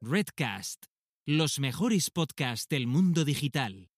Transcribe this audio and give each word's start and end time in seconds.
Redcast, 0.00 0.84
los 1.26 1.58
mejores 1.58 2.10
podcasts 2.10 2.68
del 2.68 2.86
mundo 2.86 3.24
digital. 3.24 3.90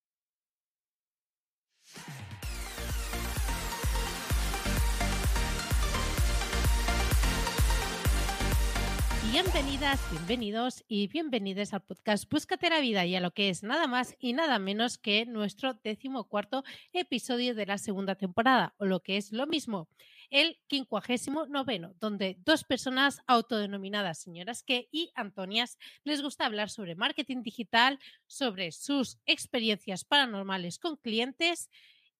Bienvenidas, 9.30 10.00
bienvenidos 10.10 10.84
y 10.88 11.06
bienvenidos 11.08 11.74
al 11.74 11.82
podcast 11.82 12.30
Búscate 12.30 12.70
la 12.70 12.80
vida 12.80 13.04
y 13.04 13.14
a 13.14 13.20
lo 13.20 13.32
que 13.32 13.50
es 13.50 13.62
nada 13.62 13.86
más 13.86 14.16
y 14.18 14.32
nada 14.32 14.58
menos 14.58 14.96
que 14.96 15.26
nuestro 15.26 15.74
decimocuarto 15.74 16.64
episodio 16.94 17.54
de 17.54 17.66
la 17.66 17.76
segunda 17.76 18.14
temporada, 18.14 18.74
o 18.78 18.86
lo 18.86 19.00
que 19.00 19.18
es 19.18 19.32
lo 19.32 19.46
mismo, 19.46 19.90
el 20.30 20.58
quincuagésimo 20.68 21.46
noveno, 21.46 21.94
donde 22.00 22.36
dos 22.44 22.64
personas 22.64 23.20
autodenominadas 23.26 24.20
señoras 24.20 24.62
que 24.62 24.88
y 24.90 25.10
Antonias 25.14 25.78
les 26.04 26.22
gusta 26.22 26.46
hablar 26.46 26.70
sobre 26.70 26.94
marketing 26.94 27.42
digital, 27.42 27.98
sobre 28.26 28.72
sus 28.72 29.18
experiencias 29.26 30.04
paranormales 30.04 30.78
con 30.78 30.96
clientes 30.96 31.68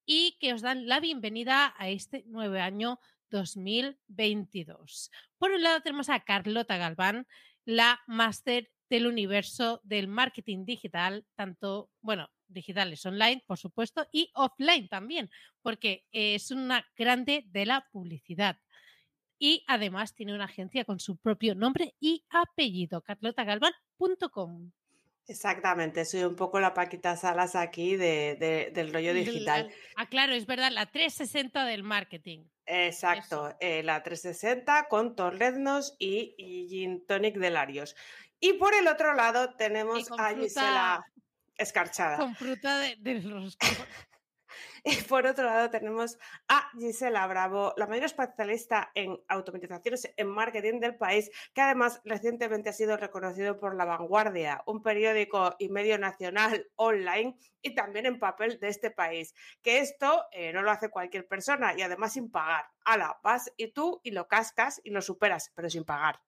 y 0.04 0.36
que 0.40 0.52
os 0.52 0.62
dan 0.62 0.86
la 0.86 1.00
bienvenida 1.00 1.74
a 1.78 1.88
este 1.88 2.24
nuevo 2.26 2.56
año 2.56 2.98
2022. 3.30 5.10
Por 5.38 5.52
un 5.52 5.62
lado 5.62 5.80
tenemos 5.80 6.08
a 6.08 6.20
Carlota 6.20 6.76
Galván, 6.76 7.26
la 7.64 8.00
máster 8.06 8.70
del 8.88 9.06
universo 9.06 9.80
del 9.84 10.08
marketing 10.08 10.64
digital, 10.64 11.24
tanto, 11.36 11.90
bueno, 12.00 12.28
digitales 12.50 13.04
online, 13.06 13.42
por 13.46 13.58
supuesto, 13.58 14.06
y 14.12 14.30
offline 14.34 14.88
también, 14.88 15.30
porque 15.62 16.06
es 16.12 16.50
una 16.50 16.86
grande 16.96 17.44
de 17.46 17.66
la 17.66 17.86
publicidad. 17.92 18.58
Y 19.38 19.64
además 19.66 20.14
tiene 20.14 20.34
una 20.34 20.44
agencia 20.44 20.84
con 20.84 21.00
su 21.00 21.16
propio 21.16 21.54
nombre 21.54 21.94
y 21.98 22.24
apellido, 22.30 23.02
carlotagalván.com. 23.02 24.70
Exactamente, 25.30 26.04
soy 26.04 26.24
un 26.24 26.34
poco 26.34 26.58
la 26.58 26.74
Paquita 26.74 27.16
Salas 27.16 27.54
aquí 27.54 27.94
del 27.96 28.92
rollo 28.92 29.14
digital. 29.14 29.72
Ah, 29.96 30.06
claro, 30.06 30.32
es 30.34 30.44
verdad, 30.44 30.72
la 30.72 30.86
360 30.86 31.64
del 31.66 31.84
marketing. 31.84 32.46
Exacto, 32.66 33.54
eh, 33.60 33.84
la 33.84 34.02
360 34.02 34.88
con 34.88 35.14
torreznos 35.14 35.94
y, 36.00 36.34
gin 36.68 37.06
tonic 37.06 37.36
de 37.36 37.50
Larios. 37.50 37.94
Y 38.40 38.54
por 38.54 38.74
el 38.74 38.88
otro 38.88 39.14
lado 39.14 39.54
tenemos 39.54 40.10
a 40.18 40.34
Gisela 40.34 41.04
Escarchada. 41.60 42.16
Con 42.16 42.34
fruta 42.34 42.78
de, 42.78 42.96
de 42.96 43.20
los 43.22 43.56
Y 44.84 44.96
por 45.02 45.26
otro 45.26 45.44
lado 45.44 45.70
tenemos 45.70 46.18
a 46.48 46.70
Gisela 46.78 47.26
Bravo, 47.26 47.74
la 47.76 47.86
mayor 47.86 48.04
especialista 48.04 48.90
en 48.94 49.18
automatizaciones 49.28 50.10
en 50.16 50.28
marketing 50.28 50.80
del 50.80 50.96
país, 50.96 51.30
que 51.54 51.60
además 51.60 52.00
recientemente 52.04 52.70
ha 52.70 52.72
sido 52.72 52.96
reconocido 52.96 53.58
por 53.58 53.74
La 53.74 53.84
Vanguardia, 53.84 54.62
un 54.66 54.82
periódico 54.82 55.54
y 55.58 55.68
medio 55.68 55.98
nacional 55.98 56.66
online 56.76 57.36
y 57.62 57.74
también 57.74 58.06
en 58.06 58.18
papel 58.18 58.58
de 58.58 58.68
este 58.68 58.90
país. 58.90 59.34
Que 59.62 59.80
esto 59.80 60.24
eh, 60.32 60.52
no 60.52 60.62
lo 60.62 60.70
hace 60.70 60.88
cualquier 60.88 61.28
persona 61.28 61.74
y 61.76 61.82
además 61.82 62.14
sin 62.14 62.30
pagar. 62.30 62.64
Ala, 62.84 63.20
vas 63.22 63.52
y 63.56 63.72
tú 63.72 64.00
y 64.02 64.12
lo 64.12 64.28
cascas 64.28 64.80
y 64.82 64.90
lo 64.90 65.02
superas, 65.02 65.52
pero 65.54 65.68
sin 65.68 65.84
pagar. 65.84 66.20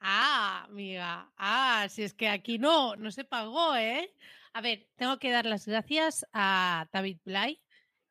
Ah, 0.00 0.64
amiga. 0.64 1.30
Ah, 1.36 1.86
si 1.90 2.02
es 2.02 2.14
que 2.14 2.28
aquí 2.28 2.58
no, 2.58 2.96
no 2.96 3.10
se 3.10 3.24
pagó, 3.24 3.76
¿eh? 3.76 4.14
A 4.52 4.60
ver, 4.62 4.88
tengo 4.96 5.18
que 5.18 5.30
dar 5.30 5.46
las 5.46 5.66
gracias 5.66 6.26
a 6.32 6.88
David 6.92 7.18
Blay, 7.24 7.60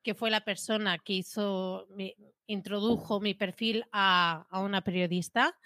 que 0.03 0.15
fue 0.15 0.31
la 0.31 0.45
persona 0.45 0.97
que 0.97 1.13
hizo, 1.13 1.85
me 1.89 2.15
introdujo 2.47 3.19
mi 3.19 3.33
perfil 3.33 3.83
a, 3.91 4.47
una 4.51 4.81
periodista 4.81 5.57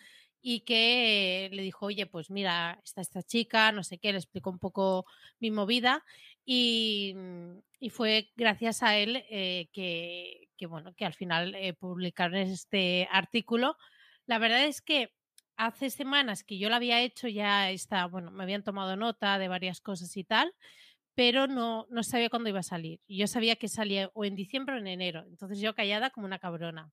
y 0.41 0.61
que 0.61 1.49
le 1.53 1.61
dijo, 1.61 1.85
oye, 1.85 2.07
pues 2.07 2.31
mira, 2.31 2.81
está 2.83 3.01
esta 3.01 3.21
chica, 3.21 3.71
no 3.71 3.83
sé 3.83 3.99
qué, 3.99 4.11
le 4.11 4.17
explicó 4.17 4.49
un 4.49 4.59
poco 4.59 5.05
mi 5.39 5.51
movida 5.51 6.03
y, 6.43 7.15
fue 7.91 8.31
gracias 8.35 8.81
a 8.81 8.97
él 8.97 9.23
eh, 9.29 9.67
que, 9.73 10.47
bueno, 10.67 10.93
que 10.95 11.05
al 11.05 11.13
final 11.13 11.53
eh, 11.55 11.73
publicaron 11.73 12.35
este 12.35 13.07
artículo. 13.11 13.77
La 14.25 14.39
verdad 14.39 14.65
es 14.65 14.81
que 14.81 15.13
hace 15.57 15.89
semanas 15.89 16.43
que 16.43 16.57
yo 16.57 16.69
lo 16.69 16.75
había 16.75 17.01
hecho, 17.01 17.27
ya 17.27 17.71
está, 17.71 18.05
bueno, 18.05 18.31
me 18.31 18.43
habían 18.43 18.63
tomado 18.63 18.95
nota 18.95 19.37
de 19.39 19.47
varias 19.47 19.81
cosas 19.81 20.15
y 20.17 20.23
tal, 20.23 20.53
pero 21.15 21.47
no, 21.47 21.87
no 21.89 22.03
sabía 22.03 22.29
cuándo 22.29 22.49
iba 22.49 22.59
a 22.59 22.63
salir. 22.63 22.99
Yo 23.07 23.27
sabía 23.27 23.55
que 23.55 23.67
salía 23.67 24.09
o 24.13 24.25
en 24.25 24.35
diciembre 24.35 24.75
o 24.75 24.77
en 24.79 24.87
enero, 24.87 25.23
entonces 25.27 25.59
yo 25.59 25.75
callada 25.75 26.09
como 26.09 26.25
una 26.25 26.39
cabrona. 26.39 26.91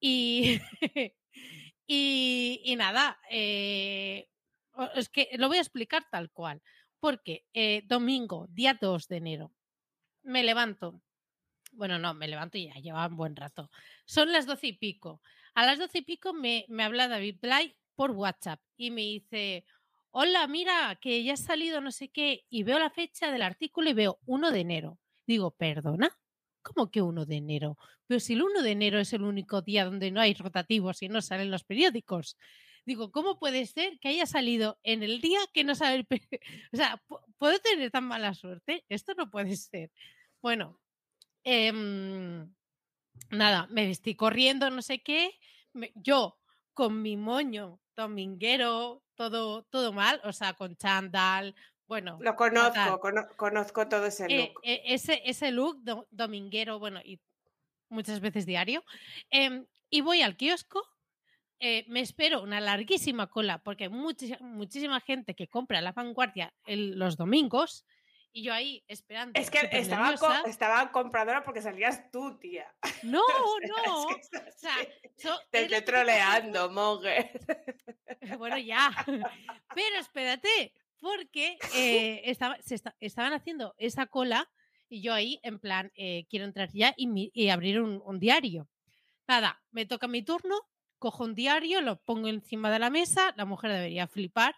Y, 0.00 0.60
y, 1.86 2.74
nada, 2.76 3.18
eh, 3.30 4.28
es 4.94 5.08
que 5.08 5.30
lo 5.38 5.48
voy 5.48 5.58
a 5.58 5.62
explicar 5.62 6.04
tal 6.10 6.30
cual, 6.30 6.62
porque 7.00 7.46
eh, 7.54 7.82
domingo, 7.86 8.46
día 8.50 8.78
2 8.80 9.08
de 9.08 9.16
enero, 9.16 9.52
me 10.22 10.42
levanto. 10.42 11.02
Bueno, 11.72 11.98
no, 11.98 12.14
me 12.14 12.28
levanto 12.28 12.58
y 12.58 12.66
ya 12.68 12.74
lleva 12.74 13.06
un 13.06 13.16
buen 13.16 13.36
rato. 13.36 13.70
Son 14.04 14.32
las 14.32 14.46
doce 14.46 14.68
y 14.68 14.72
pico. 14.72 15.22
A 15.58 15.66
las 15.66 15.80
doce 15.80 15.98
y 15.98 16.02
pico 16.02 16.32
me, 16.32 16.64
me 16.68 16.84
habla 16.84 17.08
David 17.08 17.38
Blay 17.42 17.74
por 17.96 18.12
WhatsApp 18.12 18.60
y 18.76 18.92
me 18.92 19.00
dice, 19.00 19.64
hola, 20.12 20.46
mira, 20.46 20.96
que 21.02 21.24
ya 21.24 21.32
ha 21.32 21.36
salido 21.36 21.80
no 21.80 21.90
sé 21.90 22.10
qué, 22.10 22.44
y 22.48 22.62
veo 22.62 22.78
la 22.78 22.90
fecha 22.90 23.32
del 23.32 23.42
artículo 23.42 23.90
y 23.90 23.92
veo 23.92 24.20
1 24.24 24.52
de 24.52 24.60
enero. 24.60 25.00
Digo, 25.26 25.50
perdona, 25.50 26.16
¿cómo 26.62 26.92
que 26.92 27.02
1 27.02 27.26
de 27.26 27.38
enero? 27.38 27.76
Pero 28.06 28.20
si 28.20 28.34
el 28.34 28.42
1 28.44 28.62
de 28.62 28.70
enero 28.70 29.00
es 29.00 29.12
el 29.12 29.22
único 29.22 29.60
día 29.60 29.84
donde 29.84 30.12
no 30.12 30.20
hay 30.20 30.32
rotativos 30.34 31.02
y 31.02 31.08
no 31.08 31.20
salen 31.22 31.50
los 31.50 31.64
periódicos. 31.64 32.36
Digo, 32.86 33.10
¿cómo 33.10 33.40
puede 33.40 33.66
ser 33.66 33.98
que 33.98 34.10
haya 34.10 34.26
salido 34.26 34.78
en 34.84 35.02
el 35.02 35.20
día 35.20 35.40
que 35.52 35.64
no 35.64 35.74
sale 35.74 35.96
el 35.96 36.06
periódico? 36.06 36.38
O 36.72 36.76
sea, 36.76 37.02
¿puedo 37.36 37.58
tener 37.58 37.90
tan 37.90 38.04
mala 38.04 38.32
suerte? 38.32 38.84
Esto 38.88 39.14
no 39.14 39.28
puede 39.28 39.56
ser. 39.56 39.90
Bueno, 40.40 40.78
em, 41.42 42.48
nada, 43.30 43.66
me 43.70 43.86
vestí 43.86 44.14
corriendo, 44.14 44.70
no 44.70 44.82
sé 44.82 45.02
qué. 45.02 45.38
yo 45.94 46.38
con 46.74 47.02
mi 47.02 47.16
moño 47.16 47.80
dominguero, 47.96 49.02
todo, 49.14 49.64
todo 49.64 49.92
mal, 49.92 50.20
o 50.24 50.32
sea, 50.32 50.54
con 50.54 50.76
chandal, 50.76 51.54
bueno. 51.88 52.18
Lo 52.20 52.36
conozco, 52.36 53.00
conozco 53.36 53.88
todo 53.88 54.06
ese 54.06 54.26
eh, 54.28 54.38
look. 54.38 54.60
Eh, 54.62 54.82
ese, 54.84 55.22
ese 55.24 55.50
look 55.50 55.82
dominguero, 56.10 56.78
bueno, 56.78 57.00
y 57.04 57.20
muchas 57.88 58.20
veces 58.20 58.46
diario. 58.46 58.84
Em, 59.30 59.66
y 59.90 60.02
voy 60.02 60.22
al 60.22 60.36
kiosco, 60.36 60.86
eh, 61.60 61.84
me 61.88 62.00
espero 62.00 62.42
una 62.42 62.60
larguísima 62.60 63.28
cola, 63.28 63.62
porque 63.62 63.88
muchísima 63.88 65.00
gente 65.00 65.34
que 65.34 65.48
compra 65.48 65.80
la 65.80 65.92
vanguardia 65.92 66.54
los 66.66 67.16
domingos 67.16 67.84
y 68.32 68.42
yo 68.42 68.52
ahí 68.52 68.84
esperando. 68.88 69.38
Es 69.38 69.50
que 69.50 69.68
estaba, 69.72 70.12
estaba, 70.46 70.92
compradora 70.92 71.44
porque 71.44 71.62
salías 71.62 72.10
tú, 72.10 72.38
tía. 72.38 72.72
No, 73.02 73.22
no. 73.86 74.02
o 74.04 74.08
sea, 74.56 74.74
Te 75.50 75.62
estoy 75.62 75.82
troleando, 75.82 76.70
Mogue. 76.70 77.32
Bueno, 78.38 78.58
ya. 78.58 78.90
Pero 79.74 79.96
espérate, 79.98 80.72
porque 81.00 81.56
eh, 81.74 82.22
estaba, 82.24 82.58
se 82.62 82.76
estaban 83.00 83.32
haciendo 83.32 83.74
esa 83.78 84.06
cola 84.06 84.50
y 84.88 85.00
yo 85.02 85.14
ahí, 85.14 85.40
en 85.42 85.58
plan, 85.58 85.92
eh, 85.94 86.26
quiero 86.28 86.44
entrar 86.44 86.70
ya 86.72 86.94
y, 86.96 87.48
abrir 87.48 87.80
un, 87.80 88.02
un 88.04 88.18
diario. 88.18 88.68
Nada, 89.26 89.62
me 89.70 89.86
toca 89.86 90.08
mi 90.08 90.22
turno, 90.22 90.56
cojo 90.98 91.24
un 91.24 91.34
diario, 91.34 91.80
lo 91.80 92.00
pongo 92.00 92.28
encima 92.28 92.70
de 92.70 92.78
la 92.78 92.90
mesa, 92.90 93.32
la 93.36 93.44
mujer 93.44 93.72
debería 93.72 94.06
flipar. 94.06 94.54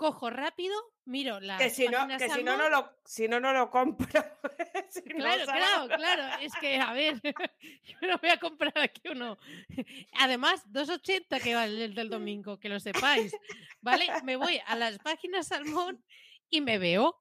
Cojo 0.00 0.30
rápido, 0.30 0.74
miro 1.04 1.40
la 1.40 1.58
que 1.58 1.68
si 1.68 1.88
no 1.88 2.08
que 2.08 2.30
si 2.30 2.42
no 2.42 2.56
no 2.56 2.70
lo 2.70 2.90
si 3.04 3.28
no 3.28 3.38
no 3.38 3.52
lo 3.52 3.68
compro 3.68 4.06
claro 5.10 5.44
claro 5.44 5.88
claro 5.88 6.22
es 6.40 6.54
que 6.54 6.76
a 6.76 6.94
ver 6.94 7.20
yo 8.00 8.08
no 8.08 8.16
voy 8.16 8.30
a 8.30 8.38
comprar 8.38 8.78
aquí 8.78 9.02
uno 9.10 9.36
además 10.14 10.64
2.80 10.72 11.42
que 11.42 11.54
vale 11.54 11.84
el 11.84 11.94
del 11.94 12.08
domingo 12.08 12.58
que 12.58 12.70
lo 12.70 12.80
sepáis 12.80 13.36
vale 13.82 14.06
me 14.24 14.36
voy 14.36 14.58
a 14.66 14.74
las 14.74 14.98
páginas 15.00 15.48
salmón 15.48 16.02
y 16.48 16.62
me 16.62 16.78
veo 16.78 17.20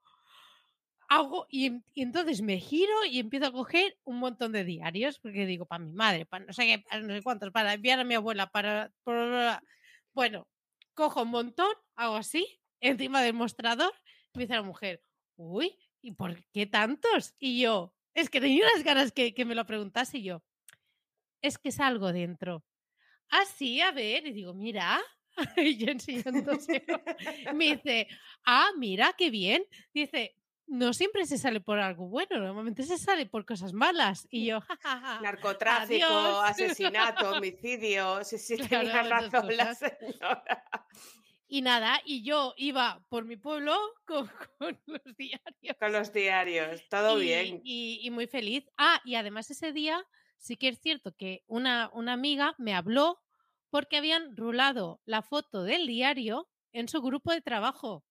hago 1.10 1.48
y, 1.50 1.82
entonces 1.96 2.42
me 2.42 2.60
giro 2.60 3.04
y 3.10 3.20
empiezo 3.20 3.48
a 3.48 3.52
coger 3.52 3.98
un 4.06 4.20
montón 4.20 4.54
de 4.54 4.64
diarios 4.64 5.20
porque 5.20 5.46
digo 5.46 5.66
para 5.66 5.84
mi 5.84 5.92
madre 5.92 6.26
para 6.26 6.46
no 6.46 6.54
sé 6.54 6.64
qué 6.66 6.80
para 6.80 7.02
no 7.02 7.14
sé 7.14 7.24
cuántos 7.24 7.52
para 7.52 7.74
enviar 7.74 8.00
a 8.00 8.06
mi 8.06 8.14
abuela 8.14 8.52
para, 8.52 8.90
para 9.04 9.62
bueno 10.14 10.48
cojo 10.94 11.24
un 11.24 11.32
montón 11.32 11.74
hago 11.96 12.16
así 12.16 12.60
encima 12.82 13.22
del 13.22 13.34
mostrador, 13.34 13.94
me 14.34 14.44
dice 14.44 14.56
la 14.56 14.62
mujer, 14.62 15.04
uy, 15.36 15.76
¿y 16.02 16.12
por 16.12 16.44
qué 16.52 16.66
tantos? 16.66 17.36
Y 17.40 17.62
yo, 17.62 17.94
es 18.14 18.30
que 18.30 18.42
tenía 18.42 18.66
unas 18.66 18.84
ganas 18.84 19.12
que, 19.12 19.34
me 19.46 19.56
lo 19.56 19.66
preguntase 19.66 20.20
y 20.20 20.24
yo, 20.24 20.44
es 21.42 21.58
que 21.58 21.72
salgo 21.72 22.12
dentro. 22.12 22.66
Ah, 23.30 23.46
sí, 23.46 23.82
a 23.82 23.92
ver, 23.92 24.26
y 24.28 24.34
digo, 24.34 24.54
mira, 24.54 25.00
y 25.58 25.78
yo 25.78 25.92
enseñándose. 25.92 26.84
me 27.54 27.76
dice, 27.76 28.08
ah, 28.46 28.70
mira, 28.78 29.14
qué 29.18 29.30
bien. 29.30 29.64
Dice, 29.94 30.36
no 30.70 30.94
siempre 30.94 31.26
se 31.26 31.38
sale 31.38 31.62
por 31.62 31.80
algo 31.80 32.08
bueno, 32.08 32.40
normalmente 32.40 32.84
se 32.84 32.98
sale 32.98 33.26
por 33.26 33.46
cosas 33.46 33.74
malas. 33.74 34.28
Y 34.30 34.46
yo, 34.46 34.60
narcotráfico, 35.22 36.06
asesinato, 36.44 37.32
homicidio, 37.32 38.24
sí, 38.24 38.38
sí, 38.38 38.58
tenía 38.58 39.04
razón 39.04 39.56
la 39.56 39.74
señora. 39.76 40.66
Y 41.52 41.62
nada, 41.64 42.00
y 42.06 42.22
yo 42.24 42.54
iba 42.58 43.04
por 43.10 43.26
mi 43.26 43.36
pueblo 43.36 43.76
con, 44.06 44.30
con 44.60 44.80
los 44.86 45.02
diarios. 45.18 45.76
Con 45.80 45.92
los 45.92 46.14
diarios, 46.14 46.88
todo 46.90 47.20
y, 47.20 47.26
bien. 47.26 47.62
Y, 47.64 48.00
y 48.04 48.12
muy 48.12 48.28
feliz. 48.28 48.70
Ah, 48.78 49.02
y 49.04 49.16
además 49.16 49.50
ese 49.50 49.74
día 49.74 50.06
sí 50.38 50.56
que 50.58 50.68
es 50.70 50.80
cierto 50.80 51.12
que 51.16 51.44
una, 51.48 51.90
una 51.94 52.14
amiga 52.14 52.54
me 52.60 52.76
habló 52.76 53.20
porque 53.72 53.98
habían 53.98 54.38
rulado 54.38 55.02
la 55.06 55.22
foto 55.24 55.64
del 55.64 55.88
diario 55.88 56.48
en 56.72 56.88
su 56.88 57.02
grupo 57.02 57.32
de 57.32 57.42
trabajo. 57.42 58.06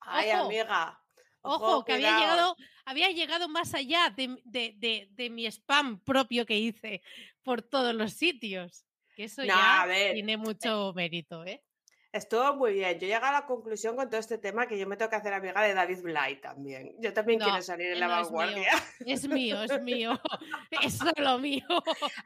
Ay, 0.00 0.30
Ojo. 0.32 0.44
amiga. 0.46 1.00
Ojo, 1.42 1.84
que 1.86 1.94
había 1.94 2.18
llegado, 2.18 2.56
había 2.84 3.10
llegado 3.10 3.48
más 3.48 3.72
allá 3.72 4.10
de, 4.14 4.36
de- 4.44 4.74
de- 4.76 5.08
de 5.12 5.30
mi 5.30 5.46
spam 5.46 5.98
propio 6.04 6.44
que 6.44 6.58
hice 6.58 7.00
por 7.42 7.62
todos 7.62 7.94
los 7.94 8.12
sitios. 8.12 8.84
Que 9.16 9.24
eso 9.24 9.40
No, 9.42 9.48
ya 9.48 9.86
tiene 10.12 10.36
mucho 10.36 10.92
mérito, 10.94 11.42
¿eh? 11.46 11.62
Estuvo 12.12 12.56
muy 12.56 12.72
bien. 12.72 12.94
Yo 12.94 13.00
llegué 13.06 13.14
a 13.14 13.30
la 13.32 13.46
conclusión 13.46 13.94
con 13.94 14.10
todo 14.10 14.18
este 14.18 14.36
tema 14.38 14.66
que 14.66 14.76
yo 14.76 14.86
me 14.88 14.96
tengo 14.96 15.10
que 15.10 15.16
hacer 15.16 15.32
amiga 15.32 15.62
de 15.62 15.74
David 15.74 16.00
Bly 16.02 16.40
también. 16.40 16.94
Yo 16.98 17.12
también 17.12 17.38
No, 17.38 17.44
quiero 17.46 17.62
salir 17.62 17.86
en 17.86 17.92
él 17.94 18.00
la 18.00 18.08
no 18.08 18.14
es 18.20 18.30
mío. 18.30 18.36
vanguardia. 18.38 18.70
Es 19.06 19.28
mío, 19.28 19.62
es 19.62 19.82
mío. 19.82 20.20
Es 20.82 20.98
solo 20.98 21.38
mío. 21.38 21.64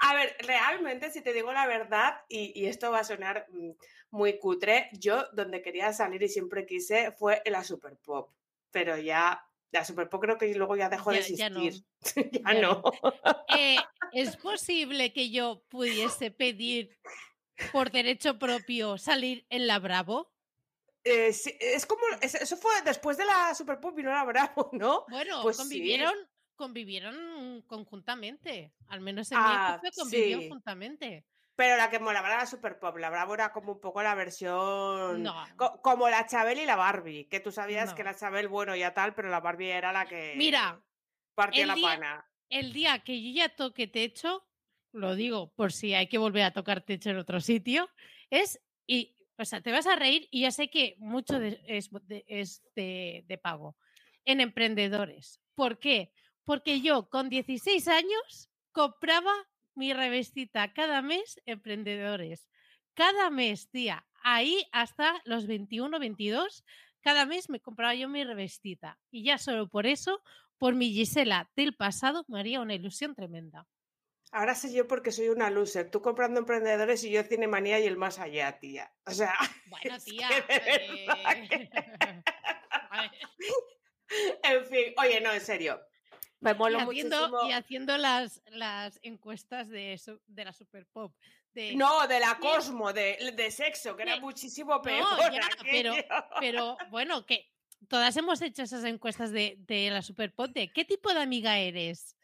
A 0.01 0.15
ver, 0.15 0.37
realmente, 0.41 1.11
si 1.11 1.21
te 1.21 1.33
digo 1.35 1.53
la 1.53 1.67
verdad, 1.67 2.15
y, 2.29 2.59
y 2.59 2.67
esto 2.67 2.91
va 2.91 3.01
a 3.01 3.05
sonar 3.05 3.47
mm, 3.51 3.71
muy 4.11 4.39
cutre, 4.39 4.89
yo 4.93 5.25
donde 5.33 5.61
quería 5.61 5.93
salir 5.93 6.23
y 6.23 6.29
siempre 6.29 6.65
quise 6.65 7.13
fue 7.13 7.43
en 7.45 7.53
la 7.53 7.63
Super 7.65 7.97
Pop. 7.97 8.31
Pero 8.71 8.97
ya, 8.97 9.45
la 9.71 9.85
Super 9.85 10.09
Pop 10.09 10.23
creo 10.23 10.39
que 10.39 10.55
luego 10.55 10.77
ya 10.77 10.89
dejó 10.89 11.11
de 11.11 11.21
Ya- 11.21 11.37
ya 11.37 11.51
no. 11.51 11.61
existir. 11.63 11.85
ya 12.43 12.53
Ya 12.55 12.61
no. 12.61 12.83
Eh, 13.57 13.77
¿Es 14.13 14.37
posible 14.39 15.13
que 15.13 15.31
yo 15.31 15.63
pudiese 15.69 16.31
pedir 16.31 16.97
por 17.73 17.91
derecho 17.91 18.39
propio 18.39 18.99
salir 18.99 19.47
en 19.51 19.67
la 19.67 19.79
Bravo? 19.79 20.33
Eh, 21.05 21.33
sí, 21.33 21.55
es 21.61 21.85
como, 21.87 22.03
es- 22.21 22.35
eso 22.35 22.57
fue 22.57 22.73
después 22.83 23.17
de 23.19 23.25
la 23.27 23.55
Super 23.55 23.79
Pop 23.81 23.99
y 23.99 24.03
no 24.03 24.11
la 24.11 24.25
Bravo, 24.25 24.71
¿no? 24.73 25.05
Bueno, 25.09 25.43
Pues 25.43 25.57
sí. 25.57 25.63
convivieron, 25.63 26.15
convivieron 26.57 27.63
conjuntamente. 27.67 28.75
Al 28.89 29.01
menos 29.01 29.31
en 29.33 29.39
Ah, 29.41 29.79
mi 29.83 29.89
época 29.89 30.03
convivieron 30.03 30.43
sí. 30.43 30.49
juntamente. 30.49 31.27
Pero 31.57 31.77
la 31.77 31.89
que 31.89 32.01
molaba 32.01 32.27
era 32.29 32.39
la 32.39 32.47
Super 32.47 32.81
Pop. 32.81 32.97
La 32.97 33.11
Bravo 33.11 33.35
era 33.35 33.53
como 33.53 33.73
un 33.73 33.81
poco 33.81 34.03
la 34.03 34.15
versión. 34.17 35.23
No. 35.23 35.45
co- 35.57 35.81
como 35.83 36.09
la 36.09 36.27
Chabel 36.27 36.59
y 36.59 36.67
la 36.67 36.75
Barbie. 36.75 37.29
Que 37.29 37.39
tú 37.39 37.53
sabías 37.53 37.95
que 37.95 38.03
la 38.03 38.17
Chabel, 38.17 38.49
bueno, 38.49 38.75
ya 38.75 38.93
tal, 38.93 39.15
pero 39.15 39.29
la 39.31 39.39
Barbie 39.41 39.71
era 39.71 39.93
la 39.93 40.07
que 40.07 40.35
Mira, 40.37 40.83
partía 41.37 41.67
la 41.67 41.75
día- 41.75 41.89
pana. 41.89 42.31
el 42.49 42.73
día 42.73 42.99
que 43.05 43.23
yo 43.23 43.31
ya 43.37 43.55
toque 43.55 43.87
techo, 43.87 44.45
lo 44.95 45.15
digo 45.17 45.53
por 45.55 45.73
si 45.73 45.93
hay 45.95 46.07
que 46.07 46.19
volver 46.19 46.45
a 46.45 46.53
tocar 46.53 46.81
techo 46.83 47.11
en 47.11 47.19
otro 47.19 47.41
sitio, 47.41 47.89
es, 48.31 48.61
y, 48.87 49.17
o 49.37 49.45
sea, 49.45 49.61
te 49.61 49.73
vas 49.73 49.87
a 49.87 49.97
reír 49.97 50.29
y 50.31 50.43
ya 50.43 50.51
sé 50.51 50.71
que 50.71 50.95
mucho 50.99 51.39
de- 51.39 51.61
es, 51.67 52.63
de, 52.75 53.41
pago 53.43 53.77
en 54.25 54.41
emprendedores. 54.41 55.41
¿Por 55.55 55.79
qué? 55.79 56.13
Porque 56.45 56.81
yo 56.81 57.09
con 57.09 57.29
16 57.29 57.89
años 57.89 58.49
compraba 58.73 59.33
mi 59.75 59.93
revestita 59.93 60.73
cada 60.73 61.03
mes 61.03 61.41
emprendedores. 61.47 62.49
Cada 62.95 63.29
mes, 63.29 63.69
tía, 63.71 64.07
ahí 64.23 64.65
hasta 64.71 65.21
los 65.25 65.49
21, 65.49 65.99
22, 65.99 66.65
cada 67.01 67.27
mes 67.27 67.51
me 67.51 67.61
compraba 67.61 67.95
yo 67.95 68.09
mi 68.09 68.23
revestita. 68.23 68.99
Y 69.11 69.25
ya 69.25 69.39
solo 69.39 69.69
por 69.69 69.87
eso 69.87 70.23
por 70.59 70.75
mi 70.75 70.93
Gisela 70.93 71.51
del 71.57 71.75
pasado 71.75 72.25
me 72.29 72.39
haría 72.39 72.61
una 72.61 72.75
ilusión 72.75 73.15
tremenda. 73.15 73.67
Ahora 74.37 74.55
sé 74.57 74.73
yo 74.73 74.89
porque 74.89 75.13
soy 75.13 75.29
una 75.29 75.49
loser. 75.49 75.91
Tú 75.91 76.03
comprando 76.03 76.41
emprendedores 76.41 77.05
y 77.05 77.11
yo 77.11 77.23
Cinemanía 77.23 77.79
y 77.79 77.87
el 77.87 77.97
más 77.97 78.19
allá, 78.19 78.59
tía. 78.59 78.93
O 79.07 79.13
sea, 79.13 79.33
Bueno, 79.67 79.99
tía. 80.01 80.29
que 80.29 80.45
eh, 80.49 81.07
ver, 82.91 83.11
en 84.43 84.67
fin. 84.67 84.95
Oye, 84.99 85.21
no, 85.21 85.33
en 85.33 85.41
serio. 85.41 85.81
Me 86.41 86.51
y, 86.51 86.55
haciendo, 86.83 87.29
muchísimo. 87.29 87.49
y 87.49 87.53
haciendo 87.53 87.97
las, 87.97 88.43
las 88.47 88.99
encuestas 89.03 89.69
de, 89.69 89.97
su- 89.99 90.21
de 90.27 90.45
la 90.45 90.53
Super 90.53 90.85
Pop. 90.87 91.15
De, 91.55 91.75
No, 91.77 92.07
de 92.09 92.19
la. 92.21 92.37
Cosmo, 92.39 92.93
de, 92.93 93.33
de 93.37 93.51
sexo, 93.51 93.97
que 93.97 94.03
era 94.03 94.19
muchísimo 94.19 94.73
No, 94.75 94.83
peor. 94.83 95.07
ya, 95.33 95.49
pero, 95.63 95.93
aquello. 95.93 96.07
pero 96.41 96.77
bueno, 96.91 97.25
que 97.25 97.49
todas 97.89 98.17
hemos 98.17 98.43
hecho 98.43 98.63
esas 98.65 98.83
encuestas 98.85 99.31
de, 99.31 99.55
de 99.61 99.91
la 99.91 100.03
Super 100.03 100.35
Pop 100.35 100.51
de 100.51 100.73
¿qué 100.73 100.85
tipo 100.85 101.15
de 101.15 101.21
amiga 101.23 101.57
eres? 101.59 102.17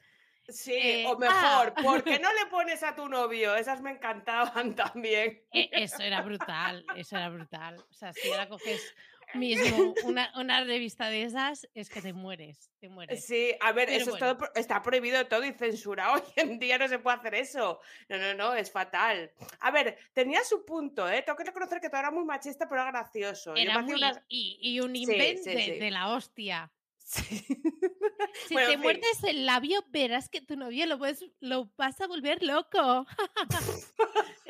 Sí, 0.52 0.72
eh, 0.74 1.04
o 1.06 1.16
mejor, 1.18 1.72
ah. 1.76 1.82
¿por 1.82 2.02
qué 2.04 2.18
no 2.18 2.28
le 2.44 2.46
pones 2.50 2.82
a 2.82 2.94
tu 2.94 3.08
novio? 3.08 3.54
Esas 3.56 3.80
me 3.80 3.90
encantaban 3.90 4.74
también. 4.76 5.42
E- 5.52 5.70
Eso 5.72 6.02
era 6.02 6.22
brutal, 6.22 6.84
eso 6.96 7.16
era 7.16 7.28
brutal. 7.28 7.76
O 7.88 7.92
sea, 7.92 8.12
si 8.12 8.30
ahora 8.30 8.48
coges 8.48 8.94
mismo 9.34 9.94
una, 10.04 10.32
una 10.36 10.64
revista 10.64 11.08
de 11.08 11.22
esas, 11.22 11.68
es 11.74 11.88
que 11.88 12.02
te 12.02 12.12
mueres, 12.12 12.72
te 12.80 12.88
mueres. 12.88 13.24
Sí, 13.24 13.52
a 13.60 13.70
ver, 13.70 13.86
Pero 13.86 14.02
eso 14.02 14.14
es 14.14 14.18
todo, 14.18 14.38
está 14.56 14.82
prohibido 14.82 15.24
todo 15.28 15.44
y 15.44 15.52
censurado. 15.52 16.14
Hoy 16.14 16.22
en 16.36 16.58
día 16.58 16.78
no 16.78 16.88
se 16.88 16.98
puede 16.98 17.18
hacer 17.18 17.34
eso. 17.36 17.80
No, 18.08 18.18
no, 18.18 18.34
no, 18.34 18.54
es 18.54 18.72
fatal. 18.72 19.30
A 19.60 19.70
ver, 19.70 19.96
tenía 20.14 20.42
su 20.42 20.64
punto, 20.64 21.08
¿eh? 21.08 21.22
Tengo 21.22 21.36
que 21.38 21.44
reconocer 21.44 21.80
que 21.80 21.88
todo 21.88 22.00
era 22.00 22.10
muy 22.10 22.24
machista, 22.24 22.68
pero 22.68 22.80
era 22.82 22.90
gracioso. 22.90 23.54
Era 23.54 23.78
muy, 23.80 23.94
unas- 23.94 24.20
y, 24.28 24.58
y 24.60 24.80
un 24.80 24.96
Sí, 24.96 25.02
invent 25.02 25.38
sí, 25.38 25.50
de, 25.50 25.62
sí. 25.62 25.70
de 25.78 25.90
la 25.92 26.08
hostia. 26.08 26.72
Sí. 26.98 27.46
Si 28.46 28.54
Bueno, 28.54 28.68
te 28.68 28.74
fin. 28.74 28.82
muerdes 28.82 29.24
el 29.24 29.46
labio, 29.46 29.84
verás 29.88 30.28
que 30.28 30.40
tu 30.40 30.56
novio 30.56 30.86
lo, 30.86 30.98
puedes- 30.98 31.24
lo 31.40 31.70
vas 31.76 32.00
a 32.00 32.06
volver 32.06 32.42
loco. 32.42 33.06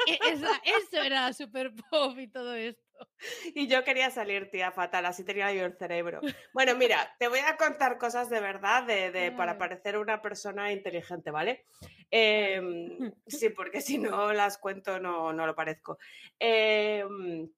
E- 0.07 0.19
esa- 0.33 0.61
eso 0.65 1.03
era 1.03 1.31
super 1.35 1.73
pop 1.91 2.19
y 2.19 2.27
todo 2.27 2.55
esto. 2.55 2.81
Y 3.55 3.67
yo 3.67 3.85
quería 3.85 4.11
salir, 4.11 4.51
tía, 4.51 4.73
fatal, 4.73 5.05
así 5.07 5.25
tenía 5.25 5.53
yo 5.53 5.65
el 5.67 5.77
cerebro. 5.77 6.21
Bueno, 6.55 6.75
mira, 6.75 7.15
te 7.19 7.29
voy 7.29 7.39
a 7.41 7.57
contar 7.59 7.99
cosas 7.99 8.31
de 8.31 8.41
verdad 8.41 8.83
de, 8.85 9.11
de- 9.13 9.33
para 9.33 9.59
parecer 9.59 9.99
una 9.99 10.23
persona 10.23 10.73
inteligente, 10.73 11.31
¿vale? 11.31 11.67
Em, 12.11 13.13
sí, 13.27 13.51
porque 13.51 13.81
si 13.83 13.99
no 13.99 14.33
las 14.33 14.57
cuento 14.59 14.99
no, 15.01 15.33
no 15.35 15.47
lo 15.47 15.55
parezco. 15.55 15.99
Em, 16.39 17.49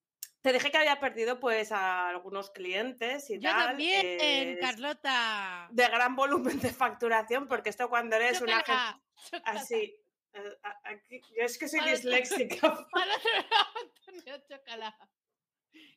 te 0.42 0.52
dije 0.52 0.70
que 0.70 0.78
había 0.78 1.00
perdido 1.00 1.38
pues 1.40 1.72
a 1.72 2.08
algunos 2.08 2.50
clientes 2.50 3.30
y 3.30 3.38
Yo 3.38 3.50
tal. 3.50 3.68
también, 3.68 4.06
eh, 4.20 4.58
Carlota. 4.60 5.68
de 5.70 5.88
gran 5.88 6.14
volumen 6.16 6.60
de 6.60 6.72
facturación, 6.72 7.48
porque 7.48 7.70
esto 7.70 7.88
cuando 7.88 8.16
eres 8.16 8.40
una 8.40 8.62
gente 8.62 9.40
así. 9.44 9.96
eh, 10.34 10.58
aquí- 10.84 11.20
yo 11.36 11.44
es 11.44 11.58
que 11.58 11.68
soy 11.68 11.80
Vale, 11.80 11.92
disléxica. 11.92 12.86
Antonio, 13.80 14.42
chócala. 14.48 14.96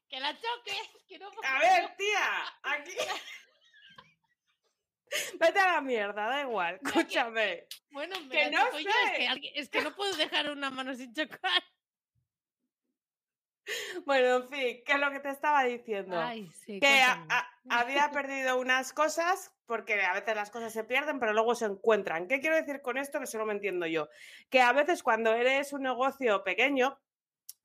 Que 0.07 0.19
la 0.19 0.33
choques, 0.33 0.89
que 1.07 1.19
no 1.19 1.29
A 1.43 1.59
ver, 1.59 1.95
tía, 1.97 2.43
aquí. 2.63 2.91
Vete 5.39 5.59
a 5.59 5.73
la 5.73 5.81
mierda, 5.81 6.27
da 6.27 6.41
igual, 6.41 6.79
escúchame. 6.83 7.67
Bueno, 7.91 8.19
me 8.21 8.29
Que 8.29 8.51
no 8.51 8.67
es 8.67 8.75
sé. 8.75 8.83
que, 9.17 9.27
alguien- 9.27 9.53
es 9.55 9.69
que 9.69 9.81
no 9.81 9.95
puedo 9.95 10.13
dejar 10.17 10.49
una 10.51 10.69
mano 10.69 10.93
sin 10.93 11.13
chocar. 11.13 11.63
Bueno, 14.05 14.35
en 14.37 14.47
fin, 14.49 14.83
¿qué 14.85 14.93
es 14.93 14.99
lo 14.99 15.11
que 15.11 15.19
te 15.19 15.29
estaba 15.29 15.63
diciendo? 15.63 16.19
Ay, 16.19 16.51
sí, 16.53 16.79
que 16.79 17.01
a- 17.01 17.15
cuéntame. 17.15 17.33
a- 17.69 17.79
había 17.81 18.11
perdido 18.11 18.59
unas 18.59 18.93
cosas, 18.93 19.51
porque 19.65 20.01
a 20.03 20.13
veces 20.13 20.35
las 20.35 20.51
cosas 20.51 20.71
se 20.71 20.83
pierden, 20.83 21.19
pero 21.19 21.33
luego 21.33 21.55
se 21.55 21.65
encuentran. 21.65 22.27
¿Qué 22.27 22.39
quiero 22.39 22.55
decir 22.55 22.81
con 22.81 22.97
esto? 22.97 23.19
Que 23.19 23.25
solo 23.27 23.45
me 23.45 23.53
entiendo 23.53 23.87
yo. 23.87 24.07
Que 24.49 24.61
a 24.61 24.71
veces 24.71 25.01
cuando 25.01 25.33
eres 25.33 25.73
un 25.73 25.81
negocio 25.83 26.43
pequeño, 26.43 26.99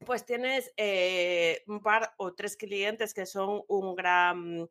pues 0.07 0.25
tienes 0.25 0.73
eh, 0.78 1.62
un 1.66 1.83
par 1.83 2.14
o 2.16 2.35
tres 2.35 2.57
clientes 2.57 3.12
que 3.12 3.26
son 3.26 3.62
un 3.69 3.95
gran 3.95 4.66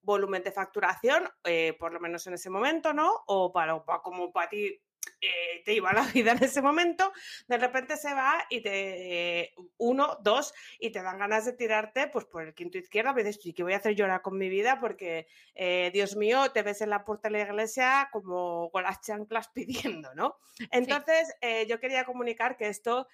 volumen 0.00 0.42
de 0.42 0.50
facturación, 0.52 1.28
eh, 1.44 1.76
por 1.78 1.92
lo 1.92 2.00
menos 2.00 2.26
en 2.26 2.34
ese 2.34 2.48
momento, 2.48 2.92
¿no? 2.94 3.22
O 3.26 3.52
para, 3.52 3.84
pa- 3.84 4.00
como 4.00 4.32
para 4.32 4.48
ti 4.48 4.80
eh, 5.20 5.62
te 5.64 5.74
iba 5.74 5.92
la 5.92 6.02
vida 6.14 6.32
en 6.32 6.42
ese 6.42 6.62
momento, 6.62 7.12
de 7.46 7.58
repente 7.58 7.96
se 7.96 8.12
va 8.12 8.44
y 8.50 8.60
te 8.60 9.54
uno, 9.78 10.18
dos, 10.22 10.52
y 10.78 10.90
te 10.90 11.02
dan 11.02 11.18
ganas 11.18 11.44
de 11.44 11.52
tirarte 11.52 12.08
pues 12.08 12.24
por 12.24 12.42
el 12.42 12.54
quinto 12.54 12.78
izquierdo, 12.78 13.10
a 13.10 13.14
veces, 13.14 13.38
¿y 13.44 13.52
qué 13.52 13.62
voy 13.62 13.74
a 13.74 13.76
hacer 13.76 14.00
ahora 14.02 14.20
con 14.20 14.36
mi 14.36 14.48
vida? 14.48 14.80
Porque, 14.80 15.26
eh, 15.54 15.90
Dios 15.92 16.16
mío, 16.16 16.50
te 16.52 16.62
ves 16.62 16.80
en 16.80 16.90
la 16.90 17.04
puerta 17.04 17.28
de 17.28 17.38
la 17.38 17.44
iglesia 17.44 18.08
como 18.12 18.70
con 18.70 18.82
las 18.82 19.00
chanclas 19.00 19.48
pidiendo, 19.54 20.14
¿no? 20.14 20.36
Entonces, 20.70 21.34
eh, 21.40 21.66
yo 21.68 21.78
quería 21.80 22.04
comunicar 22.04 22.56
que 22.56 22.68
esto 22.68 23.06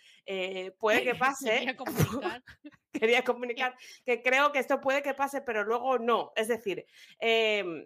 puede 0.79 1.03
que 1.05 1.15
pase, 1.15 1.59
Quería 1.59 1.77
comunicar. 1.77 2.43
quería 2.93 3.25
comunicar 3.25 3.77
que 4.05 4.23
creo 4.23 4.53
que 4.53 4.59
esto 4.59 4.81
puede 4.81 5.03
que 5.03 5.15
pase, 5.15 5.41
pero 5.43 5.65
luego 5.65 5.99
no. 5.99 6.33
Es 6.37 6.49
decir, 6.49 6.87
em, 7.19 7.85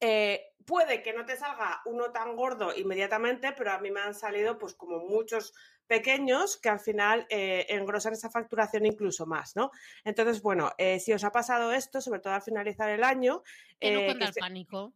eh, 0.00 0.52
puede 0.66 1.02
que 1.02 1.12
no 1.12 1.24
te 1.24 1.36
salga 1.36 1.80
uno 1.86 2.10
tan 2.12 2.36
gordo 2.36 2.74
inmediatamente, 2.76 3.52
pero 3.52 3.72
a 3.72 3.78
mí 3.78 3.90
me 3.90 4.00
han 4.00 4.14
salido 4.14 4.58
pues 4.58 4.74
como 4.74 4.98
muchos 4.98 5.54
pequeños 5.86 6.58
que 6.58 6.68
al 6.68 6.80
final 6.80 7.26
eh, 7.30 7.64
engrosan 7.70 8.12
esa 8.12 8.28
facturación 8.30 8.84
incluso 8.84 9.24
más, 9.24 9.56
¿no? 9.56 9.70
Entonces, 10.04 10.42
bueno, 10.42 10.72
eh, 10.76 11.00
si 11.00 11.12
os 11.14 11.24
ha 11.24 11.32
pasado 11.32 11.72
esto, 11.72 12.00
sobre 12.02 12.20
todo 12.20 12.34
al 12.34 12.42
finalizar 12.42 12.90
el 12.90 13.02
año, 13.02 13.42
Que 13.80 13.92
no 13.92 14.00
cunda 14.06 14.18
que 14.18 14.24
el 14.26 14.34
se- 14.34 14.40
pánico. 14.40 14.92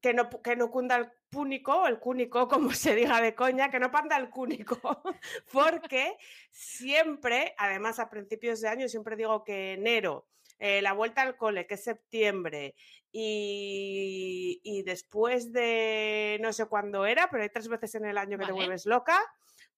que 0.00 0.12
no, 0.14 0.28
que 0.28 0.56
no 0.56 0.68
cunda 0.72 0.96
el 0.96 1.12
púnico, 1.30 1.86
el 1.86 2.00
cúnico, 2.00 2.48
como 2.48 2.72
se 2.72 2.96
diga 2.96 3.20
de 3.20 3.36
coña, 3.36 3.70
que 3.70 3.78
no 3.78 3.92
panda 3.92 4.16
el 4.16 4.30
cúnico, 4.30 4.80
porque 5.52 6.16
siempre, 6.50 7.54
además 7.56 7.98
a 8.00 8.10
principios 8.10 8.60
de 8.60 8.68
año, 8.68 8.88
siempre 8.88 9.14
digo 9.16 9.44
que 9.44 9.74
enero, 9.74 10.26
eh, 10.64 10.80
la 10.80 10.92
vuelta 10.92 11.22
al 11.22 11.36
cole, 11.36 11.66
que 11.66 11.74
es 11.74 11.82
septiembre, 11.82 12.76
y, 13.10 14.60
y, 14.62 14.84
después 14.84 15.52
de 15.52 16.38
no 16.40 16.52
sé 16.52 16.66
cuándo 16.66 17.04
era, 17.04 17.28
pero 17.28 17.42
hay 17.42 17.48
tres 17.48 17.66
veces 17.66 17.96
en 17.96 18.04
el 18.04 18.16
año 18.16 18.38
que 18.38 18.46
te 18.46 18.52
vuelves 18.52 18.86
loca, 18.86 19.20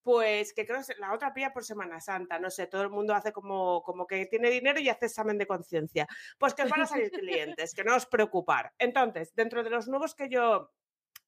pues 0.03 0.53
que 0.53 0.67
creo 0.67 0.83
que 0.87 0.95
la 1.01 1.15
otra 1.15 1.33
pilla 1.33 1.55
por 1.55 1.65
Semana 1.65 2.01
Santa, 2.01 2.39
no 2.39 2.51
sé, 2.51 2.67
todo 2.67 2.83
el 2.83 2.91
mundo 2.91 3.15
hace 3.15 3.33
como, 3.33 3.83
como 3.83 4.07
que 4.07 4.27
tiene 4.27 4.51
dinero 4.51 4.79
y 4.79 4.91
hace 4.91 5.07
examen 5.07 5.39
de 5.39 5.47
conciencia. 5.47 6.07
Pues 6.39 6.53
que 6.53 6.65
os 6.65 6.69
van 6.69 6.83
a 6.83 6.87
salir 6.87 7.11
clientes, 7.57 7.75
que 7.75 7.83
no 7.83 7.97
os 7.97 8.05
preocupar. 8.05 8.71
Entonces, 8.79 9.35
dentro 9.35 9.65
de 9.65 9.71
los 9.71 9.89
nuevos 9.89 10.15
que 10.15 10.29
yo 10.29 10.71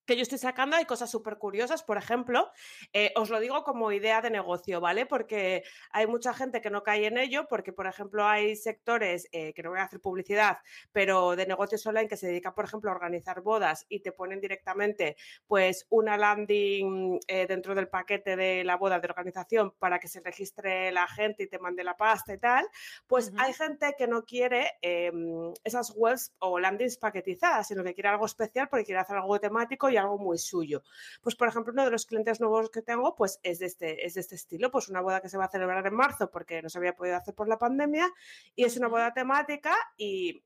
que 0.07 0.17
yo 0.17 0.23
estoy 0.23 0.39
sacando 0.39 0.77
hay 0.77 0.85
cosas 0.85 1.11
súper 1.11 1.37
curiosas. 1.39 1.83
Por 1.83 1.99
ejemplo, 1.99 2.51
eh, 2.93 3.13
os 3.17 3.31
lo 3.31 3.41
digo 3.41 3.65
como 3.65 3.93
idea 3.93 4.21
de 4.23 4.31
negocio, 4.31 4.81
¿vale? 4.81 5.07
Porque 5.07 5.65
hay 5.91 6.07
mucha 6.07 6.33
gente 6.33 6.61
que 6.61 6.71
no 6.71 6.83
cae 6.83 7.07
en 7.07 7.19
ello, 7.19 7.47
porque, 7.49 7.73
por 7.73 7.87
ejemplo, 7.87 8.25
hay 8.25 8.57
sectores, 8.57 9.29
eh, 9.33 9.53
que 9.53 9.63
no 9.63 9.71
voy 9.71 9.81
a 9.81 9.85
hacer 9.85 10.01
publicidad, 10.01 10.59
pero 10.93 11.37
de 11.37 11.47
negocios 11.47 11.85
online 11.87 12.09
que 12.09 12.17
se 12.17 12.29
dedican, 12.29 12.55
por 12.55 12.65
ejemplo, 12.65 12.91
a 12.91 12.95
organizar 12.95 13.41
bodas 13.43 13.85
y 13.89 14.01
te 14.01 14.13
ponen 14.13 14.41
directamente, 14.41 15.17
pues, 15.47 15.87
una 15.91 16.17
landing 16.17 17.19
eh, 17.27 17.47
dentro 17.47 17.75
del 17.75 17.89
paquete 17.89 18.37
de 18.37 18.65
la 18.65 18.77
boda 18.77 19.01
de 19.01 19.09
organización 19.09 19.73
para 19.79 19.99
que 19.99 20.09
se 20.09 20.21
registre 20.21 20.93
la 20.93 21.07
gente 21.09 21.45
y 21.45 21.49
te 21.49 21.59
mande 21.59 21.83
la 21.85 21.97
pasta 21.97 22.33
y 22.35 22.39
tal. 22.39 22.67
Pues 23.07 23.33
hay 23.39 23.53
gente 23.53 23.95
que 23.99 24.07
no 24.07 24.25
quiere 24.25 24.73
em, 24.83 25.53
esas 25.65 25.93
webs 25.97 26.35
o 26.39 26.59
landings 26.59 26.99
paquetizadas, 26.99 27.69
sino 27.69 27.83
que 27.83 27.95
quiere 27.95 28.09
algo 28.09 28.27
especial 28.27 28.69
porque 28.69 28.85
quiere 28.85 29.01
hacer 29.01 29.17
algo 29.17 29.39
temático 29.41 29.91
algo 29.97 30.19
muy 30.19 30.39
suyo. 30.39 30.83
Pues, 31.23 31.37
por 31.37 31.49
ejemplo, 31.49 31.73
uno 31.73 31.85
de 31.85 31.91
los 31.91 32.07
clientes 32.07 32.41
nuevos 32.41 32.71
que 32.71 32.83
tengo, 32.83 33.15
pues 33.15 33.41
es 33.43 33.59
de 33.59 33.67
este, 33.67 34.07
es 34.07 34.15
de 34.15 34.21
este 34.21 34.35
estilo, 34.35 34.71
pues 34.71 34.89
una 34.89 35.01
boda 35.01 35.21
que 35.21 35.29
se 35.29 35.39
va 35.39 35.45
a 35.45 35.51
celebrar 35.51 35.87
en 35.87 35.95
marzo 35.95 36.31
porque 36.31 36.63
no 36.63 36.69
se 36.69 36.79
había 36.79 36.95
podido 36.95 37.17
hacer 37.17 37.35
por 37.35 37.49
la 37.49 37.59
pandemia 37.59 38.11
y 38.55 38.65
es 38.65 38.77
una 38.77 38.89
boda 38.89 39.13
temática 39.13 39.75
y 39.97 40.43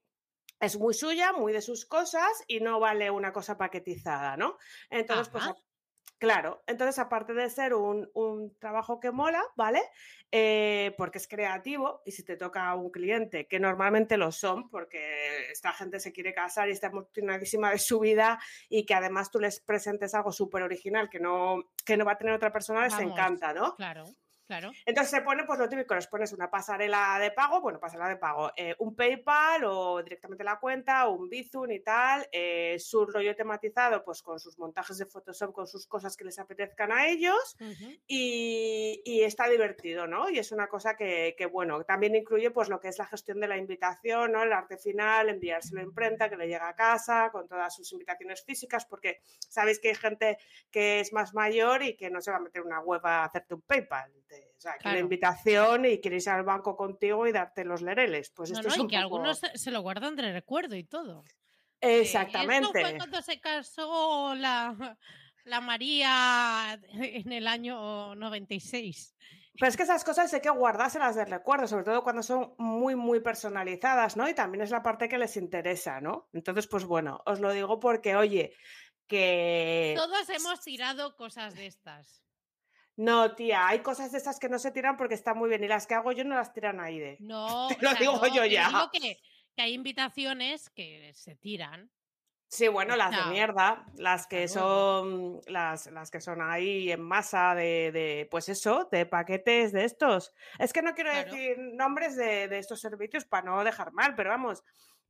es 0.61 0.78
muy 0.78 0.95
suya, 0.95 1.33
muy 1.33 1.52
de 1.52 1.62
sus 1.62 1.87
cosas 1.87 2.30
y 2.47 2.61
no 2.61 2.78
vale 2.80 3.11
una 3.11 3.33
cosa 3.33 3.57
paquetizada, 3.57 4.37
¿no? 4.37 4.59
Entonces, 4.90 5.28
pues 5.28 5.45
Claro, 6.21 6.62
entonces 6.67 6.99
aparte 6.99 7.33
de 7.33 7.49
ser 7.49 7.73
un, 7.73 8.55
trabajo 8.59 9.00
que 9.00 9.11
mola, 9.11 9.43
¿vale? 9.57 9.81
Eh, 10.31 10.95
porque 10.99 11.17
es 11.17 11.27
creativo 11.27 12.03
y 12.05 12.12
si 12.12 12.23
te 12.23 12.37
toca 12.37 12.69
a 12.69 12.75
un 12.75 12.91
cliente, 12.91 13.47
que 13.47 13.59
normalmente 13.59 14.19
lo 14.19 14.31
son, 14.31 14.69
porque 14.69 15.50
esta 15.50 15.73
gente 15.73 15.99
se 15.99 16.12
quiere 16.12 16.35
casar 16.35 16.69
y 16.69 16.73
está 16.73 16.89
emocionadísima 16.89 17.71
de 17.71 17.79
su 17.79 18.00
vida 18.00 18.39
y 18.69 18.85
que 18.85 18.93
además 18.93 19.31
tú 19.31 19.41
les 19.41 19.61
presentes 19.61 20.15
algo 20.15 20.31
súper 20.31 20.62
original 20.62 21.09
que 21.09 21.21
no, 21.21 21.71
que 21.87 21.97
no 21.97 22.05
va 22.05 22.12
a 22.12 22.19
tener 22.19 22.35
otra 22.35 22.53
persona, 22.53 22.85
les 22.85 22.99
encanta, 22.99 23.55
¿no? 23.55 23.75
Claro. 23.77 24.05
Entonces 24.85 25.11
se 25.11 25.23
pone, 25.23 25.45
pues 25.45 25.59
lo 25.59 25.69
típico, 25.69 25.95
les 25.95 26.07
pones 26.07 26.33
una 26.33 26.50
pasarela 26.50 27.19
de 27.21 27.30
pago, 27.30 27.61
bueno, 27.61 27.78
pasarela 27.78 28.09
de 28.09 28.16
pago, 28.16 28.50
eh, 28.57 28.75
un 28.78 28.95
PayPal 28.97 29.64
o 29.64 30.02
directamente 30.02 30.45
la 30.45 30.59
cuenta, 30.59 31.07
o 31.07 31.14
un 31.14 31.28
Bizum 31.28 31.71
y 31.71 31.80
tal, 31.80 32.26
eh, 32.33 32.76
su 32.78 33.07
rollo 33.07 33.35
tematizado, 33.37 34.02
pues 34.04 34.23
con 34.23 34.40
sus 34.40 34.59
montajes 34.59 34.99
de 34.99 35.07
Photoshop, 35.07 35.52
con 35.52 35.66
sus 35.66 35.87
cosas 35.87 36.16
que 36.16 36.25
les 36.25 36.38
apetezcan 36.38 36.92
a 36.92 37.07
ellos 37.09 37.57
y, 38.07 39.21
está 39.21 39.49
divertido, 39.49 40.07
¿no? 40.07 40.30
Y 40.30 40.38
es 40.38 40.50
una 40.50 40.66
cosa 40.66 40.97
que, 40.97 41.49
bueno, 41.52 41.85
también 41.85 42.16
incluye 42.16 42.50
pues 42.50 42.69
lo 42.69 42.80
que 42.80 42.88
es 42.88 42.99
la 42.99 43.07
gestión 43.07 43.38
de 43.38 43.47
la 43.47 43.59
invitación, 43.59 44.33
¿no? 44.33 44.42
El 44.42 44.52
arte 44.52 44.78
final, 44.78 45.28
enviárselo 45.28 45.80
a 45.80 45.85
imprenta, 45.85 46.28
que 46.28 46.37
le 46.37 46.49
llega 46.49 46.69
a 46.69 46.75
casa, 46.75 47.30
con 47.30 47.47
todas 47.47 47.75
sus 47.75 47.92
invitaciones 47.92 48.42
físicas, 48.45 48.87
porque 48.87 49.21
sabéis 49.49 49.78
que 49.78 49.88
hay 49.90 49.95
gente 49.95 50.38
que 50.71 51.00
es 51.00 51.12
más 51.12 51.35
mayor 51.35 51.83
y 51.83 51.97
que 51.97 52.11
no 52.11 52.21
se 52.21 52.30
va 52.30 52.38
a 52.38 52.40
meter 52.40 52.62
una 52.62 52.80
web 52.80 53.04
a 53.04 53.25
hacerte 53.25 53.54
un 53.54 53.62
PayPal. 53.62 54.11
O 54.57 54.61
sea, 54.61 54.77
que 54.79 54.89
la 54.89 54.99
invitación 54.99 55.87
y 55.87 56.01
quieres 56.01 56.27
ir 56.27 56.33
al 56.33 56.45
banco 56.45 56.77
contigo 56.77 57.27
y 57.27 57.33
darte 57.33 57.65
los 57.65 57.83
lereles. 57.83 58.31
Pues 58.31 58.51
esto 58.51 58.69
es 58.69 58.79
y 58.79 58.87
que 58.87 58.97
algunos 58.97 59.41
se 59.55 59.71
lo 59.71 59.81
guardan 59.81 60.17
de 60.17 60.33
recuerdo 60.33 60.77
y 60.77 60.85
todo. 60.85 61.25
Exactamente. 61.81 62.79
Eh, 62.79 62.83
esto 62.83 62.89
fue 62.89 62.97
cuando 62.99 63.23
se 63.23 63.41
casó 63.41 64.35
la, 64.35 64.99
la 65.45 65.61
María 65.61 66.79
en 66.93 67.33
el 67.33 67.47
año 67.47 68.15
96. 68.15 69.15
Pero 69.59 69.69
es 69.69 69.77
que 69.77 69.83
esas 69.83 70.05
cosas 70.05 70.33
hay 70.33 70.41
que 70.41 70.51
guardárselas 70.51 71.17
de 71.17 71.25
recuerdo, 71.25 71.67
sobre 71.67 71.85
todo 71.85 72.03
cuando 72.03 72.23
son 72.23 72.55
muy, 72.59 72.95
muy 72.95 73.21
personalizadas, 73.21 74.17
¿no? 74.17 74.29
Y 74.29 74.35
también 74.35 74.63
es 74.63 74.71
la 74.71 74.83
parte 74.83 75.09
que 75.09 75.19
les 75.19 75.37
interesa, 75.37 76.01
¿no? 76.01 76.29
Entonces, 76.33 76.67
pues 76.67 76.85
bueno, 76.85 77.21
os 77.27 77.41
lo 77.41 77.53
digo 77.53 77.79
porque, 77.79 78.17
oye, 78.17 78.55
que... 79.07 79.95
Todos 79.97 80.29
hemos 80.31 80.61
tirado 80.61 81.15
cosas 81.17 81.55
de 81.57 81.67
estas. 81.67 82.23
No, 83.00 83.35
tía, 83.35 83.66
hay 83.66 83.78
cosas 83.78 84.12
de 84.12 84.19
esas 84.19 84.38
que 84.38 84.50
no 84.50 84.59
se 84.59 84.73
tiran 84.73 84.99
porque 84.99 85.14
están 85.14 85.38
muy 85.38 85.49
bien 85.49 85.64
y 85.64 85.69
las 85.69 85.87
que 85.87 85.95
hago 85.95 86.12
yo 86.12 86.23
no 86.23 86.35
las 86.35 86.52
tiran 86.52 86.80
ahí 86.80 86.99
de. 86.99 87.16
No, 87.21 87.69
Te 87.69 87.78
lo 87.80 87.95
digo 87.95 88.26
yo 88.26 88.45
ya. 88.45 88.69
Digo 88.69 88.90
que, 88.92 89.19
hay 89.57 89.73
invitaciones 89.73 90.69
que 90.69 91.11
se 91.14 91.35
tiran. 91.35 91.90
Sí, 92.49 92.69
bueno, 92.69 92.97
las 92.97 93.11
de 93.12 93.30
mierda, 93.30 93.87
las 93.95 94.26
que 94.26 94.49
son 94.49 95.40
las, 95.47 95.87
las, 95.87 96.11
que 96.11 96.21
son 96.21 96.42
ahí 96.42 96.90
en 96.90 97.00
masa 97.00 97.54
de, 97.54 98.28
pues 98.30 98.50
eso, 98.50 98.87
de 98.92 99.07
paquetes 99.07 99.73
de 99.73 99.85
estos. 99.85 100.35
Es 100.59 100.73
que 100.73 100.83
no 100.83 100.95
quiero 100.95 101.14
decir 101.14 101.57
nombres 101.59 102.16
de, 102.16 102.59
estos 102.59 102.80
servicios 102.80 103.25
para 103.25 103.47
no 103.47 103.64
dejar 103.64 103.92
mal, 103.92 104.14
pero 104.14 104.30
vamos, 104.30 104.62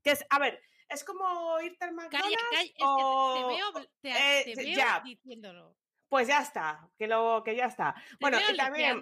que 0.04 0.12
es, 0.12 0.24
a 0.30 0.38
ver, 0.38 0.62
es 0.88 1.02
como 1.02 1.60
irte 1.60 1.86
al 1.86 1.94
McDonald's 1.94 2.36
te, 2.76 2.84
veo, 3.48 3.72
te, 4.00 4.54
veo 4.54 5.00
diciéndolo. 5.02 5.76
Pues 6.10 6.26
ya 6.26 6.40
está, 6.40 6.90
que, 6.98 7.06
lo, 7.06 7.42
que 7.44 7.54
ya 7.54 7.66
está. 7.66 7.94
bueno, 8.20 8.38
y 8.52 8.56
también. 8.56 9.00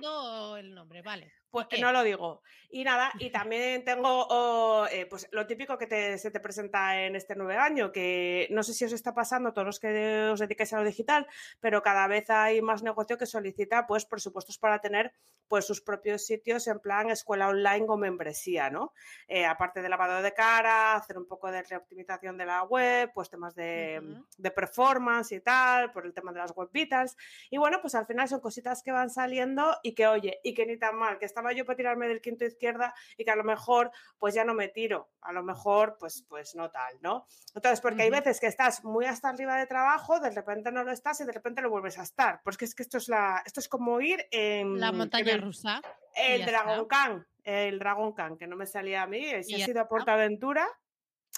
el 0.59 0.75
nombre, 0.75 1.01
vale. 1.01 1.33
Pues 1.51 1.67
no 1.81 1.93
lo 1.93 2.03
digo. 2.03 2.43
Y 2.71 2.85
nada, 2.85 3.13
y 3.19 3.31
también 3.33 3.85
tengo 3.85 4.87
eh, 4.89 5.07
pues 5.07 5.29
lo 5.33 5.47
típico 5.47 5.79
que 5.79 6.19
se 6.19 6.31
te 6.31 6.41
presenta 6.41 7.03
en 7.03 7.17
este 7.17 7.35
nuevo 7.35 7.59
año, 7.61 7.93
que 7.93 8.47
no 8.51 8.63
sé 8.63 8.75
si 8.75 8.85
os 8.85 8.93
está 8.93 9.15
pasando 9.15 9.53
todos 9.53 9.67
los 9.67 9.81
que 9.81 10.29
os 10.31 10.41
dedicáis 10.41 10.73
a 10.73 10.79
lo 10.79 10.85
digital, 10.85 11.27
pero 11.61 11.83
cada 11.83 12.07
vez 12.07 12.29
hay 12.31 12.61
más 12.61 12.83
negocio 12.83 13.17
que 13.17 13.27
solicita 13.27 13.87
pues 13.87 14.05
presupuestos 14.05 14.59
para 14.59 14.81
tener 14.81 15.13
pues 15.49 15.67
sus 15.67 15.81
propios 15.81 16.27
sitios 16.27 16.67
en 16.67 16.79
plan 16.79 17.11
escuela 17.11 17.49
online 17.49 17.87
o 17.89 17.97
membresía, 17.97 18.69
¿no? 18.69 18.93
Eh, 19.27 19.47
aparte 19.47 19.81
de 19.81 19.89
lavado 19.89 20.21
de 20.21 20.35
cara, 20.35 20.95
hacer 20.95 21.17
un 21.17 21.27
poco 21.27 21.51
de 21.51 21.63
reoptimización 21.63 22.37
de 22.37 22.45
la 22.45 22.65
web, 22.65 23.11
pues 23.15 23.31
temas 23.31 23.55
de, 23.55 24.21
de 24.37 24.51
performance 24.51 25.33
y 25.33 25.41
tal, 25.41 25.91
por 25.91 26.05
el 26.05 26.13
tema 26.13 26.33
de 26.33 26.41
las 26.41 26.53
web 26.53 26.69
vitals. 26.71 27.17
Y 27.49 27.57
bueno, 27.57 27.79
pues 27.81 27.95
al 27.95 28.07
final 28.07 28.29
son 28.29 28.41
cositas 28.41 28.83
que 28.83 28.93
van 28.93 29.09
saliendo 29.09 29.77
y 29.83 29.95
que, 29.95 30.07
oye, 30.07 30.39
y 30.45 30.53
que 30.53 30.67
ni 30.67 30.79
tan 30.79 30.97
mal, 30.97 31.19
que 31.19 31.25
estaba 31.39 31.53
yo 31.53 31.65
para 31.65 31.77
tirarme 31.77 32.09
del 32.09 32.21
quinto 32.21 32.45
izquierda 32.45 32.93
y 33.17 33.25
que 33.25 33.31
a 33.31 33.37
lo 33.37 33.45
mejor 33.45 33.93
pues 34.19 34.35
ya 34.35 34.45
no 34.45 34.55
me 34.55 34.69
tiro, 34.69 35.13
a 35.21 35.33
lo 35.33 35.45
mejor 35.45 35.97
pues, 35.99 36.25
pues 36.29 36.57
no 36.57 36.69
tal, 36.71 36.97
¿no? 37.01 37.27
Entonces, 37.55 37.81
porque 37.81 38.03
hay 38.03 38.11
veces 38.11 38.41
que 38.41 38.49
estás 38.49 38.83
muy 38.85 39.05
hasta 39.07 39.29
arriba 39.29 39.57
de 39.57 39.67
trabajo, 39.67 40.19
de 40.19 40.31
repente 40.31 40.73
no 40.73 40.83
lo 40.83 40.91
estás 40.91 41.21
y 41.21 41.25
de 41.25 41.33
repente 41.33 41.63
lo 41.63 41.71
vuelves 41.71 41.97
a 41.99 42.03
estar, 42.03 42.41
porque 42.43 42.65
es 42.65 42.75
que 42.75 42.83
esto 42.83 42.99
es, 42.99 43.09
la, 43.09 43.43
esto 43.47 43.61
es 43.61 43.69
como 43.69 44.01
ir 44.01 44.27
en... 44.33 44.81
La 44.81 44.91
montaña 44.91 45.37
rusa. 45.37 45.81
El 46.17 46.45
Dragon 46.45 46.87
Khan, 46.89 47.25
el 47.45 47.79
Dragon 47.79 48.13
Khan, 48.13 48.37
que 48.37 48.49
no 48.49 48.57
me 48.57 48.67
salía 48.67 49.03
a 49.03 49.07
mí, 49.07 49.25
si 49.45 49.63
ha 49.63 49.65
sido 49.65 49.81
a 49.81 49.89
Portaventura, 49.89 50.67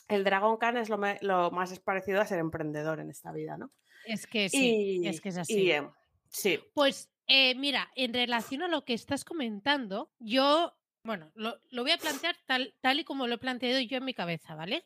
el 0.08 0.24
Dragon 0.24 0.56
Khan 0.56 0.78
es 0.78 0.88
lo, 0.88 0.98
lo, 1.20 1.50
más 1.50 1.78
parecido 1.80 2.22
a 2.22 2.26
ser 2.26 2.38
emprendedor 2.38 3.00
en 3.00 3.10
esta 3.10 3.32
vida, 3.32 3.58
¿no? 3.58 3.70
Es 4.06 4.26
que 4.26 4.48
sí, 4.48 5.02
es 5.04 5.20
que 5.20 5.28
es 5.28 5.36
así. 5.36 5.70
Em, 5.70 5.90
sí. 6.30 6.58
Pues 6.72 7.10
eh, 7.32 7.54
mira, 7.54 7.92
en 7.94 8.12
relación 8.12 8.64
a 8.64 8.68
lo 8.68 8.84
que 8.84 8.92
estás 8.92 9.24
comentando, 9.24 10.10
yo, 10.18 10.76
bueno, 11.04 11.30
lo, 11.36 11.60
voy 11.70 11.92
a 11.92 11.96
plantear 11.96 12.36
tal, 12.44 12.74
tal, 12.80 12.98
y 12.98 13.04
como 13.04 13.28
lo 13.28 13.36
he 13.36 13.38
planteado 13.38 13.78
yo 13.78 13.98
en 13.98 14.04
mi 14.04 14.14
cabeza, 14.14 14.56
¿vale? 14.56 14.84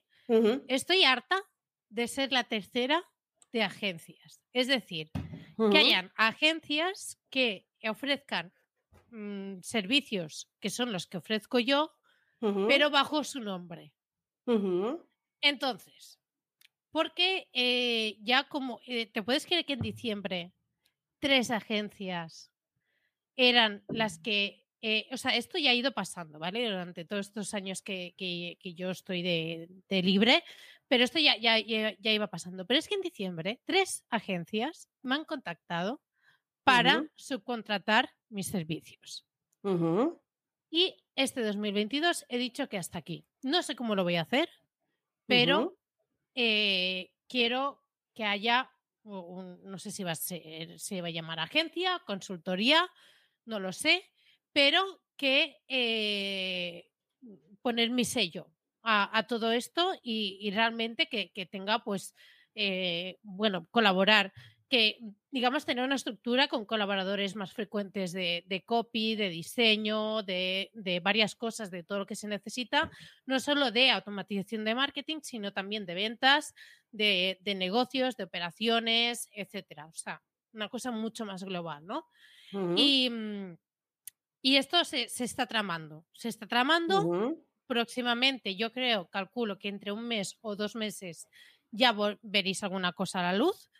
Estoy 0.69 1.05
harta 1.05 1.43
de 1.89 2.07
ser 2.07 2.33
la 2.33 2.45
tercera 2.45 3.03
de 3.51 3.63
agencias. 3.63 4.43
Es 4.53 4.69
decir, 4.69 5.11
que 5.71 5.79
hayan 5.79 6.13
agencias 6.17 7.19
que 7.31 7.67
ofrezcan 7.89 8.53
mm, 9.11 9.61
servicios 9.63 10.51
que 10.61 10.69
son 10.69 10.93
los 10.93 11.07
que 11.07 11.17
ofrezco 11.17 11.59
yo, 11.61 11.93
pero 12.41 12.91
bajo 12.91 13.25
su 13.25 13.41
nombre. 13.41 13.95
Entonces, 15.41 16.21
porque 16.91 17.49
eh, 17.55 18.19
ya 18.21 18.45
como, 18.51 18.81
eh, 18.87 19.07
¿te 19.07 19.23
puedes 19.23 19.47
creer 19.47 19.65
que 19.65 19.73
en 19.73 19.81
diciembre 19.81 20.53
tres 21.25 21.50
agencias 21.50 22.52
eran 23.35 23.83
las 23.88 24.19
que, 24.19 24.66
eh, 24.83 25.09
o 25.11 25.16
sea, 25.16 25.35
esto 25.35 25.57
ya 25.57 25.71
ha 25.71 25.75
ido 25.75 25.93
pasando, 25.93 26.38
¿vale? 26.38 26.69
Durante 26.69 27.07
todos 27.07 27.28
estos 27.28 27.54
años 27.54 27.81
que, 27.81 28.14
yo 28.62 28.90
estoy 28.90 29.23
de, 29.23 30.02
libre, 30.02 30.45
pero 30.87 31.02
esto 31.02 31.19
ya, 31.19 31.38
ya, 31.38 31.59
ya, 31.59 32.12
iba 32.12 32.26
pasando. 32.26 32.66
Pero 32.66 32.78
es 32.78 32.88
que 32.88 32.97
en 32.97 33.00
diciembre 33.00 33.59
tres 33.64 34.04
agencias 34.11 34.90
me 35.00 35.14
han 35.14 35.25
contactado 35.25 36.02
para 36.62 37.07
subcontratar 37.14 38.11
mis 38.28 38.49
servicios. 38.49 39.26
Y 40.71 40.95
este 41.16 41.43
2022 41.43 42.26
he 42.28 42.37
dicho 42.37 42.69
que 42.69 42.76
hasta 42.76 42.99
aquí. 42.99 43.25
No 43.40 43.62
sé 43.62 43.75
cómo 43.75 43.95
lo 43.95 44.04
voy 44.04 44.16
a 44.16 44.23
hacer, 44.23 44.50
pero 45.25 45.75
eh, 46.35 47.12
quiero 47.28 47.83
que 48.12 48.25
haya, 48.25 48.71
no 49.05 49.79
sé 49.79 49.91
si 49.91 50.03
va, 50.03 50.13
a 50.13 50.17
ser, 50.17 50.79
se 50.79 51.01
va 51.01 51.09
a 51.09 51.11
llamar 51.11 51.39
agencia, 51.39 52.03
consultoría, 52.07 52.89
no 53.45 53.61
lo 53.61 53.73
sé, 53.73 54.11
pero 54.53 54.83
que 55.17 55.59
eh, 55.69 56.91
poner 57.63 57.91
mi 57.91 58.05
sello 58.05 58.51
a, 58.83 59.27
todo 59.27 59.53
esto 59.53 59.95
y, 60.03 60.51
realmente 60.51 61.09
que, 61.09 61.33
que, 61.33 61.47
tenga, 61.47 61.83
pues, 61.85 62.15
eh, 62.55 63.19
bueno, 63.23 63.67
colaborar 63.71 64.33
que, 64.68 64.99
digamos, 65.30 65.66
tener 65.66 65.85
una 65.85 65.94
estructura 65.94 66.49
con 66.49 66.64
colaboradores 66.64 67.37
más 67.37 67.52
frecuentes 67.52 68.12
de, 68.12 68.62
copy, 68.66 69.14
de 69.14 69.28
diseño, 69.28 70.23
de, 70.23 71.00
varias 71.02 71.35
cosas, 71.35 71.71
de 71.71 71.83
todo 71.83 72.00
lo 72.00 72.06
que 72.06 72.16
se 72.16 72.28
necesita, 72.28 72.90
no 73.26 73.40
solo 73.40 73.71
de 73.71 73.90
automatización 73.90 74.64
de 74.64 74.75
marketing, 74.75 75.18
sino 75.23 75.52
también 75.52 75.87
de 75.87 75.94
ventas, 75.94 76.54
de, 76.90 77.38
negocios, 77.56 78.16
de 78.16 78.25
operaciones, 78.25 79.28
etcétera. 79.33 79.87
O 79.87 79.94
sea, 79.94 80.23
una 80.52 80.68
cosa 80.68 80.90
mucho 80.90 81.25
más 81.25 81.44
global, 81.44 81.87
¿no? 81.87 82.06
y, 82.76 83.11
mm, 83.11 83.56
y, 84.42 84.56
esto 84.56 84.85
se, 84.85 85.04
está 85.04 85.47
tramando. 85.47 86.06
Se 86.12 86.28
está 86.28 86.47
tramando. 86.47 87.37
Próximamente, 87.66 88.56
yo 88.56 88.73
creo, 88.73 89.09
calculo 89.09 89.59
que 89.59 89.68
entre 89.68 89.90
un 89.90 90.06
mes 90.06 90.37
o 90.42 90.54
dos 90.54 90.76
meses 90.76 91.28
ya 91.71 91.97
veréis 92.23 92.62
alguna 92.62 92.92
cosa 92.92 93.21
a 93.21 93.33
la 93.33 93.38
luz 93.38 93.71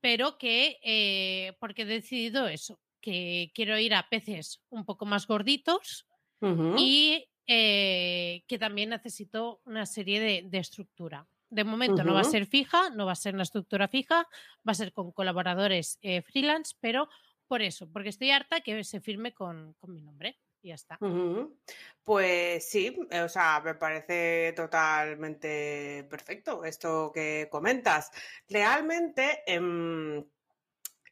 pero 0.00 0.38
que, 0.38 0.78
eh, 0.82 1.56
porque 1.60 1.82
he 1.82 1.86
decidido 1.86 2.48
eso, 2.48 2.80
que 3.00 3.50
quiero 3.54 3.78
ir 3.78 3.94
a 3.94 4.08
peces 4.08 4.62
un 4.68 4.84
poco 4.84 5.06
más 5.06 5.26
gorditos 5.26 6.06
y 6.78 7.28
eh, 7.46 8.44
que 8.46 8.58
también 8.58 8.90
necesito 8.90 9.60
una 9.64 9.84
serie 9.84 10.42
de, 10.42 10.58
estructura. 10.58 11.26
De 11.50 11.64
momento 11.64 12.02
no 12.04 12.14
va 12.14 12.20
a 12.20 12.24
ser 12.24 12.46
fija, 12.46 12.90
no 12.90 13.06
va 13.06 13.12
a 13.12 13.16
ser 13.16 13.34
una 13.34 13.42
estructura 13.42 13.88
fija, 13.88 14.26
va 14.66 14.72
a 14.72 14.74
ser 14.74 14.92
con 14.92 15.12
colaboradores 15.12 15.98
eh, 16.00 16.22
freelance, 16.22 16.76
pero 16.80 17.08
por 17.46 17.60
eso, 17.60 17.90
porque 17.92 18.08
estoy 18.08 18.30
harta 18.30 18.60
que 18.60 18.84
se 18.84 19.00
firme 19.00 19.32
con 19.32 19.74
mi 19.88 20.00
nombre 20.00 20.38
y 20.62 20.68
ya 20.68 20.74
está. 20.74 20.98
Pues 22.04 22.68
sí, 22.68 22.96
o 23.10 23.28
sea, 23.28 23.60
me 23.64 23.74
parece 23.74 24.52
totalmente 24.54 26.06
perfecto 26.10 26.64
esto 26.64 27.10
que 27.12 27.48
comentas. 27.50 28.10
Realmente, 28.48 29.42
em, 29.46 30.24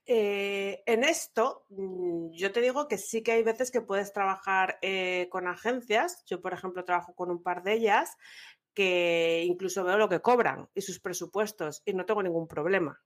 eh, 0.07 0.83
en 0.87 1.05
esto, 1.05 1.67
mm, 1.69 2.31
yo 2.31 2.51
te 2.53 2.61
digo 2.61 2.89
que 2.89 2.99
sí 2.99 3.23
que 3.23 3.33
hay 3.33 3.43
veces 3.43 3.71
que 3.71 3.83
puedes 3.83 4.13
trabajar 4.13 4.79
eh, 4.83 5.29
con 5.31 5.47
agencias. 5.47 6.25
Yo, 6.27 6.41
por 6.41 6.55
ejemplo, 6.55 6.85
trabajo 6.85 7.15
con 7.15 7.31
un 7.31 7.43
par 7.43 7.63
de 7.63 7.75
ellas 7.75 8.17
que 8.75 9.45
incluso 9.45 9.83
veo 9.85 9.99
lo 9.99 10.09
que 10.09 10.21
cobran 10.21 10.69
y 10.75 10.83
sus 10.83 11.01
presupuestos 11.01 11.83
y 11.85 11.95
no 11.95 12.07
tengo 12.07 12.23
ningún 12.23 12.47
problema. 12.47 13.03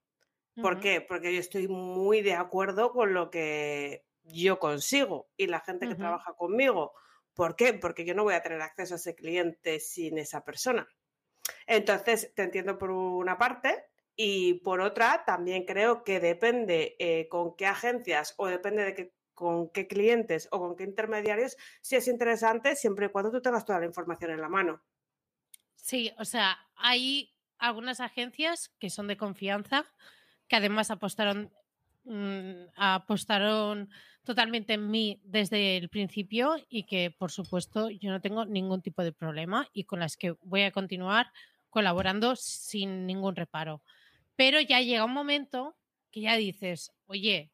¿Por 0.61 0.81
qué? 0.81 1.01
Porque 1.01 1.33
yo 1.33 1.41
estoy 1.41 1.67
muy 1.67 2.21
de 2.21 2.35
acuerdo 2.35 2.93
con 2.93 3.15
lo 3.15 3.31
que 3.31 4.05
yo 4.25 4.59
consigo 4.59 5.29
y 5.37 5.47
la 5.47 5.61
gente 5.61 5.88
que 5.88 5.95
trabaja 5.95 6.35
conmigo. 6.35 6.93
¿Por 7.35 7.57
qué? 7.57 7.75
Porque 7.75 8.05
yo 8.05 8.14
no 8.14 8.25
voy 8.25 8.35
a 8.35 8.43
tener 8.43 8.61
acceso 8.61 8.95
a 8.95 8.97
ese 8.97 9.14
cliente 9.14 9.81
sin 9.81 10.19
esa 10.19 10.45
persona. 10.45 10.88
Entonces, 11.67 12.33
te 12.35 12.43
entiendo 12.43 12.79
por 12.79 12.91
una 12.91 13.38
parte 13.38 13.85
y 14.14 14.55
por 14.61 14.81
otra, 14.81 15.25
también 15.25 15.64
creo 15.64 16.05
que 16.05 16.21
depende 16.21 16.97
eh, 16.99 17.29
con 17.29 17.57
qué 17.57 17.67
agencias 17.67 18.35
o 18.37 18.47
depende 18.47 18.85
de 18.85 19.12
con 19.35 19.71
qué 19.71 19.87
clientes 19.87 20.49
o 20.52 20.59
con 20.61 20.76
qué 20.76 20.85
intermediarios, 20.85 21.57
si 21.81 21.97
es 21.97 22.07
interesante 22.07 22.76
siempre 22.76 23.07
y 23.07 23.09
cuando 23.09 23.31
tú 23.31 23.41
tengas 23.41 23.64
toda 23.64 23.81
la 23.81 23.87
información 23.87 24.31
en 24.31 24.41
la 24.41 24.49
mano. 24.49 24.83
Sí, 25.75 26.12
o 26.19 26.25
sea, 26.25 26.59
hay 26.76 27.35
algunas 27.59 28.00
agencias 28.00 28.69
que 28.79 28.91
son 28.91 29.09
de 29.09 29.17
confianza, 29.17 29.85
que 30.49 30.57
además 30.57 30.91
apostaron, 30.91 31.52
mm, 32.05 32.69
apostaron 32.77 33.91
totalmente 34.25 34.75
en 34.75 34.91
mí 34.91 35.21
desde 35.25 35.77
el 35.77 35.89
principio 35.89 36.57
y 36.69 36.85
que, 36.85 37.11
por 37.11 37.31
supuesto, 37.31 37.91
yo 37.91 38.11
no 38.11 38.21
tengo 38.21 38.45
ningún 38.45 38.83
tipo 38.83 39.03
de 39.03 39.13
problema 39.13 39.69
y 39.73 39.85
con 39.85 40.01
las 40.01 40.17
que 40.17 40.33
voy 40.43 40.63
a 40.63 40.73
continuar 40.73 41.33
colaborando 41.71 42.37
sin 42.37 43.07
ningún 43.07 43.35
reparo. 43.35 43.83
Pero 44.37 44.61
ya 44.61 44.81
llega 44.81 45.05
un 45.05 45.12
momento 45.12 45.77
que 46.11 46.21
ya 46.21 46.37
dices, 46.37 46.93
oye, 47.07 47.51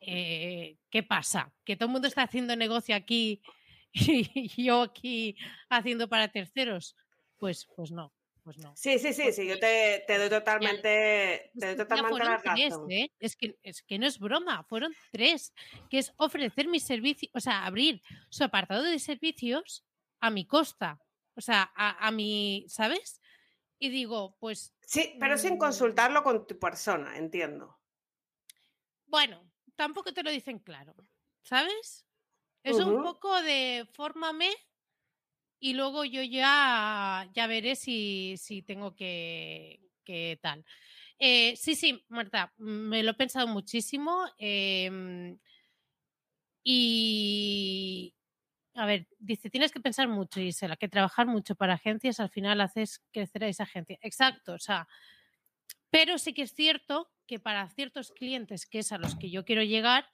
eh, 0.00 0.78
¿qué 0.90 1.02
pasa? 1.02 1.52
¿Que 1.64 1.76
todo 1.76 1.86
el 1.86 1.92
mundo 1.92 2.08
está 2.08 2.22
haciendo 2.22 2.56
negocio 2.56 2.94
aquí 2.94 3.42
y 3.92 4.62
yo 4.62 4.82
aquí 4.82 5.36
haciendo 5.68 6.08
para 6.08 6.28
terceros? 6.28 6.96
Pues, 7.38 7.68
pues 7.76 7.90
no. 7.90 8.12
Pues 8.48 8.56
no. 8.60 8.74
Sí, 8.74 8.98
sí, 8.98 9.12
sí, 9.12 9.30
sí, 9.30 9.46
yo 9.46 9.58
te, 9.58 10.02
doy 10.08 10.30
totalmente, 10.30 11.50
te 11.52 11.66
doy 11.66 11.76
totalmente 11.76 12.24
la 12.24 12.38
razón. 12.38 12.90
¿eh? 12.90 13.12
es, 13.18 13.36
que, 13.36 13.58
es 13.62 13.82
que 13.82 13.98
no 13.98 14.06
es 14.06 14.18
broma, 14.18 14.64
fueron 14.64 14.94
tres, 15.12 15.52
que 15.90 15.98
es 15.98 16.14
ofrecer 16.16 16.66
mis 16.66 16.82
servicios, 16.82 17.30
o 17.34 17.40
sea, 17.40 17.66
abrir 17.66 18.00
su 18.30 18.44
apartado 18.44 18.84
de 18.84 18.98
servicios 19.00 19.84
a 20.20 20.30
mi 20.30 20.46
costa, 20.46 20.98
o 21.34 21.42
sea, 21.42 21.70
a, 21.76 22.10
mi, 22.10 22.64
¿sabes? 22.70 23.20
Y 23.78 23.90
digo, 23.90 24.34
pues... 24.40 24.74
Sí, 24.80 25.14
pero 25.20 25.36
sin 25.36 25.56
mm, 25.56 25.58
consultarlo 25.58 26.22
con 26.22 26.46
tu 26.46 26.58
persona, 26.58 27.18
entiendo. 27.18 27.78
Bueno, 29.04 29.46
tampoco 29.76 30.14
te 30.14 30.22
lo 30.22 30.30
dicen 30.30 30.58
claro, 30.60 30.94
¿sabes? 31.42 32.06
Es 32.62 32.78
un 32.78 33.02
poco 33.02 33.42
de 33.42 33.86
fórmame 33.92 34.48
y 35.60 35.74
luego 35.74 36.04
yo 36.04 36.22
ya, 36.22 37.28
ya 37.34 37.46
veré 37.46 37.76
si, 37.76 38.36
si 38.38 38.62
tengo 38.62 38.94
que, 38.94 39.80
que 40.04 40.38
tal. 40.40 40.64
Eh, 41.18 41.56
sí, 41.56 41.74
sí, 41.74 42.04
Marta, 42.08 42.52
me 42.58 43.02
lo 43.02 43.10
he 43.10 43.14
pensado 43.14 43.48
muchísimo. 43.48 44.24
Em, 44.38 45.38
y, 46.62 48.14
a 48.74 48.86
ver, 48.86 49.08
dice, 49.18 49.50
tienes 49.50 49.72
que 49.72 49.80
pensar 49.80 50.08
mucho, 50.08 50.40
Gisela, 50.40 50.76
que 50.76 50.88
trabajar 50.88 51.26
mucho 51.26 51.56
para 51.56 51.74
agencias 51.74 52.20
al 52.20 52.30
final 52.30 52.60
haces 52.60 53.02
crecer 53.12 53.44
a 53.44 53.48
esa 53.48 53.64
agencia. 53.64 53.98
Exacto, 54.02 54.54
o 54.54 54.58
sea, 54.58 54.86
pero 55.90 56.18
sí 56.18 56.34
que 56.34 56.42
es 56.42 56.52
cierto 56.52 57.10
que 57.26 57.38
para 57.38 57.68
ciertos 57.70 58.12
clientes, 58.12 58.66
que 58.66 58.80
es 58.80 58.92
a 58.92 58.98
los 58.98 59.16
que 59.16 59.30
yo 59.30 59.44
quiero 59.44 59.62
llegar, 59.62 60.06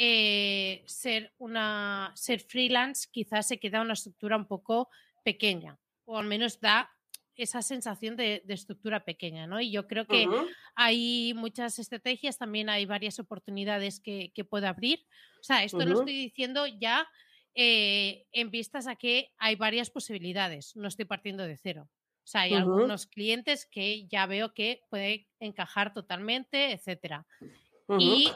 eh, 0.00 0.84
ser, 0.86 1.32
una, 1.38 2.12
ser 2.14 2.38
freelance 2.38 3.08
quizás 3.10 3.48
se 3.48 3.58
queda 3.58 3.80
una 3.80 3.94
estructura 3.94 4.36
un 4.36 4.46
poco 4.46 4.88
pequeña, 5.24 5.76
o 6.04 6.16
al 6.16 6.26
menos 6.26 6.60
da 6.60 6.88
esa 7.34 7.62
sensación 7.62 8.14
de, 8.14 8.44
estructura 8.46 9.04
pequeña, 9.04 9.48
¿no? 9.48 9.60
Y 9.60 9.72
yo 9.72 9.88
creo 9.88 10.06
que 10.06 10.28
hay 10.76 11.34
muchas 11.34 11.80
estrategias, 11.80 12.38
también 12.38 12.68
hay 12.68 12.86
varias 12.86 13.18
oportunidades 13.18 13.98
que, 13.98 14.30
que 14.36 14.44
puede 14.44 14.68
abrir. 14.68 15.00
O 15.40 15.42
sea, 15.42 15.64
esto 15.64 15.84
lo 15.84 15.98
estoy 15.98 16.14
diciendo 16.14 16.64
ya 16.66 17.08
eh, 17.56 18.24
en 18.30 18.52
vistas 18.52 18.86
a 18.86 18.94
que 18.94 19.32
hay 19.36 19.56
varias 19.56 19.90
posibilidades, 19.90 20.76
no 20.76 20.86
estoy 20.86 21.06
partiendo 21.06 21.44
de 21.44 21.56
cero. 21.56 21.90
O 22.22 22.30
sea, 22.30 22.42
hay 22.42 22.54
algunos 22.54 23.08
clientes 23.08 23.66
que 23.66 24.06
ya 24.06 24.26
veo 24.26 24.54
que 24.54 24.82
puede 24.90 25.26
encajar 25.40 25.92
totalmente, 25.92 26.70
etcétera. 26.70 27.26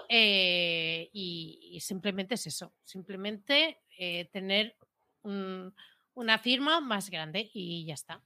Eh, 0.09 1.11
y, 1.13 1.79
simplemente 1.81 2.35
es 2.35 2.47
eso, 2.47 2.73
simplemente 2.85 3.83
eh, 3.99 4.27
tener 4.33 4.77
una 5.23 6.39
firma 6.39 6.81
más 6.81 7.11
grande 7.11 7.51
y 7.53 7.85
ya 7.87 7.95
está. 7.95 8.23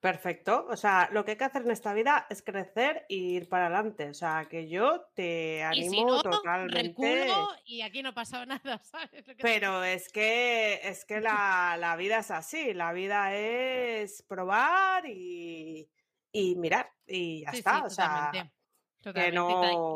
Perfecto. 0.00 0.66
O 0.70 0.76
sea, 0.76 1.10
lo 1.12 1.24
que 1.24 1.32
hay 1.32 1.36
que 1.36 1.44
hacer 1.44 1.60
en 1.62 1.70
esta 1.70 1.92
vida 1.92 2.26
es 2.30 2.42
crecer 2.42 3.04
e 3.10 3.16
ir 3.16 3.48
para 3.50 3.66
adelante. 3.66 4.08
O 4.08 4.14
sea, 4.14 4.46
que 4.48 4.66
yo 4.66 5.02
te 5.14 5.62
animo 5.62 6.22
totalmente. 6.22 7.28
y 7.66 7.82
aquí 7.82 8.02
no 8.02 8.08
ha 8.08 8.14
pasado 8.14 8.46
nada, 8.64 8.82
¿sabes? 8.82 9.26
Pero 9.38 9.84
es 9.84 10.10
que 10.10 10.80
es 10.82 11.04
que 11.04 11.20
la, 11.20 11.94
vida 11.98 12.20
es 12.20 12.30
así. 12.30 12.72
La 12.72 12.94
vida 12.94 13.36
es 13.36 14.22
probar 14.22 15.04
y, 15.06 15.86
mirar. 16.32 16.90
Y 17.06 17.42
ya 17.42 17.50
está. 17.50 17.84
o 17.84 17.90
sea, 17.90 18.32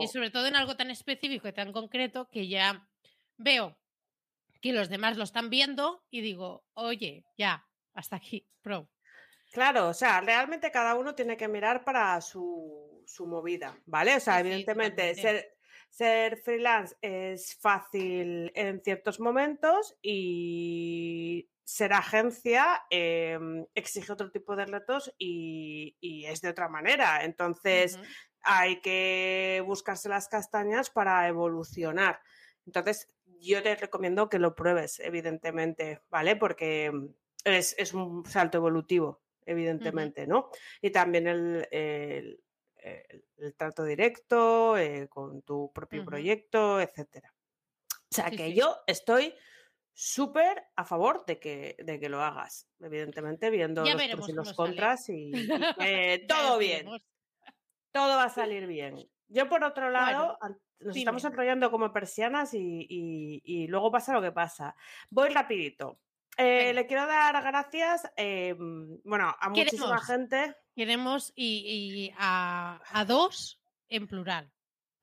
y 0.01 0.09
sobre 0.09 0.31
todo 0.31 0.47
en 0.47 0.57
algo 0.57 0.77
tan 0.77 0.91
específico 0.91 1.49
y 1.49 1.53
tan 1.53 1.73
concreto 1.73 2.29
que 2.31 2.49
ya 2.49 2.87
veo 3.37 3.77
que 4.61 4.73
los 4.73 4.89
demás 4.89 5.17
lo 5.19 5.25
están 5.25 5.51
viendo 5.51 6.03
y 6.11 6.23
digo, 6.23 6.65
oye, 6.73 7.27
ya, 7.37 7.67
hasta 7.93 8.17
aquí, 8.17 8.47
pro. 8.63 8.89
Claro, 9.53 9.89
o 9.89 9.95
sea, 9.95 10.21
realmente 10.21 10.71
cada 10.71 10.95
uno 10.95 11.15
tiene 11.15 11.37
que 11.37 11.49
mirar 11.49 11.85
para 11.85 12.21
su, 12.21 13.05
movida, 13.21 13.79
¿vale? 13.85 14.17
O 14.17 14.21
sea, 14.21 14.41
evidentemente 14.41 15.15
ser, 15.15 15.55
ser 15.91 16.39
freelance 16.39 16.97
es 17.03 17.55
fácil 17.61 18.51
en 18.55 18.81
ciertos 18.83 19.21
momentos 19.21 19.95
y 20.01 21.49
ser 21.63 21.93
agencia 21.93 22.85
em, 22.91 23.67
exige 23.75 24.13
otro 24.13 24.31
tipo 24.31 24.57
de 24.57 24.67
retos 24.67 25.13
y, 25.19 25.95
es 26.27 26.41
de 26.41 26.49
otra 26.49 26.69
manera. 26.69 27.25
Entonces, 27.25 27.99
hay 28.45 28.81
que 28.81 29.63
buscarse 29.67 30.09
las 30.09 30.29
castañas 30.29 30.91
para 30.91 31.27
evolucionar. 31.29 32.21
Entonces, 32.67 33.09
yo 33.41 33.63
te 33.63 33.75
recomiendo 33.77 34.29
que 34.29 34.39
lo 34.39 34.55
pruebes, 34.55 35.01
evidentemente, 35.01 36.03
¿vale? 36.11 36.37
Porque 36.37 36.91
mm, 36.93 37.07
es, 37.45 37.95
un 37.95 38.25
salto 38.25 38.59
evolutivo, 38.59 39.23
evidentemente, 39.45 40.27
¿no? 40.27 40.51
Y 40.81 40.91
también 40.91 41.27
el, 41.27 41.69
el, 41.71 42.45
el 43.39 43.55
trato 43.55 43.85
directo, 43.85 44.77
eh, 44.77 45.09
con 45.09 45.43
tu 45.43 45.73
propio 45.73 46.05
proyecto, 46.05 46.81
etcétera. 46.81 47.35
O 47.91 48.15
sea 48.15 48.31
Sí, 48.31 48.37
que 48.37 48.47
sí. 48.47 48.55
yo 48.55 48.77
estoy 48.87 49.35
súper 49.93 50.65
a 50.77 50.85
favor 50.85 51.25
de 51.27 51.39
que, 51.39 51.77
de 51.79 51.99
que 51.99 52.09
lo 52.09 52.23
hagas, 52.23 52.69
evidentemente 52.81 53.51
viendo 53.51 53.85
Ya 53.85 53.95
los 53.95 54.07
pros 54.09 54.29
y 54.29 54.33
los 54.33 54.47
sale. 54.49 54.57
contras 54.57 55.09
y, 55.09 55.33
todo 56.29 56.59
bien, 56.59 56.85
veremos. 56.85 57.03
Todo 57.95 58.17
va 58.17 58.25
a 58.25 58.29
salir 58.29 58.67
bien. 58.67 59.09
Yo 59.29 59.49
por 59.49 59.63
otro 59.65 59.89
lado, 59.89 60.37
Bueno, 60.41 60.59
nos 60.81 60.95
dime. 60.95 60.99
estamos 61.03 61.25
enrollando 61.25 61.71
como 61.71 61.93
persianas 61.93 62.53
y, 62.55 62.87
y- 62.91 63.41
y 63.45 63.67
luego 63.69 63.91
pasa 63.93 64.13
lo 64.13 64.21
que 64.21 64.33
pasa. 64.33 64.75
Voy 65.11 65.29
rapidito. 65.31 65.99
Eh, 66.37 66.75
le 66.75 66.87
quiero 66.87 67.07
dar 67.07 67.41
gracias, 67.43 68.11
eh, 68.17 68.55
bueno, 69.05 69.35
a 69.41 69.49
muchísima 69.49 69.85
Queremos. 69.87 70.07
gente, 70.07 70.57
Queremos 70.75 71.33
y, 71.37 72.09
y 72.09 72.15
a, 72.19 72.81
a 72.91 73.05
dos 73.05 73.63
en 73.89 74.09
plural. 74.09 74.51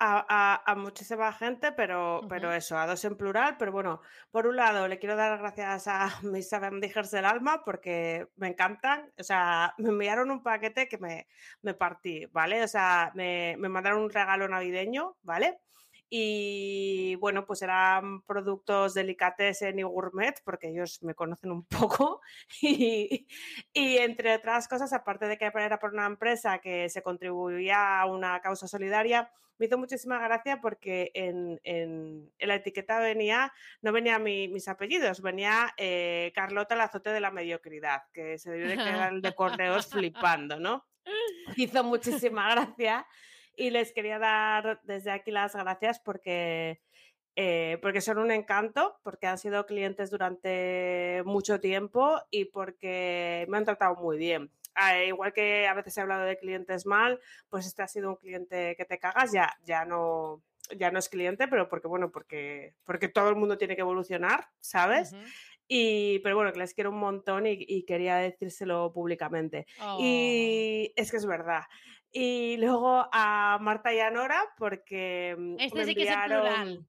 A, 0.04 0.26
a- 0.30 0.72
a 0.72 0.76
muchísima 0.76 1.32
gente, 1.34 1.72
pero, 1.74 2.26
pero 2.30 2.52
eso, 2.54 2.78
a 2.78 2.88
dos 2.88 3.04
en 3.06 3.16
plural. 3.18 3.56
Pero 3.60 3.72
bueno, 3.72 4.02
por 4.32 4.48
un 4.48 4.56
lado, 4.58 4.88
le 4.88 5.00
quiero 5.00 5.16
dar 5.16 5.38
gracias 5.40 5.88
a 5.88 6.10
mis 6.24 6.50
sabandijas 6.50 7.12
del 7.12 7.26
alma 7.26 7.64
porque 7.64 8.28
me 8.36 8.48
encantan. 8.50 9.14
O 9.20 9.24
sea, 9.24 9.74
me 9.78 9.90
enviaron 9.90 10.32
un 10.32 10.44
paquete 10.44 10.88
que 10.88 10.98
me, 10.98 11.28
me 11.62 11.74
partí, 11.74 12.26
¿vale? 12.28 12.64
O 12.64 12.68
sea, 12.68 13.12
me, 13.16 13.56
me 13.60 13.70
mandaron 13.70 14.02
un 14.04 14.10
regalo 14.12 14.48
navideño, 14.48 15.18
¿vale? 15.22 15.60
Y 16.14 17.16
bueno, 17.22 17.46
pues 17.46 17.62
eran 17.62 18.22
productos 18.24 18.94
delicatessen 18.94 19.80
y 19.80 19.84
gourmet, 19.84 20.36
porque 20.44 20.68
ellos 20.68 21.02
me 21.04 21.16
conocen 21.16 21.52
un 21.52 21.66
poco. 21.96 22.20
Y, 22.62 23.28
y 23.72 23.98
entre 23.98 24.36
otras 24.36 24.68
cosas, 24.68 24.92
aparte 24.92 25.28
de 25.28 25.38
que 25.38 25.46
era 25.46 25.80
por 25.80 25.94
una 25.94 26.06
empresa 26.06 26.60
que 26.60 26.90
se 26.90 27.02
contribuía 27.02 28.02
a 28.02 28.08
una 28.08 28.42
causa 28.42 28.68
solidaria, 28.68 29.32
me 29.58 29.68
hizo 29.68 29.78
muchísima 29.78 30.20
gracia 30.20 30.60
porque 30.60 31.12
en, 31.14 31.62
en- 31.64 32.30
en 32.40 32.48
la 32.48 32.56
etiqueta 32.56 33.00
venía, 33.00 33.54
no 33.82 33.94
venía 33.94 34.20
mi- 34.20 34.50
mis 34.50 34.68
apellidos, 34.68 35.22
venía 35.22 35.74
eh, 35.78 36.34
Carlota 36.36 36.76
el 36.76 36.82
azote 36.82 37.12
de 37.12 37.22
la 37.22 37.32
mediocridad, 37.32 38.02
que 38.12 38.38
se 38.38 38.52
debió 38.52 38.68
de 38.68 38.76
quedar 38.76 39.14
el 39.14 39.22
de 39.22 39.34
correos 39.36 39.88
flipando, 39.88 40.60
¿no? 40.60 40.86
Hizo 41.56 41.84
muchísima 41.86 42.50
gracia 42.54 43.06
y 43.56 43.70
les 43.70 43.92
quería 43.92 44.20
dar 44.20 44.82
desde 44.84 45.12
aquí 45.12 45.32
las 45.32 45.56
gracias 45.56 46.00
porque, 46.00 46.82
eh, 47.36 47.78
porque 47.82 48.02
son 48.02 48.18
un 48.18 48.32
encanto, 48.32 49.00
porque 49.04 49.28
han 49.28 49.38
sido 49.38 49.66
clientes 49.66 50.10
durante 50.10 51.22
mucho 51.26 51.60
tiempo 51.60 52.22
y 52.30 52.46
porque 52.46 53.46
me 53.50 53.58
han 53.58 53.66
tratado 53.66 53.96
muy 53.96 54.18
bien. 54.18 54.52
Ah, 54.74 55.04
igual 55.04 55.34
que 55.34 55.68
a 55.68 55.74
veces 55.74 55.98
he 55.98 56.02
hablado 56.02 56.24
de 56.24 56.38
clientes 56.38 56.86
mal, 56.86 57.20
pues 57.50 57.68
este 57.68 57.84
ha 57.84 57.88
sido 57.88 58.10
un 58.10 58.16
cliente 58.16 58.76
que 58.78 58.86
te 58.86 59.00
cagas, 59.00 59.32
ya, 59.32 59.54
ya 59.66 59.86
no 59.86 60.42
ya 60.78 60.92
no 60.92 61.00
es 61.00 61.10
cliente, 61.10 61.48
pero 61.48 61.68
porque 61.68 61.88
bueno, 61.88 62.12
porque, 62.12 62.76
porque 62.86 63.10
todo 63.10 63.30
el 63.30 63.36
mundo 63.36 63.58
tiene 63.58 63.76
que 63.76 63.82
evolucionar, 63.82 64.48
¿sabes? 64.60 65.14
Y, 65.68 66.20
pero 66.20 66.36
bueno, 66.36 66.52
que 66.52 66.60
les 66.60 66.74
quiero 66.74 66.92
un 66.92 67.00
montón 67.00 67.48
y, 67.48 67.58
y 67.60 67.84
quería 67.84 68.18
decírselo 68.18 68.92
públicamente. 68.94 69.66
Oh. 69.82 69.98
Y 70.00 70.94
es 70.96 71.12
que 71.12 71.18
es 71.18 71.26
verdad. 71.26 71.64
Y 72.12 72.58
luego 72.58 73.08
a 73.12 73.58
Marta 73.62 73.94
y 73.94 74.00
a 74.00 74.12
Nora, 74.12 74.44
porque 74.58 75.32
Este 75.60 75.80
me 75.80 75.86
sí 75.86 75.96
que 75.96 76.04
es 76.04 76.10
en 76.10 76.22
plural. 76.24 76.46
enviaron. 76.46 76.88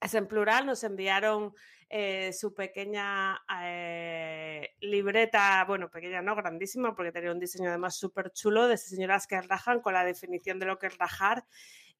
Es 0.00 0.14
en 0.14 0.26
plural, 0.26 0.66
nos 0.66 0.82
enviaron 0.82 1.54
eh, 1.94 2.32
su 2.32 2.54
pequeña 2.54 3.38
eh, 3.62 4.74
libreta, 4.80 5.62
bueno, 5.66 5.90
pequeña 5.90 6.22
no, 6.22 6.34
grandísima, 6.34 6.94
porque 6.96 7.12
tenía 7.12 7.30
un 7.30 7.38
diseño 7.38 7.68
además 7.68 7.98
súper 7.98 8.32
chulo 8.32 8.66
de 8.66 8.78
señoras 8.78 9.26
que 9.26 9.40
rajan 9.42 9.80
con 9.80 9.92
la 9.92 10.02
definición 10.02 10.58
de 10.58 10.66
lo 10.66 10.78
que 10.78 10.86
es 10.86 10.96
rajar. 10.96 11.44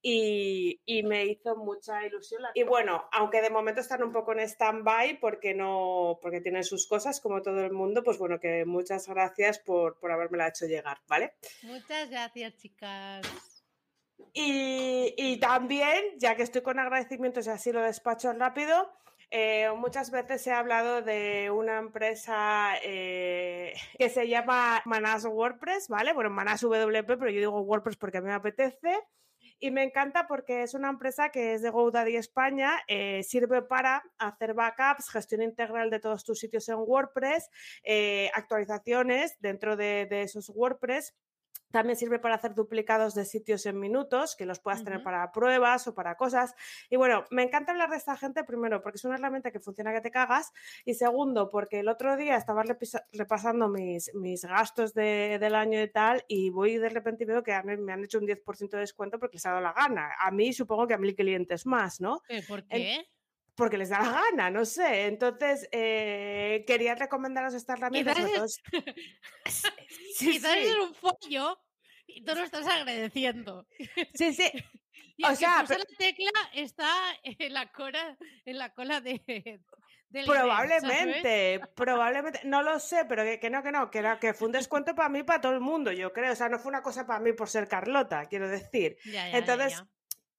Y, 0.05 0.81
y 0.85 1.05
me 1.05 1.25
hizo 1.27 1.57
mucha 1.57 2.05
ilusión. 2.05 2.43
Y 2.55 2.65
bueno, 2.65 3.09
aunque 3.13 3.41
de 3.41 3.51
momento 3.51 3.81
están 3.81 4.03
un 4.03 4.13
poco 4.13 4.33
en 4.33 4.41
stand-by 4.41 5.21
porque 5.21 5.55
no, 5.55 6.19
porque 6.21 6.41
tienen 6.41 6.65
sus 6.65 6.89
cosas 6.89 7.21
como 7.21 7.41
todo 7.41 7.65
el 7.65 7.73
mundo, 7.73 8.03
pues 8.03 8.19
bueno, 8.19 8.41
que 8.41 8.65
muchas 8.65 9.07
gracias 9.07 9.61
por, 9.61 9.99
por 9.99 10.11
habérmela 10.11 10.49
hecho 10.49 10.67
llegar, 10.67 10.99
¿vale? 11.07 11.35
Muchas 11.63 12.11
gracias, 12.11 12.57
chicas. 12.57 13.63
Y, 14.33 15.15
y 15.17 15.39
también, 15.39 16.03
ya 16.19 16.35
que 16.35 16.43
estoy 16.43 16.63
con 16.63 16.79
agradecimientos 16.79 17.47
y 17.47 17.51
así 17.51 17.71
lo 17.71 17.83
despacho 17.83 18.33
rápido, 18.33 18.91
eh, 19.35 19.71
muchas 19.75 20.11
veces 20.11 20.47
he 20.47 20.53
hablado 20.53 21.01
de 21.01 21.51
una 21.51 21.79
empresa 21.79 22.75
eh, 22.83 23.73
que 23.99 24.11
se 24.11 24.29
llama 24.29 24.83
Manas 24.85 25.25
WordPress, 25.25 25.89
¿vale? 25.89 26.13
Bueno, 26.13 26.29
Manas 26.29 26.61
WP, 26.61 27.07
pero 27.07 27.31
yo 27.31 27.39
digo 27.39 27.63
WordPress 27.63 27.97
porque 27.97 28.21
me 28.21 28.31
apetece. 28.31 28.95
Y 29.65 29.71
me 29.71 29.85
encanta 29.85 30.27
porque 30.27 30.65
es 30.65 30.75
una 30.75 30.89
empresa 30.89 31.29
que 31.29 31.55
es 31.55 31.63
de 31.63 31.71
GoDaddy 31.71 32.17
España, 32.17 32.81
eh, 32.89 33.23
sirve 33.23 33.63
para 33.63 34.03
hacer 34.19 34.55
backups, 34.55 35.09
gestión 35.09 35.41
integral 35.41 35.89
de 35.89 36.01
todos 36.01 36.25
tus 36.25 36.41
sitios 36.41 36.69
en 36.69 36.79
WordPress, 36.79 37.49
eh, 37.85 38.29
actualizaciones 38.35 39.37
dentro 39.39 39.77
de, 39.77 40.07
de 40.11 40.23
esos 40.23 40.49
WordPress. 40.49 41.15
También 41.73 41.97
sirve 41.97 42.19
para 42.21 42.37
hacer 42.37 42.55
duplicados 42.55 43.15
de 43.15 43.25
sitios 43.25 43.67
en 43.67 43.81
minutos, 43.81 44.37
que 44.37 44.47
los 44.47 44.61
puedas 44.61 44.85
tener 44.85 45.03
para 45.03 45.33
pruebas 45.33 45.89
o 45.89 45.95
para 45.95 46.17
cosas. 46.17 46.55
Y 46.91 46.97
bueno, 46.97 47.25
me 47.31 47.43
encanta 47.43 47.73
hablar 47.73 47.91
de 47.91 47.97
esta 47.97 48.17
gente, 48.17 48.45
primero, 48.45 48.83
porque 48.83 48.97
es 48.99 49.05
una 49.05 49.17
herramienta 49.17 49.51
que 49.51 49.59
funciona 49.59 49.93
que 49.93 50.01
te 50.01 50.11
cagas, 50.11 50.53
y 50.85 50.95
segundo, 50.95 51.51
porque 51.51 51.81
el 51.81 51.89
otro 51.89 52.17
día 52.17 52.37
estaba 52.37 52.63
repasando 53.13 53.69
mis, 53.69 54.15
mis 54.15 54.45
gastos 54.45 54.95
de- 54.95 55.39
del 55.41 55.55
año 55.55 55.83
y 55.83 55.89
tal, 55.91 56.25
y 56.29 56.51
voy 56.51 56.77
de 56.79 56.89
repente 56.91 57.25
y 57.25 57.27
veo 57.27 57.43
que 57.43 57.61
me 57.63 57.93
han 57.93 58.05
hecho 58.05 58.19
un 58.19 58.27
10% 58.27 58.77
de 58.77 58.81
descuento 58.83 59.19
porque 59.19 59.37
les 59.37 59.47
ha 59.47 59.51
dado 59.51 59.63
la 59.63 59.73
gana. 59.73 60.11
A 60.21 60.31
mí 60.31 60.53
supongo 60.53 60.87
que 60.87 60.95
a 60.95 60.99
mil 60.99 61.15
clientes 61.17 61.65
más, 61.67 62.01
¿no? 62.01 62.21
¿Pero 62.29 62.47
¿Por 62.47 62.61
En- 62.61 62.67
qué? 62.69 63.07
Porque 63.55 63.77
les 63.77 63.91
da 63.91 64.01
la 64.01 64.11
gana, 64.31 64.51
no 64.51 64.65
sé. 64.65 65.07
Entonces, 65.07 65.69
eh, 65.73 66.65
quería 66.67 66.95
recomendaros 66.95 67.55
esta 67.55 67.75
herramienta. 67.75 68.15
Quizás 68.15 68.61
es- 69.45 69.63
Sí, 70.17 70.31
Quizás 70.33 70.53
sí. 70.55 70.59
es 70.61 70.77
un 70.77 70.95
follo 70.95 71.59
y 72.07 72.25
tú 72.25 72.35
lo 72.35 72.43
estás 72.45 72.67
agradeciendo. 72.67 73.67
Sí, 74.15 74.33
sí. 74.33 74.51
Y 75.15 75.25
O 75.27 75.37
sea, 75.37 75.61
puso 75.61 75.75
pe- 75.75 75.79
la 75.79 75.97
tecla 75.99 76.31
está 76.55 76.91
en 77.23 77.53
la 77.53 77.71
cola, 77.71 78.17
en 78.47 78.59
la 78.59 78.73
cola 78.73 79.01
de. 79.03 79.61
Probablemente, 80.25 81.61
probablemente, 81.77 82.41
no 82.45 82.63
lo 82.63 82.81
sé, 82.81 83.05
pero 83.05 83.23
que, 83.23 83.39
que 83.39 83.51
no, 83.51 83.63
que 83.63 83.73
no, 83.73 83.91
que, 83.91 83.99
era, 83.99 84.19
que 84.19 84.33
fue 84.35 84.47
un 84.47 84.53
descuento 84.53 84.95
para 84.95 85.09
mí, 85.11 85.23
para 85.23 85.41
todo 85.41 85.53
el 85.53 85.61
mundo, 85.61 85.93
yo 85.93 86.13
creo. 86.13 86.33
O 86.33 86.37
sea, 86.37 86.49
no 86.49 86.59
fue 86.59 86.71
una 86.71 86.83
cosa 86.83 87.07
para 87.07 87.21
mí 87.21 87.33
por 87.35 87.49
ser 87.49 87.69
Carlota, 87.69 88.27
quiero 88.27 88.49
decir. 88.49 88.97
Ya, 89.05 89.13
ya, 89.13 89.31
ya, 89.33 89.39
Entonces, 89.39 89.73
ya. 89.73 89.87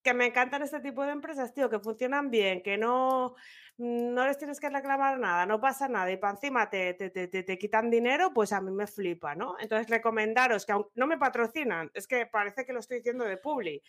Que 0.04 0.14
me 0.14 0.26
encantan 0.28 0.62
este 0.62 0.80
tipo 0.82 1.04
de 1.04 1.12
empresas, 1.14 1.54
tío, 1.54 1.70
que 1.70 1.80
funcionan 1.80 2.30
bien, 2.30 2.62
que 2.62 2.78
no, 2.78 3.36
no 3.78 4.28
les 4.28 4.38
tienes 4.38 4.60
que 4.60 4.70
reclamar 4.70 5.18
nada, 5.18 5.46
no 5.46 5.62
pasa 5.62 5.88
nada, 5.88 6.12
y 6.12 6.18
para 6.18 6.34
encima 6.34 6.70
te, 6.70 6.94
te, 6.96 7.10
te, 7.10 7.28
te- 7.30 7.44
te 7.44 7.58
quitan 7.58 7.90
dinero, 7.90 8.32
pues 8.34 8.52
a 8.52 8.60
mí 8.62 8.70
me 8.72 8.86
flipa, 8.86 9.34
¿no? 9.34 9.56
Entonces, 9.60 9.90
recomendaros 9.90 10.66
que 10.66 10.74
aun 10.74 10.88
no 10.96 11.08
me 11.08 11.18
patrocinan, 11.18 11.90
es 11.94 12.06
que 12.08 12.26
parece 12.26 12.66
que 12.66 12.74
lo 12.74 12.80
estoy 12.82 12.98
diciendo 12.98 13.24
de 13.24 13.38
Publi, 13.38 13.82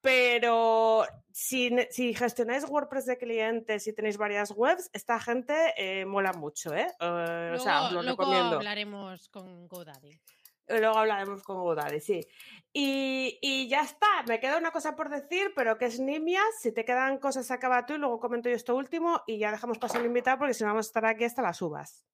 pero 0.00 1.06
si, 1.32 1.74
si 1.90 2.12
gestionáis 2.14 2.68
WordPress 2.68 3.06
de 3.06 3.16
clientes 3.16 3.86
y 3.86 3.94
tenéis 3.94 4.18
varias 4.18 4.50
webs, 4.50 4.90
esta 4.92 5.18
gente 5.18 5.54
eh, 5.78 6.04
mola 6.04 6.32
mucho, 6.34 6.74
¿eh? 6.74 6.88
Eh, 7.00 7.52
o 7.54 7.58
sea, 7.58 7.84
os 7.84 7.92
lo 7.92 8.02
luego 8.02 8.22
recomiendo. 8.22 8.56
hablaremos 8.56 9.28
con 9.30 9.66
GoDaddy. 9.66 10.20
Luego 10.68 10.98
hablaremos 10.98 11.42
con 11.42 11.58
Godaddy, 11.58 12.00
sí. 12.00 12.26
Y, 12.72 13.38
y 13.42 13.68
ya 13.68 13.82
está, 13.82 14.22
me 14.26 14.40
queda 14.40 14.58
una 14.58 14.70
cosa 14.70 14.96
por 14.96 15.10
decir, 15.10 15.52
pero 15.54 15.76
que 15.78 15.86
es 15.86 16.00
nimia. 16.00 16.40
Si 16.60 16.72
te 16.72 16.84
quedan 16.84 17.18
cosas, 17.18 17.50
acaba 17.50 17.86
tú 17.86 17.94
y 17.94 17.98
luego 17.98 18.18
comento 18.18 18.48
yo 18.48 18.56
esto 18.56 18.74
último 18.74 19.22
y 19.26 19.38
ya 19.38 19.52
dejamos 19.52 19.78
pasar 19.78 20.00
el 20.00 20.06
invitado 20.06 20.38
porque 20.38 20.54
si 20.54 20.64
no 20.64 20.70
vamos 20.70 20.86
a 20.86 20.88
estar 20.88 21.06
aquí 21.06 21.24
hasta 21.24 21.42
las 21.42 21.60
uvas. 21.60 22.04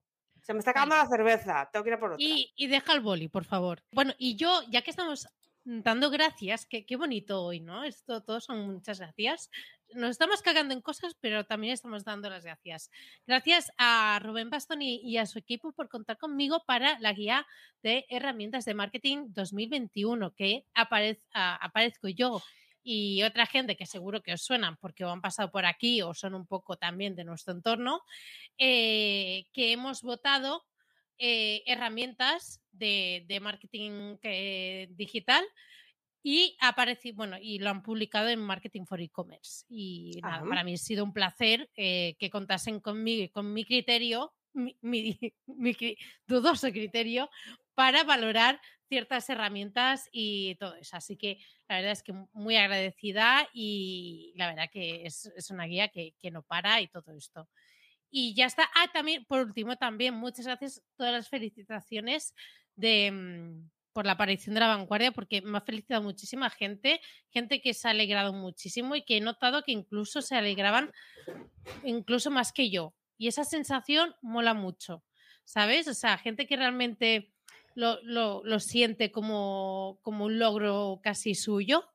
Se 0.42 0.52
me 0.52 0.58
está 0.58 0.72
acabando 0.72 0.96
la 0.96 1.06
cerveza, 1.06 1.68
tengo 1.72 1.84
que 1.84 1.90
ir 1.90 1.94
a 1.94 2.00
por 2.00 2.12
otra. 2.12 2.24
Y, 2.24 2.52
y 2.56 2.66
deja 2.66 2.92
el 2.92 3.00
boli, 3.00 3.28
por 3.28 3.44
favor. 3.44 3.84
Bueno, 3.92 4.14
y 4.18 4.36
yo, 4.36 4.62
ya 4.68 4.82
que 4.82 4.90
estamos 4.90 5.28
dando 5.64 6.10
gracias, 6.10 6.66
que 6.66 6.84
qué 6.86 6.96
bonito 6.96 7.42
hoy, 7.42 7.60
¿no? 7.60 7.84
Esto 7.84 8.22
todos 8.22 8.44
son 8.44 8.72
muchas 8.72 8.98
gracias. 8.98 9.50
Nos 9.94 10.10
estamos 10.10 10.42
cagando 10.42 10.72
en 10.72 10.80
cosas, 10.80 11.16
pero 11.20 11.44
también 11.44 11.72
estamos 11.72 12.04
dando 12.04 12.30
las 12.30 12.44
gracias. 12.44 12.90
Gracias 13.26 13.72
a 13.76 14.20
Rubén 14.22 14.50
Bastón 14.50 14.82
y, 14.82 15.16
a 15.18 15.26
su 15.26 15.38
equipo 15.38 15.72
por 15.72 15.88
contar 15.88 16.16
conmigo 16.16 16.62
para 16.66 16.98
la 17.00 17.12
guía 17.12 17.46
de 17.82 18.06
herramientas 18.08 18.64
de 18.64 18.74
marketing 18.74 19.26
2021, 19.28 20.34
que 20.34 20.64
aparezco 20.74 22.08
yo 22.08 22.42
y 22.82 23.22
otra 23.24 23.46
gente 23.46 23.76
que 23.76 23.86
seguro 23.86 24.22
que 24.22 24.32
os 24.32 24.42
suenan 24.42 24.76
porque 24.76 25.04
han 25.04 25.20
pasado 25.20 25.50
por 25.50 25.66
aquí 25.66 26.02
o 26.02 26.14
son 26.14 26.34
un 26.34 26.46
poco 26.46 26.76
también 26.76 27.14
de 27.16 27.24
nuestro 27.24 27.52
entorno, 27.52 28.02
eh, 28.58 29.46
que 29.52 29.72
hemos 29.72 30.02
votado 30.02 30.64
eh, 31.18 31.62
herramientas 31.66 32.60
de, 32.72 33.38
marketing 33.42 34.16
que- 34.18 34.88
digital 34.92 35.44
y 36.22 36.56
aparece, 36.60 37.12
bueno, 37.12 37.36
y 37.40 37.58
lo 37.58 37.70
han 37.70 37.82
publicado 37.82 38.28
en 38.28 38.40
Marketing 38.40 38.84
for 38.84 39.00
E-Commerce. 39.00 39.64
Y 39.68 40.20
nada, 40.22 40.42
Ah. 40.44 40.48
para 40.48 40.64
mí 40.64 40.74
ha 40.74 40.76
sido 40.76 41.04
un 41.04 41.12
placer 41.12 41.70
eh, 41.76 42.16
que 42.18 42.30
contasen 42.30 42.80
conmigo 42.80 43.22
y 43.24 43.28
con 43.30 43.52
mi 43.52 43.64
criterio, 43.64 44.34
mi, 44.52 44.76
mi- 44.82 45.18
mi 45.46 45.74
cri- 45.74 45.96
dudoso 46.26 46.70
criterio, 46.72 47.30
para 47.74 48.04
valorar 48.04 48.60
ciertas 48.88 49.30
herramientas 49.30 50.08
y 50.12 50.56
todo 50.56 50.74
eso. 50.74 50.96
Así 50.96 51.16
que 51.16 51.38
la 51.68 51.76
verdad 51.76 51.92
es 51.92 52.02
que 52.02 52.12
muy 52.32 52.56
agradecida 52.56 53.48
y 53.54 54.32
la 54.36 54.48
verdad 54.48 54.68
que 54.70 55.06
es, 55.06 55.26
es 55.36 55.50
una 55.50 55.64
guía 55.64 55.88
que, 55.88 56.14
que 56.18 56.30
no 56.30 56.42
para 56.42 56.80
y 56.82 56.88
todo 56.88 57.16
esto. 57.16 57.48
Y 58.10 58.34
ya 58.34 58.46
está. 58.46 58.68
Ah, 58.74 58.88
también, 58.92 59.24
por 59.24 59.40
último, 59.46 59.76
también 59.76 60.14
muchas 60.14 60.44
gracias, 60.46 60.82
todas 60.96 61.12
las 61.12 61.28
felicitaciones 61.28 62.34
de, 62.74 63.10
mm, 63.12 63.70
por 63.92 64.06
la 64.06 64.12
aparición 64.12 64.54
de 64.54 64.60
la 64.60 64.68
vanguardia, 64.68 65.12
porque 65.12 65.42
me 65.42 65.58
ha 65.58 65.60
felicitado 65.62 66.02
muchísima 66.02 66.50
gente, 66.50 67.00
gente 67.30 67.60
que 67.60 67.74
se 67.74 67.88
ha 67.88 67.90
alegrado 67.90 68.32
muchísimo 68.32 68.96
y 68.96 69.04
que 69.04 69.16
he 69.16 69.20
notado 69.20 69.62
que 69.62 69.72
incluso 69.72 70.22
se 70.22 70.36
alegraban 70.36 70.92
incluso 71.84 72.30
más 72.30 72.52
que 72.52 72.70
yo. 72.70 72.94
Y 73.18 73.28
esa 73.28 73.44
sensación 73.44 74.14
mola 74.22 74.54
mucho, 74.54 75.04
¿sabes? 75.44 75.88
O 75.88 75.94
sea, 75.94 76.18
gente 76.18 76.46
que 76.46 76.56
realmente 76.56 77.32
lo, 77.74 78.00
lo, 78.02 78.42
lo 78.44 78.60
siente 78.60 79.10
como, 79.10 79.98
como 80.02 80.26
un 80.26 80.38
logro 80.38 81.00
casi 81.02 81.34
suyo 81.34 81.90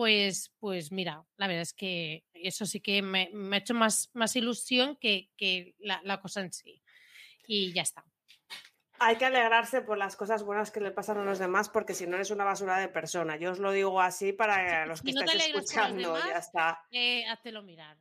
pues, 0.00 0.50
pues 0.58 0.92
mira, 0.92 1.26
la 1.36 1.46
verdad 1.46 1.60
es 1.60 1.74
que 1.74 2.24
eso 2.32 2.64
sí 2.64 2.80
que 2.80 3.02
me, 3.02 3.28
me 3.34 3.56
ha 3.56 3.58
hecho 3.58 3.74
más, 3.74 4.08
más 4.14 4.34
ilusión 4.34 4.96
que, 4.96 5.30
que 5.36 5.74
la, 5.78 6.00
la, 6.04 6.22
cosa 6.22 6.40
en 6.40 6.54
sí. 6.54 6.82
Y 7.46 7.74
ya 7.74 7.82
está. 7.82 8.02
Hay 9.00 9.16
que 9.16 9.24
alegrarse 9.24 9.80
por 9.80 9.98
las 9.98 10.14
cosas 10.14 10.42
buenas 10.44 10.70
que 10.70 10.80
le 10.80 10.90
pasan 10.90 11.18
a 11.18 11.24
los 11.24 11.38
demás, 11.38 11.68
porque 11.68 11.94
si 11.94 12.06
no 12.06 12.16
eres 12.16 12.30
una 12.30 12.44
basura 12.44 12.78
de 12.78 12.88
persona. 12.88 13.36
Yo 13.36 13.50
os 13.52 13.58
lo 13.58 13.72
digo 13.72 14.00
así 14.00 14.32
para 14.32 14.86
los 14.86 15.02
que 15.02 15.12
si 15.12 15.18
estáis 15.18 15.52
no 15.52 15.60
escuchando, 15.60 16.14
demás, 16.14 16.28
ya 16.28 16.38
está. 16.38 16.84
Eh, 16.90 17.26
háztelo 17.26 17.62
mirar. 17.62 17.96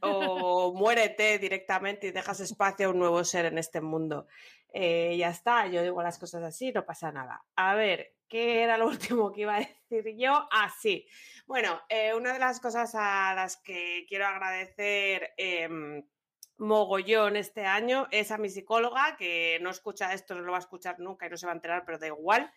O 0.00 0.74
muérete 0.74 1.38
directamente 1.38 2.08
y 2.08 2.10
dejas 2.10 2.40
espacio 2.40 2.88
a 2.88 2.90
un 2.90 2.98
nuevo 2.98 3.22
ser 3.24 3.46
en 3.46 3.58
este 3.58 3.80
mundo. 3.80 4.26
Eh, 4.72 5.16
ya 5.16 5.28
está, 5.28 5.66
yo 5.66 5.82
digo 5.82 6.02
las 6.02 6.18
cosas 6.18 6.42
así, 6.42 6.72
no 6.72 6.84
pasa 6.84 7.12
nada. 7.12 7.44
A 7.56 7.74
ver, 7.74 8.14
¿Qué 8.30 8.62
era 8.62 8.78
lo 8.78 8.86
último 8.88 9.32
que 9.32 9.42
iba 9.42 9.56
a 9.56 9.58
decir 9.58 10.16
yo? 10.16 10.48
Ah, 10.50 10.72
sí. 10.80 11.06
Bueno, 11.46 11.82
eh, 11.88 12.14
una 12.14 12.32
de 12.32 12.38
las 12.38 12.60
cosas 12.60 12.94
a 12.94 13.34
las 13.34 13.56
que 13.56 14.06
quiero 14.08 14.26
agradecer 14.26 15.34
eh, 15.36 15.68
mogollón 16.60 17.36
este 17.36 17.64
año 17.64 18.06
es 18.10 18.30
a 18.30 18.38
mi 18.38 18.50
psicóloga, 18.50 19.16
que 19.16 19.58
no 19.62 19.70
escucha 19.70 20.12
esto, 20.12 20.34
no 20.34 20.42
lo 20.42 20.52
va 20.52 20.58
a 20.58 20.60
escuchar 20.60 21.00
nunca 21.00 21.26
y 21.26 21.30
no 21.30 21.36
se 21.36 21.46
va 21.46 21.52
a 21.52 21.54
enterar, 21.54 21.84
pero 21.84 21.98
da 21.98 22.06
igual. 22.06 22.52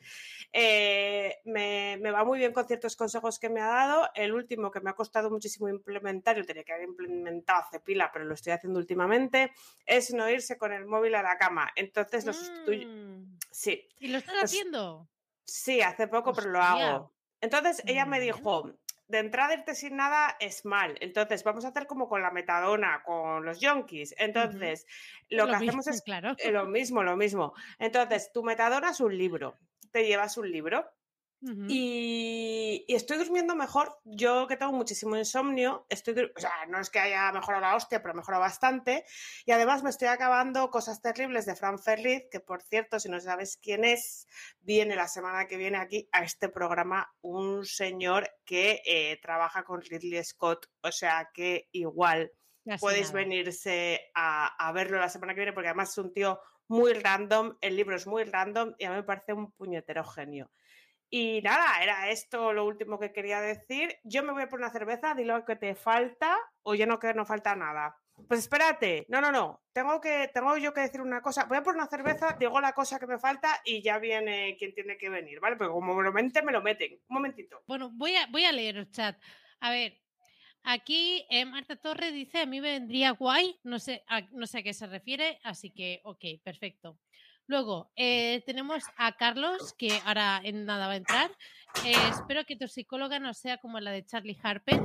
Eh, 0.52 1.38
me, 1.46 1.98
me, 2.02 2.12
va 2.12 2.26
muy 2.26 2.38
bien 2.38 2.52
con 2.52 2.68
ciertos 2.68 2.96
consejos 2.96 3.40
que 3.40 3.50
me 3.50 3.62
ha 3.62 3.68
dado. 3.68 4.10
El 4.14 4.34
último 4.34 4.72
que 4.72 4.82
me 4.82 4.90
ha 4.90 4.94
costado 4.94 5.32
muchísimo 5.32 5.70
implementar, 5.70 6.36
yo 6.36 6.46
tenía 6.46 6.64
que 6.64 6.74
haber 6.74 6.90
implementado 6.90 7.62
hace 7.62 7.80
pila, 7.80 8.12
pero 8.12 8.26
lo 8.26 8.34
estoy 8.34 8.52
haciendo 8.52 8.80
últimamente, 8.80 9.54
es 9.86 10.14
no 10.14 10.30
irse 10.30 10.58
con 10.58 10.74
el 10.74 10.86
móvil 10.86 11.16
a 11.16 11.24
la 11.24 11.38
cama. 11.38 11.72
Entonces 11.76 12.26
lo 12.26 12.34
sustituyo. 12.34 12.88
Mm. 12.88 13.38
Sí. 13.52 13.88
¿Y 14.00 14.10
lo 14.10 14.18
estás 14.18 14.36
haciendo? 14.44 15.08
Sí, 15.46 15.82
hace 15.82 16.08
poco, 16.08 16.32
Hostia. 16.32 16.44
pero 16.44 16.54
lo 16.54 16.62
hago. 16.62 17.14
Entonces 17.40 17.84
ella 17.86 18.06
me 18.06 18.20
dijo, 18.20 18.74
de 19.08 19.20
entrada 19.20 19.54
irte 19.54 19.76
sin 19.76 19.96
nada 19.96 20.36
es 20.40 20.66
mal. 20.66 20.96
Entonces 21.02 21.44
vamos 21.44 21.66
a 21.66 21.70
hacer 21.70 21.88
como 21.88 22.08
con 22.08 22.22
la 22.22 22.32
metadona, 22.32 23.04
con 23.04 23.46
los 23.46 23.60
yonkis. 23.60 24.16
Entonces, 24.18 24.86
uh 24.86 24.88
-huh. 24.88 25.38
lo, 25.38 25.46
lo, 25.46 25.52
que 25.52 25.60
mismo, 25.60 25.80
hacemos 25.82 25.88
es 25.88 26.02
claro. 26.02 26.36
eh, 26.38 26.52
lo 26.52 26.66
mismo, 26.66 27.04
lo 27.04 27.16
mismo. 27.18 27.54
Entonces, 27.80 28.32
tu 28.34 28.44
metadona 28.44 28.92
es 28.92 29.00
un 29.00 29.18
libro. 29.18 29.58
Te 29.92 30.06
llevas 30.06 30.38
un 30.38 30.52
libro 30.52 30.86
Uh 31.44 31.50
-huh. 31.50 31.66
y, 31.68 32.86
y, 32.88 32.96
estoy 32.96 33.18
durmiendo 33.18 33.54
mejor. 33.54 34.00
Yo 34.06 34.48
que 34.48 34.56
tengo 34.56 34.72
muchísimo 34.72 35.18
insomnio, 35.18 35.86
estoy, 35.90 36.32
o 36.34 36.40
sea, 36.40 36.52
no 36.70 36.80
es 36.80 36.90
que 36.90 37.00
haya 37.00 37.34
mejorado 37.34 37.62
la 37.62 37.76
hostia, 37.76 38.02
pero 38.02 38.14
mejorado 38.14 38.42
bastante. 38.42 39.04
Y 39.46 39.52
además 39.52 39.84
me 39.84 39.90
estoy 39.90 40.08
acabando 40.08 40.70
Cosas 40.70 41.02
Terribles 41.02 41.46
de 41.46 41.56
Fran 41.56 41.80
Ferriz, 41.80 42.24
que 42.32 42.40
por 42.40 42.62
cierto, 42.62 42.98
si 42.98 43.10
no 43.10 43.20
sabes 43.20 43.58
quién 43.58 43.84
es, 43.84 44.26
viene 44.62 44.96
la 44.96 45.10
semana 45.10 45.46
que 45.46 45.58
viene 45.58 45.78
aquí 45.80 46.08
a 46.14 46.24
este 46.24 46.48
programa 46.48 47.14
un 47.22 47.66
señor 47.66 48.30
que 48.46 48.82
eh, 48.86 49.20
trabaja 49.22 49.64
con 49.66 49.82
Ridley 49.82 50.24
Scott. 50.24 50.68
O 50.82 50.94
sea 50.94 51.30
que 51.34 51.68
igual 51.74 52.32
podéis 52.80 53.08
nada. 53.08 53.26
venirse 53.26 54.12
a, 54.16 54.48
a 54.66 54.72
verlo 54.72 54.98
la 54.98 55.10
semana 55.10 55.34
que 55.34 55.42
viene, 55.42 55.52
porque 55.52 55.68
además 55.68 55.90
es 55.90 55.98
un 55.98 56.14
tío 56.14 56.40
muy 56.70 56.94
random, 56.94 57.58
el 57.60 57.76
libro 57.76 57.96
es 57.98 58.08
muy 58.08 58.24
random 58.24 58.76
y 58.78 58.86
a 58.86 58.92
mí 58.92 58.96
me 58.96 59.04
parece 59.04 59.34
un 59.34 59.52
puñetero 59.52 60.06
genio. 60.06 60.50
Y 61.16 61.44
nada, 61.44 61.84
era 61.84 62.10
esto 62.10 62.54
lo 62.54 62.66
último 62.66 63.00
que 63.00 63.14
quería 63.14 63.40
decir. 63.40 64.00
Yo 64.04 64.24
me 64.24 64.34
voy 64.34 64.42
a 64.42 64.50
por 64.50 64.58
una 64.58 64.72
cerveza, 64.72 65.14
di 65.14 65.24
lo 65.24 65.46
que 65.46 65.56
te 65.56 65.76
falta 65.76 66.36
o 66.64 66.74
ya 66.74 66.88
no 66.88 66.98
que 66.98 67.14
no 67.14 67.24
falta 67.24 67.56
nada. 67.56 67.96
Pues 68.28 68.40
espérate, 68.40 69.06
no, 69.10 69.22
no, 69.22 69.32
no. 69.32 69.62
Tengo 69.74 70.02
que, 70.02 70.32
tengo 70.34 70.58
yo 70.58 70.74
que 70.74 70.82
decir 70.82 71.02
una 71.02 71.22
cosa. 71.22 71.46
Voy 71.46 71.60
a 71.60 71.62
por 71.62 71.76
una 71.76 71.86
cerveza, 71.86 72.36
digo 72.40 72.60
la 72.60 72.74
cosa 72.74 72.98
que 72.98 73.06
me 73.06 73.20
falta 73.20 73.62
y 73.64 73.84
ya 73.84 74.00
viene 74.00 74.56
quien 74.58 74.74
tiene 74.74 74.98
que 74.98 75.10
venir, 75.10 75.40
¿vale? 75.40 75.56
Porque 75.56 75.72
como 75.72 75.94
me 75.94 76.02
lo 76.02 76.12
meten, 76.12 76.46
me 76.46 76.52
lo 76.52 76.64
meten. 76.64 76.94
Un 76.94 77.14
momentito. 77.14 77.62
Bueno, 77.68 77.92
voy 77.94 78.16
a, 78.16 78.26
voy 78.32 78.46
a 78.46 78.52
leer 78.52 78.78
el 78.78 78.90
chat. 78.90 79.16
A 79.60 79.70
ver, 79.70 80.02
aquí 80.64 81.28
eh, 81.30 81.46
Marta 81.46 81.76
Torres 81.76 82.12
dice, 82.12 82.40
a 82.40 82.48
mí 82.48 82.60
vendría 82.60 83.12
guay, 83.12 83.60
no 83.62 83.78
sé, 83.78 84.04
no 84.32 84.48
sé 84.48 84.58
a 84.58 84.64
qué 84.64 84.74
se 84.74 84.88
refiere, 84.88 85.40
así 85.44 85.70
que, 85.70 86.02
ok, 86.06 86.26
perfecto. 86.44 86.98
Luego, 87.48 87.92
eh, 87.96 88.42
tenemos 88.46 88.84
a 88.98 89.16
Carlos, 89.18 89.74
que 89.78 90.00
ahora 90.06 90.42
en 90.44 90.66
nada 90.66 90.88
va 90.88 90.94
a 90.94 90.98
entrar. 90.98 91.32
Eh, 91.86 91.94
espero 92.12 92.46
que 92.46 92.56
tu 92.56 92.68
psicóloga 92.68 93.20
no 93.20 93.34
sea 93.34 93.58
como 93.58 93.80
la 93.80 93.92
de 93.92 94.06
Charlie 94.06 94.38
Harper. 94.42 94.80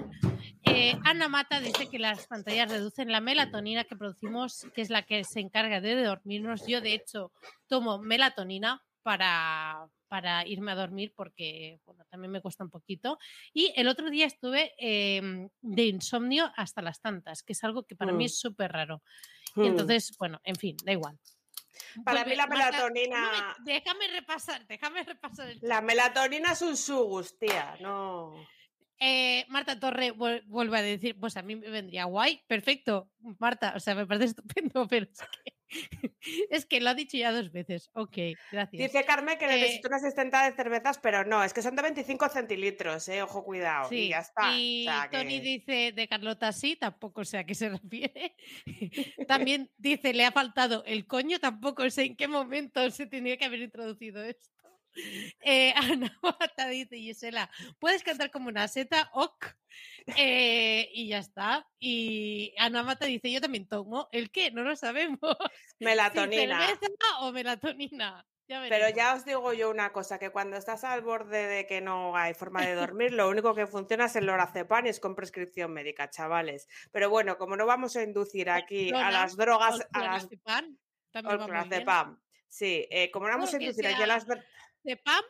Eh, 0.64 0.98
Ana 1.04 1.28
Mata 1.28 1.60
dice 1.60 1.88
que 1.88 1.98
las 1.98 2.26
pantallas 2.26 2.70
reducen 2.70 3.12
la 3.12 3.20
melatonina 3.20 3.84
que 3.84 3.96
producimos, 3.96 4.66
que 4.74 4.82
es 4.82 4.90
la 4.90 5.02
que 5.02 5.22
se 5.24 5.40
encarga 5.40 5.80
de 5.80 6.02
dormirnos. 6.02 6.66
Yo, 6.66 6.80
de 6.80 6.94
hecho, 6.94 7.32
tomo 7.68 7.98
melatonina 7.98 8.82
para, 9.02 9.88
para 10.08 10.46
irme 10.46 10.72
a 10.72 10.74
dormir 10.74 11.12
porque 11.14 11.80
bueno, 11.84 12.04
también 12.10 12.32
me 12.32 12.40
cuesta 12.40 12.64
un 12.64 12.70
poquito. 12.70 13.18
Y 13.52 13.72
el 13.76 13.88
otro 13.88 14.10
día 14.10 14.26
estuve 14.26 14.74
eh, 14.78 15.48
de 15.60 15.86
insomnio 15.86 16.50
hasta 16.56 16.82
las 16.82 17.00
tantas, 17.00 17.42
que 17.42 17.52
es 17.52 17.62
algo 17.64 17.84
que 17.84 17.94
para 17.94 18.12
mm. 18.12 18.16
mí 18.16 18.24
es 18.24 18.38
súper 18.38 18.72
raro. 18.72 19.02
Mm. 19.54 19.62
Y 19.62 19.66
entonces, 19.68 20.16
bueno, 20.18 20.40
en 20.44 20.56
fin, 20.56 20.76
da 20.84 20.92
igual. 20.92 21.18
Para 22.04 22.24
mí 22.24 22.34
la 22.34 22.46
melatonina. 22.46 23.56
Déjame 23.60 24.08
repasar, 24.08 24.66
déjame 24.66 25.02
repasar. 25.04 25.48
El... 25.48 25.58
La 25.62 25.80
melatonina 25.80 26.52
es 26.52 26.62
un 26.62 26.76
sugus, 26.76 27.38
tía, 27.38 27.76
no. 27.80 28.34
Eh, 29.00 29.46
Marta 29.48 29.78
Torre 29.78 30.10
vuelve 30.10 30.78
a 30.78 30.82
decir, 30.82 31.18
pues 31.18 31.36
a 31.36 31.42
mí 31.42 31.54
me 31.54 31.70
vendría 31.70 32.04
guay, 32.04 32.42
perfecto, 32.48 33.08
Marta, 33.38 33.74
o 33.76 33.80
sea, 33.80 33.94
me 33.94 34.06
parece 34.06 34.24
estupendo, 34.36 34.88
pero 34.88 35.06
es 35.06 35.20
que, 35.20 35.52
es 36.50 36.66
que 36.66 36.80
lo 36.80 36.90
ha 36.90 36.94
dicho 36.94 37.16
ya 37.16 37.32
dos 37.32 37.52
veces. 37.52 37.90
Ok, 37.94 38.16
gracias. 38.50 38.92
Dice 38.92 39.04
Carmen 39.04 39.38
que 39.38 39.44
eh, 39.44 39.48
necesito 39.48 39.88
una 39.88 39.98
asistenta 39.98 40.48
de 40.48 40.56
cervezas, 40.56 40.98
pero 40.98 41.24
no, 41.24 41.42
es 41.42 41.52
que 41.52 41.62
son 41.62 41.76
de 41.76 41.82
25 41.82 42.28
centilitros, 42.28 43.08
eh, 43.08 43.22
ojo, 43.22 43.44
cuidado. 43.44 43.88
Sí, 43.88 43.96
y 43.96 44.08
ya 44.10 44.20
está. 44.20 44.56
Y 44.56 44.86
o 44.88 44.90
sea, 44.90 45.10
Tony 45.10 45.38
que... 45.38 45.40
dice 45.40 45.92
de 45.92 46.08
Carlota 46.08 46.52
sí, 46.52 46.76
tampoco 46.76 47.24
sé 47.24 47.38
a 47.38 47.44
qué 47.44 47.54
se 47.54 47.68
refiere. 47.68 48.34
También 49.28 49.70
dice, 49.76 50.12
le 50.12 50.24
ha 50.24 50.32
faltado 50.32 50.84
el 50.86 51.06
coño, 51.06 51.38
tampoco 51.38 51.88
sé 51.90 52.04
en 52.04 52.16
qué 52.16 52.28
momento 52.28 52.90
se 52.90 53.06
tendría 53.06 53.36
que 53.36 53.44
haber 53.44 53.60
introducido 53.60 54.22
esto. 54.22 54.48
Eh, 55.40 55.72
Ana 56.00 56.18
Mata 56.22 56.68
dice 56.68 56.96
Gisela, 56.96 57.50
puedes 57.78 58.02
cantar 58.02 58.30
como 58.30 58.48
una 58.48 58.68
seta, 58.68 59.10
ok. 59.12 59.46
Eh, 60.16 60.88
y 60.92 61.08
ya 61.08 61.18
está. 61.18 61.68
Y 61.78 62.54
Ana 62.58 62.82
Mata 62.82 63.06
dice, 63.06 63.30
yo 63.30 63.40
también 63.40 63.68
tomo. 63.68 64.08
¿El 64.12 64.30
qué? 64.30 64.50
No 64.50 64.62
lo 64.62 64.76
sabemos. 64.76 65.18
Melatonina. 65.80 66.66
Si 66.68 66.76
o 67.20 67.32
melatonina. 67.32 68.26
Ya 68.48 68.64
Pero 68.66 68.88
ya 68.88 69.14
os 69.14 69.26
digo 69.26 69.52
yo 69.52 69.68
una 69.68 69.92
cosa, 69.92 70.18
que 70.18 70.30
cuando 70.30 70.56
estás 70.56 70.82
al 70.82 71.02
borde 71.02 71.46
de 71.46 71.66
que 71.66 71.82
no 71.82 72.16
hay 72.16 72.32
forma 72.32 72.64
de 72.64 72.74
dormir, 72.74 73.12
lo 73.12 73.28
único 73.28 73.54
que 73.54 73.66
funciona 73.66 74.06
es 74.06 74.16
el 74.16 74.24
lorazepam 74.24 74.86
y 74.86 74.88
es 74.88 75.00
con 75.00 75.14
prescripción 75.14 75.70
médica, 75.70 76.08
chavales. 76.08 76.66
Pero 76.90 77.10
bueno, 77.10 77.36
como 77.36 77.56
no 77.56 77.66
vamos 77.66 77.94
a 77.96 78.02
inducir 78.02 78.48
aquí 78.48 78.90
a 78.90 79.10
las 79.10 79.36
drogas, 79.36 79.86
a 79.92 80.02
las... 80.02 80.28
Clonazepam. 81.12 82.18
Sí, 82.48 82.86
eh, 82.90 83.10
como 83.10 83.26
no 83.26 83.34
vamos 83.34 83.52
a 83.52 83.60
inducir 83.60 83.86
aquí 83.86 84.02
a 84.02 84.06
las 84.06 84.26
de 84.82 84.96
pam 84.96 85.24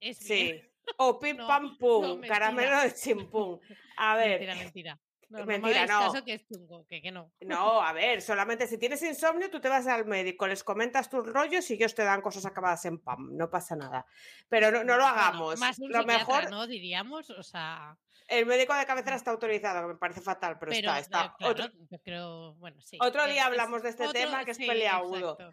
es 0.00 0.18
Sí. 0.18 0.60
O 0.96 1.18
pim 1.18 1.36
no, 1.36 1.46
pam 1.46 1.78
pum, 1.78 2.20
no, 2.20 2.26
caramelo 2.26 2.80
de 2.80 2.94
chimpum. 2.94 3.58
A 3.96 4.16
ver. 4.16 4.40
Mentira, 4.40 4.54
mentira. 4.56 5.00
No, 5.30 5.46
mentira, 5.46 5.86
no. 5.86 6.10
Caso 6.10 6.24
que, 6.24 6.34
es 6.34 6.46
chungo, 6.48 6.84
que, 6.88 7.00
que 7.00 7.12
no. 7.12 7.32
No, 7.42 7.80
a 7.80 7.92
ver, 7.92 8.20
solamente 8.20 8.66
si 8.66 8.78
tienes 8.78 9.00
insomnio, 9.02 9.48
tú 9.48 9.60
te 9.60 9.68
vas 9.68 9.86
al 9.86 10.04
médico, 10.04 10.48
les 10.48 10.64
comentas 10.64 11.08
tus 11.08 11.24
rollos 11.24 11.70
y 11.70 11.74
ellos 11.74 11.94
te 11.94 12.02
dan 12.02 12.20
cosas 12.20 12.44
acabadas 12.46 12.84
en 12.86 12.98
pam, 12.98 13.36
no 13.36 13.48
pasa 13.48 13.76
nada. 13.76 14.04
Pero 14.48 14.72
no, 14.72 14.82
no 14.82 14.96
lo 14.96 15.04
hagamos. 15.04 15.60
más 15.60 15.78
lo 15.78 16.04
mejor, 16.04 16.50
¿no? 16.50 16.66
Diríamos, 16.66 17.30
o 17.30 17.42
sea. 17.44 17.96
El 18.26 18.46
médico 18.46 18.74
de 18.74 18.86
cabecera 18.86 19.16
está 19.16 19.30
autorizado, 19.30 19.86
me 19.86 19.96
parece 19.96 20.20
fatal, 20.20 20.56
pero, 20.58 20.70
pero 20.70 20.94
está. 20.94 20.98
está. 20.98 21.34
Claro, 21.36 21.52
otro, 21.52 21.66
yo 21.90 21.98
creo, 22.02 22.54
bueno, 22.54 22.80
sí. 22.80 22.98
Otro 23.00 23.24
día 23.26 23.42
es, 23.42 23.46
hablamos 23.46 23.82
de 23.82 23.90
este 23.90 24.04
otro, 24.04 24.12
tema 24.12 24.44
que 24.44 24.50
es 24.52 24.56
sí, 24.56 24.66
peleagudo. 24.66 25.36
Exacto. 25.38 25.52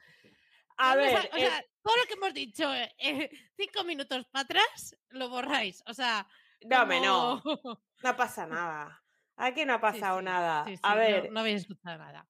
A 0.78 0.96
ver, 0.96 1.30
o 1.34 1.38
sea, 1.38 1.66
todo 1.82 1.96
lo 1.98 2.04
que 2.08 2.14
hemos 2.14 2.34
dicho 2.34 2.74
eh, 2.74 3.30
cinco 3.56 3.84
minutos 3.84 4.26
para 4.32 4.44
atrás 4.44 4.96
lo 5.10 5.30
borráis. 5.30 5.84
O 5.88 5.94
sea. 5.94 6.28
No, 6.62 6.80
como... 6.82 7.02
no. 7.02 7.44
No 8.04 8.16
pasa 8.16 8.46
nada. 8.46 9.04
Aquí 9.38 9.66
no 9.66 9.74
ha 9.74 9.82
pasado 9.82 10.20
sí, 10.20 10.22
sí, 10.22 10.26
nada. 10.26 10.66
Sí, 10.66 10.80
a 10.84 10.96
ver. 10.96 11.26
No, 11.26 11.32
no, 11.32 11.40
habéis 11.40 11.62
escuchado 11.62 11.98
nada. 11.98 12.28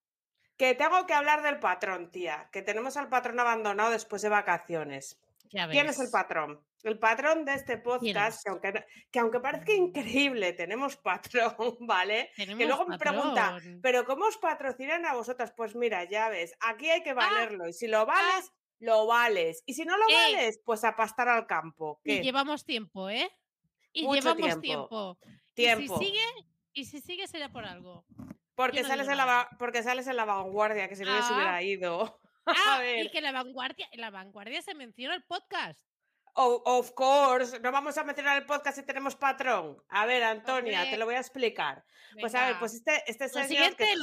que 0.56 0.76
tengo 0.76 1.06
que 1.06 1.14
hablar 1.14 1.42
del 1.42 1.60
patrón, 1.60 2.10
tía, 2.10 2.50
que 2.52 2.62
tenemos 2.62 2.96
al 2.96 3.10
patrón 3.10 3.40
abandonado 3.40 3.92
después 3.92 4.22
de 4.22 4.30
vacaciones. 4.30 5.20
¿Quién 5.50 5.88
es 5.88 6.00
el 6.00 6.10
patrón? 6.10 6.64
El 6.84 7.00
patrón 7.00 7.46
de 7.46 7.54
este 7.54 7.78
podcast, 7.78 8.44
que 8.44 8.50
aunque, 8.50 8.86
que 9.12 9.20
aunque, 9.20 9.40
parezca 9.40 9.74
increíble, 9.74 10.54
tenemos 10.54 10.96
patrón, 10.98 11.56
¿vale? 11.82 12.32
que 12.36 12.66
luego 12.66 12.86
me 12.86 12.98
pregunta, 12.98 13.58
¿pero 13.82 14.06
cómo 14.06 14.26
os 14.26 14.38
patrocinan 14.38 15.06
a 15.06 15.14
vosotras? 15.14 15.54
Pues 15.56 15.76
mira, 15.76 16.04
ya 16.06 16.30
ves, 16.30 16.56
aquí 16.60 16.90
hay 16.90 17.04
que 17.04 17.12
ah, 17.12 17.16
valerlo. 17.16 17.68
y 17.68 17.74
si 17.74 17.88
lo 17.88 18.00
ah. 18.00 18.06
vales, 18.06 18.52
lo 18.80 19.08
vales. 19.08 19.64
Y 19.66 19.74
si 19.74 19.86
no 19.86 19.98
lo 19.98 20.06
vales, 20.08 20.62
pues 20.64 20.84
a 20.84 20.96
pastar 20.96 21.30
al 21.30 21.48
campo. 21.48 22.00
Y 22.04 22.22
llevamos 22.22 22.64
tiempo, 22.66 23.10
¿eh? 23.10 23.30
Y 23.92 24.08
llevamos 24.08 24.62
tiempo. 24.62 25.18
tiempo. 25.54 25.84
Y 25.84 25.88
si 25.88 26.06
sigue, 26.06 26.26
y 26.74 26.86
si 26.86 27.02
sigue 27.02 27.28
será 27.28 27.50
por 27.50 27.66
algo. 27.66 28.06
Porque 28.56 28.84
sales, 28.84 29.08
en 29.08 29.18
la, 29.18 29.50
porque 29.60 29.84
sales 29.84 30.08
en 30.08 30.16
la 30.16 30.26
vanguardia, 30.26 30.88
que 30.90 30.96
si 30.96 31.04
no 31.04 31.22
se 31.22 31.34
hubiera 31.34 31.62
ah. 32.48 32.82
y 33.04 33.10
que 33.10 33.22
la 33.22 33.32
vanguardia, 33.32 33.88
la 33.94 34.10
vanguardia 34.10 34.62
se 34.62 34.76
menciona 34.76 35.16
el 35.16 35.24
podcast. 35.24 35.80
of 36.36 36.92
course, 36.92 37.60
no 37.60 37.72
vamos 37.72 37.98
a 37.98 38.04
mencionar 38.04 38.38
el 38.38 38.46
podcast 38.46 38.78
si 38.78 38.86
tenemos 38.86 39.16
patrón. 39.16 39.78
A 39.90 40.06
ver, 40.06 40.24
Antonia, 40.24 40.90
te 40.90 40.98
lo 40.98 41.06
voy 41.06 41.16
a 41.16 41.20
explicar. 41.20 41.84
Pues 42.20 42.36
a 42.36 42.48
ver, 42.48 42.60
pues 42.60 42.74
este, 42.76 43.04
este 43.08 43.30
señor. 43.30 43.48
siguiente, 43.48 43.86
que... 43.86 43.96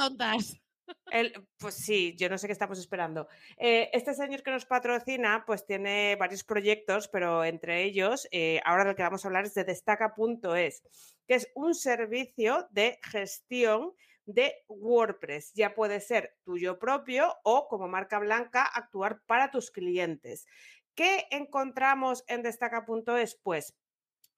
El, 1.11 1.33
pues 1.59 1.77
sí, 1.77 2.15
yo 2.19 2.29
no 2.29 2.39
sé 2.39 2.47
qué 2.47 2.53
estamos 2.53 2.79
esperando. 2.79 3.29
Eh, 3.57 3.91
este 3.93 4.15
señor 4.15 4.43
que 4.43 4.51
nos 4.51 4.67
patrocina, 4.67 5.45
pues 5.47 5.65
tiene 5.67 6.17
varios 6.17 6.45
proyectos, 6.45 7.09
pero 7.09 7.45
entre 7.45 7.85
ellos, 7.85 8.29
eh, 8.31 8.61
ahora 8.65 8.85
del 8.85 8.97
que 8.97 9.03
vamos 9.03 9.25
a 9.25 9.29
hablar 9.29 9.45
es 9.45 9.55
de 9.55 9.65
destaca.es, 9.65 10.83
que 11.27 11.35
es 11.35 11.51
un 11.55 11.75
servicio 11.75 12.67
de 12.71 12.99
gestión 13.03 13.93
de 14.27 14.65
WordPress. 14.69 15.53
Ya 15.55 15.75
puede 15.75 16.01
ser 16.01 16.37
tuyo 16.45 16.79
propio 16.79 17.35
o 17.45 17.69
como 17.69 17.89
marca 17.89 18.19
blanca 18.19 18.63
actuar 18.63 19.23
para 19.27 19.51
tus 19.51 19.71
clientes. 19.71 20.47
¿Qué 20.95 21.27
encontramos 21.31 22.25
en 22.29 22.43
destaca.es? 22.43 23.35
Pues 23.43 23.75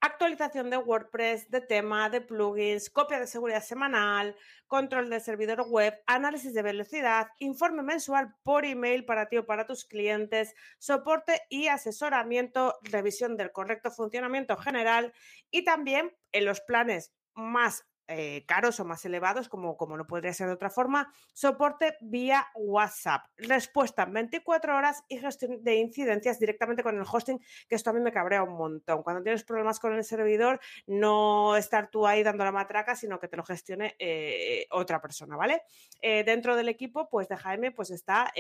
actualización 0.01 0.71
de 0.71 0.77
WordPress, 0.77 1.51
de 1.51 1.61
tema, 1.61 2.09
de 2.11 2.21
plugins, 2.21 2.91
copia 2.91 3.19
de 3.19 3.27
seguridad 3.27 3.63
semanal, 3.63 4.37
control 4.67 5.11
del 5.11 5.21
servidor 5.21 5.67
web, 5.69 5.95
análisis 6.07 6.55
de 6.55 6.63
velocidad, 6.63 7.29
informe 7.39 7.83
mensual 7.83 8.35
por 8.43 8.65
email 8.65 9.05
para 9.05 9.29
ti 9.29 9.39
o 9.39 9.47
para 9.47 9.67
tus 9.67 9.85
clientes, 9.85 10.55
soporte 10.79 11.43
y 11.49 11.69
asesoramiento, 11.69 12.79
revisión 12.83 13.37
del 13.37 13.53
correcto 13.53 13.91
funcionamiento 13.91 14.57
general 14.57 15.13
y 15.51 15.65
también 15.65 16.15
en 16.33 16.45
los 16.45 16.61
planes 16.61 17.13
más 17.35 17.85
eh, 18.09 18.45
caros 18.47 18.79
o 18.79 18.85
más 18.85 19.05
elevados, 19.05 19.49
como, 19.49 19.77
como 19.77 19.97
no 19.97 20.07
podría 20.07 20.33
ser 20.33 20.47
de 20.47 20.53
otra 20.53 20.71
forma, 20.71 21.13
soporte 21.33 21.97
vía 22.01 22.47
WhatsApp, 22.55 23.27
respuesta 23.37 24.05
en 24.05 24.13
24 24.13 24.77
horas 24.77 25.03
y 25.09 25.19
gestión 25.19 25.65
de 25.65 25.75
incidencias 25.75 26.39
directamente 26.39 26.85
con 26.85 26.97
el 26.97 27.05
hosting, 27.11 27.41
que 27.69 27.75
esto 27.75 27.91
a 27.91 27.93
mí 27.93 28.01
me 28.01 28.13
cabrea 28.13 28.45
un 28.45 28.57
montón. 28.57 29.03
Cuando 29.03 29.25
tienes 29.25 29.43
problemas 29.43 29.81
con 29.81 29.93
el 29.93 30.05
servidor, 30.05 30.61
no 30.87 31.57
estar 31.57 31.91
tú 31.91 32.07
ahí 32.07 32.23
dando 32.23 32.45
la 32.45 32.53
matraca, 32.53 32.95
sino 32.95 33.19
que 33.19 33.27
te 33.27 33.37
lo 33.37 33.43
gestione 33.43 33.97
eh, 33.99 34.69
otra 34.71 35.01
persona, 35.01 35.37
¿vale? 35.37 35.63
Eh, 36.01 36.23
dentro 36.23 36.55
del 36.55 36.69
equipo, 36.69 37.09
pues 37.09 37.29
de 37.29 37.37
Jaime, 37.37 37.73
pues 37.73 37.91
está 37.91 38.33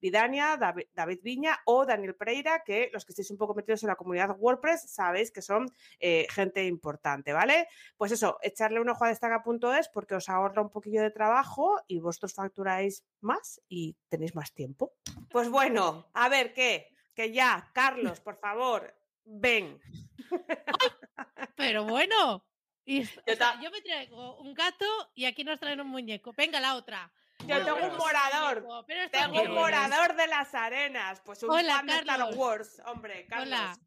Vidania, 0.00 0.56
David, 0.56 0.86
David, 0.94 1.18
Viña 1.22 1.58
o 1.64 1.84
Daniel 1.84 2.14
Pereira, 2.14 2.62
que 2.64 2.90
los 2.92 3.04
que 3.04 3.12
estéis 3.12 3.30
un 3.30 3.38
poco 3.38 3.54
metidos 3.54 3.82
en 3.82 3.88
la 3.88 3.96
comunidad 3.96 4.36
WordPress 4.38 4.88
sabéis 4.90 5.32
que 5.32 5.42
son 5.42 5.66
gente 5.98 6.64
importante, 6.64 7.32
¿vale? 7.32 7.66
Pues 7.96 8.12
eso, 8.12 8.38
echarle 8.42 8.80
un 8.80 8.88
a 9.08 9.78
es 9.78 9.88
porque 9.88 10.14
os 10.14 10.28
ahorra 10.28 10.62
un 10.62 10.70
poquillo 10.70 11.02
de 11.02 11.10
trabajo 11.10 11.80
y 11.86 11.98
vosotros 12.00 12.34
facturáis 12.34 13.04
más 13.20 13.60
y 13.68 13.96
tenéis 14.08 14.34
más 14.34 14.52
tiempo. 14.52 14.92
Pues 15.30 15.48
bueno, 15.48 16.10
a 16.14 16.28
ver 16.28 16.52
qué, 16.52 16.94
que 17.14 17.32
ya, 17.32 17.70
Carlos, 17.72 18.20
por 18.20 18.36
favor, 18.36 18.94
ven. 19.24 19.80
pero 21.56 21.84
bueno, 21.84 22.44
yo, 22.86 23.70
me 23.70 23.80
traigo 23.82 24.38
un 24.38 24.54
gato 24.54 24.86
y 25.14 25.24
aquí 25.24 25.44
nos 25.44 25.60
traen 25.60 25.80
un 25.80 25.88
muñeco. 25.88 26.32
Venga, 26.36 26.60
la 26.60 26.74
otra. 26.74 27.12
Yo 27.46 27.64
tengo 27.64 27.86
un 27.86 27.96
morador. 27.96 28.66
tengo 29.10 29.42
un 29.42 29.54
morador 29.54 30.16
de 30.16 30.26
las 30.26 30.54
arenas. 30.54 31.20
Pues 31.24 31.42
un 31.42 31.50
fan 31.50 31.86
de 31.86 31.98
Star 31.98 32.34
Wars. 32.34 32.82
Hombre, 32.86 33.26
Carlos. 33.26 33.48
Hola. 33.48 33.78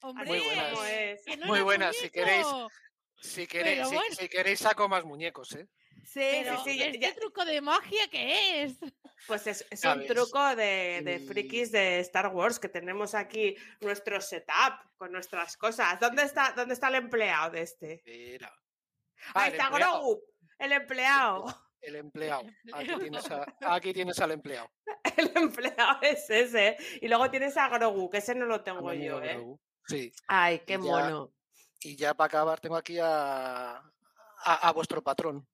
Hombre, 0.00 0.26
muy 0.26 0.40
buenas. 0.40 1.46
muy 1.46 1.60
buenas. 1.60 1.96
Si 1.96 2.10
queréis, 2.10 2.46
si 3.22 3.46
queréis, 3.46 3.88
si, 4.18 4.28
queréis 4.28 4.58
saco 4.58 4.88
más 4.88 5.04
muñecos, 5.04 5.54
¿eh? 5.54 5.68
Sí, 6.04 6.44
sí, 6.44 6.56
sí. 6.64 6.82
¿Este 6.82 7.12
truco 7.12 7.44
de 7.44 7.60
magia 7.60 8.08
qué 8.10 8.64
es? 8.64 8.78
Pues 9.28 9.46
es, 9.46 9.64
un 9.84 10.06
truco 10.06 10.56
de, 10.56 11.24
frikis 11.28 11.70
de 11.70 12.00
Star 12.00 12.28
Wars 12.28 12.58
que 12.58 12.68
tenemos 12.68 13.14
aquí 13.14 13.56
nuestro 13.80 14.20
setup 14.20 14.74
con 14.96 15.12
nuestras 15.12 15.56
cosas. 15.56 16.00
¿Dónde 16.00 16.24
está, 16.24 16.52
dónde 16.56 16.74
está 16.74 16.88
el 16.88 16.96
empleado 16.96 17.52
de 17.52 17.62
este? 17.62 18.02
Mira. 18.04 18.52
Ah, 19.34 19.44
Ahí 19.44 19.52
está 19.52 19.70
Grogu, 19.70 20.20
el 20.58 20.72
empleado. 20.72 21.44
El 21.82 21.96
empleado. 21.96 22.44
Aquí 22.74 22.94
tienes, 22.96 23.24
aquí 23.60 23.92
tienes, 23.92 24.20
al 24.20 24.30
empleado. 24.30 24.70
El 25.16 25.32
empleado 25.34 25.98
es 26.02 26.30
ese. 26.30 26.76
Y 27.00 27.08
luego 27.08 27.28
tienes 27.28 27.56
a 27.56 27.68
Grogu, 27.68 28.08
que 28.08 28.18
ese 28.18 28.36
no 28.36 28.46
lo 28.46 28.62
tengo 28.62 28.92
yo, 28.92 29.20
¿eh? 29.20 29.44
Sí. 29.88 30.12
Ay, 30.28 30.60
qué 30.60 30.78
mono. 30.78 31.32
Y 31.84 31.96
ya 31.96 32.14
para 32.14 32.26
acabar 32.26 32.60
tengo 32.60 32.76
aquí 32.76 32.98
a, 33.00 33.82
a, 34.44 34.72
vuestro 34.72 35.02
patrón. 35.02 35.46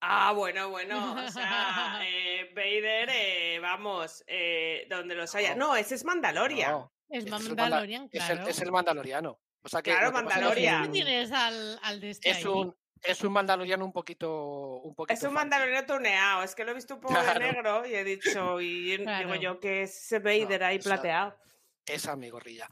Ah, 0.00 0.32
bueno, 0.32 0.70
bueno, 0.70 1.14
o 1.14 1.30
sea, 1.30 2.00
eh, 2.02 2.50
Vader, 2.54 3.08
eh, 3.10 3.58
vamos, 3.60 4.24
eh, 4.26 4.86
donde 4.88 5.14
los 5.14 5.34
haya. 5.34 5.54
No, 5.54 5.74
ese 5.74 5.94
es 5.94 6.04
Mandalorian. 6.04 6.88
es, 7.08 7.28
Mandalorian, 7.28 8.08
claro. 8.08 8.46
Es 8.46 8.60
el, 8.60 8.70
Mandaloriano. 8.70 9.40
O 9.62 9.68
sea 9.68 9.82
que 9.82 9.90
claro, 9.90 10.12
Mandalorian. 10.12 10.84
¿Qué 10.84 10.88
tienes 10.90 11.32
al, 11.32 11.78
al 11.82 12.00
de 12.00 12.10
este 12.10 12.30
es 12.30 12.44
un 12.44 12.74
es 13.02 13.22
un 13.22 13.32
mandaloriano 13.32 13.84
un 13.84 13.92
poquito, 13.92 14.80
un 14.82 14.94
poquito 14.94 15.14
Es 15.14 15.22
un 15.22 15.34
mandaloriano 15.34 15.86
tuneado, 15.86 16.42
es 16.42 16.54
que 16.54 16.64
lo 16.64 16.72
he 16.72 16.74
visto 16.74 16.94
un 16.94 17.00
poco 17.00 17.20
de 17.20 17.38
negro 17.38 17.86
y 17.86 17.94
he 17.94 18.04
dicho, 18.04 18.60
y 18.60 18.96
digo 18.96 19.34
yo 19.36 19.60
que 19.60 19.82
es 19.82 20.10
Vader 20.22 20.64
ahí 20.64 20.78
plateado. 20.78 21.36
Esa 21.86 22.16
mi 22.16 22.30
gorrilla. 22.30 22.68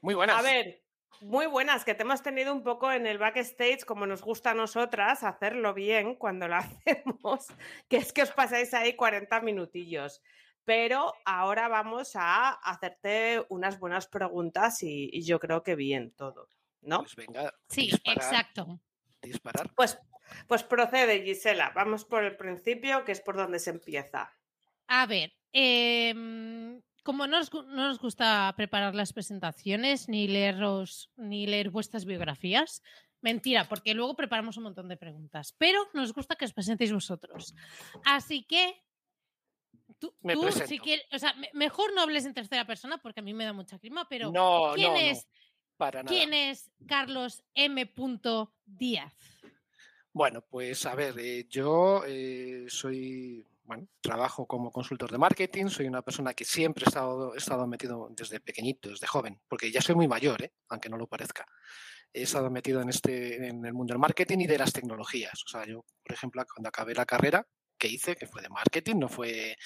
Muy 0.00 0.14
buenas. 0.14 0.38
A 0.38 0.42
ver, 0.42 0.82
muy 1.20 1.46
buenas, 1.46 1.84
que 1.84 1.94
te 1.94 2.02
hemos 2.02 2.22
tenido 2.22 2.52
un 2.52 2.62
poco 2.62 2.92
en 2.92 3.06
el 3.06 3.18
backstage, 3.18 3.84
como 3.84 4.06
nos 4.06 4.22
gusta 4.22 4.50
a 4.50 4.54
nosotras, 4.54 5.22
hacerlo 5.24 5.74
bien 5.74 6.14
cuando 6.14 6.48
lo 6.48 6.56
hacemos, 6.56 7.46
que 7.88 7.98
es 7.98 8.12
que 8.12 8.22
os 8.22 8.30
pasáis 8.32 8.74
ahí 8.74 8.94
40 8.94 9.40
minutillos. 9.40 10.22
Pero 10.64 11.14
ahora 11.24 11.68
vamos 11.68 12.16
a 12.16 12.50
hacerte 12.50 13.44
unas 13.50 13.78
buenas 13.78 14.08
preguntas 14.08 14.82
y, 14.82 15.22
yo 15.22 15.38
creo 15.38 15.62
que 15.62 15.76
bien 15.76 16.12
todo, 16.12 16.48
¿no? 16.82 17.00
Pues 17.00 17.14
venga. 17.14 17.54
Sí, 17.68 17.92
exacto. 18.04 18.80
Disparar. 19.22 19.70
Pues, 19.76 19.98
pues 20.48 20.64
procede, 20.64 21.22
Gisela. 21.22 21.70
Vamos 21.74 22.04
por 22.04 22.24
el 22.24 22.36
principio, 22.36 23.04
que 23.04 23.12
es 23.12 23.20
por 23.20 23.36
donde 23.36 23.60
se 23.60 23.70
empieza. 23.70 24.32
A 24.88 25.06
ver, 25.06 25.32
eh, 25.52 26.12
como 27.06 27.28
no 27.28 27.38
nos, 27.38 28.00
gusta 28.00 28.52
preparar 28.56 28.96
las 28.96 29.12
presentaciones 29.12 30.08
ni 30.08 30.26
leeros, 30.26 31.12
ni 31.16 31.46
leer 31.46 31.70
vuestras 31.70 32.04
biografías, 32.04 32.82
mentira, 33.20 33.68
porque 33.68 33.94
luego 33.94 34.16
preparamos 34.16 34.56
un 34.56 34.64
montón 34.64 34.88
de 34.88 34.96
preguntas, 34.96 35.54
pero 35.56 35.78
nos 35.94 36.12
gusta 36.12 36.34
que 36.34 36.46
os 36.46 36.52
presentéis 36.52 36.92
vosotros. 36.92 37.54
Así 38.04 38.42
que 38.42 38.82
tú, 40.00 40.12
si 40.66 40.80
quieres, 40.80 41.06
o 41.12 41.18
sea, 41.20 41.32
mejor 41.52 41.94
no 41.94 42.00
hables 42.00 42.26
en 42.26 42.34
tercera 42.34 42.66
persona 42.66 42.98
porque 42.98 43.20
a 43.20 43.22
mí 43.22 43.32
me 43.32 43.44
da 43.44 43.52
mucha 43.52 43.78
clima, 43.78 44.08
pero 44.08 44.32
¿quién 44.74 44.96
es? 44.96 45.28
¿Quién 46.08 46.34
es 46.34 46.72
Carlos 46.88 47.44
M. 47.54 47.88
Díaz? 48.64 49.14
Bueno, 50.12 50.40
pues 50.40 50.84
a 50.86 50.96
ver, 50.96 51.14
eh, 51.20 51.46
yo 51.48 52.02
eh, 52.04 52.64
soy 52.68 53.46
bueno, 53.66 53.88
trabajo 54.00 54.46
como 54.46 54.70
consultor 54.70 55.10
de 55.10 55.18
marketing, 55.18 55.66
soy 55.66 55.86
una 55.86 56.02
persona 56.02 56.34
que 56.34 56.44
siempre 56.44 56.84
he 56.84 56.88
estado, 56.88 57.34
estado 57.34 57.66
metido 57.66 58.08
desde 58.10 58.40
pequeñito, 58.40 58.90
desde 58.90 59.06
joven, 59.06 59.40
porque 59.48 59.70
ya 59.70 59.80
soy 59.80 59.94
muy 59.96 60.08
mayor, 60.08 60.42
¿eh? 60.42 60.52
aunque 60.68 60.88
no 60.88 60.96
lo 60.96 61.08
parezca. 61.08 61.44
He 62.12 62.22
estado 62.22 62.50
metido 62.50 62.80
en, 62.80 62.88
este, 62.88 63.48
en 63.48 63.64
el 63.64 63.74
mundo 63.74 63.92
del 63.92 63.98
marketing 63.98 64.38
y 64.38 64.46
de 64.46 64.58
las 64.58 64.72
tecnologías. 64.72 65.42
O 65.44 65.48
sea, 65.48 65.66
yo, 65.66 65.84
por 66.04 66.14
ejemplo, 66.14 66.42
cuando 66.54 66.68
acabé 66.68 66.94
la 66.94 67.04
carrera 67.04 67.46
que 67.76 67.88
hice, 67.88 68.16
que 68.16 68.26
fue 68.26 68.40
de 68.40 68.48
marketing, 68.48 68.96
no 68.96 69.08
fue 69.08 69.56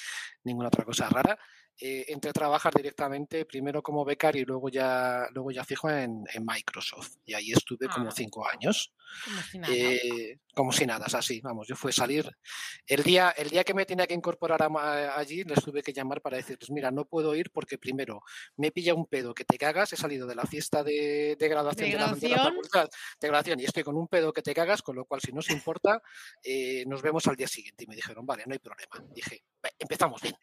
ninguna 0.45 0.69
otra 0.69 0.85
cosa 0.85 1.09
rara, 1.09 1.39
eh, 1.81 2.05
entré 2.09 2.31
a 2.31 2.33
trabajar 2.35 2.73
directamente, 2.75 3.45
primero 3.47 3.83
como 3.83 4.05
becario 4.05 4.43
y 4.43 4.45
luego 4.45 4.69
ya, 4.69 5.27
luego 5.33 5.51
ya 5.51 5.65
fijo 5.65 5.89
en, 5.91 6.25
en 6.33 6.45
Microsoft. 6.45 7.17
Y 7.25 7.35
ahí 7.35 7.53
estuve 7.53 7.89
como 7.89 8.09
Ah. 8.11 8.15
cinco 8.15 8.47
años. 8.47 8.93
Como 9.25 9.43
si 9.43 9.59
nada. 9.59 9.75
Eh, 9.75 10.39
como 10.55 10.73
si 10.73 10.87
nada, 10.87 11.07
así, 11.13 11.41
vamos, 11.41 11.67
yo 11.67 11.75
fue 11.75 11.93
salir. 11.93 12.31
El 12.87 13.03
día, 13.03 13.31
el 13.31 13.49
día 13.51 13.65
que 13.65 13.75
me 13.75 13.85
tenía 13.87 14.07
que 14.07 14.15
incorporar 14.15 14.63
a 14.63 14.69
ma- 14.69 15.17
allí, 15.17 15.43
les 15.45 15.63
tuve 15.65 15.83
que 15.83 15.93
llamar 15.93 16.21
para 16.21 16.37
decirles, 16.37 16.71
mira, 16.71 16.91
no 16.91 17.05
puedo 17.07 17.35
ir 17.35 17.51
porque 17.51 17.77
primero 17.79 18.23
me 18.57 18.71
pilla 18.71 18.95
un 18.95 19.07
pedo 19.07 19.35
que 19.35 19.45
te 19.45 19.59
cagas, 19.59 19.93
he 19.93 19.97
salido 19.97 20.27
de 20.29 20.35
la 20.37 20.45
fiesta 20.47 20.85
de, 20.85 21.37
de 21.39 21.49
graduación 21.49 21.91
de, 21.91 21.97
la, 21.97 22.07
de 22.15 22.29
la 22.29 22.37
graduación? 22.37 22.39
facultad 22.39 22.89
de 23.21 23.29
graduación 23.29 23.61
y 23.61 23.65
estoy 23.65 23.83
con 23.83 23.97
un 23.97 24.07
pedo 24.07 24.33
que 24.33 24.43
te 24.43 24.55
cagas, 24.55 24.83
con 24.83 24.95
lo 24.97 25.05
cual 25.07 25.21
si 25.21 25.33
no 25.33 25.41
os 25.41 25.51
importa, 25.51 26.01
eh, 26.45 26.85
nos 26.87 27.03
vemos 27.03 27.27
al 27.27 27.37
día 27.37 27.49
siguiente. 27.49 27.85
Y 27.85 27.87
me 27.89 27.97
dijeron, 27.97 28.25
vale, 28.27 28.45
no 28.47 28.53
hay 28.53 28.59
problema. 28.61 28.93
Dije, 29.13 29.43
"Ve, 29.63 29.71
empezamos 29.79 30.21
bien. 30.21 30.37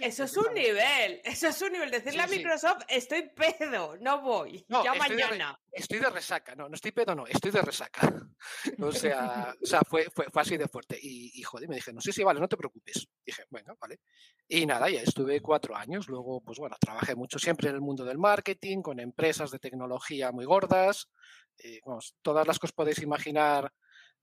Eso 0.00 0.24
es 0.24 0.36
un 0.36 0.52
nivel, 0.54 1.20
eso 1.24 1.48
es 1.48 1.62
un 1.62 1.72
nivel. 1.72 1.90
Decirle 1.90 2.12
Sí, 2.12 2.18
a 2.20 2.28
sí. 2.28 2.36
Microsoft, 2.36 2.82
estoy 2.88 3.28
pedo, 3.30 3.96
no 4.00 4.20
voy, 4.22 4.64
No, 4.68 4.84
ya 4.84 4.92
estoy 4.92 5.16
de 5.16 5.22
re- 5.24 5.30
mañana. 5.30 5.60
Estoy 5.72 5.98
de 5.98 6.10
resaca, 6.10 6.54
no, 6.54 6.68
no 6.68 6.74
estoy 6.74 6.92
pedo, 6.92 7.14
no, 7.14 7.26
estoy 7.26 7.50
de 7.50 7.62
resaca. 7.62 8.00
O 8.80 8.90
sea, 8.90 9.54
o 9.62 9.66
sea 9.66 9.82
fue, 9.86 10.06
fue, 10.14 10.26
fue 10.30 10.40
así 10.42 10.56
de 10.56 10.66
fuerte. 10.66 10.98
Y, 11.00 11.38
y 11.38 11.42
joder, 11.42 11.68
me 11.68 11.74
dije, 11.76 11.92
no, 11.92 12.00
sí, 12.00 12.10
sí, 12.12 12.22
vale, 12.24 12.40
no 12.40 12.48
te 12.48 12.56
preocupes. 12.56 13.06
Dije, 13.24 13.44
bueno, 13.50 13.76
vale. 13.80 14.00
Y 14.48 14.64
nada, 14.64 14.88
ya 14.88 15.02
estuve 15.02 15.40
cuatro 15.42 15.76
años. 15.76 16.08
Luego, 16.08 16.40
pues 16.42 16.58
bueno, 16.58 16.76
trabajé 16.80 17.14
mucho 17.14 17.38
siempre 17.38 17.68
en 17.68 17.74
el 17.74 17.80
mundo 17.82 18.04
del 18.04 18.16
marketing, 18.18 18.80
con 18.80 18.98
empresas 18.98 19.50
de 19.50 19.58
tecnología 19.58 20.32
muy 20.32 20.46
gordas. 20.46 21.10
eh, 21.58 21.80
vamos, 21.84 22.14
todas 22.22 22.46
las 22.46 22.58
que 22.58 22.66
os 22.66 22.72
podéis 22.72 23.00
imaginar 23.02 23.70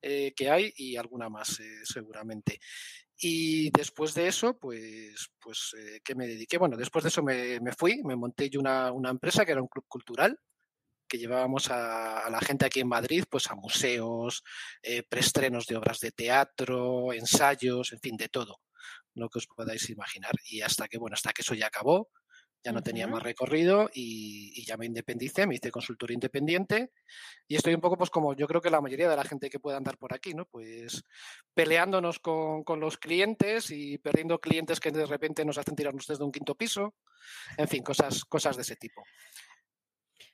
eh, 0.02 0.34
que 0.36 0.50
hay 0.50 0.74
y 0.76 0.96
alguna 0.98 1.30
más, 1.30 1.60
eh, 1.60 1.82
seguramente. 1.84 2.60
Y 3.20 3.72
después 3.72 4.14
de 4.14 4.28
eso, 4.28 4.58
pues, 4.58 5.32
pues 5.40 5.76
eh, 5.78 6.02
¿qué 6.04 6.14
me 6.14 6.28
dediqué? 6.28 6.58
Bueno, 6.58 6.78
después 6.78 7.04
de 7.04 7.10
eso 7.10 7.24
me, 7.24 7.60
me 7.60 7.74
fui, 7.74 8.02
me 8.04 8.16
monté 8.16 8.50
yo 8.50 8.60
una, 8.60 8.92
una 8.92 9.10
empresa 9.10 9.46
que 9.46 9.54
era 9.54 9.62
un 9.62 9.68
club 9.68 9.86
cultural 9.88 10.40
que 11.08 11.18
llevábamos 11.18 11.72
a, 11.72 12.20
a 12.20 12.30
la 12.30 12.40
gente 12.42 12.66
aquí 12.66 12.82
en 12.82 12.88
Madrid, 12.88 13.24
pues 13.30 13.50
a 13.50 13.56
museos, 13.56 14.44
eh, 14.82 15.04
preestrenos 15.04 15.66
de 15.66 15.78
obras 15.78 16.00
de 16.00 16.12
teatro, 16.12 17.14
ensayos, 17.14 17.94
en 17.94 18.00
fin, 18.00 18.18
de 18.18 18.30
todo, 18.30 18.60
lo 19.16 19.30
que 19.30 19.40
os 19.40 19.48
podáis 19.48 19.90
imaginar. 19.90 20.34
Y 20.46 20.62
hasta 20.62 20.88
que, 20.88 20.98
bueno, 20.98 21.16
hasta 21.16 21.32
que 21.32 21.42
eso 21.42 21.56
ya 21.56 21.68
acabó, 21.68 22.10
ya 22.64 22.72
no 22.74 22.82
tenía 22.84 23.08
más 23.08 23.24
recorrido 23.24 23.90
y, 23.94 24.52
y 24.60 24.66
ya 24.66 24.76
me 24.78 24.86
independicé, 24.86 25.48
me 25.48 25.56
hice 25.56 25.72
consultor 25.72 26.12
independiente 26.12 26.92
y 27.48 27.56
estoy 27.56 27.74
un 27.74 27.80
poco, 27.82 27.98
pues 27.98 28.10
como 28.10 28.34
yo 28.36 28.46
creo 28.48 28.60
que 28.62 28.70
la 28.70 28.82
mayoría 28.82 29.10
de 29.10 29.16
la 29.16 29.24
gente 29.24 29.50
que 29.50 29.60
pueda 29.60 29.78
andar 29.78 29.98
por 29.98 30.14
aquí, 30.14 30.34
¿no? 30.34 30.46
Pues 30.46 31.04
peleándonos 31.54 32.20
con, 32.20 32.64
con 32.64 32.80
los 32.80 32.98
clientes 32.98 33.72
y 33.72 33.98
perdiendo 34.00 34.40
clientes 34.40 34.80
que 34.80 34.92
de 34.92 35.06
repente 35.06 35.46
nos 35.46 35.58
hacen 35.58 35.76
tirarnos 35.76 36.08
desde 36.08 36.24
un 36.26 36.32
quinto 36.32 36.56
piso, 36.56 36.96
en 37.58 37.68
fin, 37.68 37.84
cosas, 37.84 38.26
cosas 38.26 38.56
de 38.58 38.64
ese 38.64 38.76
tipo. 38.76 39.04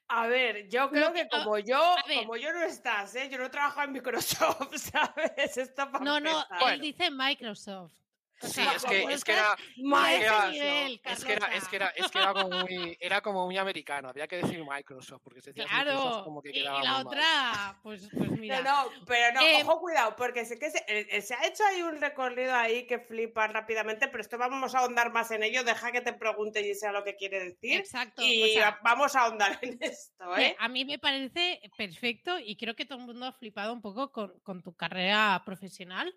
A 0.07 0.27
ver, 0.27 0.67
yo 0.69 0.89
creo 0.89 1.13
que- 1.13 1.23
que 1.23 1.29
como 1.29 1.57
yo, 1.59 1.95
como 2.19 2.35
yo 2.37 2.51
no 2.53 2.61
estás, 2.63 3.15
¿eh? 3.15 3.29
yo 3.31 3.37
no 3.37 3.49
trabajo 3.49 3.81
en 3.83 3.91
Microsoft, 3.93 4.73
¿sabes? 4.75 5.57
Esto 5.57 5.91
para 5.91 6.03
No, 6.03 6.19
no, 6.19 6.39
él 6.41 6.45
Bueno. 6.59 6.81
dice 6.83 7.09
Microsoft. 7.11 7.93
O 8.41 8.47
Sí, 8.47 8.61
es 8.75 8.83
que, 8.83 9.03
es 9.03 9.23
que 9.23 9.31
era, 9.31 9.53
es 9.53 10.19
que 10.19 10.25
era- 10.25 10.49
nivel, 10.51 11.01
es 11.05 11.23
que 11.23 11.31
era, 11.33 11.47
es 11.47 11.67
que 11.69 11.75
era, 11.77 11.87
es 11.89 12.11
que 12.11 12.17
era 12.19 12.33
como 12.33 12.49
muy, 12.49 12.97
era 12.99 13.21
como 13.21 13.45
muy 13.45 13.57
americano, 13.57 14.09
había 14.09 14.27
que 14.27 14.37
decir 14.37 14.61
Microsoft, 14.69 15.21
porque 15.23 15.39
decías 15.39 15.55
Microsoft 15.71 16.01
Claro, 16.01 16.23
como 16.25 16.41
que 16.41 16.49
y, 16.49 16.59
y 16.59 16.61
quedaba 16.61 16.83
la 16.83 16.93
muy 16.95 17.03
mal. 17.05 17.07
otra, 17.07 17.79
pues, 17.83 18.09
pues 18.17 18.31
mira. 18.39 18.61
No, 18.61 18.85
no, 18.85 19.05
pero 19.05 19.33
no, 19.35 19.41
Eh, 19.45 19.63
ojo, 19.63 19.79
cuidado, 19.79 20.15
porque 20.17 20.43
sé 20.45 20.59
que 20.59 20.71
se, 20.71 20.79
eh, 20.79 21.07
eh, 21.09 21.21
se 21.21 21.35
ha 21.35 21.45
hecho 21.47 21.63
ahí 21.65 21.83
un 21.83 22.01
recorrido 22.01 22.53
ahí 22.53 22.85
que 22.85 22.99
flipa 22.99 23.47
rápidamente, 23.47 24.09
pero 24.09 24.21
esto 24.21 24.37
vamos 24.37 24.75
a 24.75 24.79
ahondar 24.79 25.13
más 25.13 25.31
en 25.31 25.43
ello. 25.43 25.63
Deja 25.63 25.93
que 25.93 26.01
te 26.01 26.11
pregunte 26.13 26.67
y 26.67 26.75
sea 26.75 26.91
lo 26.91 27.05
que 27.05 27.15
quiere 27.15 27.39
decir. 27.39 27.79
Exacto. 27.79 28.21
o 28.21 28.25
Y 28.25 28.49
sea, 28.53 28.77
vamos 28.83 29.15
a 29.15 29.21
ahondar 29.21 29.57
en 29.61 29.77
esto, 29.81 30.35
¿eh? 30.37 30.55
a 30.59 30.67
mí 30.67 30.83
me 30.83 30.99
parece 30.99 31.61
perfecto 31.77 32.37
y 32.39 32.57
creo 32.57 32.75
que 32.75 32.85
todo 32.85 32.99
el 32.99 33.05
mundo 33.05 33.25
ha 33.25 33.31
flipado 33.31 33.71
un 33.71 33.81
poco 33.81 34.11
con, 34.11 34.37
con 34.41 34.61
tu 34.63 34.75
carrera 34.75 35.41
profesional, 35.45 36.13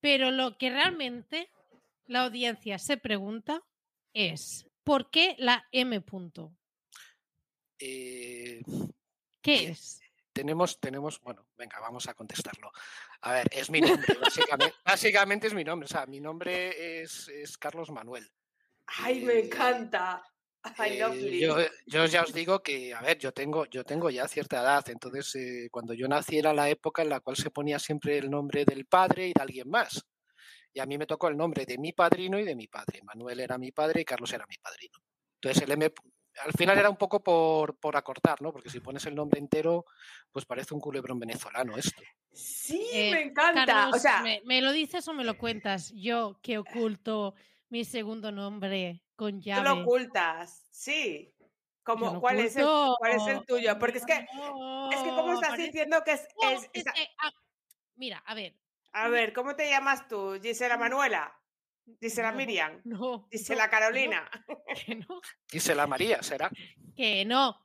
pero 0.00 0.30
lo 0.30 0.56
que 0.58 0.70
realmente 0.70 1.50
la 2.06 2.24
audiencia 2.24 2.78
se 2.78 2.96
pregunta 2.96 3.62
es, 4.12 4.66
¿por 4.84 5.10
qué 5.10 5.36
la 5.38 5.66
M 5.72 6.00
punto? 6.00 6.52
Eh, 7.78 8.62
¿Qué 9.40 9.70
es? 9.70 10.00
tenemos, 10.32 10.80
tenemos, 10.80 11.20
bueno, 11.20 11.46
venga, 11.56 11.78
vamos 11.80 12.08
a 12.08 12.14
contestarlo. 12.14 12.72
A 13.22 13.32
ver, 13.32 13.48
es 13.50 13.70
mi 13.70 13.80
nombre, 13.80 14.16
básicamente, 14.20 14.74
básicamente 14.84 15.46
es 15.48 15.54
mi 15.54 15.64
nombre, 15.64 15.84
o 15.84 15.88
sea, 15.88 16.06
mi 16.06 16.20
nombre 16.20 17.02
es, 17.02 17.28
es 17.28 17.58
Carlos 17.58 17.90
Manuel. 17.90 18.30
Ay, 18.86 19.20
me 19.20 19.34
eh, 19.34 19.44
encanta. 19.46 20.22
Eh, 20.84 21.38
yo, 21.40 21.56
yo 21.86 22.04
ya 22.06 22.22
os 22.22 22.34
digo 22.34 22.62
que, 22.62 22.92
a 22.92 23.00
ver, 23.00 23.18
yo 23.18 23.32
tengo, 23.32 23.64
yo 23.66 23.84
tengo 23.84 24.10
ya 24.10 24.28
cierta 24.28 24.60
edad, 24.60 24.88
entonces 24.90 25.34
eh, 25.36 25.68
cuando 25.70 25.94
yo 25.94 26.06
nací 26.06 26.38
era 26.38 26.52
la 26.52 26.68
época 26.68 27.02
en 27.02 27.08
la 27.08 27.20
cual 27.20 27.36
se 27.36 27.50
ponía 27.50 27.78
siempre 27.78 28.18
el 28.18 28.30
nombre 28.30 28.64
del 28.64 28.84
padre 28.84 29.28
y 29.28 29.32
de 29.32 29.40
alguien 29.40 29.70
más. 29.70 30.04
Y 30.72 30.80
a 30.80 30.86
mí 30.86 30.98
me 30.98 31.06
tocó 31.06 31.28
el 31.28 31.36
nombre 31.36 31.64
de 31.64 31.78
mi 31.78 31.92
padrino 31.92 32.38
y 32.38 32.44
de 32.44 32.54
mi 32.54 32.66
padre. 32.68 33.00
Manuel 33.02 33.40
era 33.40 33.58
mi 33.58 33.72
padre 33.72 34.02
y 34.02 34.04
Carlos 34.04 34.32
era 34.32 34.46
mi 34.48 34.56
padrino. 34.56 34.98
Entonces 35.36 35.62
el 35.62 35.72
M 35.72 35.90
al 36.44 36.52
final 36.52 36.78
era 36.78 36.88
un 36.88 36.96
poco 36.96 37.22
por, 37.22 37.76
por 37.78 37.96
acortar, 37.96 38.40
¿no? 38.40 38.52
Porque 38.52 38.70
si 38.70 38.80
pones 38.80 39.04
el 39.06 39.14
nombre 39.14 39.40
entero, 39.40 39.84
pues 40.30 40.44
parece 40.46 40.74
un 40.74 40.80
culebrón 40.80 41.18
venezolano 41.18 41.76
esto. 41.76 42.02
Sí, 42.32 42.88
Eh, 42.92 43.10
me 43.12 43.22
encanta. 43.22 43.66
Carlos, 43.66 43.96
o 43.96 43.98
sea, 43.98 44.22
¿me, 44.22 44.40
me 44.44 44.62
lo 44.62 44.72
dices 44.72 45.06
o 45.08 45.12
me 45.12 45.24
lo 45.24 45.36
cuentas? 45.36 45.92
Yo 45.94 46.38
que 46.42 46.58
oculto 46.58 47.34
mi 47.68 47.84
segundo 47.84 48.30
nombre 48.30 49.02
con 49.20 49.32
tú 49.38 49.40
llave. 49.44 49.62
lo 49.68 49.82
ocultas. 49.82 50.66
Sí. 50.70 51.34
Como, 51.82 52.20
¿cuál, 52.20 52.40
es 52.40 52.56
el. 52.56 52.64
¿Cuál 52.98 53.12
es 53.12 53.26
el 53.26 53.44
tuyo? 53.44 53.78
Porque 53.78 53.98
es 53.98 54.06
que, 54.06 54.12
es 54.14 55.00
que 55.02 55.08
¿cómo 55.10 55.32
estás 55.34 55.50
parece- 55.50 55.66
diciendo 55.66 56.02
que 56.04 56.12
es, 56.12 56.28
No, 56.42 56.50
ah, 57.18 57.30
mira, 57.96 58.22
a 58.26 58.34
ver. 58.34 58.54
A 58.92 59.08
ver, 59.08 59.32
¿cómo 59.32 59.54
te 59.56 59.68
llamas 59.68 60.08
tú? 60.08 60.38
Gisela 60.42 60.76
Manuela. 60.76 61.36
Gisela 62.00 62.30
no, 62.30 62.36
Miriam. 62.38 62.80
No. 62.84 63.28
Gisela 63.30 63.64
no, 63.66 63.70
Carolina. 63.70 64.30
no, 64.48 64.62
Que 64.74 64.94
no, 64.96 65.20
Gisela 65.48 65.86
María, 65.86 66.22
será. 66.22 66.50
que 66.96 67.24
no. 67.24 67.56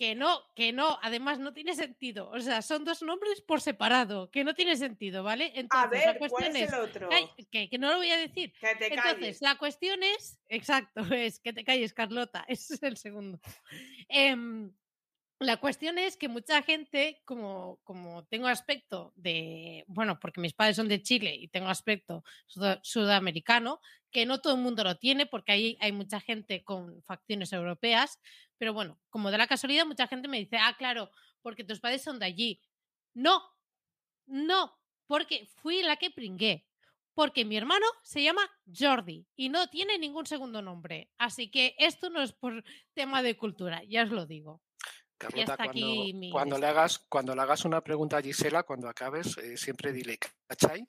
Que 0.00 0.14
no, 0.14 0.40
que 0.56 0.72
no, 0.72 0.98
además 1.02 1.38
no 1.40 1.52
tiene 1.52 1.74
sentido. 1.74 2.30
O 2.30 2.40
sea, 2.40 2.62
son 2.62 2.86
dos 2.86 3.02
nombres 3.02 3.42
por 3.42 3.60
separado, 3.60 4.30
que 4.30 4.44
no 4.44 4.54
tiene 4.54 4.74
sentido, 4.76 5.22
¿vale? 5.22 5.52
A 5.54 5.60
Entonces, 5.60 5.90
ver, 5.90 6.06
la 6.06 6.14
¿cuál 6.18 6.30
cuestión 6.30 6.56
es 6.56 6.62
es. 6.62 6.72
el 6.72 6.80
otro? 6.80 7.08
Que, 7.52 7.68
que 7.68 7.78
no 7.78 7.90
lo 7.90 7.98
voy 7.98 8.08
a 8.08 8.16
decir. 8.16 8.50
Que 8.58 8.76
te 8.76 8.86
Entonces, 8.86 9.12
calles. 9.12 9.42
la 9.42 9.58
cuestión 9.58 10.02
es, 10.02 10.40
exacto, 10.48 11.02
es 11.14 11.38
que 11.38 11.52
te 11.52 11.64
calles, 11.64 11.92
Carlota, 11.92 12.44
ese 12.48 12.76
es 12.76 12.82
el 12.82 12.96
segundo. 12.96 13.40
Em, 14.08 14.72
la 15.40 15.56
cuestión 15.56 15.98
es 15.98 16.16
que 16.16 16.28
mucha 16.28 16.62
gente, 16.62 17.22
como, 17.24 17.80
como 17.84 18.24
tengo 18.26 18.46
aspecto 18.46 19.12
de, 19.16 19.84
bueno, 19.88 20.18
porque 20.20 20.40
mis 20.40 20.52
padres 20.54 20.76
son 20.76 20.88
de 20.88 21.02
Chile 21.02 21.34
y 21.34 21.48
tengo 21.48 21.68
aspecto 21.68 22.24
suda- 22.46 22.80
sudamericano, 22.82 23.80
que 24.10 24.26
no 24.26 24.40
todo 24.40 24.54
el 24.54 24.60
mundo 24.60 24.84
lo 24.84 24.96
tiene, 24.96 25.26
porque 25.26 25.52
ahí 25.52 25.78
hay 25.80 25.92
mucha 25.92 26.20
gente 26.20 26.62
con 26.64 27.02
facciones 27.04 27.52
europeas, 27.52 28.20
pero 28.58 28.74
bueno, 28.74 29.00
como 29.08 29.30
de 29.30 29.38
la 29.38 29.46
casualidad, 29.46 29.86
mucha 29.86 30.06
gente 30.08 30.28
me 30.28 30.38
dice, 30.38 30.58
ah, 30.58 30.74
claro, 30.78 31.10
porque 31.42 31.64
tus 31.64 31.80
padres 31.80 32.02
son 32.02 32.18
de 32.18 32.26
allí. 32.26 32.60
No, 33.14 33.42
no, 34.26 34.78
porque 35.06 35.46
fui 35.46 35.82
la 35.82 35.96
que 35.96 36.10
pringué. 36.10 36.66
Porque 37.14 37.44
mi 37.44 37.56
hermano 37.56 37.84
se 38.02 38.22
llama 38.22 38.42
Jordi 38.72 39.26
y 39.36 39.48
no 39.50 39.66
tiene 39.68 39.98
ningún 39.98 40.26
segundo 40.26 40.62
nombre. 40.62 41.10
Así 41.18 41.50
que 41.50 41.74
esto 41.78 42.08
no 42.08 42.22
es 42.22 42.32
por 42.32 42.64
tema 42.94 43.22
de 43.22 43.36
cultura, 43.36 43.82
ya 43.84 44.04
os 44.04 44.10
lo 44.10 44.26
digo. 44.26 44.62
Carlota, 45.20 45.52
está 45.52 45.64
cuando, 45.64 45.86
aquí 45.86 46.14
mi 46.14 46.30
cuando 46.30 46.58
le 46.58 46.66
hagas, 46.66 46.98
cuando 46.98 47.34
le 47.34 47.42
hagas 47.42 47.64
una 47.66 47.82
pregunta 47.82 48.16
a 48.16 48.22
Gisela, 48.22 48.62
cuando 48.62 48.88
acabes, 48.88 49.36
eh, 49.36 49.56
siempre 49.58 49.92
dile, 49.92 50.18
¿cachai? 50.46 50.88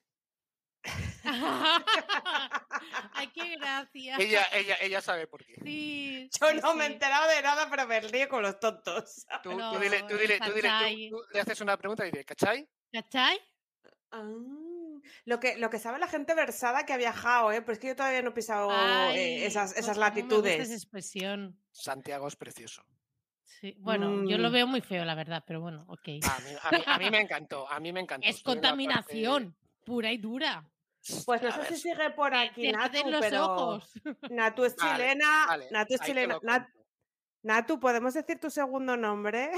Ay, 3.13 3.27
qué 3.34 3.55
gracia. 3.57 4.15
Ella, 4.17 4.45
ella, 4.53 4.77
ella 4.82 5.01
sabe 5.01 5.27
por 5.27 5.43
qué. 5.45 5.55
Sí, 5.61 6.29
Yo 6.39 6.47
sí, 6.49 6.59
no 6.61 6.73
me 6.75 6.86
he 6.86 6.93
enterado 6.93 7.29
de 7.29 7.41
nada, 7.41 7.67
pero 7.69 7.86
me 7.88 7.99
río 7.99 8.29
con 8.29 8.41
los 8.41 8.57
tontos. 8.59 9.25
Tú, 9.43 9.57
No, 9.57 9.73
tú 9.73 9.79
dile, 9.79 10.03
tú 10.07 10.17
dile, 10.17 10.39
tú 10.39 10.53
dile, 10.53 10.61
tú- 10.61 10.67
¿cachai? 10.67 11.09
tú 11.09 11.21
le 11.34 11.39
haces 11.41 11.59
una 11.61 11.77
pregunta 11.77 12.07
y 12.07 12.11
dile, 12.11 12.23
¿cachai? 12.23 12.67
¿Cachai? 12.93 13.38
Ah, 14.11 14.23
lo, 15.25 15.39
que, 15.41 15.57
lo 15.57 15.69
que 15.69 15.77
sabe 15.79 15.99
la 15.99 16.07
gente 16.07 16.34
versada 16.34 16.86
que 16.86 16.93
ha 16.93 16.97
viajado, 16.97 17.51
¿eh? 17.51 17.61
Pero 17.61 17.73
es 17.73 17.79
que 17.79 17.88
yo 17.88 17.95
todavía 17.97 18.21
no 18.21 18.29
he 18.29 18.34
pisado 18.34 18.71
eh, 19.11 19.45
esas, 19.45 19.73
pues 19.73 19.84
esas 19.84 19.97
cómo 19.97 20.05
me 20.05 20.09
gusta 20.09 20.21
latitudes. 20.21 20.59
esa 20.61 20.73
expresión. 20.73 21.61
Santiago 21.71 22.27
es 22.29 22.38
precioso. 22.38 22.86
Sí, 23.60 23.76
Bueno, 23.80 24.28
yo 24.28 24.38
lo 24.38 24.49
Mm. 24.49 24.54
veo 24.54 24.68
muy 24.68 24.82
feo, 24.82 25.06
la 25.06 25.14
verdad, 25.16 25.43
pero 25.45 25.62
bueno, 25.62 25.84
ok. 25.88 26.08
A 26.08 26.10
mí, 26.10 26.22
a 26.64 26.72
mí- 26.72 26.84
a 26.86 26.97
mí 26.97 27.12
me 27.12 27.22
encantó, 27.22 27.70
a 27.70 27.80
mí 27.80 27.91
me 27.93 27.99
encantó. 28.06 28.28
Es 28.28 28.41
parte- 28.41 28.43
contaminación 28.60 29.56
pura 29.86 30.12
y 30.12 30.18
dura. 30.18 30.64
Pues 31.26 31.41
no 31.41 31.52
sé 31.52 31.66
si 31.66 31.78
sigue 31.78 32.12
por 32.12 32.34
aquí 32.36 32.62
te 32.62 32.72
Natu, 32.74 33.10
los 33.10 33.22
pero 33.22 33.45
ojos. 33.45 33.91
Natu 34.30 34.66
es 34.66 34.76
Vale, 34.76 34.91
chilena. 34.91 35.45
vale, 35.47 35.68
Natu 35.72 35.93
es 35.95 36.02
chilena. 36.02 36.39
Nat-. 36.43 36.70
Natu, 37.43 37.80
¿podemos 37.80 38.14
decir 38.14 38.39
tu 38.39 38.49
segundo 38.52 38.95
nombre? 38.95 39.49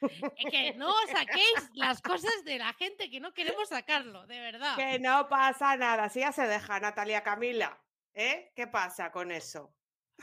que 0.52 0.74
no 0.74 0.92
saquéis 1.06 1.70
las 1.74 2.02
cosas 2.02 2.44
de 2.44 2.58
la 2.58 2.72
gente 2.74 3.08
que 3.10 3.20
no 3.20 3.32
queremos 3.32 3.68
sacarlo, 3.68 4.26
de 4.26 4.40
verdad. 4.40 4.76
Que 4.76 4.98
no 4.98 5.28
pasa 5.28 5.76
nada, 5.76 6.08
si 6.08 6.18
ya 6.20 6.32
se 6.32 6.46
deja, 6.48 6.80
Natalia 6.80 7.22
Camila. 7.22 7.80
¿Eh? 8.14 8.50
¿Qué 8.56 8.66
pasa 8.66 9.10
con 9.12 9.30
eso? 9.30 9.72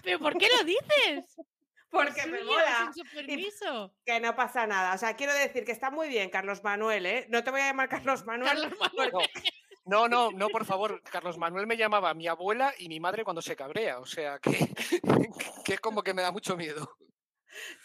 ¿Pero 0.04 0.20
por 0.20 0.38
qué 0.38 0.48
lo 0.58 0.64
dices? 0.64 1.38
Porque 1.92 2.26
me 2.28 2.44
mola. 2.44 2.92
Sin 2.94 3.06
su 3.06 3.12
permiso. 3.16 3.94
Que 4.06 4.20
no 4.20 4.36
pasa 4.36 4.68
nada. 4.68 4.94
O 4.94 4.98
sea, 4.98 5.16
quiero 5.16 5.34
decir 5.34 5.66
que 5.66 5.72
está 5.72 5.90
muy 5.90 6.08
bien, 6.08 6.30
Carlos 6.30 6.64
Manuel, 6.64 7.06
¿eh? 7.06 7.26
No 7.30 7.44
te 7.44 7.52
voy 7.52 7.62
a 7.62 7.68
llamar 7.68 7.90
Carlos 7.90 8.26
Manuel. 8.26 8.50
Carlos 8.70 8.74
Manuel. 8.80 9.12
porque- 9.12 9.32
No, 9.86 10.08
no, 10.08 10.30
no, 10.32 10.50
por 10.50 10.66
favor. 10.66 11.02
Carlos 11.04 11.38
Manuel 11.40 11.66
me 11.66 11.76
llamaba 11.78 12.14
mi 12.14 12.28
abuela 12.28 12.74
y 12.78 12.90
mi 12.90 13.00
madre 13.00 13.24
cuando 13.24 13.42
se 13.42 13.56
cabrea. 13.56 13.98
O 14.00 14.06
sea, 14.06 14.38
que, 14.40 14.52
que 15.66 15.74
es 15.74 15.80
como 15.80 16.04
que 16.04 16.14
me 16.14 16.22
da 16.22 16.32
mucho 16.32 16.56
miedo. 16.56 16.96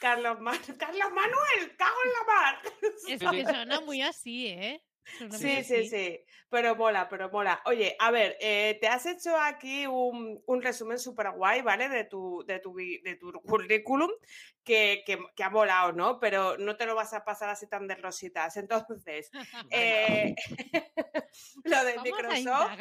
Carlos, 0.00 0.38
Ma- 0.40 0.52
Carlos 0.78 1.10
Manuel, 1.12 1.76
cago 1.78 1.96
en 2.04 2.12
la 2.12 2.34
mar. 2.34 2.62
Es 3.08 3.20
que 3.20 3.44
suena 3.54 3.80
muy 3.80 4.02
así, 4.02 4.48
¿eh? 4.48 4.82
Sí, 5.30 5.62
sí, 5.64 5.88
sí, 5.88 6.20
pero 6.48 6.76
mola, 6.76 7.08
pero 7.08 7.30
mola. 7.30 7.60
Oye, 7.66 7.96
a 7.98 8.10
ver, 8.10 8.36
eh, 8.40 8.78
te 8.80 8.88
has 8.88 9.06
hecho 9.06 9.36
aquí 9.38 9.86
un, 9.86 10.42
un 10.46 10.62
resumen 10.62 10.98
súper 10.98 11.30
guay, 11.32 11.62
¿vale? 11.62 11.88
De 11.88 12.04
tu, 12.04 12.44
de 12.46 12.60
tu, 12.60 12.74
de 12.74 13.16
tu 13.20 13.32
currículum, 13.42 14.10
que, 14.64 15.02
que, 15.06 15.18
que 15.36 15.44
ha 15.44 15.50
molado, 15.50 15.92
¿no? 15.92 16.18
Pero 16.18 16.56
no 16.58 16.76
te 16.76 16.86
lo 16.86 16.94
vas 16.94 17.12
a 17.12 17.24
pasar 17.24 17.50
así 17.50 17.68
tan 17.68 17.86
de 17.86 17.96
rositas. 17.96 18.56
Entonces, 18.56 19.30
eh, 19.70 20.34
lo 21.64 21.84
de 21.84 21.96
Vamos 21.96 22.04
Microsoft, 22.04 22.72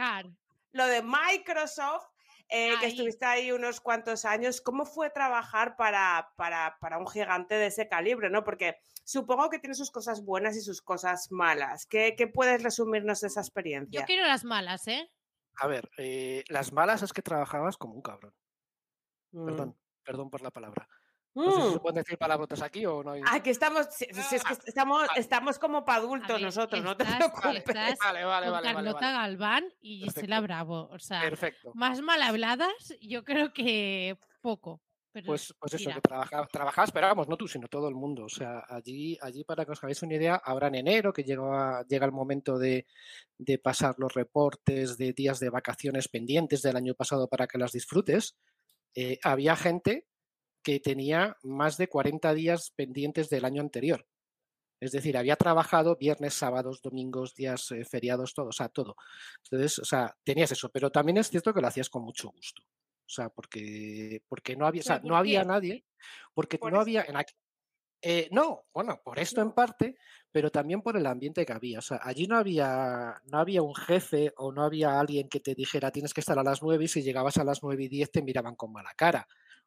lo 0.72 0.88
de 0.88 1.02
Microsoft, 1.04 2.13
eh, 2.56 2.76
que 2.80 2.86
estuviste 2.86 3.26
ahí 3.26 3.52
unos 3.52 3.82
cuantos 3.82 4.26
años, 4.26 4.62
¿cómo 4.62 4.86
fue 4.86 5.10
trabajar 5.10 5.76
para, 5.76 6.32
para, 6.36 6.78
para 6.80 7.00
un 7.00 7.08
gigante 7.08 7.56
de 7.56 7.66
ese 7.66 7.88
calibre, 7.88 8.30
¿no? 8.30 8.44
Porque 8.44 8.78
supongo 9.04 9.50
que 9.50 9.58
tiene 9.58 9.74
sus 9.74 9.90
cosas 9.90 10.24
buenas 10.24 10.56
y 10.56 10.62
sus 10.62 10.84
cosas 10.84 11.32
malas. 11.32 11.88
¿Qué, 11.88 12.14
qué 12.16 12.28
puedes 12.28 12.62
resumirnos 12.62 13.22
de 13.22 13.28
esa 13.28 13.42
experiencia? 13.42 14.02
Yo 14.02 14.06
quiero 14.06 14.28
las 14.28 14.44
malas, 14.44 14.88
¿eh? 14.88 15.10
A 15.56 15.66
ver, 15.66 15.90
eh, 15.98 16.44
las 16.48 16.72
malas 16.74 17.02
es 17.02 17.12
que 17.12 17.24
trabajabas 17.24 17.76
como 17.76 17.96
un 17.96 18.04
cabrón. 18.04 18.36
Mm. 19.32 19.46
Perdón, 19.46 19.78
perdón 20.04 20.30
por 20.30 20.42
la 20.42 20.52
palabra. 20.52 20.88
No 21.36 21.52
sé 21.52 21.62
si 21.62 21.70
se 21.72 21.76
Mm. 21.78 21.80
pueden 21.80 21.96
decir 22.04 22.18
palabrotas 22.18 22.62
aquí 22.62 22.86
o 22.86 23.04
no 23.04 23.12
hay. 23.12 23.22
Aquí 23.32 23.50
estamos, 23.50 23.88
si, 23.92 24.06
si 24.06 24.36
es 24.36 24.44
que 24.44 24.54
estamos, 24.66 25.08
vale. 25.08 25.20
estamos 25.20 25.58
como 25.58 25.84
para 25.84 26.00
adultos 26.00 26.28
ver, 26.28 26.42
nosotros, 26.42 26.84
no 26.84 26.96
te 26.96 27.04
estás- 27.04 27.18
preocupes. 27.18 27.58
estás 27.58 27.98
Vale, 28.00 28.24
vale, 28.24 28.24
Con 28.24 28.30
vale, 28.30 28.52
vale, 28.52 28.74
Carlota 28.76 29.00
vale. 29.00 29.14
Galván 29.18 29.66
y 29.82 29.98
Gisela 30.04 30.14
Perfecto. 30.40 30.42
Bravo. 30.44 30.90
O 30.92 31.00
sea, 31.00 31.22
Perfecto. 31.22 31.72
más 31.74 32.02
mal 32.02 32.22
habladas, 32.22 32.96
yo 33.02 33.24
creo 33.24 33.52
que 33.54 34.18
poco. 34.42 34.82
Pero 35.12 35.28
Pues, 35.28 35.54
pues 35.60 35.74
eso, 35.76 35.90
mira, 35.90 35.96
que 36.02 36.02
trabaja- 36.10 36.48
trabajabas, 36.52 36.92
pero 36.92 37.06
vamos, 37.06 37.28
no 37.28 37.38
tú, 37.38 37.48
sino 37.48 37.68
todo 37.68 37.88
el 37.88 37.94
mundo. 37.94 38.26
O 38.26 38.30
sea, 38.30 38.64
allí, 38.68 39.16
allí 39.22 39.44
para 39.44 39.64
que 39.64 39.72
os 39.72 39.84
hagáis 39.84 40.02
una 40.02 40.16
idea, 40.16 40.36
ahora 40.44 40.70
en 40.70 40.76
enero, 40.76 41.14
que 41.14 41.24
llega, 41.24 41.84
llega 41.88 42.06
el 42.08 42.12
momento 42.12 42.58
de, 42.58 42.88
de 43.38 43.60
pasar 43.60 43.94
los 44.00 44.12
reportes 44.16 44.98
de 44.98 45.14
días 45.14 45.40
de 45.40 45.52
vacaciones 45.52 46.08
pendientes 46.08 46.64
del 46.64 46.78
año 46.78 46.96
pasado 46.96 47.28
para 47.28 47.46
que 47.46 47.60
las 47.60 47.72
disfrutes, 47.74 48.38
eh, 48.96 49.20
había 49.24 49.56
gente 49.56 50.08
que 50.64 50.80
tenía 50.80 51.38
más 51.44 51.78
de 51.78 51.88
40 51.88 52.34
días 52.34 52.72
pendientes 52.76 53.30
del 53.30 53.46
año 53.46 53.62
anterior. 53.62 54.08
Es 54.80 54.92
decir, 54.92 55.18
había 55.18 55.36
trabajado 55.38 55.96
viernes, 55.96 56.34
sábados, 56.34 56.82
domingos, 56.82 57.36
días 57.36 57.72
eh, 57.72 57.86
feriados, 57.86 58.34
todo, 58.34 58.48
o 58.48 58.52
sea, 58.52 58.68
todo. 58.70 58.96
Entonces, 59.44 59.80
o 59.80 59.86
sea, 59.86 60.18
tenías 60.24 60.52
eso, 60.52 60.70
pero 60.70 60.92
también 60.92 61.18
es 61.18 61.30
cierto 61.30 61.54
que 61.54 61.62
lo 61.62 61.68
hacías 61.68 61.90
con 61.90 62.04
mucho 62.04 62.30
gusto. 62.32 62.64
O 62.64 63.10
sea, 63.10 63.30
porque, 63.30 64.24
porque 64.28 64.56
no 64.56 64.66
había, 64.66 64.82
o 64.82 64.84
sea, 64.84 64.98
¿Pero 64.98 65.10
no 65.10 65.18
había 65.18 65.44
nadie, 65.44 65.86
porque 66.34 66.58
Por 66.58 66.72
no 66.72 66.78
eso. 66.78 66.82
había 66.82 67.04
en 67.04 67.16
eh, 68.06 68.28
no, 68.32 68.66
bueno, 68.74 69.00
por 69.02 69.18
esto 69.18 69.42
en 69.42 69.54
parte, 69.54 69.96
pero 70.30 70.52
también 70.52 70.82
por 70.82 70.98
el 70.98 71.06
ambiente 71.06 71.46
que 71.46 71.54
había. 71.54 71.80
O 71.80 71.82
sea, 71.82 72.02
allí 72.04 72.28
no 72.28 72.36
había, 72.36 73.22
no 73.32 73.38
había 73.38 73.62
un 73.62 73.74
jefe 73.74 74.34
o 74.36 74.52
no 74.52 74.64
había 74.64 75.00
alguien 75.00 75.30
que 75.30 75.40
te 75.40 75.56
dijera 75.56 75.90
tienes 75.90 76.14
que 76.14 76.20
estar 76.20 76.38
a 76.38 76.44
las 76.44 76.62
9 76.62 76.84
y 76.84 76.88
si 76.90 77.02
llegabas 77.02 77.38
a 77.38 77.46
las 77.46 77.64
9 77.64 77.82
y 77.86 77.88
10 77.88 78.12
te 78.12 78.22
miraban 78.22 78.56
con 78.56 78.74
mala 78.74 78.94
cara. 78.94 79.26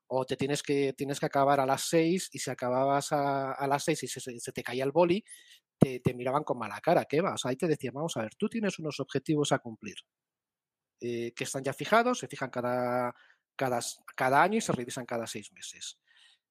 O 0.09 0.25
te 0.25 0.37
tienes 0.37 0.63
que, 0.63 0.93
tienes 0.93 1.21
que 1.21 1.27
acabar 1.27 1.61
a 1.61 1.67
las 1.67 1.89
6 1.89 2.31
y 2.33 2.39
si 2.39 2.51
acababas 2.51 3.09
a, 3.13 3.67
las 3.67 3.85
6 3.85 4.03
y 4.05 4.41
se, 4.41 4.53
te 4.53 4.63
caía 4.63 4.85
el 4.85 4.93
boli, 4.93 5.25
te, 5.79 6.01
te 6.01 6.15
miraban 6.15 6.45
con 6.45 6.59
mala 6.59 6.81
cara. 6.81 7.05
¿Qué 7.05 7.21
vas? 7.21 7.45
Ahí 7.45 7.57
te 7.57 7.67
decían, 7.67 7.95
vamos 7.95 8.17
a 8.17 8.23
ver, 8.23 8.35
tú 8.37 8.49
tienes 8.49 8.79
unos 8.79 9.01
objetivos 9.01 9.53
a 9.53 9.59
cumplir 9.59 9.97
eh, 11.01 11.33
que 11.35 11.45
están 11.45 11.63
ya 11.63 11.75
fijados, 11.75 12.21
se 12.21 12.29
fijan 12.29 12.49
cada, 12.49 13.15
cada, 13.55 13.81
cada 14.15 14.43
año 14.43 14.57
y 14.57 14.63
se 14.63 14.73
revisan 14.73 15.05
cada 15.05 15.27
seis 15.27 15.53
meses. 15.53 15.99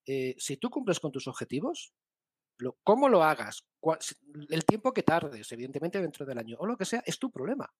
Eh, 0.05 0.35
si 0.37 0.57
tú 0.57 0.69
cumples 0.69 0.99
con 0.99 1.11
tus 1.11 1.27
objetivos, 1.27 1.93
lo, 2.59 2.77
cómo 2.83 3.09
lo 3.09 3.23
hagas, 3.23 3.65
el 4.49 4.65
tiempo 4.65 4.93
que 4.93 5.01
tardes, 5.01 5.51
evidentemente 5.51 5.99
dentro 5.99 6.25
del 6.25 6.37
año, 6.37 6.57
o 6.59 6.67
lo 6.67 6.77
que 6.77 6.85
sea, 6.85 7.01
es 7.05 7.17
tu 7.17 7.31
problema. 7.31 7.73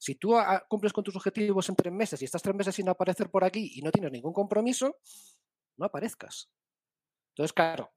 Si 0.00 0.14
tú 0.14 0.34
cumples 0.66 0.94
con 0.94 1.04
tus 1.04 1.14
objetivos 1.14 1.68
en 1.68 1.76
tres 1.76 1.92
meses 1.92 2.22
y 2.22 2.24
estás 2.24 2.40
tres 2.40 2.56
meses 2.56 2.74
sin 2.74 2.88
aparecer 2.88 3.30
por 3.30 3.44
aquí 3.44 3.72
y 3.74 3.82
no 3.82 3.90
tienes 3.90 4.10
ningún 4.10 4.32
compromiso, 4.32 4.96
no 5.76 5.84
aparezcas. 5.84 6.50
Entonces, 7.32 7.52
claro, 7.52 7.92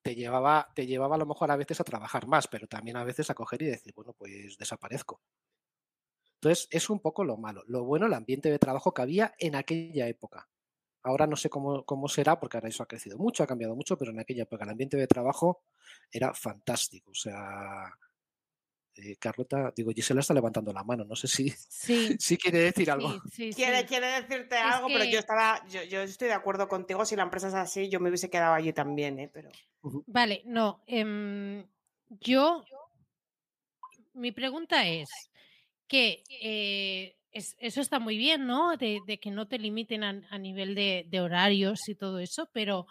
te 0.00 0.14
llevaba, 0.14 0.72
te 0.74 0.86
llevaba 0.86 1.16
a 1.16 1.18
lo 1.18 1.26
mejor 1.26 1.50
a 1.50 1.56
veces 1.56 1.78
a 1.78 1.84
trabajar 1.84 2.26
más, 2.26 2.48
pero 2.48 2.66
también 2.66 2.96
a 2.96 3.04
veces 3.04 3.28
a 3.28 3.34
coger 3.34 3.60
y 3.60 3.66
decir, 3.66 3.92
bueno, 3.94 4.14
pues 4.14 4.56
desaparezco. 4.56 5.20
Entonces, 6.36 6.68
es 6.70 6.88
un 6.88 7.00
poco 7.00 7.22
lo 7.22 7.36
malo. 7.36 7.64
Lo 7.66 7.84
bueno, 7.84 8.06
el 8.06 8.14
ambiente 8.14 8.50
de 8.50 8.58
trabajo 8.58 8.94
que 8.94 9.02
había 9.02 9.34
en 9.38 9.56
aquella 9.56 10.08
época. 10.08 10.48
Ahora 11.02 11.26
no 11.26 11.36
sé 11.36 11.50
cómo, 11.50 11.84
cómo 11.84 12.08
será, 12.08 12.40
porque 12.40 12.56
ahora 12.56 12.70
eso 12.70 12.82
ha 12.82 12.88
crecido 12.88 13.18
mucho, 13.18 13.42
ha 13.42 13.46
cambiado 13.46 13.76
mucho, 13.76 13.98
pero 13.98 14.10
en 14.10 14.20
aquella 14.20 14.44
época 14.44 14.64
el 14.64 14.70
ambiente 14.70 14.96
de 14.96 15.06
trabajo 15.06 15.64
era 16.10 16.32
fantástico. 16.32 17.10
O 17.10 17.14
sea, 17.14 17.92
eh, 18.96 19.16
Carlota, 19.16 19.72
digo, 19.74 19.90
Gisela 19.92 20.20
está 20.20 20.34
levantando 20.34 20.72
la 20.72 20.84
mano, 20.84 21.04
no 21.04 21.16
sé 21.16 21.26
si, 21.28 21.48
sí, 21.68 22.16
si 22.18 22.36
quiere 22.36 22.58
decir 22.58 22.90
algo. 22.90 23.10
sí, 23.32 23.52
sí, 23.52 23.54
Quiere, 23.54 23.80
sí. 23.80 23.86
quiere 23.86 24.06
decirte 24.06 24.56
Es 24.56 24.62
algo, 24.62 24.88
pero 24.88 25.04
yo 25.04 25.18
estaba, 25.18 25.66
yo, 25.68 25.82
yo 25.84 26.00
estoy 26.02 26.28
de 26.28 26.34
acuerdo 26.34 26.68
contigo. 26.68 27.04
Si 27.04 27.16
la 27.16 27.22
empresa 27.24 27.48
es 27.48 27.54
así, 27.54 27.88
yo 27.88 28.00
me 28.00 28.08
hubiese 28.08 28.30
quedado 28.30 28.54
allí 28.54 28.72
también, 28.72 29.18
¿eh? 29.18 29.30
Pero 29.32 29.50
Vale, 30.06 30.42
no. 30.46 30.82
em, 30.86 31.64
yo. 32.20 32.64
Mi 34.14 34.30
pregunta 34.32 34.86
es 34.86 35.08
que 35.88 36.22
eh, 36.40 37.16
es- 37.32 37.56
eso 37.58 37.80
está 37.80 37.98
muy 37.98 38.16
bien, 38.16 38.46
¿no? 38.46 38.76
De, 38.76 39.00
de 39.06 39.18
que 39.18 39.30
no 39.30 39.48
te 39.48 39.58
limiten 39.58 40.04
a, 40.04 40.22
a 40.30 40.38
nivel 40.38 40.74
de, 40.74 41.04
de 41.08 41.20
horarios 41.20 41.88
y 41.88 41.94
todo 41.96 42.18
eso, 42.20 42.48
pero 42.52 42.86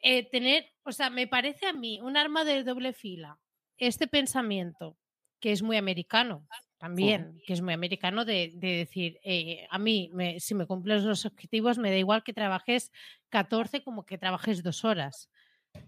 eh, 0.00 0.28
tener, 0.30 0.66
o 0.84 0.92
sea, 0.92 1.10
me 1.10 1.26
parece 1.26 1.66
a 1.66 1.72
mí 1.72 2.00
un 2.00 2.16
arma 2.16 2.44
de 2.44 2.62
doble 2.64 2.92
fila 2.92 3.38
este 3.78 4.06
pensamiento 4.08 4.98
que 5.40 5.52
es 5.52 5.62
muy 5.62 5.76
americano 5.76 6.46
también, 6.78 7.38
que 7.46 7.52
es 7.52 7.62
muy 7.62 7.74
americano 7.74 8.24
de, 8.24 8.52
de 8.54 8.68
decir, 8.78 9.18
eh, 9.24 9.66
a 9.70 9.78
mí, 9.78 10.10
me- 10.12 10.40
si 10.40 10.54
me 10.54 10.66
cumples 10.66 11.02
los 11.04 11.24
objetivos, 11.26 11.78
me 11.78 11.90
da 11.90 11.96
igual 11.96 12.24
que 12.24 12.32
trabajes 12.32 12.90
14 13.28 13.82
como 13.84 14.04
que 14.04 14.18
trabajes 14.18 14.62
dos 14.62 14.84
horas. 14.84 15.30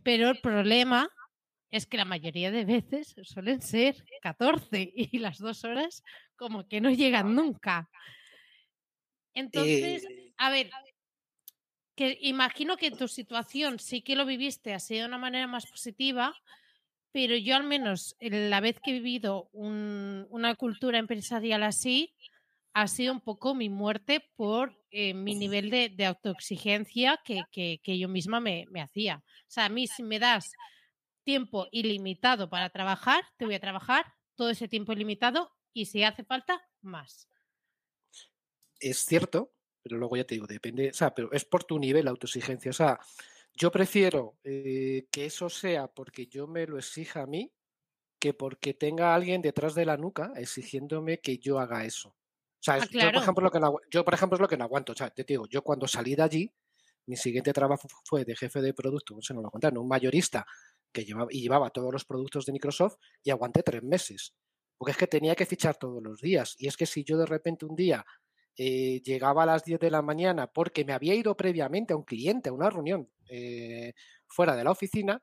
Pero 0.05 0.31
el 0.31 0.41
problema 0.41 1.09
es 1.71 1.87
que 1.87 1.97
la 1.99 2.05
mayoría 2.05 2.51
de 2.53 2.65
veces 2.65 3.15
suelen 3.25 3.63
ser 3.63 4.05
14 4.23 4.93
y 4.95 5.19
las 5.19 5.39
dos 5.39 5.65
horas 5.65 6.03
como 6.37 6.69
que 6.69 6.81
no 6.81 6.91
llegan 6.91 7.35
nunca. 7.35 7.91
Entonces, 9.35 10.05
Eh, 10.05 10.33
a 10.39 10.51
ver, 10.51 10.71
que 11.97 12.19
imagino 12.23 12.77
que 12.77 12.87
en 12.89 12.97
tu 12.97 13.09
situación 13.09 13.79
sí 13.79 14.03
que 14.03 14.17
lo 14.17 14.27
viviste 14.27 14.75
así 14.75 14.97
de 14.97 15.05
una 15.05 15.19
manera 15.19 15.47
más 15.47 15.67
positiva, 15.67 16.35
pero 17.15 17.37
yo 17.39 17.57
al 17.57 17.65
menos 17.65 18.17
en 18.21 18.51
la 18.51 18.61
vez 18.61 18.81
que 18.83 18.91
he 18.93 18.95
vivido 18.95 19.49
un- 19.55 20.27
una 20.31 20.57
cultura 20.57 20.99
empresarial 20.99 21.65
así, 21.65 22.15
ha 22.75 22.89
sido 22.89 23.15
un 23.15 23.23
poco 23.23 23.55
mi 23.55 23.71
muerte 23.71 24.33
por 24.37 24.77
eh, 24.91 25.15
mi 25.15 25.37
nivel 25.37 25.71
de, 25.71 25.91
de 25.91 26.07
autoexigencia 26.07 27.21
que, 27.25 27.49
que- 27.53 27.81
que 27.83 27.99
yo 27.99 28.09
misma 28.11 28.41
me, 28.41 28.67
me 28.71 28.83
hacía. 28.83 29.25
O 29.27 29.47
sea, 29.49 29.67
a 29.67 29.71
mí 29.71 29.87
si 29.89 30.03
me 30.05 30.21
das 30.21 30.53
tiempo 31.25 31.69
ilimitado 31.73 32.51
para 32.51 32.71
trabajar, 32.71 33.25
te 33.39 33.47
voy 33.47 33.57
a 33.57 33.61
trabajar 33.61 34.15
todo 34.37 34.51
ese 34.51 34.69
tiempo 34.69 34.93
ilimitado 34.95 35.53
y 35.75 35.87
si 35.87 36.05
hace 36.05 36.25
falta, 36.25 36.63
más. 36.83 37.29
es 38.81 38.99
cierto, 39.05 39.55
pero 39.83 39.97
luego 39.99 40.17
ya 40.17 40.25
te 40.25 40.35
digo, 40.35 40.47
depende, 40.47 40.91
o 40.91 40.95
sea, 40.95 41.15
pero 41.15 41.33
es 41.33 41.45
por 41.45 41.65
tu 41.65 41.79
nivel 41.79 42.05
de 42.05 42.11
autoexigencia. 42.11 42.71
O 42.71 42.75
sea, 42.75 42.99
yo 43.55 43.71
prefiero 43.71 44.39
eh, 44.45 45.07
que 45.11 45.27
eso 45.27 45.49
sea 45.49 45.89
porque 45.89 46.27
yo 46.27 46.47
me 46.47 46.67
lo 46.67 46.79
exija 46.79 47.23
a 47.23 47.27
mí 47.27 47.53
que 48.21 48.35
porque 48.35 48.75
tenga 48.75 49.15
alguien 49.15 49.43
detrás 49.43 49.75
de 49.75 49.87
la 49.87 49.97
nuca 49.97 50.33
exigiéndome 50.37 51.21
que 51.21 51.39
yo 51.39 51.59
haga 51.61 51.85
eso. 51.85 52.11
O 52.11 52.17
sea, 52.61 52.77
Ah, 52.81 52.87
yo, 52.99 53.13
por 53.13 53.23
ejemplo, 53.23 53.45
lo 53.45 53.51
que 53.51 53.61
no, 53.61 53.77
yo, 53.91 54.05
por 54.05 54.15
ejemplo, 54.15 54.37
es 54.37 54.41
lo 54.43 54.49
que 54.49 54.57
no 54.57 54.65
aguanto. 54.65 54.93
O 54.93 54.97
sea, 54.97 55.11
te 55.11 55.25
digo, 55.25 55.47
yo 55.49 55.63
cuando 55.63 55.87
salí 55.89 56.15
de 56.17 56.23
allí, 56.23 56.55
mi 57.07 57.17
siguiente 57.17 57.53
trabajo 57.53 57.89
fu- 57.89 57.99
fue 58.05 58.25
de 58.25 58.37
jefe 58.37 58.61
de 58.63 58.75
producto, 58.75 59.19
eso 59.19 59.35
no 59.35 59.43
lo 59.43 59.51
contaron, 59.51 59.79
un 59.79 59.89
mayorista 59.89 60.47
que 60.93 61.05
llevaba, 61.05 61.29
y 61.31 61.43
llevaba 61.43 61.71
todos 61.71 61.93
los 61.93 62.05
productos 62.05 62.47
de 62.47 62.53
Microsoft 62.53 62.97
y 63.23 63.31
aguanté 63.31 63.63
tres 63.63 63.83
meses. 63.83 64.35
Porque 64.79 64.93
es 64.93 64.97
que 64.99 65.07
tenía 65.07 65.35
que 65.37 65.47
fichar 65.47 65.77
todos 65.77 66.03
los 66.03 66.21
días. 66.21 66.55
Y 66.59 66.67
es 66.69 66.77
que 66.77 66.87
si 66.87 67.05
yo 67.05 67.19
de 67.19 67.27
repente 67.27 67.67
un 67.67 67.77
día 67.77 68.05
eh, 68.57 69.01
llegaba 69.03 69.43
a 69.43 69.47
las 69.47 69.65
10 69.65 69.81
de 69.81 69.91
la 69.91 70.03
mañana 70.03 70.47
porque 70.47 70.85
me 70.85 70.93
había 70.93 71.15
ido 71.15 71.37
previamente 71.37 71.93
a 71.93 71.97
un 71.97 72.05
cliente, 72.05 72.49
a 72.49 72.53
una 72.53 72.71
reunión 72.71 73.11
eh, 73.29 73.95
fuera 74.27 74.55
de 74.55 74.65
la 74.65 74.71
oficina, 74.71 75.21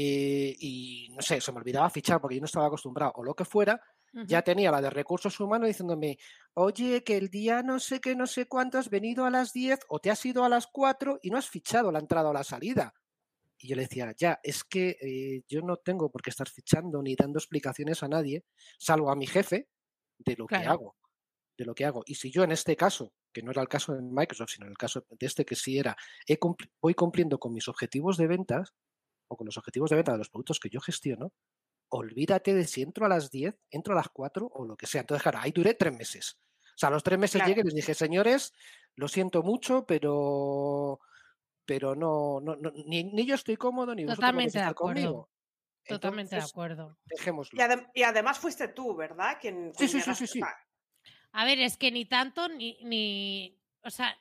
eh, 0.00 0.54
y 0.60 1.08
no 1.10 1.22
sé, 1.22 1.40
se 1.40 1.50
me 1.50 1.58
olvidaba 1.58 1.90
fichar 1.90 2.20
porque 2.20 2.36
yo 2.36 2.40
no 2.40 2.46
estaba 2.46 2.66
acostumbrado 2.66 3.12
o 3.16 3.24
lo 3.24 3.34
que 3.34 3.44
fuera, 3.44 3.80
ya 4.26 4.42
tenía 4.42 4.70
la 4.70 4.80
de 4.80 4.90
recursos 4.90 5.38
humanos 5.40 5.66
diciéndome, 5.66 6.18
oye, 6.54 7.02
que 7.02 7.16
el 7.16 7.28
día 7.28 7.62
no 7.62 7.78
sé 7.78 8.00
qué, 8.00 8.14
no 8.14 8.26
sé 8.26 8.46
cuánto 8.46 8.78
has 8.78 8.90
venido 8.90 9.24
a 9.24 9.30
las 9.30 9.52
10 9.52 9.80
o 9.88 9.98
te 9.98 10.10
has 10.10 10.24
ido 10.24 10.44
a 10.44 10.48
las 10.48 10.68
4 10.68 11.18
y 11.22 11.30
no 11.30 11.36
has 11.36 11.48
fichado 11.48 11.90
la 11.90 11.98
entrada 11.98 12.30
o 12.30 12.32
la 12.32 12.44
salida. 12.44 12.94
Y 13.58 13.68
yo 13.68 13.76
le 13.76 13.82
decía, 13.82 14.14
ya, 14.16 14.38
es 14.42 14.62
que 14.62 14.96
eh, 15.00 15.42
yo 15.48 15.62
no 15.62 15.76
tengo 15.76 16.10
por 16.10 16.22
qué 16.22 16.30
estar 16.30 16.48
fichando 16.48 17.02
ni 17.02 17.16
dando 17.16 17.38
explicaciones 17.38 18.02
a 18.02 18.08
nadie, 18.08 18.44
salvo 18.78 19.10
a 19.10 19.16
mi 19.16 19.26
jefe, 19.26 19.68
de 20.18 20.36
lo 20.36 20.46
que 20.46 20.56
hago. 20.56 20.96
De 21.58 21.64
lo 21.64 21.74
que 21.74 21.84
hago. 21.84 22.04
Y 22.06 22.14
si 22.14 22.30
yo 22.30 22.44
en 22.44 22.52
este 22.52 22.76
caso, 22.76 23.12
que 23.32 23.42
no 23.42 23.50
era 23.50 23.60
el 23.60 23.68
caso 23.68 23.92
de 23.92 24.00
Microsoft, 24.00 24.50
sino 24.50 24.66
en 24.66 24.70
el 24.70 24.78
caso 24.78 25.04
de 25.10 25.26
este 25.26 25.44
que 25.44 25.56
sí 25.56 25.76
era, 25.76 25.96
voy 26.80 26.94
cumpliendo 26.94 27.40
con 27.40 27.52
mis 27.52 27.66
objetivos 27.66 28.16
de 28.16 28.28
ventas 28.28 28.74
o 29.26 29.36
con 29.36 29.44
los 29.44 29.58
objetivos 29.58 29.90
de 29.90 29.96
venta 29.96 30.12
de 30.12 30.18
los 30.18 30.30
productos 30.30 30.60
que 30.60 30.70
yo 30.70 30.80
gestiono, 30.80 31.32
olvídate 31.90 32.54
de 32.54 32.64
si 32.64 32.82
entro 32.82 33.06
a 33.06 33.08
las 33.08 33.30
10, 33.30 33.56
entro 33.70 33.94
a 33.94 33.96
las 33.96 34.08
4 34.08 34.48
o 34.52 34.64
lo 34.64 34.76
que 34.76 34.86
sea. 34.86 35.00
Entonces, 35.00 35.22
claro, 35.22 35.40
ahí 35.40 35.50
duré 35.50 35.74
tres 35.74 35.92
meses. 35.92 36.38
O 36.62 36.78
sea, 36.78 36.90
a 36.90 36.92
los 36.92 37.02
tres 37.02 37.18
meses 37.18 37.44
llegué 37.44 37.62
y 37.62 37.64
les 37.64 37.74
dije, 37.74 37.92
señores, 37.92 38.52
lo 38.94 39.08
siento 39.08 39.42
mucho, 39.42 39.84
pero 39.84 41.00
pero 41.64 41.94
no, 41.94 42.40
no, 42.40 42.56
ni, 42.86 43.26
yo 43.26 43.34
estoy 43.34 43.56
cómodo 43.56 43.94
ni 43.94 44.06
Totalmente 44.06 44.58
de 44.58 44.64
acuerdo. 44.64 44.94
conmigo. 44.94 45.30
Totalmente 45.86 46.36
de 46.36 46.42
acuerdo. 46.42 46.98
Dejémoslo. 47.04 47.58
Y, 47.94 48.02
además 48.02 48.38
fuiste 48.38 48.68
tú, 48.68 48.94
¿verdad? 48.94 49.38
Quien, 49.40 49.72
sí, 49.74 49.88
sí, 49.88 50.00
sí, 50.00 50.26
sí, 50.26 50.40
A 51.32 51.44
ver, 51.44 51.60
es 51.60 51.76
que 51.76 51.90
ni 51.90 52.04
tanto 52.04 52.48
ni, 52.48 52.78
ni 52.82 53.58
o 53.82 53.90
sea, 53.90 54.16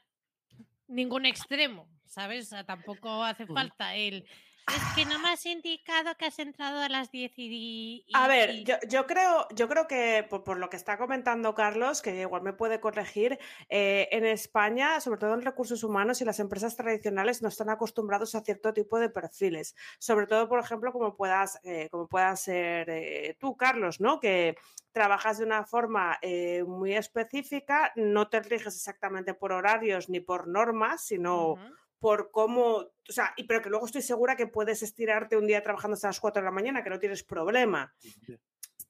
ningún 0.87 1.25
extremo, 1.25 1.89
¿sabes? 2.05 2.47
O 2.47 2.49
sea, 2.49 2.63
tampoco 2.63 3.23
hace 3.23 3.45
falta 3.47 3.95
el 3.95 4.25
es 4.75 4.83
que 4.95 5.05
no 5.05 5.17
me 5.19 5.29
has 5.29 5.45
indicado 5.45 6.15
que 6.17 6.25
has 6.25 6.39
entrado 6.39 6.81
a 6.81 6.89
las 6.89 7.09
10 7.11 7.31
y... 7.37 8.05
a 8.13 8.27
ver, 8.27 8.63
yo, 8.63 9.07
creo, 9.07 9.47
yo 9.55 9.67
creo 9.69 9.87
que 9.87 10.27
por, 10.29 10.57
lo 10.57 10.69
que 10.69 10.75
está 10.75 10.97
comentando 10.97 11.55
Carlos, 11.55 12.01
que 12.01 12.21
igual 12.21 12.41
me 12.41 12.53
puede 12.53 12.79
corregir, 12.79 13.39
eh, 13.69 14.09
en 14.11 14.25
España, 14.25 14.99
sobre 14.99 15.19
todo 15.19 15.33
en 15.33 15.41
recursos 15.41 15.83
humanos 15.83 16.21
y 16.21 16.25
las 16.25 16.39
empresas 16.39 16.75
tradicionales, 16.75 17.41
no 17.41 17.47
están 17.47 17.69
acostumbrados 17.69 18.35
a 18.35 18.41
cierto 18.41 18.73
tipo 18.73 18.99
de 18.99 19.09
perfiles. 19.09 19.75
Sobre 19.99 20.27
todo, 20.27 20.49
por 20.49 20.59
ejemplo, 20.59 20.91
como 20.91 21.15
puedas, 21.15 21.59
eh, 21.63 21.87
como 21.89 22.07
puedas 22.07 22.41
ser 22.41 22.89
eh, 22.89 23.37
tú, 23.39 23.55
Carlos, 23.55 24.01
¿no? 24.01 24.19
Que 24.19 24.57
trabajas 24.91 25.37
de 25.37 25.45
una 25.45 25.63
forma 25.63 26.19
muy 26.65 26.95
específica, 26.95 27.91
no 27.95 28.29
te 28.29 28.39
riges 28.39 28.75
exactamente 28.75 29.35
por 29.35 29.51
horarios 29.51 30.09
ni 30.09 30.21
por 30.21 30.47
normas, 30.47 31.05
sino 31.05 31.55
por 31.99 32.31
cómo, 32.31 32.75
o 32.75 32.91
sea, 33.07 33.33
y, 33.37 33.43
pero 33.43 33.61
que 33.61 33.69
luego 33.69 33.85
estoy 33.85 34.01
segura 34.01 34.35
que 34.35 34.47
puedes 34.47 34.83
estirarte 34.83 35.37
un 35.37 35.47
día 35.47 35.63
trabajando 35.63 35.95
hasta 35.95 36.07
las 36.07 36.19
4 36.19 36.41
de 36.41 36.45
la 36.45 36.51
mañana, 36.51 36.83
que 36.83 36.89
no 36.89 36.99
tienes 36.99 37.23
problema. 37.23 37.93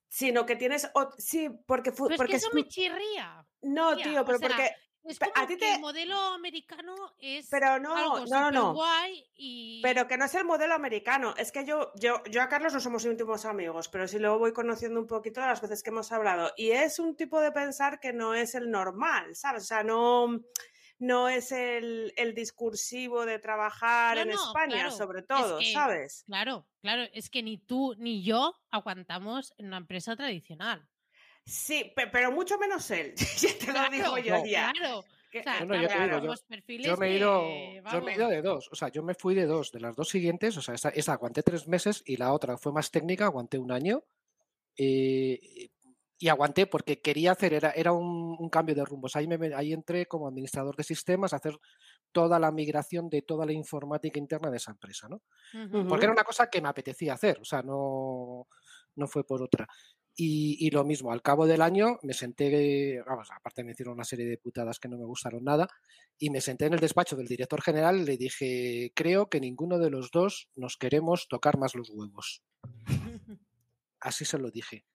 Sino 0.08 0.46
que 0.46 0.56
tienes, 0.56 0.90
sí, 1.18 1.50
porque... 1.66 1.92
Pero 1.92 2.10
es 2.10 2.18
porque 2.18 2.32
que 2.32 2.38
eso 2.38 2.50
me 2.54 2.68
chirría. 2.68 3.46
No, 3.62 3.96
tío, 3.96 4.26
pero 4.26 4.40
porque... 4.40 4.72
Es 5.04 5.20
como 5.20 5.32
a 5.36 5.48
ti 5.48 5.56
te... 5.56 5.76
el 5.76 5.80
modelo 5.80 6.18
americano 6.34 6.94
es 7.22 7.48
pero 7.50 7.80
no, 7.80 7.96
algo 7.96 8.26
no, 8.26 8.52
no, 8.52 8.74
guay 8.74 9.24
y... 9.36 9.82
Pero 9.82 10.06
que 10.06 10.18
no 10.18 10.26
es 10.26 10.36
el 10.36 10.44
modelo 10.44 10.74
americano. 10.74 11.34
Es 11.38 11.54
que 11.54 11.64
yo, 11.64 11.94
yo, 11.96 12.22
yo 12.30 12.42
a 12.42 12.50
Carlos 12.50 12.74
no 12.74 12.82
somos 12.82 13.06
íntimos 13.06 13.46
amigos, 13.46 13.88
pero 13.88 14.06
sí 14.06 14.20
luego 14.20 14.40
voy 14.40 14.52
conociendo 14.52 15.00
un 15.00 15.08
poquito 15.08 15.40
de 15.40 15.48
las 15.48 15.62
veces 15.62 15.82
que 15.82 15.92
hemos 15.92 16.12
hablado. 16.12 16.52
Y 16.58 16.72
es 16.72 17.00
un 17.00 17.16
tipo 17.16 17.40
de 17.40 17.54
pensar 17.54 18.02
que 18.02 18.12
no 18.12 18.34
es 18.34 18.54
el 18.54 18.70
normal, 18.70 19.34
¿sabes? 19.34 19.64
O 19.64 19.68
sea, 19.68 19.82
no 19.82 20.42
no 21.00 21.30
es 21.30 21.52
el, 21.52 22.14
discursivo 22.36 23.26
de 23.26 23.40
trabajar 23.40 24.18
en 24.18 24.32
España, 24.32 24.92
sobre 24.92 25.22
todo, 25.22 25.60
¿sabes? 25.62 26.24
Claro, 26.26 26.68
claro, 26.82 27.04
es 27.14 27.30
que 27.30 27.44
ni 27.44 27.58
tú 27.58 27.96
ni 27.98 28.24
yo 28.24 28.56
aguantamos 28.72 29.54
en 29.58 29.68
una 29.68 29.78
empresa 29.78 30.16
tradicional. 30.16 30.88
Sí, 31.46 31.94
pero 32.12 32.32
mucho 32.32 32.58
menos 32.58 32.90
él, 32.92 33.14
ya 33.38 33.58
te 33.58 33.72
lo 33.72 33.90
digo 33.90 34.18
yo 34.18 34.46
ya. 34.46 34.74
Claro. 34.74 35.06
yo, 35.32 36.98
me 36.98 37.08
he 37.08 37.18
ido, 37.18 38.30
de 38.30 38.42
dos, 38.42 38.70
o 38.72 38.76
sea, 38.76 38.90
yo 38.90 39.04
me 39.04 39.14
fui 39.14 39.36
de 39.36 39.46
dos, 39.46 39.72
de 39.72 39.80
las 39.80 39.96
dos 39.96 40.10
siguientes, 40.10 40.58
o 40.58 40.62
sea, 40.62 40.76
esa, 40.76 41.14
aguanté 41.14 41.44
tres 41.44 41.68
meses 41.68 42.04
y 42.06 42.18
la 42.18 42.34
otra 42.34 42.58
fue 42.58 42.74
más 42.74 42.92
técnica, 42.92 43.26
aguanté 43.26 43.58
un 43.60 43.72
año. 43.72 44.04
Y 46.20 46.30
aguanté 46.30 46.66
porque 46.66 47.00
quería 47.00 47.32
hacer, 47.32 47.54
era, 47.54 47.72
era 47.72 47.92
un, 47.92 48.50
cambio 48.50 48.74
de 48.74 48.86
rumbos. 48.86 49.16
Ahí, 49.16 49.28
me, 49.28 49.54
ahí 49.54 49.74
entré 49.74 50.08
como 50.08 50.28
administrador 50.28 50.76
de 50.76 50.84
sistemas 50.84 51.34
a 51.34 51.38
hacer 51.38 51.58
toda 52.12 52.40
la 52.40 52.52
migración 52.52 53.10
de 53.10 53.22
toda 53.22 53.46
la 53.46 53.54
informática 53.54 54.18
interna 54.18 54.50
de 54.50 54.58
esa 54.58 54.72
empresa, 54.72 55.08
¿no? 55.08 55.22
Porque 55.88 56.06
era 56.06 56.14
una 56.14 56.24
cosa 56.24 56.50
que 56.50 56.62
me 56.62 56.70
apetecía 56.70 57.14
hacer, 57.14 57.40
o 57.40 57.46
sea, 57.46 57.62
no, 57.62 58.48
no 58.96 59.08
fue 59.08 59.24
por 59.26 59.44
otra. 59.44 59.68
Y, 60.20 60.72
lo 60.72 60.84
mismo, 60.84 61.12
al 61.12 61.22
cabo 61.22 61.46
del 61.46 61.62
año 61.62 62.00
me 62.02 62.14
senté, 62.14 63.04
vamos, 63.06 63.30
aparte 63.32 63.64
me 63.64 63.74
hicieron 63.74 63.94
una 63.94 64.04
serie 64.04 64.26
de 64.26 64.40
putadas 64.40 64.80
que 64.80 64.88
no 64.88 64.98
me 64.98 65.06
gustaron 65.06 65.44
nada, 65.44 65.68
y 66.18 66.32
me 66.32 66.42
senté 66.42 66.66
en 66.66 66.74
el 66.74 66.80
despacho 66.80 67.16
del 67.16 67.28
director 67.28 67.62
general 67.62 68.00
y 68.00 68.06
le 68.06 68.18
dije, 68.18 68.92
creo 68.96 69.30
que 69.30 69.40
ninguno 69.40 69.78
de 69.78 69.92
los 69.92 70.10
dos 70.10 70.50
nos 70.56 70.76
queremos 70.76 71.28
tocar 71.28 71.60
más 71.60 71.76
los 71.76 71.92
huevos. 71.92 72.42
Así 74.00 74.26
se 74.26 74.40
lo 74.40 74.50
dije. 74.50 74.86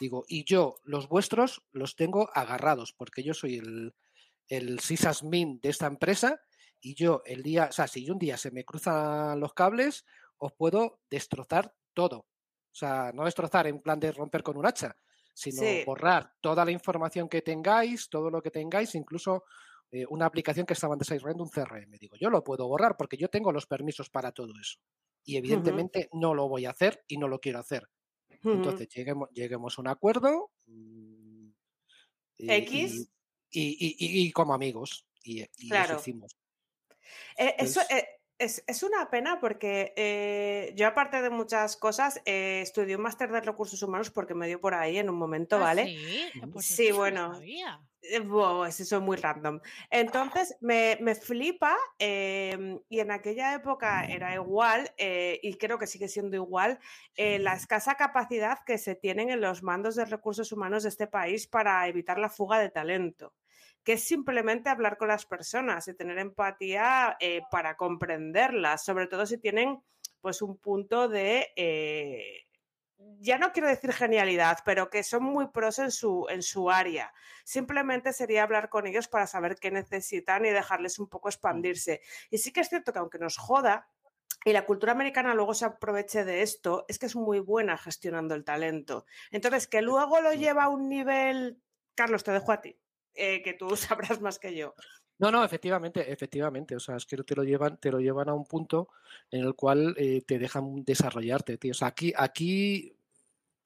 Digo, 0.00 0.24
y 0.28 0.44
yo, 0.44 0.76
los 0.84 1.08
vuestros, 1.08 1.62
los 1.72 1.96
tengo 1.96 2.30
agarrados, 2.34 2.92
porque 2.92 3.22
yo 3.22 3.34
soy 3.34 3.56
el, 3.56 3.94
el 4.48 4.80
sysadmin 4.80 5.60
de 5.60 5.70
esta 5.70 5.86
empresa 5.86 6.40
y 6.80 6.94
yo 6.94 7.22
el 7.24 7.42
día, 7.42 7.68
o 7.70 7.72
sea, 7.72 7.88
si 7.88 8.08
un 8.10 8.18
día 8.18 8.36
se 8.36 8.50
me 8.50 8.64
cruzan 8.64 9.40
los 9.40 9.54
cables, 9.54 10.04
os 10.38 10.52
puedo 10.52 11.00
destrozar 11.10 11.74
todo. 11.94 12.18
O 12.18 12.78
sea, 12.78 13.10
no 13.14 13.24
destrozar 13.24 13.66
en 13.66 13.80
plan 13.80 13.98
de 13.98 14.12
romper 14.12 14.42
con 14.42 14.56
un 14.56 14.66
hacha, 14.66 14.96
sino 15.34 15.62
borrar 15.84 16.34
toda 16.40 16.64
la 16.64 16.70
información 16.70 17.28
que 17.28 17.42
tengáis, 17.42 18.08
todo 18.08 18.30
lo 18.30 18.42
que 18.42 18.50
tengáis, 18.50 18.94
incluso 18.94 19.44
eh, 19.90 20.04
una 20.08 20.26
aplicación 20.26 20.66
que 20.66 20.74
estaban 20.74 20.98
desarrollando 20.98 21.44
un 21.44 21.50
CRM. 21.50 21.96
Digo, 21.98 22.16
yo 22.16 22.28
lo 22.30 22.44
puedo 22.44 22.68
borrar 22.68 22.96
porque 22.96 23.16
yo 23.16 23.28
tengo 23.28 23.52
los 23.52 23.66
permisos 23.66 24.10
para 24.10 24.32
todo 24.32 24.52
eso. 24.60 24.78
Y 25.24 25.36
evidentemente 25.36 26.08
no 26.12 26.34
lo 26.34 26.48
voy 26.48 26.66
a 26.66 26.70
hacer 26.70 27.04
y 27.08 27.18
no 27.18 27.28
lo 27.28 27.40
quiero 27.40 27.58
hacer. 27.58 27.88
Entonces 28.42 28.88
lleguemos, 28.88 29.28
lleguemos 29.32 29.78
a 29.78 29.80
un 29.80 29.88
acuerdo. 29.88 30.50
Mm, 30.66 31.50
X. 32.38 33.08
Y, 33.50 34.32
como 34.32 34.54
amigos. 34.54 35.06
Y, 35.22 35.44
claro. 35.68 35.96
hicimos. 35.96 36.36
Eh, 37.38 37.54
eso, 37.58 37.80
eh, 37.90 38.06
es, 38.38 38.82
una 38.82 39.10
pena 39.10 39.40
porque 39.40 39.92
eh, 39.96 40.72
yo, 40.76 40.86
aparte 40.86 41.22
de 41.22 41.30
muchas 41.30 41.76
cosas, 41.76 42.20
estudié 42.24 42.96
un 42.96 43.02
máster 43.02 43.30
de 43.30 43.40
recursos 43.40 43.82
humanos 43.82 44.10
porque 44.10 44.34
me 44.34 44.46
dio 44.46 44.60
por 44.60 44.74
ahí 44.74 44.98
en 44.98 45.08
un 45.08 45.16
momento, 45.16 45.56
¿Ah, 45.56 45.60
¿vale? 45.60 45.86
Sí, 45.86 46.40
pues 46.52 46.66
sí 46.66 46.92
bueno. 46.92 47.38
Wow, 48.26 48.64
eso 48.64 48.96
es 48.96 49.02
muy 49.02 49.16
random. 49.16 49.60
Entonces, 49.90 50.56
me, 50.60 50.96
flipa 51.14 51.76
em, 51.98 52.78
y 52.88 53.00
en 53.00 53.10
aquella 53.10 53.54
época 53.54 54.04
era 54.04 54.34
igual 54.34 54.92
y 54.98 55.54
creo 55.54 55.78
que 55.78 55.86
sigue 55.86 56.08
siendo 56.08 56.36
igual 56.36 56.78
la 57.16 57.54
escasa 57.54 57.94
capacidad 57.94 58.58
que 58.64 58.78
se 58.78 58.94
tienen 58.94 59.30
en 59.30 59.40
los 59.40 59.62
mandos 59.62 59.96
de 59.96 60.04
recursos 60.04 60.52
humanos 60.52 60.82
de 60.82 60.90
este 60.90 61.06
país 61.06 61.46
para 61.46 61.86
evitar 61.88 62.18
la 62.18 62.28
fuga 62.28 62.58
de 62.58 62.70
talento 62.70 63.32
que 63.86 63.92
es 63.92 64.02
simplemente 64.02 64.68
hablar 64.68 64.98
con 64.98 65.06
las 65.06 65.26
personas 65.26 65.86
y 65.86 65.94
tener 65.94 66.18
empatía 66.18 67.16
eh, 67.20 67.42
para 67.52 67.76
comprenderlas, 67.76 68.84
sobre 68.84 69.06
todo 69.06 69.26
si 69.26 69.38
tienen 69.38 69.80
pues 70.20 70.42
un 70.42 70.58
punto 70.58 71.08
de, 71.08 71.52
eh, 71.54 72.45
ya 72.98 73.38
no 73.38 73.52
quiero 73.52 73.68
decir 73.68 73.92
genialidad, 73.92 74.58
pero 74.64 74.90
que 74.90 75.02
son 75.02 75.24
muy 75.24 75.48
pros 75.48 75.78
en 75.78 75.90
su, 75.90 76.26
en 76.28 76.42
su 76.42 76.70
área. 76.70 77.12
Simplemente 77.44 78.12
sería 78.12 78.42
hablar 78.42 78.68
con 78.68 78.86
ellos 78.86 79.08
para 79.08 79.26
saber 79.26 79.56
qué 79.56 79.70
necesitan 79.70 80.44
y 80.44 80.50
dejarles 80.50 80.98
un 80.98 81.08
poco 81.08 81.28
expandirse. 81.28 82.00
Y 82.30 82.38
sí 82.38 82.52
que 82.52 82.60
es 82.60 82.68
cierto 82.68 82.92
que 82.92 82.98
aunque 82.98 83.18
nos 83.18 83.36
joda, 83.36 83.88
y 84.44 84.52
la 84.52 84.64
cultura 84.64 84.92
americana 84.92 85.34
luego 85.34 85.54
se 85.54 85.64
aproveche 85.64 86.24
de 86.24 86.42
esto, 86.42 86.84
es 86.88 86.98
que 86.98 87.06
es 87.06 87.16
muy 87.16 87.40
buena 87.40 87.76
gestionando 87.76 88.34
el 88.34 88.44
talento. 88.44 89.04
Entonces, 89.32 89.66
que 89.66 89.82
luego 89.82 90.20
lo 90.20 90.32
lleva 90.34 90.64
a 90.64 90.68
un 90.68 90.88
nivel, 90.88 91.60
Carlos, 91.96 92.22
te 92.22 92.30
dejo 92.30 92.52
a 92.52 92.60
ti. 92.60 92.78
Eh, 93.14 93.42
que 93.42 93.54
tú 93.54 93.76
sabrás 93.76 94.20
más 94.20 94.38
que 94.38 94.54
yo. 94.54 94.74
No, 95.18 95.30
no, 95.30 95.44
efectivamente, 95.44 96.12
efectivamente. 96.12 96.76
O 96.76 96.80
sea, 96.80 96.96
es 96.96 97.06
que 97.06 97.16
te 97.18 97.34
lo 97.34 97.44
llevan, 97.44 97.78
te 97.78 97.90
lo 97.90 98.00
llevan 98.00 98.28
a 98.28 98.34
un 98.34 98.44
punto 98.44 98.88
en 99.30 99.44
el 99.44 99.54
cual 99.54 99.94
eh, 99.98 100.22
te 100.26 100.38
dejan 100.38 100.84
desarrollarte, 100.84 101.58
tío. 101.58 101.72
O 101.72 101.74
sea, 101.74 101.88
aquí, 101.88 102.12
aquí, 102.16 102.94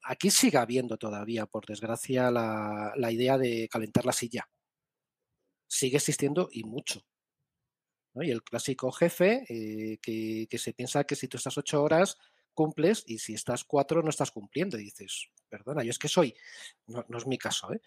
aquí 0.03 0.31
sigue 0.31 0.57
habiendo 0.57 0.97
todavía, 0.97 1.45
por 1.45 1.65
desgracia, 1.65 2.31
la, 2.31 3.11
idea 3.11 3.37
de 3.37 3.67
calentar 3.69 4.05
la 4.05 4.13
silla. 4.13 4.49
Sigue 5.67 5.97
existiendo 5.97 6.49
y 6.51 6.63
mucho. 6.63 7.01
Y 8.15 8.31
el 8.31 8.43
clásico 8.43 8.91
jefe 8.91 9.45
eh, 9.49 9.97
que, 10.01 10.47
que, 10.49 10.57
se 10.57 10.73
piensa 10.73 11.05
que 11.05 11.15
si 11.15 11.27
tú 11.27 11.37
estás 11.37 11.57
ocho 11.57 11.81
horas 11.81 12.17
cumples 12.53 13.03
y 13.07 13.19
si 13.19 13.33
estás 13.33 13.63
cuatro 13.63 14.01
no 14.01 14.09
estás 14.09 14.31
cumpliendo. 14.31 14.77
Y 14.77 14.85
dices, 14.85 15.29
perdona, 15.49 15.83
yo 15.83 15.91
es 15.91 15.99
que 15.99 16.07
soy, 16.07 16.35
no, 16.87 17.17
es 17.17 17.27
mi 17.27 17.37
caso, 17.37 17.73
¿eh? 17.73 17.81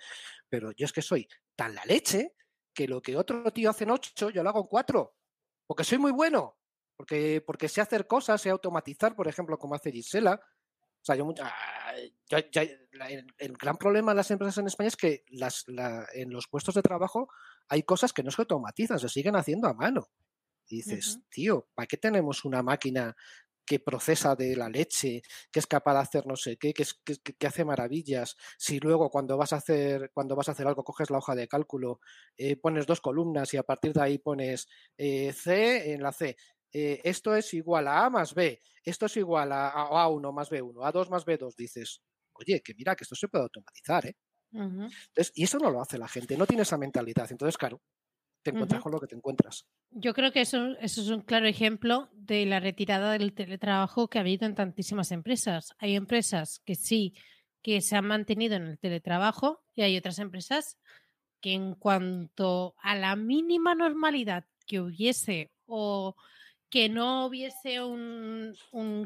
pero 0.48 0.72
yo 0.72 0.86
es 0.86 0.92
que 0.92 1.02
soy 1.02 1.28
tan 1.56 1.74
la 1.74 1.84
leche 1.84 2.34
que 2.75 2.89
lo 2.89 3.01
que 3.01 3.16
otro 3.16 3.51
tío 3.53 3.70
hace 3.70 3.85
en 3.85 3.91
ocho, 3.91 4.31
yo 4.31 4.43
lo 4.43 4.49
hago 4.49 4.61
en 4.61 4.66
cuatro, 4.66 5.16
porque 5.66 5.85
soy 5.85 5.99
muy 5.99 6.12
bueno, 6.12 6.59
porque, 6.97 7.43
porque 7.45 7.68
sé 7.68 7.81
hacer 7.81 8.07
cosas, 8.07 8.41
sé 8.41 8.51
automatizar, 8.51 9.14
por 9.14 9.29
ejemplo, 9.29 9.59
como 9.59 9.75
hace 9.75 9.93
Gisela, 9.93 10.41
O 11.01 11.05
sea, 11.05 11.16
yo, 11.16 11.33
ah, 11.41 11.93
el, 13.39 13.57
gran 13.57 13.77
problema 13.77 14.12
de 14.12 14.16
las 14.16 14.31
empresas 14.31 14.59
en 14.59 14.66
España 14.66 14.89
es 14.89 14.97
que 14.97 15.25
las, 15.29 15.64
en 16.12 16.31
los 16.31 16.49
puestos 16.49 16.75
de 16.75 16.83
trabajo 16.83 17.29
hay 17.68 17.83
cosas 17.83 18.12
que 18.12 18.22
no 18.22 18.31
se 18.31 18.43
automatizan, 18.43 18.99
se 18.99 19.09
siguen 19.09 19.37
haciendo 19.37 19.68
a 19.68 19.75
mano. 19.75 20.09
Y 20.66 20.77
dices, 20.77 21.20
tío, 21.29 21.68
¿para 21.75 21.87
qué 21.87 21.99
tenemos 21.99 22.45
una 22.45 22.62
máquina 22.62 23.14
que 23.64 23.80
procesa 23.80 24.34
de 24.36 24.56
la 24.56 24.68
leche, 24.68 25.22
que 25.50 25.60
es 25.60 25.66
capaz 25.66 25.94
de 25.94 26.00
hacer 26.00 26.26
no 26.26 26.36
sé 26.36 26.56
qué, 26.56 26.72
que, 26.72 26.84
que, 27.38 27.46
hace 27.46 27.64
maravillas. 27.64 28.36
Si 28.58 28.80
luego 28.80 29.10
cuando 29.10 29.36
vas 29.36 29.52
a 29.52 29.56
hacer, 29.56 30.10
cuando 30.12 30.36
vas 30.36 30.48
a 30.48 30.52
hacer 30.52 30.66
algo, 30.66 30.84
coges 30.84 31.10
la 31.10 31.18
hoja 31.18 31.34
de 31.34 31.48
cálculo, 31.48 32.00
eh, 32.36 32.56
pones 32.56 32.86
dos 32.86 33.00
columnas 33.00 33.52
y 33.54 33.56
a 33.56 33.62
partir 33.62 33.92
de 33.92 34.02
ahí 34.02 34.18
pones 34.18 34.68
eh, 34.96 35.32
C 35.32 35.92
en 35.92 36.02
la 36.02 36.12
C. 36.12 36.36
Eh, 36.72 37.00
esto 37.04 37.34
es 37.36 37.54
igual 37.54 37.86
a 37.88 38.04
A 38.04 38.10
más 38.10 38.34
B, 38.34 38.60
esto 38.82 39.06
es 39.06 39.16
igual 39.16 39.52
a, 39.52 39.68
a, 39.68 40.08
1 40.08 40.32
más 40.32 40.50
B1, 40.50 40.74
A2 40.74 41.08
más 41.08 41.24
B2, 41.24 41.54
dices, 41.56 42.02
oye, 42.32 42.60
que 42.62 42.74
mira, 42.74 42.96
que 42.96 43.04
esto 43.04 43.14
se 43.14 43.28
puede 43.28 43.44
automatizar, 43.44 44.06
¿eh? 44.06 44.16
y 45.34 45.44
eso 45.44 45.58
no 45.58 45.70
lo 45.70 45.80
hace 45.80 45.98
la 45.98 46.08
gente, 46.08 46.36
no 46.36 46.46
tiene 46.46 46.62
esa 46.62 46.78
mentalidad. 46.78 47.30
Entonces, 47.30 47.58
claro, 47.58 47.80
te 48.45 48.51
encuentras 48.51 48.82
con 48.82 48.92
lo 48.92 49.01
que 49.01 49.07
te 49.07 49.16
encuentras. 49.16 49.66
Yo 49.90 50.12
creo 50.12 50.30
que 50.30 50.42
eso, 50.42 50.76
eso, 50.80 51.01
es 51.01 51.09
un 51.09 51.22
claro 51.22 51.47
ejemplo 51.47 52.11
de 52.12 52.47
la 52.47 52.61
retirada 52.61 53.12
del 53.12 53.32
teletrabajo 53.32 54.09
que 54.09 54.18
ha 54.18 54.20
habido 54.20 54.47
en 54.47 54.55
tantísimas 54.55 55.11
empresas. 55.11 55.74
Hay 55.78 55.97
empresas 55.97 56.61
que 56.64 56.74
sí, 56.74 57.14
que 57.62 57.80
se 57.80 57.97
han 57.97 58.07
mantenido 58.07 58.57
en 58.57 58.66
el 58.66 58.78
teletrabajo 58.78 59.64
y 59.74 59.82
hay 59.82 59.97
otras 59.97 60.18
empresas 60.18 60.78
que 61.40 61.55
en 61.55 61.74
cuanto 61.74 62.74
a 62.82 62.95
la 62.95 63.16
mínima 63.16 63.74
normalidad 63.74 64.45
que 64.66 64.80
hubiese 64.80 65.51
o 65.66 66.14
que 66.68 66.88
no 66.88 67.26
hubiese 67.26 67.82
un, 67.82 68.55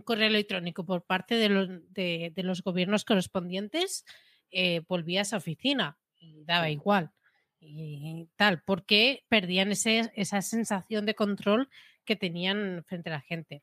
correo 0.05 0.29
electrónico 0.29 0.85
por 0.85 1.05
parte 1.05 1.37
de 1.37 1.49
los, 1.49 1.69
de, 1.93 2.33
los 2.37 2.63
gobiernos 2.63 3.05
correspondientes, 3.05 4.05
eh, 4.51 4.83
volvía 4.89 5.21
a 5.21 5.23
esa 5.23 5.37
oficina 5.37 5.99
y 6.19 6.45
daba 6.45 6.71
igual 6.71 7.13
y 7.61 8.29
tal, 8.37 8.63
porque 8.63 9.25
perdían 9.29 9.73
ese, 9.73 10.13
esa 10.15 10.43
sensación 10.43 11.07
de 11.07 11.15
control 11.15 11.69
que 12.05 12.17
tenían 12.17 12.85
frente 12.87 13.11
a 13.11 13.15
la 13.15 13.21
gente. 13.21 13.63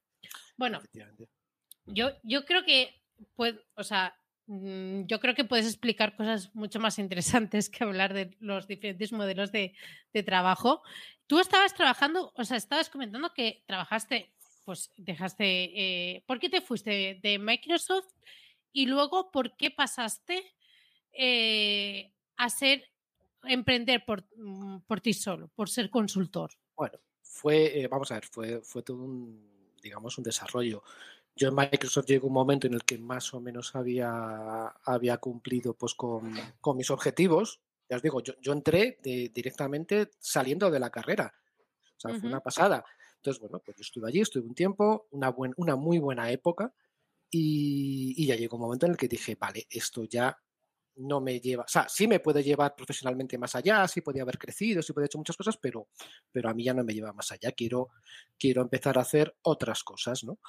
Bueno, 0.58 0.82
yo, 1.86 2.12
yo 2.24 2.46
creo 2.46 2.64
que, 2.64 3.02
pues, 3.36 3.56
o 3.76 3.84
sea, 3.84 4.18
mm, 4.48 5.06
yo 5.06 5.20
creo 5.20 5.36
que 5.36 5.44
puedes 5.46 5.66
explicar 5.66 6.16
cosas 6.16 6.54
mucho 6.54 6.80
más 6.80 7.00
interesantes 7.00 7.70
que 7.70 7.84
hablar 7.84 8.14
de 8.14 8.36
los 8.40 8.68
diferentes 8.68 9.12
modelos 9.12 9.52
de, 9.52 9.74
de 10.14 10.24
trabajo. 10.24 10.82
Tú 11.28 11.40
estabas 11.40 11.74
trabajando, 11.74 12.32
o 12.36 12.44
sea, 12.44 12.58
estabas 12.58 12.90
comentando 12.90 13.34
que 13.34 13.64
trabajaste, 13.66 14.32
pues 14.66 14.92
dejaste, 14.98 15.46
eh, 16.16 16.24
¿por 16.26 16.40
qué 16.40 16.50
te 16.50 16.62
fuiste 16.62 17.20
de 17.22 17.40
Microsoft 17.40 18.12
y 18.72 18.88
luego 18.88 19.32
por 19.32 19.56
qué 19.56 19.72
pasaste 19.72 20.44
eh, 21.14 22.12
a 22.36 22.50
ser 22.50 22.84
emprender 23.48 24.04
por, 24.06 24.24
mm, 24.38 24.80
por 24.88 25.02
ti 25.02 25.14
solo, 25.14 25.50
por 25.56 25.70
ser 25.70 25.90
consultor? 25.90 26.52
Bueno, 26.76 27.00
fue, 27.22 27.82
eh, 27.82 27.88
vamos 27.88 28.12
a 28.12 28.16
ver, 28.16 28.26
fue, 28.26 28.62
fue 28.62 28.82
todo 28.84 28.98
un, 28.98 29.76
digamos, 29.82 30.18
un 30.18 30.24
desarrollo. 30.24 30.84
Yo 31.36 31.50
en 31.50 31.56
Microsoft 31.56 32.06
llegó 32.06 32.28
un 32.28 32.34
momento 32.34 32.68
en 32.68 32.74
el 32.74 32.84
que 32.84 32.98
más 32.98 33.34
o 33.34 33.42
menos 33.42 33.76
había, 33.76 34.68
había 34.84 35.18
cumplido 35.18 35.74
pues, 35.74 35.94
con, 35.94 36.34
con 36.62 36.78
mis 36.78 36.90
objetivos. 36.90 37.60
Ya 37.90 37.98
os 37.98 38.02
digo, 38.02 38.22
yo, 38.22 38.34
yo 38.42 38.54
entré 38.54 39.00
directamente 39.04 40.12
saliendo 40.18 40.72
de 40.72 40.80
la 40.80 40.90
carrera. 40.90 41.34
O 41.98 42.00
sea, 42.00 42.18
fue 42.18 42.30
una 42.30 42.40
pasada. 42.40 42.86
Entonces, 43.18 43.42
bueno, 43.42 43.62
pues 43.64 43.78
yo 43.78 43.82
estuve 43.82 44.08
allí, 44.08 44.22
estuve 44.22 44.48
un 44.48 44.56
tiempo, 44.56 45.08
una, 45.12 45.30
buen, 45.30 45.54
una 45.58 45.76
muy 45.76 46.00
buena 46.00 46.32
época. 46.32 46.74
Y, 47.30 48.14
y, 48.18 48.28
ya 48.28 48.36
llegó 48.36 48.56
un 48.56 48.64
momento 48.64 48.86
en 48.86 48.94
el 48.94 48.98
que 48.98 49.08
dije, 49.08 49.36
vale, 49.36 49.68
esto 49.70 50.06
ya 50.06 50.38
no 50.98 51.22
me 51.22 51.40
lleva, 51.40 51.64
o 51.64 51.68
sea, 51.68 51.88
sí 51.90 52.08
me 52.08 52.20
puede 52.20 52.44
llevar 52.44 52.76
profesionalmente 52.76 53.38
más 53.38 53.56
allá, 53.56 53.88
sí 53.88 54.02
podía 54.02 54.24
haber 54.24 54.38
crecido, 54.38 54.82
sí 54.82 54.94
podía 54.94 55.04
haber 55.04 55.10
hecho 55.10 55.18
muchas 55.18 55.38
cosas, 55.38 55.58
pero, 55.58 55.90
pero 56.32 56.50
a 56.50 56.54
mí 56.54 56.64
ya 56.64 56.74
no 56.74 56.84
me 56.84 56.94
lleva 56.94 57.14
más 57.14 57.32
allá. 57.32 57.52
Quiero, 57.52 57.90
quiero 58.40 58.62
empezar 58.62 58.98
a 58.98 59.02
hacer 59.02 59.36
otras 59.42 59.84
cosas, 59.84 60.24
¿no? 60.24 60.40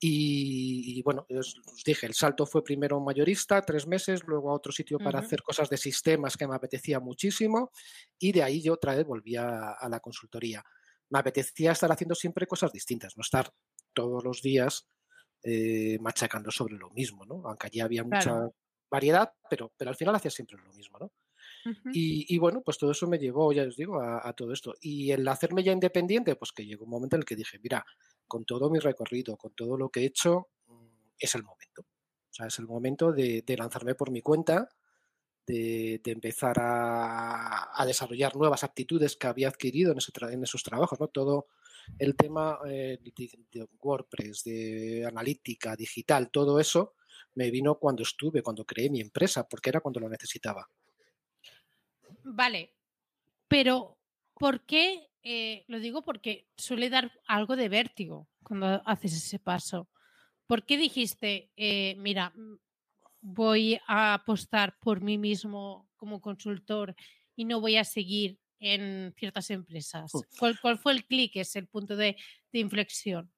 Y, 0.00 1.02
bueno, 1.02 1.26
os, 1.28 1.60
dije, 1.84 2.06
el 2.06 2.14
salto 2.14 2.46
fue 2.46 2.62
primero 2.62 3.00
mayorista, 3.00 3.60
tres 3.62 3.86
meses, 3.86 4.22
luego 4.24 4.50
a 4.50 4.54
otro 4.54 4.70
sitio 4.70 4.98
para 4.98 5.18
hacer 5.18 5.42
cosas 5.42 5.68
de 5.68 5.76
sistemas 5.76 6.36
que 6.36 6.46
me 6.46 6.54
apetecía 6.54 7.00
muchísimo 7.00 7.72
y 8.16 8.30
de 8.30 8.44
ahí 8.44 8.62
yo 8.62 8.74
otra 8.74 8.94
vez 8.94 9.04
volví 9.04 9.34
a, 9.34 9.76
la 9.88 10.00
consultoría. 10.00 10.62
Me 11.10 11.18
apetecía 11.18 11.72
estar 11.72 11.90
haciendo 11.90 12.14
siempre 12.14 12.46
cosas 12.46 12.72
distintas, 12.72 13.16
no 13.16 13.22
estar 13.22 13.52
todos 13.92 14.22
los 14.22 14.40
días 14.40 14.86
eh, 15.42 15.98
machacando 16.00 16.52
sobre 16.52 16.76
lo 16.76 16.90
mismo, 16.90 17.24
¿no? 17.26 17.42
Aunque 17.46 17.66
allí 17.66 17.80
había 17.80 18.04
mucha 18.04 18.48
variedad, 18.90 19.32
pero, 19.48 19.72
pero 19.76 19.90
al 19.90 19.96
final 19.96 20.14
hacía 20.14 20.30
siempre 20.30 20.56
lo 20.58 20.72
mismo, 20.72 20.98
¿no? 20.98 21.12
y, 21.92 22.38
bueno, 22.38 22.62
pues 22.62 22.78
todo 22.78 22.92
eso 22.92 23.06
me 23.06 23.18
llevó, 23.18 23.52
ya 23.52 23.64
os 23.64 23.76
digo, 23.76 24.00
a, 24.00 24.32
todo 24.32 24.52
esto. 24.52 24.74
Y 24.80 25.10
el 25.10 25.26
hacerme 25.28 25.62
ya 25.62 25.72
independiente, 25.72 26.36
pues 26.36 26.52
que 26.52 26.64
llegó 26.64 26.84
un 26.84 26.90
momento 26.90 27.16
en 27.16 27.20
el 27.20 27.26
que 27.26 27.36
dije, 27.36 27.58
mira, 27.62 27.84
con 28.26 28.44
todo 28.44 28.70
mi 28.70 28.78
recorrido, 28.78 29.36
con 29.36 29.52
todo 29.54 29.76
lo 29.76 29.90
que 29.90 30.00
he 30.00 30.06
hecho, 30.06 30.48
mm, 30.66 30.86
es 31.18 31.34
el 31.34 31.42
momento. 31.42 31.82
O 31.82 32.32
sea, 32.32 32.46
es 32.46 32.58
el 32.58 32.66
momento 32.66 33.12
de, 33.12 33.42
lanzarme 33.58 33.94
por 33.94 34.10
mi 34.10 34.22
cuenta, 34.22 34.68
de, 35.46 36.00
empezar 36.04 36.56
a, 36.58 37.84
desarrollar 37.86 38.36
nuevas 38.36 38.64
aptitudes 38.64 39.16
que 39.16 39.26
había 39.26 39.48
adquirido 39.48 39.92
en, 39.92 39.98
en 40.30 40.42
esos 40.42 40.62
trabajos, 40.62 41.00
¿no? 41.00 41.08
Todo 41.08 41.48
el 41.98 42.16
tema 42.16 42.58
eh, 42.68 42.98
de 43.52 43.68
WordPress, 43.80 44.44
de 44.44 45.06
analítica, 45.06 45.74
digital, 45.74 46.30
todo 46.30 46.60
eso, 46.60 46.94
me 47.34 47.50
vino 47.50 47.78
cuando 47.78 48.02
estuve, 48.02 48.42
cuando 48.42 48.64
creé 48.64 48.90
mi 48.90 49.00
empresa, 49.00 49.46
porque 49.48 49.70
era 49.70 49.80
cuando 49.80 50.00
lo 50.00 50.08
necesitaba. 50.08 50.68
Vale, 52.24 52.74
pero 53.46 53.98
¿por 54.34 54.64
qué? 54.64 55.08
Eh, 55.22 55.64
lo 55.68 55.80
digo 55.80 56.04
porque 56.04 56.48
suele 56.56 56.90
dar 56.90 57.12
algo 57.26 57.56
de 57.56 57.68
vértigo 57.68 58.28
cuando 58.42 58.82
haces 58.86 59.14
ese 59.14 59.38
paso. 59.38 59.88
¿Por 60.46 60.64
qué 60.64 60.76
dijiste, 60.76 61.50
eh, 61.56 61.96
mira, 61.98 62.30
mm, 62.30 62.56
voy 63.20 63.80
a 63.86 64.14
apostar 64.14 64.78
por 64.80 65.02
mí 65.02 65.18
mismo 65.18 65.88
como 65.96 66.20
consultor 66.20 66.94
y 67.36 67.44
no 67.44 67.60
voy 67.60 67.76
a 67.76 67.84
seguir 67.84 68.38
en 68.60 69.12
ciertas 69.16 69.50
empresas? 69.50 70.14
Mm. 70.14 70.20
¿Cuál, 70.38 70.78
fue 70.78 70.92
el 70.92 71.04
clic, 71.04 71.36
es 71.36 71.56
el 71.56 71.66
punto 71.66 71.96
de 71.96 72.16
inflexión? 72.52 73.30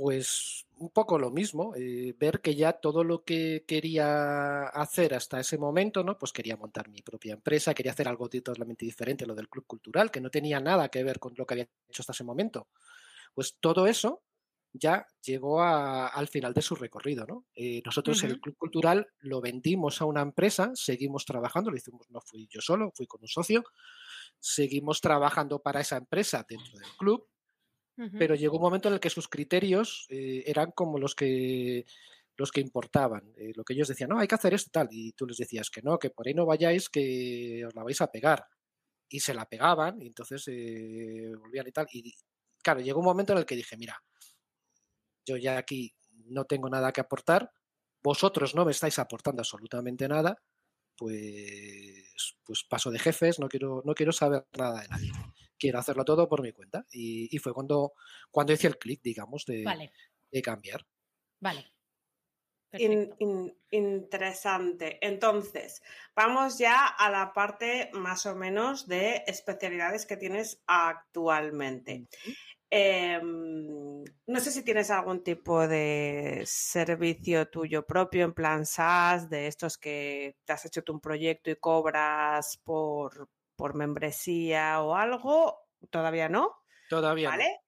Pues 0.00 0.64
un 0.78 0.88
poco 0.88 1.18
lo 1.18 1.30
mismo, 1.30 1.74
eh, 1.76 2.14
ver 2.18 2.40
que 2.40 2.54
ya 2.54 2.72
todo 2.72 3.04
lo 3.04 3.22
que 3.22 3.64
quería 3.66 4.62
hacer 4.62 5.12
hasta 5.12 5.38
ese 5.38 5.58
momento, 5.58 6.02
¿no? 6.02 6.16
Pues 6.16 6.32
quería 6.32 6.56
montar 6.56 6.88
mi 6.88 7.02
propia 7.02 7.34
empresa, 7.34 7.74
quería 7.74 7.92
hacer 7.92 8.08
algo 8.08 8.26
totalmente 8.30 8.86
diferente, 8.86 9.26
lo 9.26 9.34
del 9.34 9.50
club 9.50 9.66
cultural, 9.66 10.10
que 10.10 10.22
no 10.22 10.30
tenía 10.30 10.58
nada 10.58 10.88
que 10.88 11.04
ver 11.04 11.18
con 11.18 11.34
lo 11.36 11.44
que 11.44 11.52
había 11.52 11.68
hecho 11.86 12.00
hasta 12.00 12.12
ese 12.12 12.24
momento. 12.24 12.68
Pues 13.34 13.58
todo 13.60 13.86
eso 13.86 14.22
ya 14.72 15.06
llegó 15.22 15.62
al 15.62 16.28
final 16.28 16.54
de 16.54 16.62
su 16.62 16.76
recorrido, 16.76 17.26
¿no? 17.26 17.44
Eh, 17.54 17.82
nosotros 17.84 18.22
el 18.22 18.40
club 18.40 18.56
cultural 18.56 19.06
lo 19.18 19.42
vendimos 19.42 20.00
a 20.00 20.06
una 20.06 20.22
empresa, 20.22 20.70
seguimos 20.76 21.26
trabajando, 21.26 21.70
lo 21.70 21.76
hicimos, 21.76 22.08
no 22.08 22.22
fui 22.22 22.48
yo 22.50 22.62
solo, 22.62 22.90
fui 22.94 23.06
con 23.06 23.20
un 23.20 23.28
socio, 23.28 23.64
seguimos 24.38 25.02
trabajando 25.02 25.58
para 25.58 25.82
esa 25.82 25.98
empresa 25.98 26.46
dentro 26.48 26.78
del 26.78 26.88
club 26.96 27.28
pero 28.18 28.34
llegó 28.34 28.56
un 28.56 28.62
momento 28.62 28.88
en 28.88 28.94
el 28.94 29.00
que 29.00 29.10
sus 29.10 29.28
criterios 29.28 30.06
eh, 30.08 30.42
eran 30.46 30.70
como 30.72 30.98
los 30.98 31.14
que 31.14 31.84
los 32.36 32.50
que 32.50 32.60
importaban. 32.60 33.32
Eh, 33.36 33.52
lo 33.54 33.64
que 33.64 33.74
ellos 33.74 33.88
decían, 33.88 34.10
no, 34.10 34.18
hay 34.18 34.26
que 34.26 34.34
hacer 34.34 34.54
esto 34.54 34.70
tal, 34.72 34.88
y 34.90 35.12
tú 35.12 35.26
les 35.26 35.36
decías 35.36 35.68
que 35.68 35.82
no, 35.82 35.98
que 35.98 36.08
por 36.10 36.26
ahí 36.26 36.32
no 36.32 36.46
vayáis, 36.46 36.88
que 36.88 37.64
os 37.66 37.74
la 37.74 37.84
vais 37.84 38.00
a 38.00 38.10
pegar. 38.10 38.46
Y 39.10 39.20
se 39.20 39.34
la 39.34 39.44
pegaban, 39.46 40.00
y 40.00 40.06
entonces 40.06 40.44
eh, 40.48 41.32
volvían 41.38 41.68
y 41.68 41.72
tal. 41.72 41.86
Y 41.92 42.14
claro, 42.62 42.80
llegó 42.80 43.00
un 43.00 43.06
momento 43.06 43.34
en 43.34 43.40
el 43.40 43.46
que 43.46 43.56
dije, 43.56 43.76
mira, 43.76 44.02
yo 45.26 45.36
ya 45.36 45.58
aquí 45.58 45.94
no 46.26 46.46
tengo 46.46 46.70
nada 46.70 46.92
que 46.92 47.02
aportar, 47.02 47.50
vosotros 48.02 48.54
no 48.54 48.64
me 48.64 48.72
estáis 48.72 48.98
aportando 48.98 49.42
absolutamente 49.42 50.08
nada, 50.08 50.40
pues, 51.00 52.36
pues 52.44 52.62
paso 52.68 52.90
de 52.90 52.98
jefes, 52.98 53.38
no 53.38 53.48
quiero, 53.48 53.80
no 53.86 53.94
quiero 53.94 54.12
saber 54.12 54.44
nada 54.52 54.82
de 54.82 54.88
nadie 54.88 55.12
quiero 55.60 55.78
hacerlo 55.78 56.04
todo 56.04 56.28
por 56.28 56.42
mi 56.42 56.52
cuenta. 56.52 56.84
Y, 56.90 57.38
fue 57.38 57.52
cuando, 57.52 57.92
cuando 58.32 58.52
hice 58.52 58.66
el 58.66 58.78
clic, 58.78 59.00
digamos, 59.02 59.44
de, 59.44 59.64
de, 60.32 60.42
cambiar. 60.42 60.84
Vale. 61.38 61.72
interesante. 63.70 64.98
Entonces, 65.06 65.82
vamos 66.16 66.58
ya 66.58 66.86
a 66.86 67.10
la 67.10 67.32
parte 67.32 67.90
más 67.92 68.26
o 68.26 68.34
menos 68.34 68.88
de 68.88 69.22
especialidades 69.26 70.06
que 70.06 70.16
tienes 70.16 70.62
actualmente. 70.66 72.08
Em, 72.70 74.04
no 74.26 74.40
sé 74.40 74.50
si 74.52 74.62
tienes 74.64 74.90
algún 74.90 75.24
tipo 75.24 75.66
de 75.66 76.42
servicio 76.46 77.48
tuyo 77.48 77.84
propio, 77.84 78.24
en 78.24 78.32
plan 78.32 78.64
SaaS, 78.64 79.28
de 79.28 79.48
estos 79.48 79.76
que 79.76 80.36
te 80.44 80.52
has 80.52 80.64
hecho 80.66 80.82
tú 80.82 80.92
un 80.92 81.00
proyecto 81.00 81.50
y 81.50 81.56
cobras 81.56 82.58
por, 82.62 83.28
por 83.56 83.74
membresía 83.74 84.80
o 84.82 84.94
algo, 84.94 85.58
todavía 85.90 86.28
no. 86.28 86.56
Todavía 86.88 87.30
¿Vale? 87.30 87.60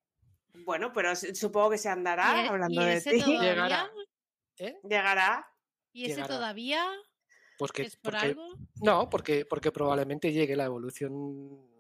Bueno, 0.65 0.93
pero 0.93 1.17
supongo 1.17 1.71
que 1.71 1.79
se 1.79 1.89
andará 1.89 2.49
hablando 2.49 2.83
de 2.83 3.01
ti. 3.01 3.23
Llegará. 3.23 3.91
¿eh? 4.59 4.79
Llegará. 4.89 5.49
¿Y 5.93 6.05
ese 6.05 6.15
Llegará. 6.17 6.35
todavía 6.35 6.85
Pues 7.59 7.73
que, 7.73 7.83
es 7.83 7.97
por 7.97 8.13
porque- 8.13 8.27
algo? 8.27 8.47
No, 8.83 9.09
porque, 9.11 9.45
porque 9.47 9.73
probablemente 9.73 10.33
llegue 10.33 10.55
la 10.57 10.65
evolución. 10.65 11.72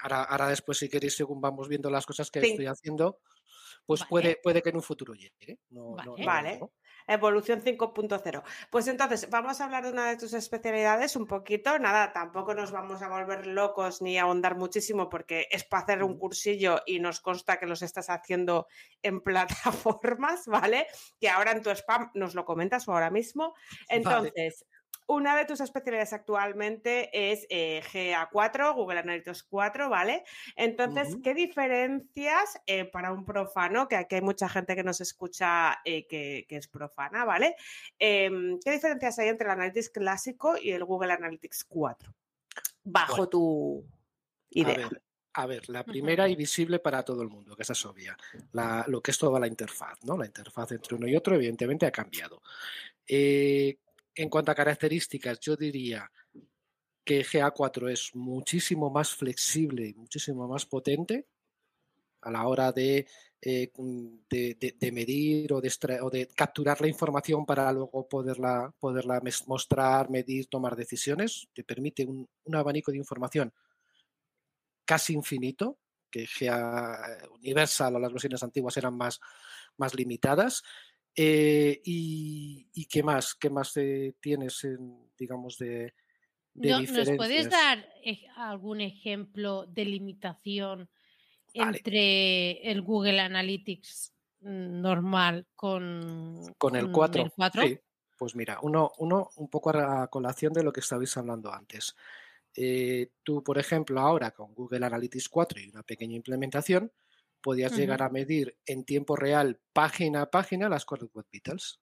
Ahora, 0.00 0.22
ahora 0.24 0.48
después, 0.48 0.78
si 0.78 0.88
queréis, 0.88 1.16
según 1.16 1.40
vamos 1.40 1.68
viendo 1.68 1.90
las 1.90 2.06
cosas 2.06 2.30
que 2.30 2.40
Sí. 2.40 2.50
estoy 2.50 2.66
haciendo, 2.66 3.20
pues 3.86 4.00
Vale. 4.00 4.08
puede, 4.10 4.36
puede 4.42 4.62
que 4.62 4.70
en 4.70 4.76
un 4.76 4.82
futuro 4.82 5.14
llegue. 5.14 5.58
No, 5.70 5.92
Vale. 5.92 6.06
no 6.06 6.16
Vale. 6.24 6.52
digo. 6.54 6.72
Evolución 7.10 7.62
5.0. 7.62 8.42
Pues 8.70 8.86
entonces, 8.86 9.30
vamos 9.30 9.60
a 9.60 9.64
hablar 9.64 9.82
de 9.84 9.92
una 9.92 10.10
de 10.10 10.18
tus 10.18 10.34
especialidades 10.34 11.16
un 11.16 11.26
poquito. 11.26 11.78
Nada, 11.78 12.12
tampoco 12.12 12.52
nos 12.54 12.70
vamos 12.70 13.00
a 13.00 13.08
volver 13.08 13.46
locos 13.46 14.02
ni 14.02 14.18
a 14.18 14.24
ahondar 14.24 14.56
muchísimo 14.58 15.08
porque 15.08 15.46
es 15.50 15.64
para 15.64 15.84
hacer 15.84 16.02
un 16.02 16.18
cursillo 16.18 16.82
y 16.84 17.00
nos 17.00 17.20
consta 17.20 17.58
que 17.58 17.64
los 17.66 17.80
estás 17.80 18.10
haciendo 18.10 18.66
en 19.02 19.22
plataformas, 20.02 20.46
¿vale? 20.46 20.86
Que 21.18 21.30
ahora 21.30 21.52
en 21.52 21.62
tu 21.62 21.70
spam 21.70 22.10
nos 22.12 22.34
lo 22.34 22.44
comentas 22.44 22.86
o 22.88 22.92
ahora 22.92 23.10
mismo. 23.10 23.54
Entonces, 23.88 24.66
una 25.08 25.34
de 25.36 25.46
tus 25.46 25.60
especialidades 25.60 26.12
actualmente 26.12 27.10
es 27.30 27.46
eh, 27.48 27.82
GA4, 27.92 28.74
Google 28.74 28.98
Analytics 29.00 29.42
4, 29.44 29.88
¿vale? 29.88 30.22
Entonces. 30.54 31.16
¿qué 31.24 31.34
diferencias 31.34 32.60
eh, 32.66 32.84
para 32.84 33.12
un 33.12 33.24
profano, 33.24 33.88
que 33.88 33.96
aquí 33.96 34.16
hay 34.16 34.20
mucha 34.20 34.48
gente 34.48 34.76
que 34.76 34.84
nos 34.84 35.00
escucha 35.00 35.78
eh, 35.84 36.06
que, 36.06 36.44
que 36.48 36.56
es 36.56 36.68
profana, 36.68 37.24
¿vale? 37.24 37.56
Em, 37.98 38.58
¿Qué 38.62 38.70
diferencias 38.72 39.18
hay 39.18 39.28
entre 39.28 39.46
el 39.46 39.52
Analytics 39.52 39.90
clásico 39.90 40.56
y 40.60 40.70
el 40.72 40.84
Google 40.84 41.12
Analytics 41.14 41.64
4? 41.64 42.14
Bajo 42.84 43.16
Bueno. 43.16 43.28
tu 43.30 43.84
A 43.86 44.60
idea. 44.60 44.76
ver, 44.76 45.02
a 45.32 45.46
ver, 45.46 45.68
la 45.70 45.84
primera 45.84 46.28
y 46.28 46.36
visible 46.36 46.78
para 46.80 47.02
todo 47.02 47.22
el 47.22 47.28
mundo, 47.28 47.56
que 47.56 47.62
esa 47.62 47.72
es 47.72 47.84
obvia, 47.86 48.16
la- 48.52 48.84
lo 48.88 49.00
que 49.00 49.10
es 49.12 49.18
toda 49.18 49.40
la 49.40 49.46
interfaz, 49.46 50.02
¿no? 50.04 50.16
La 50.18 50.26
interfaz 50.26 50.72
entre 50.72 50.96
uno 50.96 51.06
y 51.08 51.16
otro, 51.16 51.34
evidentemente, 51.34 51.86
ha 51.86 51.92
cambiado. 51.92 52.42
Eh, 53.06 53.78
en 54.22 54.28
cuanto 54.28 54.50
a 54.52 54.54
características, 54.60 55.40
yo 55.40 55.56
diría 55.56 56.10
que 57.04 57.24
GA4 57.24 57.88
es 57.88 58.10
muchísimo 58.14 58.90
más 58.90 59.14
flexible 59.14 59.94
muchísimo 59.96 60.46
más 60.48 60.66
potente 60.66 61.26
a 62.22 62.30
la 62.30 62.46
hora 62.48 62.72
de, 62.72 63.06
eh, 63.40 63.70
mm, 63.76 64.08
de- 64.30 64.92
medir 64.92 65.52
o 65.52 65.60
de, 65.60 65.70
o 66.02 66.10
de 66.10 66.28
capturar 66.28 66.80
la 66.80 66.88
información 66.88 67.46
para 67.46 67.72
luego 67.72 68.08
poderla, 68.08 68.72
poderla 68.80 69.20
mostrar, 69.46 70.10
medir, 70.10 70.48
tomar 70.48 70.74
decisiones. 70.76 71.48
Te 71.54 71.64
permite 71.64 72.04
un, 72.06 72.28
un 72.44 72.56
abanico 72.56 72.90
de 72.92 72.98
información 72.98 73.52
casi 74.84 75.12
infinito, 75.14 75.78
que 76.10 76.26
GA 76.26 77.18
Universal 77.34 77.96
o 77.96 77.98
las 77.98 78.12
versiones 78.12 78.42
antiguas 78.42 78.76
eran 78.76 78.96
más, 78.96 79.20
más 79.76 79.94
limitadas. 79.94 80.62
Eh, 81.20 81.80
y, 81.84 82.68
y 82.74 82.84
qué 82.86 83.02
más? 83.02 83.34
¿Qué 83.34 83.50
más 83.50 83.76
eh, 83.76 84.14
tienes, 84.20 84.62
en, 84.64 85.10
digamos, 85.18 85.58
de, 85.58 85.94
de 86.54 86.68
No, 86.70 86.78
¿Nos 86.78 87.10
puedes 87.12 87.48
diferencias? 87.48 87.50
dar 87.50 87.88
algún 88.36 88.80
ejemplo 88.80 89.66
de 89.66 89.84
limitación 89.84 90.88
Vale. 91.54 91.78
entre 91.78 92.70
el 92.70 92.82
Google 92.82 93.20
Analytics 93.20 94.14
mm, 94.40 94.80
normal 94.80 95.46
con, 95.56 96.54
Con 96.56 96.76
el 96.76 96.92
4. 96.92 97.24
el 97.24 97.32
4? 97.32 97.62
Sí, 97.62 97.78
pues 98.16 98.36
mira, 98.36 98.58
uno, 98.62 98.92
uno 98.98 99.30
un 99.36 99.48
poco 99.48 99.70
a 99.70 100.06
colación 100.08 100.52
de 100.52 100.62
lo 100.62 100.72
que 100.72 100.80
estabais 100.80 101.16
hablando 101.16 101.52
antes. 101.52 101.96
Eh, 102.54 103.10
tú, 103.24 103.42
por 103.42 103.58
ejemplo, 103.58 104.00
ahora 104.00 104.30
con 104.32 104.54
Google 104.54 104.86
Analytics 104.86 105.28
4 105.28 105.60
y 105.60 105.68
una 105.68 105.82
pequeña 105.82 106.16
implementación, 106.16 106.92
podías 107.48 107.72
llegar 107.74 108.02
a 108.02 108.10
medir 108.10 108.58
en 108.66 108.84
tiempo 108.84 109.16
real, 109.16 109.58
página 109.72 110.20
a 110.20 110.30
página, 110.30 110.68
las 110.68 110.84
Core 110.84 111.06
Web 111.14 111.24
Vitals 111.32 111.80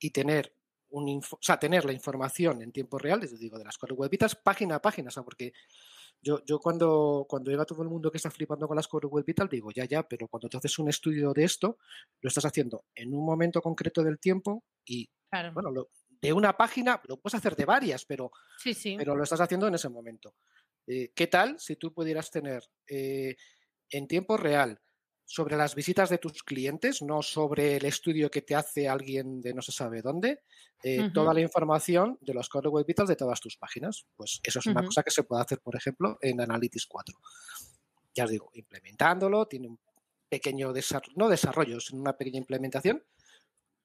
y 0.00 0.10
tener 0.10 0.52
un 0.88 1.06
info- 1.08 1.36
o 1.36 1.42
sea, 1.42 1.58
tener 1.60 1.84
la 1.84 1.92
información 1.92 2.60
en 2.60 2.72
tiempo 2.72 2.98
real, 2.98 3.20
les 3.20 3.38
digo, 3.38 3.56
de 3.56 3.64
las 3.64 3.78
Core 3.78 3.94
Web 3.94 4.10
Vitals, 4.10 4.34
página 4.34 4.74
a 4.74 4.82
página, 4.82 5.08
o 5.08 5.10
sea, 5.12 5.22
porque 5.22 5.52
yo, 6.20 6.44
yo 6.44 6.58
cuando, 6.58 7.24
cuando 7.28 7.52
llega 7.52 7.64
todo 7.64 7.82
el 7.84 7.88
mundo 7.88 8.10
que 8.10 8.16
está 8.16 8.32
flipando 8.32 8.66
con 8.66 8.74
las 8.74 8.88
Core 8.88 9.06
Web 9.06 9.24
Vitals, 9.24 9.48
digo, 9.50 9.70
ya, 9.70 9.84
ya, 9.84 10.02
pero 10.02 10.26
cuando 10.26 10.48
te 10.48 10.56
haces 10.56 10.76
un 10.80 10.88
estudio 10.88 11.32
de 11.32 11.44
esto, 11.44 11.78
lo 12.20 12.26
estás 12.28 12.46
haciendo 12.46 12.84
en 12.96 13.14
un 13.14 13.24
momento 13.24 13.62
concreto 13.62 14.02
del 14.02 14.18
tiempo 14.18 14.64
y, 14.84 15.08
Claro. 15.30 15.52
bueno, 15.52 15.70
lo- 15.70 15.90
de 16.20 16.32
una 16.32 16.56
página, 16.56 17.00
lo 17.06 17.18
puedes 17.20 17.36
hacer 17.36 17.54
de 17.54 17.64
varias, 17.64 18.04
pero, 18.04 18.32
sí, 18.58 18.74
sí. 18.74 18.96
pero 18.98 19.14
lo 19.14 19.22
estás 19.22 19.40
haciendo 19.40 19.68
en 19.68 19.74
ese 19.76 19.88
momento. 19.88 20.34
Eh, 20.88 21.12
¿Qué 21.14 21.26
tal 21.26 21.58
si 21.58 21.76
tú 21.76 21.92
pudieras 21.92 22.30
tener 22.30 22.62
eh, 22.88 23.36
en 23.90 24.08
tiempo 24.08 24.36
real 24.36 24.80
sobre 25.24 25.56
las 25.56 25.74
visitas 25.74 26.08
de 26.08 26.18
tus 26.18 26.42
clientes, 26.44 27.02
no 27.02 27.20
sobre 27.20 27.76
el 27.76 27.84
estudio 27.84 28.30
que 28.30 28.42
te 28.42 28.54
hace 28.54 28.88
alguien 28.88 29.40
de 29.40 29.54
no 29.54 29.60
se 29.60 29.72
sabe 29.72 30.00
dónde, 30.00 30.42
eh, 30.82 31.10
toda 31.12 31.34
la 31.34 31.40
información 31.40 32.16
de 32.20 32.32
los 32.32 32.48
Core 32.48 32.68
Web 32.68 32.86
Vitals 32.86 33.08
de 33.08 33.16
todas 33.16 33.40
tus 33.40 33.56
páginas? 33.56 34.06
Pues 34.14 34.40
eso 34.42 34.60
es 34.60 34.66
una 34.66 34.84
cosa 34.84 35.02
que 35.02 35.10
se 35.10 35.24
puede 35.24 35.42
hacer, 35.42 35.60
por 35.60 35.74
ejemplo, 35.74 36.16
en 36.20 36.40
Analytics 36.40 36.86
4. 36.86 37.18
Ya 38.14 38.24
os 38.24 38.30
digo, 38.30 38.50
implementándolo, 38.54 39.46
tiene 39.46 39.68
un 39.68 39.80
pequeño 40.28 40.72
desarrollo, 40.72 41.12
no 41.16 41.28
desarrollo, 41.28 41.80
sino 41.80 42.00
una 42.00 42.16
pequeña 42.16 42.38
implementación, 42.38 43.02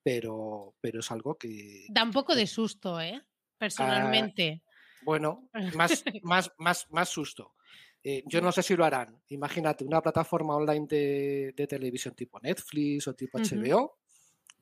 pero, 0.04 0.76
pero 0.80 1.00
es 1.00 1.12
algo 1.12 1.38
que, 1.38 1.86
Da 1.90 2.04
un 2.04 2.12
poco 2.12 2.36
de 2.36 2.46
susto, 2.46 3.02
¿eh? 3.02 3.22
Personalmente. 3.58 4.64
Bueno, 5.04 5.50
más, 5.76 6.04
más, 6.24 6.52
más, 6.58 6.88
más 6.92 7.10
susto. 7.10 7.56
Eh, 8.04 8.24
yo 8.26 8.42
no 8.42 8.52
sé 8.52 8.64
si 8.64 8.76
lo 8.76 8.86
harán. 8.86 9.22
Imagínate, 9.30 9.84
una 9.84 10.02
plataforma 10.02 10.56
online 10.56 10.88
de, 10.88 11.54
de 11.56 11.68
televisión 11.68 12.16
tipo 12.16 12.40
Netflix 12.40 13.08
o 13.08 13.14
tipo. 13.14 13.38
HBO 13.38 14.00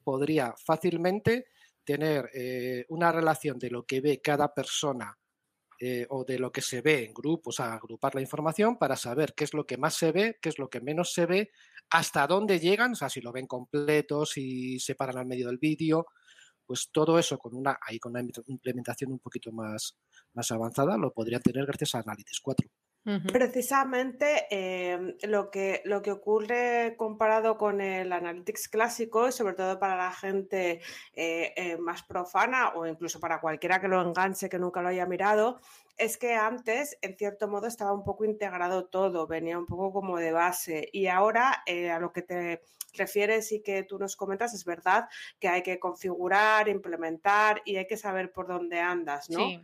podría 0.04 0.54
fácilmente 0.58 1.48
tener 1.84 2.30
eh, 2.34 2.86
una 2.90 3.12
relación 3.12 3.58
de 3.58 3.70
lo 3.70 3.86
que 3.86 4.02
ve 4.02 4.22
cada 4.22 4.54
persona 4.54 5.18
eh, 5.80 6.06
o 6.10 6.26
de 6.26 6.38
lo 6.38 6.52
que 6.52 6.62
se 6.62 6.82
ve 6.82 7.06
en 7.06 7.14
grupos, 7.14 7.60
o 7.60 7.64
sea, 7.64 7.74
agrupar 7.74 8.14
la 8.14 8.22
información 8.22 8.78
para 8.78 8.96
saber 8.96 9.34
qué 9.34 9.46
es 9.46 9.54
lo 9.54 9.66
que 9.66 9.78
más 9.78 9.96
se 9.96 10.12
ve, 10.12 10.38
qué 10.42 10.50
es 10.50 10.60
lo 10.60 10.70
que 10.70 10.82
menos 10.82 11.14
se 11.14 11.26
ve, 11.26 11.52
hasta 11.90 12.28
dónde 12.28 12.60
llegan, 12.60 12.92
o 12.92 12.96
sea, 12.96 13.10
si 13.10 13.22
lo 13.22 13.32
ven 13.32 13.48
completo, 13.48 14.26
si 14.26 14.80
se 14.80 14.96
paran 14.96 15.18
al 15.18 15.26
medio 15.26 15.48
del 15.48 15.58
vídeo, 15.58 16.08
pues 16.66 16.90
todo 16.92 17.18
eso 17.18 17.38
con 17.38 17.56
una, 17.56 17.80
ahí 17.82 17.98
con 17.98 18.12
una 18.12 18.24
implementación 18.48 19.12
un 19.12 19.20
poquito 19.20 19.52
más, 19.52 19.98
más 20.34 20.52
avanzada 20.52 20.98
lo 20.98 21.14
podrían 21.14 21.42
tener 21.42 21.66
gracias 21.66 21.96
a 21.96 22.00
Analytics 22.00 22.42
4. 22.42 22.70
Precisamente 23.04 24.46
eh, 24.52 25.16
lo, 25.28 25.50
que, 25.50 25.82
lo 25.86 26.02
que 26.02 26.12
ocurre 26.12 26.96
comparado 26.98 27.58
con 27.58 27.82
el 27.82 28.12
Analytics 28.12 28.68
clásico, 28.68 29.28
y 29.28 29.32
sobre 29.32 29.56
todo 29.56 29.80
para 29.80 29.96
la 29.96 30.12
gente 30.12 30.82
eh, 31.14 31.54
eh, 31.56 31.78
más 31.78 32.04
profana 32.04 32.74
o 32.76 32.86
incluso 32.86 33.20
para 33.20 33.42
cualquiera 33.42 33.82
que 33.82 33.88
lo 33.88 34.02
enganche, 34.02 34.50
que 34.50 34.60
nunca 34.60 34.82
lo 34.82 34.90
haya 34.90 35.06
mirado, 35.06 35.60
es 35.98 36.18
que 36.18 36.34
antes, 36.34 36.98
en 37.02 37.18
cierto 37.18 37.48
modo, 37.48 37.68
estaba 37.68 37.94
un 37.94 38.04
poco 38.04 38.26
integrado 38.26 38.86
todo, 38.86 39.28
venía 39.28 39.58
un 39.58 39.66
poco 39.66 39.92
como 39.92 40.18
de 40.18 40.32
base. 40.32 40.90
Y 40.94 41.08
ahora, 41.08 41.64
eh, 41.66 41.92
a 41.92 42.00
lo 42.00 42.14
que 42.14 42.22
te 42.22 42.62
refieres 42.94 43.52
y 43.52 43.62
que 43.62 43.84
tú 43.84 44.00
nos 44.00 44.16
comentas, 44.16 44.54
es 44.54 44.66
verdad 44.66 45.10
que 45.40 45.50
hay 45.50 45.62
que 45.62 45.80
configurar, 45.80 46.70
implementar 46.70 47.62
y 47.66 47.76
hay 47.76 47.88
que 47.88 47.98
saber 47.98 48.32
por 48.32 48.48
dónde 48.48 48.80
andas, 48.80 49.30
¿no? 49.30 49.40
Sí. 49.40 49.62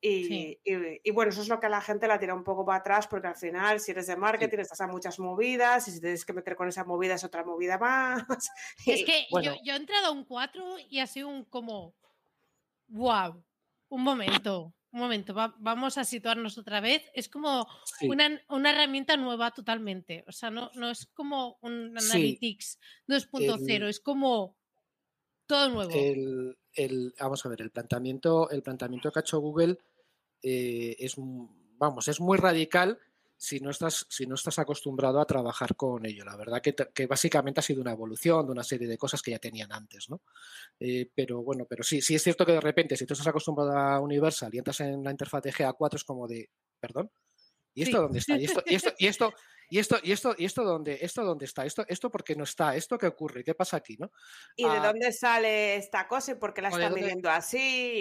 Y, 0.00 0.24
Sí. 0.24 0.60
y- 0.64 1.00
y 1.08 1.10
bueno, 1.10 1.30
eso 1.30 1.42
es 1.42 1.48
lo 1.48 1.58
que 1.58 1.66
a 1.66 1.70
la 1.70 1.80
gente 1.80 2.06
la 2.06 2.20
tira 2.20 2.32
un 2.34 2.44
poco 2.44 2.64
para 2.64 2.78
atrás, 2.78 3.08
porque 3.08 3.26
al 3.26 3.34
final, 3.36 3.80
si 3.80 3.90
eres 3.90 4.06
de 4.06 4.16
marketing, 4.16 4.58
estás 4.58 4.80
a 4.80 4.86
muchas 4.86 5.18
movidas, 5.18 5.88
y 5.88 5.90
si 5.90 6.00
tienes 6.00 6.24
que 6.24 6.32
meter 6.32 6.54
con 6.54 6.68
esa 6.68 6.84
movida 6.84 7.14
es 7.14 7.24
otra 7.24 7.44
movida 7.44 7.78
más. 7.78 8.24
Es 8.86 9.04
que 9.04 9.26
bueno. 9.30 9.54
yo, 9.56 9.60
yo 9.64 9.72
he 9.72 9.76
entrado 9.76 10.06
a 10.06 10.10
un 10.12 10.24
4 10.24 10.76
y 10.88 11.00
ha 11.00 11.06
sido 11.08 11.28
un 11.28 11.44
como, 11.44 11.94
wow, 12.88 13.42
un 13.88 14.02
momento, 14.02 14.72
un 14.92 15.00
momento, 15.00 15.34
va- 15.34 15.54
vamos 15.58 15.98
a 15.98 16.04
situarnos 16.04 16.56
otra 16.58 16.80
vez. 16.80 17.02
Es 17.12 17.28
como 17.28 17.66
Sí. 17.98 18.08
una, 18.08 18.40
una 18.48 18.70
herramienta 18.70 19.16
nueva 19.16 19.50
totalmente. 19.50 20.24
O 20.28 20.32
sea, 20.32 20.50
no, 20.50 20.70
no 20.74 20.90
es 20.90 21.06
como 21.06 21.58
un. 21.60 21.96
Analytics 21.98 22.78
2.0, 23.06 23.84
El- 23.84 23.90
es 23.90 24.00
como 24.00 24.56
todo 25.46 25.68
nuevo. 25.70 25.90
El, 25.92 26.56
el- 26.74 27.14
vamos 27.18 27.44
a 27.44 27.48
ver, 27.48 27.62
el 27.62 27.70
planteamiento, 27.70 28.48
el 28.50 28.62
planteamiento 28.62 29.10
que 29.10 29.18
ha 29.18 29.22
hecho 29.22 29.40
Google 29.40 29.78
eh, 30.42 30.96
es, 30.98 31.14
vamos, 31.16 32.08
es 32.08 32.20
muy 32.20 32.38
radical 32.38 32.98
si 33.40 33.60
no 33.60 33.70
estás, 33.70 34.04
si 34.08 34.26
no 34.26 34.34
estás 34.34 34.58
acostumbrado 34.58 35.20
a 35.20 35.24
trabajar 35.26 35.76
con 35.76 36.04
ello. 36.06 36.24
La 36.24 36.36
verdad 36.36 36.60
que, 36.60 36.74
que 36.92 37.06
básicamente 37.06 37.60
ha 37.60 37.62
sido 37.62 37.80
una 37.80 37.92
evolución 37.92 38.44
de 38.46 38.52
una 38.52 38.64
serie 38.64 38.88
de 38.88 38.98
cosas 38.98 39.22
que 39.22 39.30
ya 39.30 39.38
tenían 39.38 39.70
antes, 39.72 40.10
¿no? 40.10 40.22
Eh, 40.80 41.08
pero 41.14 41.42
bueno, 41.44 41.64
pero 41.68 41.84
sí, 41.84 42.00
sí 42.02 42.16
es 42.16 42.22
cierto 42.22 42.44
que 42.44 42.52
de 42.52 42.60
repente, 42.60 42.96
si 42.96 43.06
tú 43.06 43.14
estás 43.14 43.28
acostumbrado 43.28 43.72
a 43.78 44.00
Universal 44.00 44.52
y 44.54 44.58
entras 44.58 44.80
en 44.80 45.04
la 45.04 45.12
interfaz 45.12 45.42
de 45.44 45.52
GA4, 45.52 45.96
es 45.96 46.04
como 46.04 46.26
de, 46.26 46.50
perdón, 46.80 47.12
¿y 47.74 47.82
esto 47.82 47.98
Sí. 47.98 48.02
dónde 48.02 48.18
está? 48.18 48.36
¿Y 48.38 48.44
esto, 48.46 48.62
y 48.66 48.74
esto, 48.74 48.90
y 48.98 49.06
esto, 49.06 49.34
y 49.70 49.78
esto, 49.78 49.96
y 50.02 50.12
esto, 50.12 50.34
y 50.36 50.44
esto 50.46 50.64
dónde, 50.64 50.98
esto 51.00 51.24
dónde 51.24 51.44
está? 51.44 51.64
¿Esto, 51.64 51.84
esto 51.88 52.10
por 52.10 52.24
qué 52.24 52.34
no 52.34 52.42
está? 52.44 52.74
¿Esto 52.74 52.98
qué 52.98 53.06
ocurre? 53.06 53.44
¿Qué 53.44 53.54
pasa 53.54 53.76
aquí? 53.76 53.96
¿no? 53.98 54.10
¿Y 54.56 54.64
de 54.64 54.70
Ah, 54.70 54.86
dónde 54.88 55.12
sale 55.12 55.76
esta 55.76 56.08
cosa 56.08 56.32
y 56.32 56.34
por 56.36 56.54
qué 56.54 56.62
la 56.62 56.70
o 56.70 56.76
de 56.76 56.78
está 56.78 56.88
dónde- 56.90 57.02
midiendo 57.02 57.30
así 57.30 57.58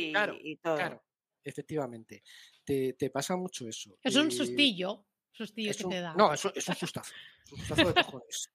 y, 0.10 0.12
Claro, 0.14 0.36
y 0.42 0.58
todo? 0.58 0.76
Claro, 0.78 1.04
efectivamente. 1.48 2.24
Te, 2.64 2.94
te 2.94 3.10
pasa 3.10 3.36
mucho 3.36 3.68
eso. 3.68 3.98
es 4.04 4.16
un 4.16 4.28
Eh, 4.28 4.32
sustillo, 4.32 5.06
sustillo 5.32 5.72
es 5.72 5.78
que 5.78 5.86
un- 5.86 5.92
te 5.92 6.02
da. 6.02 6.14
No, 6.16 6.34
es, 6.34 6.44
un- 6.46 6.52
es 6.56 6.68
un 6.68 6.76
sustazo. 6.76 7.14
Es 7.46 7.52
un 7.54 7.58
sustazo 7.60 7.88
de 7.94 8.04
cojones. 8.04 8.52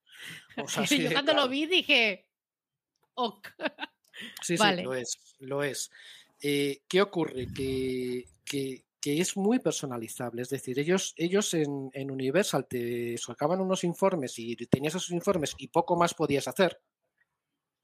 O 0.59 0.69
sea, 0.69 0.87
sí, 0.87 1.03
yo 1.03 1.13
cuando 1.13 1.33
claro. 1.33 1.47
lo 1.47 1.51
vi 1.51 1.67
dije, 1.67 2.27
ok. 3.15 3.49
Sí, 4.43 4.57
Vale. 4.57 4.79
sí, 4.79 4.85
lo 4.85 4.95
es, 4.95 5.19
lo 5.41 5.63
es. 5.65 5.91
Eh, 6.41 6.83
¿Qué 6.89 7.01
ocurre? 7.03 7.49
Que, 7.55 8.27
que- 8.45 8.85
que 9.01 9.21
es 9.21 9.37
muy 9.37 9.59
personalizable. 9.59 10.43
Es 10.43 10.51
decir, 10.51 10.79
ellos, 10.79 11.13
ellos 11.17 11.55
en, 11.55 11.91
en 11.93 12.09
Universal 12.11 12.69
te 12.69 13.19
sacaban 13.19 13.61
unos 13.61 13.83
informes 13.83 14.39
y 14.39 14.55
tenías 14.67 14.95
esos 14.95 15.11
informes 15.11 15.55
y 15.59 15.67
poco 15.69 15.97
más 15.97 16.15
podías 16.15 16.47
hacer. 16.47 16.81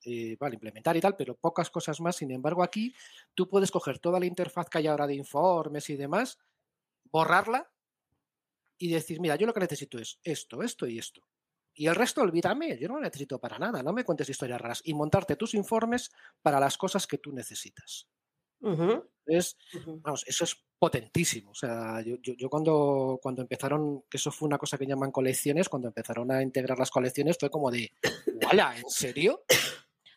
Eh, 0.05 0.37
vale, 0.39 0.55
implementar 0.55 0.97
y 0.97 1.01
tal, 1.01 1.17
pero 1.17 1.37
pocas 1.37 1.71
cosas 1.71 2.01
más. 2.01 2.17
Sin 2.17 2.31
embargo, 2.31 2.63
aquí 2.63 2.95
tú 3.35 3.49
puedes 3.49 3.71
coger 3.71 3.99
toda 3.99 4.21
la 4.21 4.27
interfaz 4.27 4.69
que 4.69 4.79
hay 4.79 4.87
ahora 4.87 5.07
de 5.07 5.15
informes 5.15 5.91
y 5.91 5.97
demás, 5.97 6.39
borrarla 7.11 7.73
y 8.79 8.91
decir, 8.93 9.21
mira, 9.21 9.37
yo 9.37 9.47
lo 9.47 9.53
que 9.55 9.61
necesito 9.61 9.99
es 9.99 10.19
esto, 10.23 10.63
esto 10.63 10.87
y 10.87 10.99
esto. 10.99 11.23
Y 11.75 11.87
el 11.87 11.95
resto, 11.95 12.23
olvídame, 12.23 12.77
yo 12.79 12.89
no 12.89 12.95
lo 12.95 13.01
necesito 13.03 13.39
para 13.41 13.59
nada, 13.59 13.83
no 13.83 13.93
me 13.93 14.05
cuentes 14.05 14.29
historias 14.29 14.61
raras. 14.61 14.81
Y 14.85 14.95
montarte 14.95 15.37
tus 15.37 15.55
informes 15.55 16.11
para 16.43 16.59
las 16.61 16.77
cosas 16.77 17.07
que 17.07 17.19
tú 17.19 17.33
necesitas. 17.33 18.09
Ujú. 19.75 20.01
vamos, 20.03 20.25
eso 20.27 20.45
es 20.45 20.57
potentísimo. 20.79 21.51
O 21.53 21.55
sea, 21.55 22.01
yo, 22.03 22.17
yo- 22.23 22.35
yo 22.35 22.49
cuando, 22.51 23.19
cuando 23.23 23.43
empezaron, 23.43 24.03
que 24.11 24.17
eso 24.17 24.33
fue 24.33 24.47
una 24.47 24.59
cosa 24.59 24.79
que 24.79 24.87
llaman 24.87 25.13
colecciones, 25.13 25.69
cuando 25.69 25.89
empezaron 25.89 26.31
a 26.33 26.43
integrar 26.43 26.79
las 26.79 26.91
colecciones 26.91 27.37
fue 27.39 27.51
como 27.51 27.71
de, 27.71 27.93
¡wala! 28.47 28.77
¿En 28.77 28.89
serio? 28.91 29.45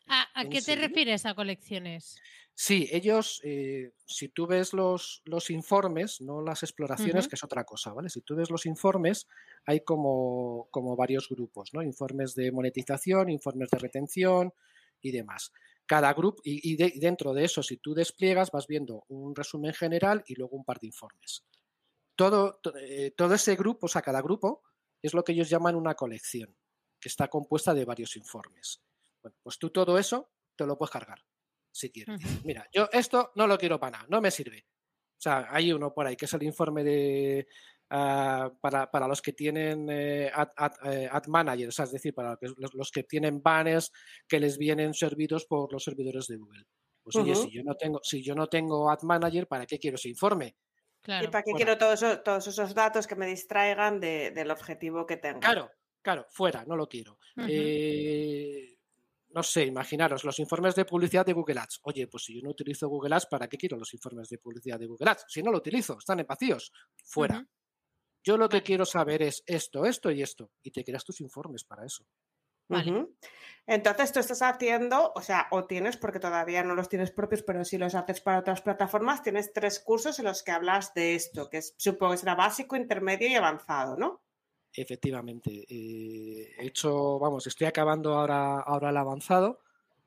¿A, 0.07 0.19
a 0.39 0.43
¿En 0.43 0.49
qué 0.51 0.61
te 0.61 0.75
refieres 0.75 1.25
a 1.25 1.33
colecciones? 1.35 2.23
Sí, 2.53 2.87
ellos, 2.91 3.41
eh, 3.43 3.91
si 4.05 4.29
tú 4.29 4.45
ves 4.45 4.73
los, 4.73 5.21
los 5.25 5.49
informes, 5.49 6.21
no 6.21 6.41
las 6.41 6.63
exploraciones, 6.63 7.27
que 7.27 7.35
es 7.35 7.43
otra 7.43 7.63
cosa, 7.63 7.93
¿vale? 7.93 8.09
Si 8.09 8.21
tú 8.21 8.35
ves 8.35 8.51
los 8.51 8.65
informes, 8.65 9.27
hay 9.65 9.81
como, 9.81 10.67
como 10.69 10.95
varios 10.95 11.27
grupos, 11.29 11.73
¿no? 11.73 11.81
Informes 11.81 12.35
de 12.35 12.51
monetización, 12.51 13.29
informes 13.29 13.69
de 13.71 13.77
retención 13.79 14.53
y 15.01 15.11
demás. 15.11 15.51
Cada 15.87 16.13
grupo, 16.13 16.41
y, 16.45 16.73
y 16.73 16.75
de- 16.75 16.91
y 16.93 16.99
dentro 16.99 17.33
de 17.33 17.45
eso, 17.45 17.63
si 17.63 17.77
tú 17.77 17.93
despliegas, 17.95 18.51
vas 18.51 18.67
viendo 18.67 19.05
un 19.07 19.33
resumen 19.35 19.73
general 19.73 20.23
y 20.27 20.35
luego 20.35 20.55
un 20.55 20.65
par 20.65 20.79
de 20.79 20.87
informes. 20.87 21.45
Todo, 22.15 22.59
to- 22.63 22.75
eh, 22.77 23.11
todo 23.17 23.33
ese 23.35 23.55
grupo, 23.55 23.87
o 23.87 23.89
sea, 23.89 24.01
cada 24.01 24.21
grupo, 24.21 24.63
es 25.01 25.13
lo 25.13 25.23
que 25.23 25.33
ellos 25.33 25.49
llaman 25.49 25.75
una 25.75 25.95
colección, 25.95 26.55
que 26.99 27.09
está 27.09 27.29
compuesta 27.29 27.73
de 27.73 27.85
varios 27.85 28.15
informes. 28.17 28.83
Bueno, 29.21 29.37
pues 29.43 29.57
tú 29.59 29.69
todo 29.69 29.97
eso 29.97 30.31
te 30.55 30.65
lo 30.65 30.77
puedes 30.77 30.91
cargar, 30.91 31.19
si 31.71 31.91
quieres. 31.91 32.19
Mira, 32.43 32.67
yo 32.73 32.89
esto 32.91 33.31
no 33.35 33.47
lo 33.47 33.57
quiero 33.57 33.79
para 33.79 33.91
nada, 33.99 34.05
no 34.09 34.21
me 34.21 34.31
sirve. 34.31 34.65
O 35.17 35.21
sea, 35.21 35.47
hay 35.51 35.71
uno 35.71 35.93
por 35.93 36.07
ahí 36.07 36.15
que 36.15 36.25
es 36.25 36.33
el 36.33 36.43
informe 36.43 36.83
de 36.83 37.47
ah, 37.91 38.51
para, 38.59 38.89
para 38.89 39.07
los 39.07 39.21
que 39.21 39.33
tienen 39.33 39.87
eh, 39.91 40.31
ad, 40.33 40.49
ad- 40.57 40.91
eh, 40.91 41.07
ad 41.11 41.25
manager, 41.27 41.67
o 41.67 41.71
sea, 41.71 41.85
es 41.85 41.91
decir, 41.91 42.13
para 42.13 42.37
los, 42.57 42.73
los 42.73 42.91
que 42.91 43.03
tienen 43.03 43.41
banners 43.41 43.91
que 44.27 44.39
les 44.39 44.57
vienen 44.57 44.93
servidos 44.95 45.45
por 45.45 45.71
los 45.71 45.83
servidores 45.83 46.25
de 46.27 46.37
Google. 46.37 46.63
Pues 47.03 47.15
oye, 47.17 47.35
si 47.35 47.51
yo 47.51 47.63
no 47.63 47.75
tengo, 47.75 47.99
si 48.03 48.23
yo 48.23 48.33
no 48.35 48.47
tengo 48.47 48.89
ad 48.89 49.01
manager, 49.03 49.47
¿para 49.47 49.65
qué 49.65 49.77
quiero 49.79 49.95
ese 49.95 50.09
informe? 50.09 50.55
¿Y 50.55 51.03
Claro. 51.03 51.31
para 51.31 51.43
qué 51.43 51.51
fuera. 51.51 51.65
quiero 51.65 51.77
todos 51.79 52.01
esos, 52.03 52.23
todos 52.23 52.47
esos 52.47 52.73
datos 52.75 53.07
que 53.07 53.15
me 53.15 53.25
distraigan 53.27 53.99
de- 53.99 54.31
del 54.31 54.49
objetivo 54.51 55.05
que 55.07 55.17
tengo? 55.17 55.39
Claro, 55.39 55.71
claro, 56.03 56.25
fuera, 56.29 56.63
no 56.65 56.75
lo 56.75 56.87
quiero. 56.87 57.17
Eh, 57.47 58.70
no 59.33 59.43
sé, 59.43 59.65
imaginaros 59.65 60.23
los 60.23 60.39
informes 60.39 60.75
de 60.75 60.85
publicidad 60.85 61.25
de 61.25 61.33
Google 61.33 61.59
Ads. 61.59 61.79
Oye, 61.83 62.07
pues 62.07 62.25
si 62.25 62.35
yo 62.35 62.41
no 62.43 62.51
utilizo 62.51 62.87
Google 62.87 63.15
Ads, 63.15 63.27
¿para 63.27 63.47
qué 63.47 63.57
quiero 63.57 63.77
los 63.77 63.93
informes 63.93 64.29
de 64.29 64.37
publicidad 64.37 64.79
de 64.79 64.87
Google 64.87 65.11
Ads? 65.11 65.25
Si 65.27 65.41
no 65.41 65.51
lo 65.51 65.57
utilizo, 65.57 65.97
están 65.97 66.19
en 66.19 66.27
vacíos, 66.27 66.71
fuera. 67.03 67.45
Yo 68.23 68.37
lo 68.37 68.49
que 68.49 68.61
quiero 68.61 68.85
saber 68.85 69.23
es 69.23 69.43
esto, 69.45 69.85
esto 69.85 70.11
y 70.11 70.21
esto. 70.21 70.51
Y 70.61 70.71
te 70.71 70.83
creas 70.83 71.03
tus 71.03 71.21
informes 71.21 71.63
para 71.63 71.85
eso. 71.85 72.05
Vale. 72.67 73.07
Entonces 73.67 74.13
tú 74.13 74.19
estás 74.19 74.41
haciendo, 74.41 75.11
o 75.13 75.21
sea, 75.21 75.47
o 75.51 75.65
tienes, 75.65 75.97
porque 75.97 76.19
todavía 76.19 76.63
no 76.63 76.73
los 76.73 76.87
tienes 76.87 77.11
propios, 77.11 77.43
pero 77.43 77.65
si 77.65 77.77
los 77.77 77.95
haces 77.95 78.21
para 78.21 78.39
otras 78.39 78.61
plataformas, 78.61 79.23
tienes 79.23 79.51
tres 79.51 79.79
cursos 79.79 80.19
en 80.19 80.25
los 80.25 80.41
que 80.41 80.51
hablas 80.51 80.93
de 80.93 81.15
esto, 81.15 81.49
que 81.49 81.57
es, 81.57 81.75
supongo 81.77 82.13
que 82.13 82.19
será 82.19 82.35
básico, 82.35 82.75
intermedio 82.75 83.27
y 83.27 83.35
avanzado, 83.35 83.97
¿no? 83.97 84.21
Efectivamente. 84.73 85.65
eh, 85.69 86.55
he 86.57 86.65
hecho, 86.67 87.19
vamos, 87.19 87.45
estoy 87.47 87.67
acabando 87.67 88.13
ahora, 88.17 88.59
ahora 88.61 88.89
el 88.89 88.97
avanzado. 88.97 89.59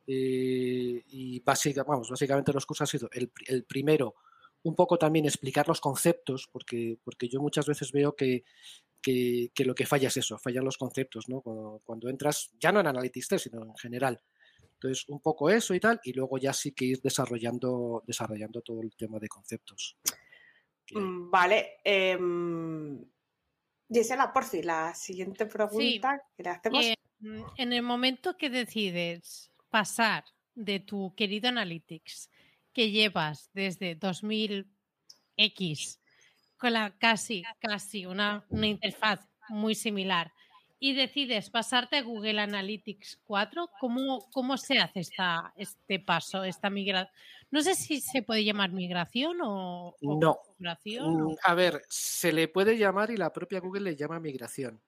eh, 0.06 1.02
y 1.08 1.40
básica, 1.40 1.82
vamos, 1.82 2.10
básicamente 2.10 2.52
los 2.52 2.66
cursos 2.66 2.82
han 2.82 2.86
sido 2.98 3.08
el, 3.12 3.28
pri- 3.30 3.46
el 3.48 3.64
primero, 3.64 4.14
un 4.64 4.74
poco 4.74 4.98
también 4.98 5.24
explicar 5.24 5.66
los 5.66 5.80
conceptos, 5.80 6.46
porque, 6.52 6.98
porque 7.02 7.26
yo 7.28 7.40
muchas 7.40 7.66
veces 7.66 7.90
veo 7.90 8.14
que, 8.14 8.44
que, 9.00 9.50
lo 9.64 9.74
que 9.74 9.86
falla 9.86 10.08
es 10.08 10.16
eso, 10.18 10.38
fallan 10.38 10.64
los 10.64 10.76
conceptos, 10.76 11.28
¿no? 11.28 11.40
Cuando, 11.40 12.08
entras, 12.10 12.50
ya 12.60 12.70
no 12.70 12.80
en 12.80 12.86
Analytics 12.86 13.28
3, 13.28 13.42
sino 13.42 13.62
en 13.64 13.76
general. 13.76 14.20
Entonces, 14.74 15.08
un 15.08 15.20
poco 15.20 15.48
eso 15.48 15.72
y 15.74 15.80
tal, 15.80 15.98
y 16.04 16.12
luego 16.12 16.36
ya 16.36 16.52
sí 16.52 16.72
que 16.72 16.84
ir 16.84 17.00
desarrollando, 17.00 18.02
desarrollando 18.06 18.60
todo 18.60 18.82
el 18.82 18.94
tema 18.96 19.18
de 19.18 19.28
conceptos. 19.28 19.96
Mm, 20.92 21.30
Vale. 21.30 21.78
em, 21.82 23.02
Gisela, 23.88 24.32
por 24.32 24.44
si 24.44 24.62
la 24.62 24.94
siguiente 24.94 25.46
pregunta 25.46 26.22
que 26.36 26.42
le 26.42 26.50
hacemos. 26.50 26.84
Eh, 26.84 26.96
en 27.56 27.72
el 27.72 27.82
momento 27.82 28.36
que 28.36 28.50
decides 28.50 29.50
pasar 29.70 30.24
de 30.54 30.80
tu 30.80 31.14
querido 31.14 31.48
Analytics, 31.48 32.30
que 32.72 32.90
llevas 32.90 33.50
desde 33.52 33.98
2000X, 33.98 36.00
con 36.56 36.72
la 36.72 36.96
casi, 36.98 37.42
casi 37.60 38.06
una, 38.06 38.44
una 38.50 38.66
interfaz 38.66 39.20
muy 39.48 39.74
similar, 39.74 40.32
y 40.78 40.92
decides 40.92 41.50
pasarte 41.50 41.96
a 41.96 42.02
Google 42.02 42.40
Analytics 42.40 43.20
4, 43.24 43.70
¿cómo, 43.80 44.28
cómo 44.30 44.56
se 44.58 44.78
hace 44.78 45.00
esta, 45.00 45.52
este 45.56 45.98
paso, 45.98 46.44
esta 46.44 46.68
migración? 46.68 47.12
No 47.50 47.62
sé 47.62 47.74
si 47.74 48.00
se 48.00 48.22
puede 48.22 48.44
llamar 48.44 48.70
migración 48.70 49.40
o, 49.40 49.96
o 50.02 50.20
No. 50.20 50.38
Mm, 50.98 51.34
A 51.44 51.54
ver, 51.54 51.82
se 51.88 52.32
le 52.32 52.48
puede 52.48 52.76
llamar 52.78 53.10
y 53.10 53.16
la 53.16 53.32
propia 53.32 53.60
Google 53.60 53.82
le 53.82 53.96
llama 53.96 54.20
migración, 54.20 54.82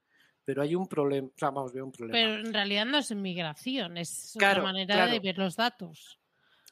pero 0.44 0.62
hay 0.62 0.74
un 0.74 0.88
problema, 0.88 1.28
o 1.28 1.32
sea, 1.38 1.50
vamos, 1.50 1.72
veo 1.72 1.84
un 1.84 1.92
problema. 1.92 2.20
Pero 2.20 2.34
en 2.34 2.52
realidad 2.52 2.84
no 2.86 2.98
es 2.98 3.14
migración, 3.14 3.96
es 3.96 4.34
Claro, 4.36 4.60
una 4.60 4.60
manera 4.60 5.06
de 5.08 5.20
ver 5.20 5.38
los 5.38 5.54
datos. 5.56 6.20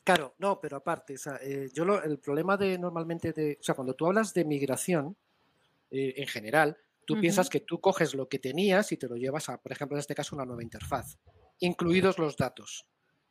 Claro, 0.05 0.35
no, 0.39 0.61
pero 0.61 0.77
aparte, 0.77 1.15
o 1.15 1.19
sea, 1.19 1.37
eh, 1.41 1.71
yo 1.73 1.85
lo- 1.85 2.03
el 2.03 2.19
problema 2.19 2.57
de 2.59 2.79
normalmente 2.79 3.33
de, 3.33 3.57
o 3.59 3.63
sea, 3.63 3.75
cuando 3.75 3.95
tú 3.95 4.07
hablas 4.07 4.35
de 4.35 4.45
migración 4.45 5.17
eh, 5.91 6.15
en 6.19 6.29
general, 6.29 6.79
tú 7.07 7.19
piensas 7.21 7.51
que 7.51 7.61
tú 7.61 7.81
coges 7.81 8.15
lo 8.15 8.29
que 8.29 8.39
tenías 8.41 8.93
y 8.93 8.97
te 8.99 9.09
lo 9.09 9.17
llevas 9.17 9.49
a, 9.51 9.63
por 9.63 9.73
ejemplo, 9.73 9.97
en 9.97 10.01
este 10.01 10.15
caso, 10.17 10.37
una 10.37 10.45
nueva 10.47 10.63
interfaz, 10.65 11.19
incluidos 11.61 12.19
los 12.19 12.37
datos. 12.37 12.87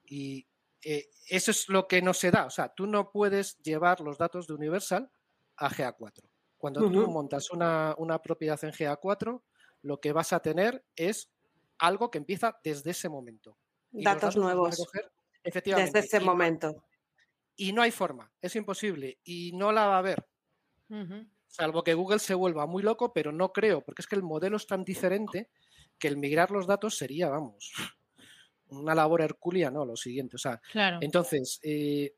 Y 0.06 0.48
eh, 0.84 1.10
eso 1.30 1.52
es 1.52 1.70
lo 1.70 1.88
que 1.88 2.02
no 2.02 2.14
se 2.14 2.32
da, 2.32 2.46
o 2.48 2.52
sea, 2.52 2.70
tú 2.76 2.88
no 2.88 3.12
puedes 3.12 3.60
llevar 3.64 4.02
los 4.02 4.18
datos 4.18 4.48
de 4.48 4.54
Universal 4.56 5.12
a 5.58 5.70
GA4. 5.70 6.30
Cuando 6.58 6.90
tú 6.90 7.08
montas 7.12 7.52
una, 7.52 7.94
una 7.98 8.22
propiedad 8.22 8.64
en 8.64 8.72
GA4, 8.72 9.44
lo 9.82 10.00
que 10.00 10.14
vas 10.14 10.32
a 10.34 10.40
tener 10.40 10.86
es 10.96 11.32
algo 11.78 12.10
que 12.10 12.18
empieza 12.20 12.58
desde 12.64 12.92
ese 12.92 13.10
momento. 13.10 13.58
Y 13.92 14.04
Datos 14.04 14.38
nuevos 14.38 14.72
recoger, 14.72 15.12
efectivamente, 15.44 16.00
desde 16.02 16.08
ese 16.08 16.18
y 16.18 16.20
no- 16.26 16.32
momento. 16.32 16.86
y 17.56 17.74
no 17.74 17.82
hay 17.82 17.92
forma, 17.92 18.32
es 18.42 18.56
imposible 18.56 19.20
y 19.24 19.52
no 19.54 19.72
la 19.72 19.88
va 19.88 19.96
a 19.96 20.00
haber, 20.00 20.26
salvo 21.48 21.84
que 21.84 21.94
Google 21.94 22.20
se 22.20 22.34
vuelva 22.34 22.66
muy 22.66 22.82
loco, 22.84 23.14
pero 23.14 23.32
no 23.32 23.52
creo, 23.52 23.82
porque 23.82 24.02
es 24.02 24.08
que 24.08 24.16
el 24.16 24.24
modelo 24.24 24.58
es 24.58 24.66
tan 24.68 24.84
diferente 24.84 25.50
que 26.00 26.08
el 26.08 26.18
migrar 26.18 26.52
los 26.52 26.66
datos 26.68 26.98
sería, 26.98 27.30
vamos, 27.30 27.72
una 28.68 28.96
labor 28.96 29.22
hercúlea, 29.22 29.70
no, 29.70 29.86
lo 29.86 29.96
siguiente. 29.96 30.36
O 30.38 30.40
sea, 30.40 30.60
Claro. 30.72 30.98
entonces, 31.02 31.60
eh, 31.64 32.16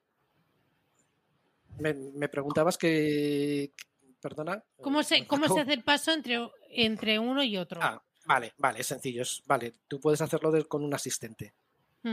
me, 1.78 1.94
me 1.94 2.30
preguntabas 2.30 2.78
que, 2.78 3.74
perdona. 4.22 4.64
¿Cómo 4.82 5.00
eh, 5.00 5.04
se, 5.04 5.28
cómo 5.28 5.50
se 5.50 5.60
hace 5.62 5.74
el 5.74 5.84
paso 5.84 6.12
entre, 6.12 6.38
entre 6.70 7.20
uno 7.20 7.44
y 7.44 7.58
otro? 7.58 7.82
Ah, 7.82 8.02
vale, 8.26 8.54
vale, 8.58 8.80
es 8.82 8.88
sencillo, 8.88 9.22
es, 9.22 9.42
vale, 9.46 9.74
tú 9.88 10.00
puedes 10.00 10.22
hacerlo 10.22 10.52
de- 10.52 10.66
con 10.66 10.84
un 10.84 10.94
asistente. 10.94 11.54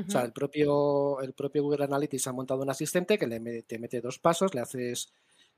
O 0.06 0.10
sea, 0.12 0.22
el 0.24 0.32
propio, 0.32 1.20
el 1.20 1.34
propio 1.34 1.62
Google 1.62 1.84
Analytics 1.84 2.26
ha 2.28 2.32
montado 2.32 2.62
un 2.62 2.70
asistente 2.70 3.18
que 3.18 3.26
le 3.26 3.62
te 3.64 3.78
mete 3.78 4.00
dos 4.00 4.18
pasos, 4.18 4.54
le 4.54 4.60
haces, 4.60 5.12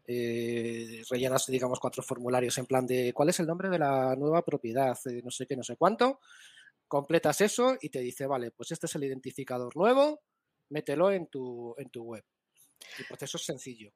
eh, 0.07 1.03
rellenas, 1.11 1.47
digamos, 1.47 1.81
cuatro 1.81 2.03
formularios 2.03 2.59
en 2.59 2.67
plan 2.67 2.87
de 2.87 3.13
cuál 3.15 3.31
es 3.31 3.41
el 3.41 3.47
nombre 3.47 3.71
de 3.71 3.79
la 3.79 4.17
nueva 4.17 4.45
propiedad, 4.45 4.97
eh, 5.07 5.23
no 5.25 5.31
sé 5.31 5.47
qué, 5.47 5.57
no 5.57 5.65
sé 5.65 5.77
cuánto, 5.77 6.21
completas 6.89 7.41
eso 7.43 7.77
y 7.81 7.91
te 7.91 8.01
dice, 8.01 8.27
vale, 8.27 8.51
pues 8.53 8.73
este 8.73 8.87
es 8.87 8.95
el 8.97 9.05
identificador 9.05 9.77
nuevo, 9.77 10.23
mételo 10.71 11.11
en 11.13 11.27
tu, 11.29 11.75
en 11.79 11.91
tu 11.91 12.05
web. 12.05 12.25
El 12.99 13.07
proceso 13.07 13.37
es 13.37 13.45
sencillo. 13.45 13.93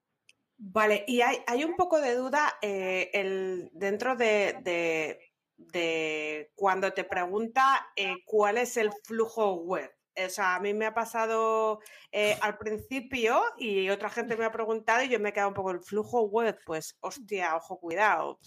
Vale, 0.57 1.05
y 1.07 1.21
hay, 1.21 1.39
hay 1.47 1.63
un 1.65 1.77
poco 1.77 2.01
de 2.01 2.15
duda 2.17 2.59
eh, 2.63 3.11
el, 3.15 3.71
dentro 3.73 4.17
de, 4.17 4.57
de- 4.63 5.21
de 5.57 6.53
cuando 6.55 6.93
te 6.93 7.03
pregunta 7.05 7.89
eh, 7.97 8.17
cuál 8.25 8.59
es 8.59 8.77
el 8.77 8.91
flujo 9.05 9.55
web. 9.55 9.91
O 10.17 10.29
sea, 10.29 10.57
a 10.57 10.61
mí 10.61 10.75
me 10.75 10.87
ha 10.87 10.95
pasado 10.95 11.81
eh, 12.13 12.37
al 12.43 12.59
principio 12.59 13.41
y 13.57 13.89
otra 13.91 14.09
gente 14.11 14.37
me 14.37 14.45
ha 14.45 14.53
preguntado 14.53 15.03
y 15.05 15.09
yo 15.09 15.19
me 15.21 15.29
he 15.29 15.33
quedado 15.33 15.49
un 15.51 15.55
poco 15.55 15.71
el 15.73 15.81
flujo 15.81 16.23
web. 16.23 16.59
Pues, 16.67 16.97
hostia, 17.01 17.57
ojo, 17.57 17.79
cuidado. 17.79 18.39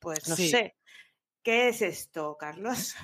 Pues 0.00 0.28
no 0.28 0.34
Sí. 0.36 0.50
sé. 0.50 0.76
¿Qué 1.44 1.68
es 1.68 1.82
esto, 1.82 2.36
Carlos? 2.38 2.94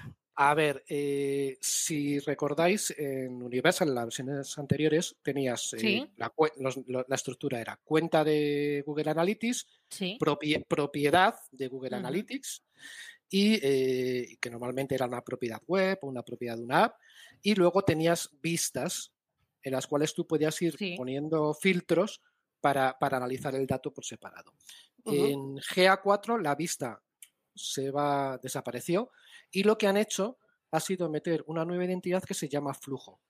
A 0.41 0.55
ver, 0.55 0.85
eh, 0.89 1.59
si 1.61 2.21
recordáis, 2.21 2.95
en 2.97 3.43
Universal, 3.43 3.89
en 3.89 3.95
las 3.97 4.05
versiones 4.05 4.57
anteriores, 4.57 5.17
tenías 5.21 5.73
eh, 5.75 5.79
Sí. 5.81 6.11
la, 6.17 6.33
los- 6.59 6.79
estructura 7.11 7.61
era 7.61 7.77
cuenta 7.83 8.23
de 8.23 8.85
Google 8.87 9.11
Analytics, 9.11 9.67
Sí. 9.91 10.17
propie- 10.21 10.65
propiedad 10.65 11.35
de 11.51 11.67
Google. 11.67 11.97
Analytics, 11.97 12.63
y 13.29 13.59
eh, 13.61 14.37
que 14.41 14.49
normalmente 14.49 14.95
era 14.95 15.07
una 15.07 15.23
propiedad 15.25 15.61
web 15.67 15.99
o 16.03 16.07
una 16.07 16.23
propiedad 16.23 16.57
de 16.57 16.63
una 16.63 16.85
app, 16.85 17.01
y 17.43 17.57
luego 17.57 17.83
tenías 17.83 18.31
vistas 18.41 19.11
en 19.61 19.73
las 19.73 19.89
cuales 19.89 20.15
tú 20.15 20.25
podías 20.25 20.63
ir 20.63 20.77
Sí. 20.77 20.95
poniendo 20.97 21.53
filtros 21.53 22.23
para, 22.61 22.97
para 22.97 23.17
analizar 23.17 23.57
el 23.57 23.67
dato 23.67 23.93
por 23.93 24.05
separado. 24.05 24.55
En 25.05 25.57
GA4 25.57 26.39
la 26.41 26.55
vista 26.55 27.03
se 27.57 27.91
va, 27.91 28.39
desapareció 28.41 29.11
y 29.51 29.63
lo 29.65 29.79
que 29.79 29.87
han 29.87 29.97
hecho 29.97 30.39
ha 30.71 30.81
sido 30.81 31.11
meter 31.11 31.45
una 31.47 31.65
nueva 31.65 31.85
identidad 31.85 32.23
que 32.25 32.35
se 32.35 32.49
llama 32.49 32.75
flujo. 32.75 33.21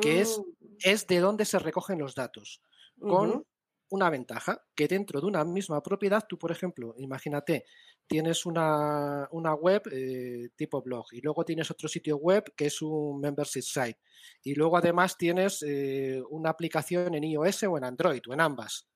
que 0.00 0.20
es- 0.20 0.42
Mm, 0.60 0.76
Es 0.82 1.06
de 1.06 1.18
donde 1.20 1.44
se 1.46 1.58
recogen 1.58 1.98
los 1.98 2.14
datos, 2.14 2.60
con 3.06 3.42
una 3.90 4.10
ventaja, 4.10 4.62
que 4.74 4.88
dentro 4.88 5.20
de 5.20 5.26
una 5.26 5.44
misma 5.44 5.82
propiedad, 5.82 6.24
tú, 6.28 6.38
por 6.38 6.50
ejemplo, 6.50 6.94
imagínate, 6.98 7.64
tienes 8.06 8.44
una, 8.44 9.28
una 9.30 9.54
web 9.54 9.82
eh, 9.92 10.50
tipo 10.56 10.82
blog 10.82 11.06
y 11.12 11.20
luego 11.20 11.44
tienes 11.44 11.70
otro 11.70 11.88
sitio 11.88 12.16
web 12.16 12.44
que 12.56 12.66
es 12.66 12.82
un 12.82 13.20
membership 13.20 13.62
site 13.62 13.98
y 14.42 14.54
luego 14.54 14.76
además 14.76 15.16
tienes 15.16 15.62
eh, 15.66 16.22
una 16.30 16.50
aplicación 16.50 17.14
en 17.14 17.24
iOS 17.24 17.62
o 17.64 17.78
en 17.78 17.84
Android 17.84 18.20
o 18.28 18.32
en 18.34 18.40
ambas. 18.40 18.88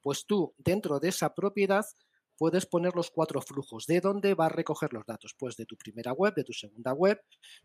Pues 0.00 0.26
tú, 0.26 0.54
dentro 0.58 1.00
de 1.00 1.08
esa 1.08 1.34
propiedad, 1.34 1.84
puedes 2.36 2.66
poner 2.66 2.94
los 2.94 3.10
cuatro 3.10 3.40
flujos. 3.40 3.86
¿De 3.86 4.00
dónde 4.00 4.34
va 4.34 4.46
a 4.46 4.48
recoger 4.50 4.92
los 4.92 5.06
datos? 5.06 5.34
Pues 5.38 5.56
de 5.56 5.66
tu 5.66 5.76
primera 5.76 6.12
web, 6.12 6.34
de 6.34 6.44
tu 6.44 6.52
segunda 6.52 6.92
web 6.92 7.20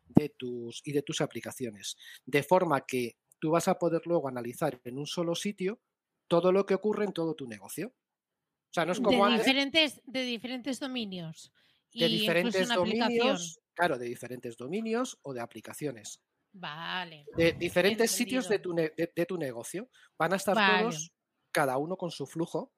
de 0.08 0.30
tus, 0.30 0.82
y 0.86 0.92
de 0.94 1.02
tus 1.04 1.22
aplicaciones. 1.22 1.98
De 2.26 2.44
forma 2.44 2.82
que 2.86 3.18
tú 3.40 3.52
vas 3.52 3.68
a 3.68 3.80
poder 3.80 4.02
luego 4.06 4.28
analizar 4.28 4.80
en 4.84 4.98
un 4.98 5.08
solo 5.08 5.36
sitio 5.36 5.80
todo 6.28 6.52
lo 6.52 6.66
que 6.66 6.76
ocurre 6.76 7.06
en 7.06 7.14
todo 7.14 7.36
tu 7.36 7.48
negocio. 7.48 7.88
O 7.90 8.74
sea, 8.74 8.86
no 8.86 8.92
es 8.92 9.00
como 9.02 9.26
de, 9.26 9.34
antes 9.34 9.46
diferentes, 9.46 10.02
de 10.06 10.24
diferentes 10.24 10.80
dominios. 10.80 11.52
de 11.94 12.08
diferentes 12.08 12.70
aplicación. 12.72 12.76
dominios, 12.76 13.60
claro, 13.74 13.98
de 13.98 14.06
diferentes 14.08 14.58
dominios 14.58 15.20
o 15.24 15.34
de 15.34 15.42
aplicaciones, 15.42 16.22
Vale. 16.54 17.30
de 17.36 17.54
diferentes 17.54 18.12
sitios 18.12 18.48
de 18.48 18.60
tu, 18.60 18.74
de, 18.74 18.94
de 19.16 19.26
tu 19.26 19.38
negocio. 19.38 19.90
Van 20.18 20.34
a 20.34 20.36
estar 20.38 20.56
Vale. 20.56 20.84
todos, 20.84 21.12
cada 21.52 21.78
uno 21.78 21.98
con 21.98 22.12
su 22.12 22.28
flujo, 22.28 22.74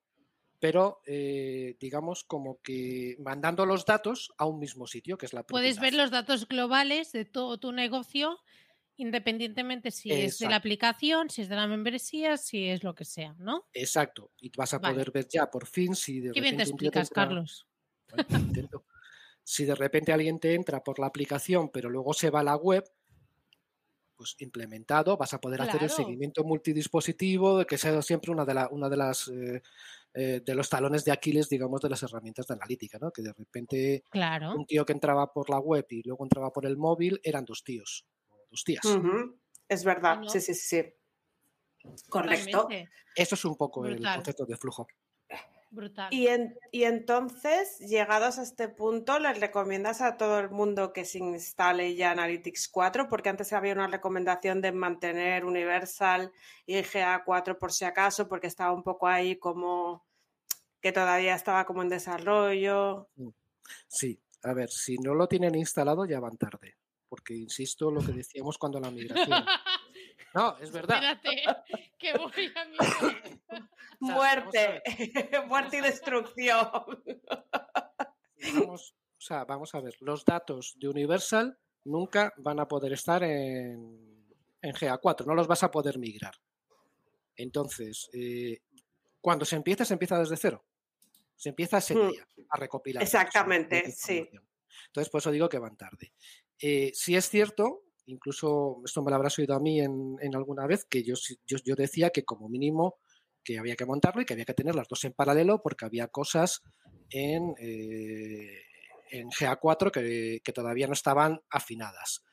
pero 0.62 1.02
eh, 1.08 1.76
digamos 1.80 2.24
como 2.24 2.62
que 2.62 3.18
mandando 3.20 3.66
los 3.66 3.84
datos 3.86 4.32
a 4.38 4.46
un 4.46 4.60
mismo 4.60 4.86
sitio, 4.86 5.18
que 5.18 5.26
es 5.26 5.34
la 5.34 5.42
Puedes 5.44 5.78
ver 5.78 5.90
propiedad. 5.90 6.04
los 6.04 6.12
datos 6.12 6.48
globales 6.48 7.12
de 7.12 7.26
todo 7.26 7.58
tu 7.60 7.72
negocio, 7.72 8.38
independientemente 8.96 9.90
si 9.90 10.12
es 10.12 10.38
de 10.38 10.48
la 10.50 10.58
aplicación, 10.58 11.32
si 11.32 11.42
es 11.42 11.50
de 11.50 11.56
la 11.56 11.66
membresía, 11.66 12.38
si 12.38 12.70
es 12.70 12.84
lo 12.84 12.94
que 12.94 13.06
sea, 13.06 13.34
¿no? 13.40 13.66
Exacto. 13.74 14.32
Y 14.40 14.52
vas 14.56 14.76
a 14.76 14.78
Vale. 14.78 14.94
poder 14.94 15.12
ver 15.12 15.28
ya 15.28 15.50
por 15.50 15.66
fin 15.66 15.96
si 15.96 16.20
de 16.20 16.32
Qué 16.32 16.42
bien 16.42 16.58
te 16.58 16.64
explicas, 16.64 17.10
entra- 17.10 17.26
Carlos. 17.26 17.66
Bueno. 18.12 18.84
Si 19.44 19.66
de 19.66 19.74
repente 19.74 20.14
alguien 20.14 20.40
te 20.40 20.54
entra 20.54 20.84
por 20.84 21.00
la 21.00 21.08
aplicación, 21.08 21.70
pero 21.70 21.90
luego 21.90 22.14
se 22.14 22.30
va 22.30 22.42
a 22.42 22.44
la 22.44 22.56
web, 22.56 22.84
pues 24.16 24.36
implementado, 24.38 25.18
vas 25.18 25.34
a 25.34 25.42
poder 25.42 25.64
hacer 25.64 25.82
el 25.82 25.90
seguimiento 25.90 26.44
multidispositivo, 26.44 27.66
que 27.66 27.80
sea 27.80 28.00
siempre 28.04 28.32
una 28.32 28.46
de, 28.46 28.54
la- 28.54 28.68
una 28.70 28.88
de 28.88 28.98
las 28.98 29.28
eh, 29.30 29.64
eh, 30.14 30.42
de 30.46 30.56
los 30.56 30.70
talones 30.70 31.06
de 31.06 31.12
Aquiles, 31.12 31.48
digamos, 31.50 31.82
de 31.82 31.90
las 31.90 32.04
herramientas 32.04 32.48
de 32.48 32.54
analítica, 32.56 32.98
¿no? 33.00 33.12
Que 33.12 33.22
de 33.22 33.34
repente 33.34 34.04
Claro. 34.10 34.54
un 34.56 34.66
tío 34.66 34.86
que 34.86 34.94
entraba 34.94 35.32
por 35.32 35.50
la 35.50 35.60
web 35.60 35.86
y 35.90 36.02
luego 36.06 36.26
entraba 36.26 36.52
por 36.52 36.66
el 36.66 36.78
móvil 36.78 37.20
eran 37.24 37.46
dos 37.46 37.64
tíos, 37.64 38.06
o 38.30 38.46
dos 38.50 38.64
tías. 38.64 38.84
Es 39.68 39.86
verdad, 39.86 40.22
sí, 40.28 40.42
sí, 40.42 40.54
sí. 40.54 40.84
Correcto. 42.10 42.62
Totalmente. 42.62 42.92
Eso 43.16 43.36
es 43.36 43.46
un 43.46 43.56
poco 43.56 43.86
el 43.86 44.04
concepto 44.04 44.46
de 44.46 44.58
flujo. 44.58 44.88
Brutal. 45.72 46.14
Y, 46.14 46.28
en- 46.28 46.58
y 46.72 46.84
entonces, 46.84 47.80
llegados 47.80 48.38
a 48.38 48.44
este 48.44 48.68
punto, 48.68 49.18
¿les 49.20 49.40
recomiendas 49.40 50.02
a 50.02 50.18
todo 50.18 50.40
el 50.40 50.50
mundo 50.50 50.92
que 50.92 51.06
se 51.06 51.20
instale 51.20 51.96
ya 51.96 52.12
Analytics 52.12 52.68
4? 52.68 53.08
Porque 53.08 53.30
antes 53.30 53.54
había 53.54 53.72
una 53.74 53.88
recomendación 53.88 54.62
de 54.62 54.74
mantener 54.74 55.46
Universal 55.46 56.34
y 56.66 56.76
GA4 56.82 57.58
por 57.58 57.72
si 57.72 57.86
acaso, 57.86 58.28
porque 58.28 58.48
estaba 58.48 58.74
un 58.74 58.84
poco 58.84 59.08
ahí 59.08 59.38
como 59.38 60.06
que 60.82 60.92
todavía 60.92 61.36
estaba 61.36 61.66
como 61.66 61.82
en 61.84 61.90
desarrollo. 61.90 63.10
Sí, 63.88 64.20
a 64.44 64.54
ver, 64.54 64.70
si 64.70 64.98
no 64.98 65.14
lo 65.14 65.28
tienen 65.28 65.56
instalado 65.56 66.06
ya 66.06 66.20
van 66.20 66.38
tarde, 66.38 66.76
porque 67.08 67.34
insisto 67.34 67.92
lo 67.92 68.02
que 68.02 68.12
decíamos 68.12 68.58
cuando 68.58 68.80
la 68.82 68.92
migración. 68.92 69.46
No, 70.34 70.58
es 70.60 70.72
verdad. 70.72 71.20
Espérate, 71.24 71.92
que 72.00 72.18
voy 72.18 72.32
a 72.56 72.66
sea, 73.50 73.70
Muerte, 74.00 74.82
muerte 75.48 75.78
y 75.78 75.82
destrucción. 75.82 76.70
Vamos, 78.54 78.96
o 79.18 79.22
sea, 79.22 79.46
vamos 79.46 79.74
a 79.76 79.82
ver, 79.82 79.96
los 80.00 80.26
datos 80.26 80.74
de 80.78 80.88
Universal 80.88 81.58
nunca 81.86 82.34
van 82.38 82.60
a 82.60 82.68
poder 82.68 82.94
estar 82.94 83.24
en, 83.24 84.26
en 84.62 84.74
GA4, 84.74 85.26
no 85.26 85.36
los 85.36 85.48
vas 85.48 85.64
a 85.64 85.72
poder 85.72 86.00
migrar. 86.00 86.34
Entonces, 87.36 88.10
eh, 88.14 88.60
cuando 89.20 89.46
se 89.46 89.56
empieza, 89.56 89.86
se 89.86 89.94
empieza 89.94 90.18
desde 90.20 90.38
cero. 90.38 90.66
Se 91.36 91.50
empieza 91.50 91.78
ese 91.78 91.96
Hmm. 91.96 92.10
día 92.10 92.28
a 92.50 92.58
recopilar. 92.58 93.04
Exactamente, 93.04 93.92
sí. 93.92 94.28
Entonces, 94.88 95.10
por 95.10 95.20
eso 95.20 95.32
digo 95.32 95.50
que 95.50 95.60
van 95.60 95.78
tarde. 95.78 96.14
Eh, 96.60 96.92
sí 96.94 97.16
es 97.16 97.30
cierto, 97.30 97.84
incluso 98.12 98.82
esto 98.86 99.02
me 99.02 99.10
lo 99.10 99.16
habrás 99.16 99.38
oído 99.40 99.56
a 99.56 99.60
mí 99.60 99.80
en, 99.80 100.18
en 100.22 100.36
alguna 100.36 100.68
vez, 100.68 100.86
que 100.86 101.04
yo, 101.04 101.16
yo, 101.46 101.58
yo 101.64 101.76
decía 101.76 102.10
que 102.10 102.24
como 102.24 102.50
mínimo 102.50 102.98
que 103.44 103.58
había 103.58 103.76
que 103.76 103.86
montarlo 103.86 104.22
y 104.22 104.26
que 104.26 104.34
había 104.34 104.46
que 104.46 104.54
tener 104.54 104.76
las 104.76 104.88
dos 104.88 105.04
en 105.06 105.14
paralelo 105.14 105.62
porque 105.62 105.86
había 105.86 106.08
cosas 106.08 106.62
en, 107.10 107.56
eh, 107.60 108.62
en 109.12 109.30
GA4 109.30 109.92
que, 109.92 110.42
que 110.44 110.54
todavía 110.54 110.88
no 110.88 110.94
estaban 110.94 111.42
afinadas. 111.50 112.24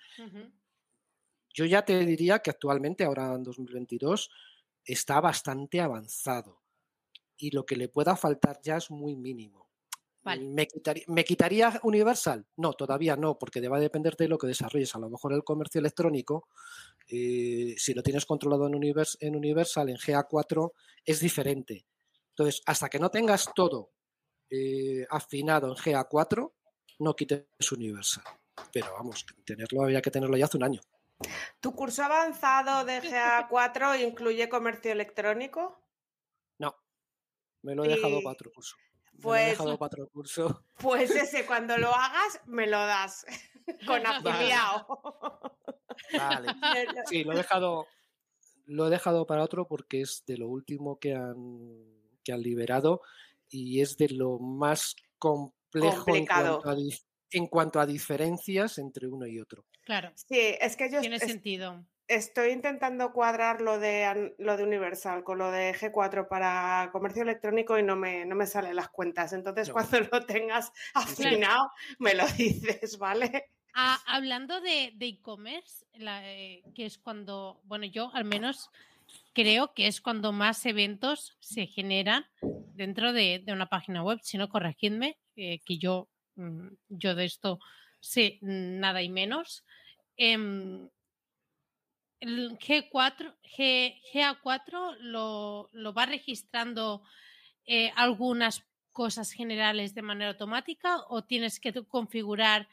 Yo 1.54 1.64
ya 1.64 1.84
te 1.84 2.04
diría 2.04 2.40
que 2.40 2.50
actualmente, 2.50 3.04
ahora 3.04 3.34
en 3.34 3.42
2022, 3.42 4.30
está 4.84 5.20
bastante 5.20 5.80
avanzado 5.80 6.62
y 7.36 7.50
lo 7.50 7.64
que 7.64 7.76
le 7.76 7.88
pueda 7.88 8.16
faltar 8.16 8.60
ya 8.62 8.76
es 8.76 8.90
muy 8.90 9.16
mínimo. 9.16 9.67
Vale. 10.28 10.44
¿Me 10.46 10.66
quitaría, 10.66 11.04
¿Me 11.08 11.24
quitaría 11.24 11.80
Universal? 11.82 12.46
No, 12.56 12.74
todavía 12.74 13.16
no, 13.16 13.38
porque 13.38 13.66
va 13.66 13.78
a 13.78 13.80
depender 13.80 14.14
de 14.16 14.28
lo 14.28 14.36
que 14.36 14.46
desarrolles. 14.46 14.94
A 14.94 14.98
lo 14.98 15.08
mejor 15.08 15.32
el 15.32 15.42
comercio 15.42 15.78
electrónico, 15.78 16.48
eh, 17.08 17.74
si 17.78 17.94
lo 17.94 18.02
tienes 18.02 18.26
controlado 18.26 18.66
en, 18.66 18.74
Univers- 18.74 19.16
en 19.20 19.34
Universal, 19.36 19.88
en 19.88 19.96
GA4, 19.96 20.72
es 21.04 21.20
diferente. 21.20 21.86
Entonces, 22.30 22.60
hasta 22.66 22.88
que 22.90 22.98
no 22.98 23.10
tengas 23.10 23.50
todo 23.54 23.92
eh, 24.50 25.06
afinado 25.10 25.68
en 25.68 25.74
GA4, 25.74 26.52
no 26.98 27.14
quites 27.16 27.46
Universal. 27.72 28.24
Pero 28.72 28.92
vamos, 28.92 29.24
tenerlo 29.46 29.82
había 29.82 30.02
que 30.02 30.10
tenerlo 30.10 30.36
ya 30.36 30.44
hace 30.44 30.56
un 30.58 30.64
año. 30.64 30.80
¿Tu 31.60 31.72
curso 31.74 32.02
avanzado 32.04 32.84
de 32.84 33.00
GA4 33.00 34.06
incluye 34.06 34.48
comercio 34.48 34.92
electrónico? 34.92 35.80
No, 36.58 36.74
me 37.62 37.74
lo 37.74 37.84
he 37.84 37.88
dejado 37.88 38.20
para 38.22 38.34
otro 38.34 38.52
curso. 38.52 38.76
He 39.18 39.22
pues- 39.22 39.48
dejado 39.50 39.78
para 39.78 39.86
otro 39.88 40.08
curso. 40.08 40.64
Pues 40.78 41.10
ese, 41.10 41.44
cuando 41.46 41.76
lo 41.76 41.88
hagas, 41.94 42.40
me 42.46 42.66
lo 42.66 42.78
das 42.78 43.26
con 43.86 44.06
afiliado. 44.06 44.86
Vale. 46.16 46.48
Sí, 47.06 47.24
lo 47.24 47.32
he 47.32 47.36
dejado, 47.36 47.86
lo 48.66 48.86
he 48.86 48.90
dejado 48.90 49.26
para 49.26 49.42
otro 49.42 49.66
porque 49.66 50.00
es 50.02 50.22
de 50.26 50.36
lo 50.38 50.48
último 50.48 50.98
que 50.98 51.14
han, 51.14 51.36
que 52.24 52.32
han 52.32 52.42
liberado 52.42 53.02
y 53.48 53.80
es 53.80 53.96
de 53.96 54.08
lo 54.10 54.38
más 54.38 54.94
complejo 55.18 56.14
en 56.14 56.26
cuanto, 56.26 56.68
a, 56.68 56.74
dif- 56.76 57.04
en 57.30 57.46
cuanto 57.46 57.80
a 57.80 57.86
diferencias 57.86 58.78
entre 58.78 59.08
uno 59.08 59.26
y 59.26 59.40
otro. 59.40 59.64
Claro, 59.84 60.12
Sí, 60.14 60.38
es 60.60 60.76
que 60.76 60.90
yo 60.90 61.00
tiene 61.00 61.16
es- 61.16 61.22
sentido. 61.22 61.84
Estoy 62.08 62.50
intentando 62.50 63.12
cuadrar 63.12 63.60
lo 63.60 63.78
de, 63.78 64.34
lo 64.38 64.56
de 64.56 64.64
Universal 64.64 65.22
con 65.24 65.38
lo 65.38 65.50
de 65.50 65.74
G4 65.74 66.26
para 66.28 66.88
comercio 66.90 67.22
electrónico 67.22 67.78
y 67.78 67.82
no 67.82 67.96
me, 67.96 68.24
no 68.24 68.34
me 68.34 68.46
salen 68.46 68.76
las 68.76 68.88
cuentas. 68.88 69.32
Entonces, 69.32 69.68
No. 69.68 69.74
cuando 69.74 70.00
lo 70.12 70.26
tengas 70.26 70.72
afinado, 70.94 71.70
me 71.98 72.14
lo 72.14 72.26
dices, 72.28 72.98
¿vale? 72.98 73.50
Ah, 73.74 74.00
hablando 74.06 74.60
de 74.60 74.92
de 74.96 75.06
e-commerce, 75.06 75.84
la, 75.94 76.28
eh, 76.28 76.62
que 76.74 76.86
es 76.86 76.98
cuando, 76.98 77.60
bueno, 77.64 77.84
yo 77.84 78.10
al 78.14 78.24
menos 78.24 78.70
creo 79.34 79.72
que 79.74 79.86
es 79.86 80.00
cuando 80.00 80.32
más 80.32 80.66
eventos 80.66 81.36
se 81.40 81.66
generan 81.66 82.26
dentro 82.74 83.12
de, 83.12 83.40
de 83.44 83.52
una 83.52 83.66
página 83.68 84.02
web. 84.02 84.18
Si 84.22 84.38
no, 84.38 84.48
corregidme, 84.48 85.18
eh, 85.36 85.60
que 85.64 85.78
yo, 85.78 86.08
mm, 86.36 86.68
yo 86.88 87.14
de 87.14 87.24
esto 87.26 87.58
sé 88.00 88.38
nada 88.40 89.02
y 89.02 89.08
menos. 89.10 89.64
Em, 90.16 90.88
el 92.20 92.58
G4, 92.58 93.34
G, 93.56 93.94
GA4 94.12 94.96
lo, 95.00 95.68
lo 95.72 95.94
va 95.94 96.06
registrando 96.06 97.02
eh, 97.66 97.92
algunas 97.96 98.64
cosas 98.92 99.30
generales 99.30 99.94
de 99.94 100.02
manera 100.02 100.30
automática 100.32 101.04
o 101.08 101.22
tienes 101.22 101.60
que 101.60 101.72
configurar 101.86 102.68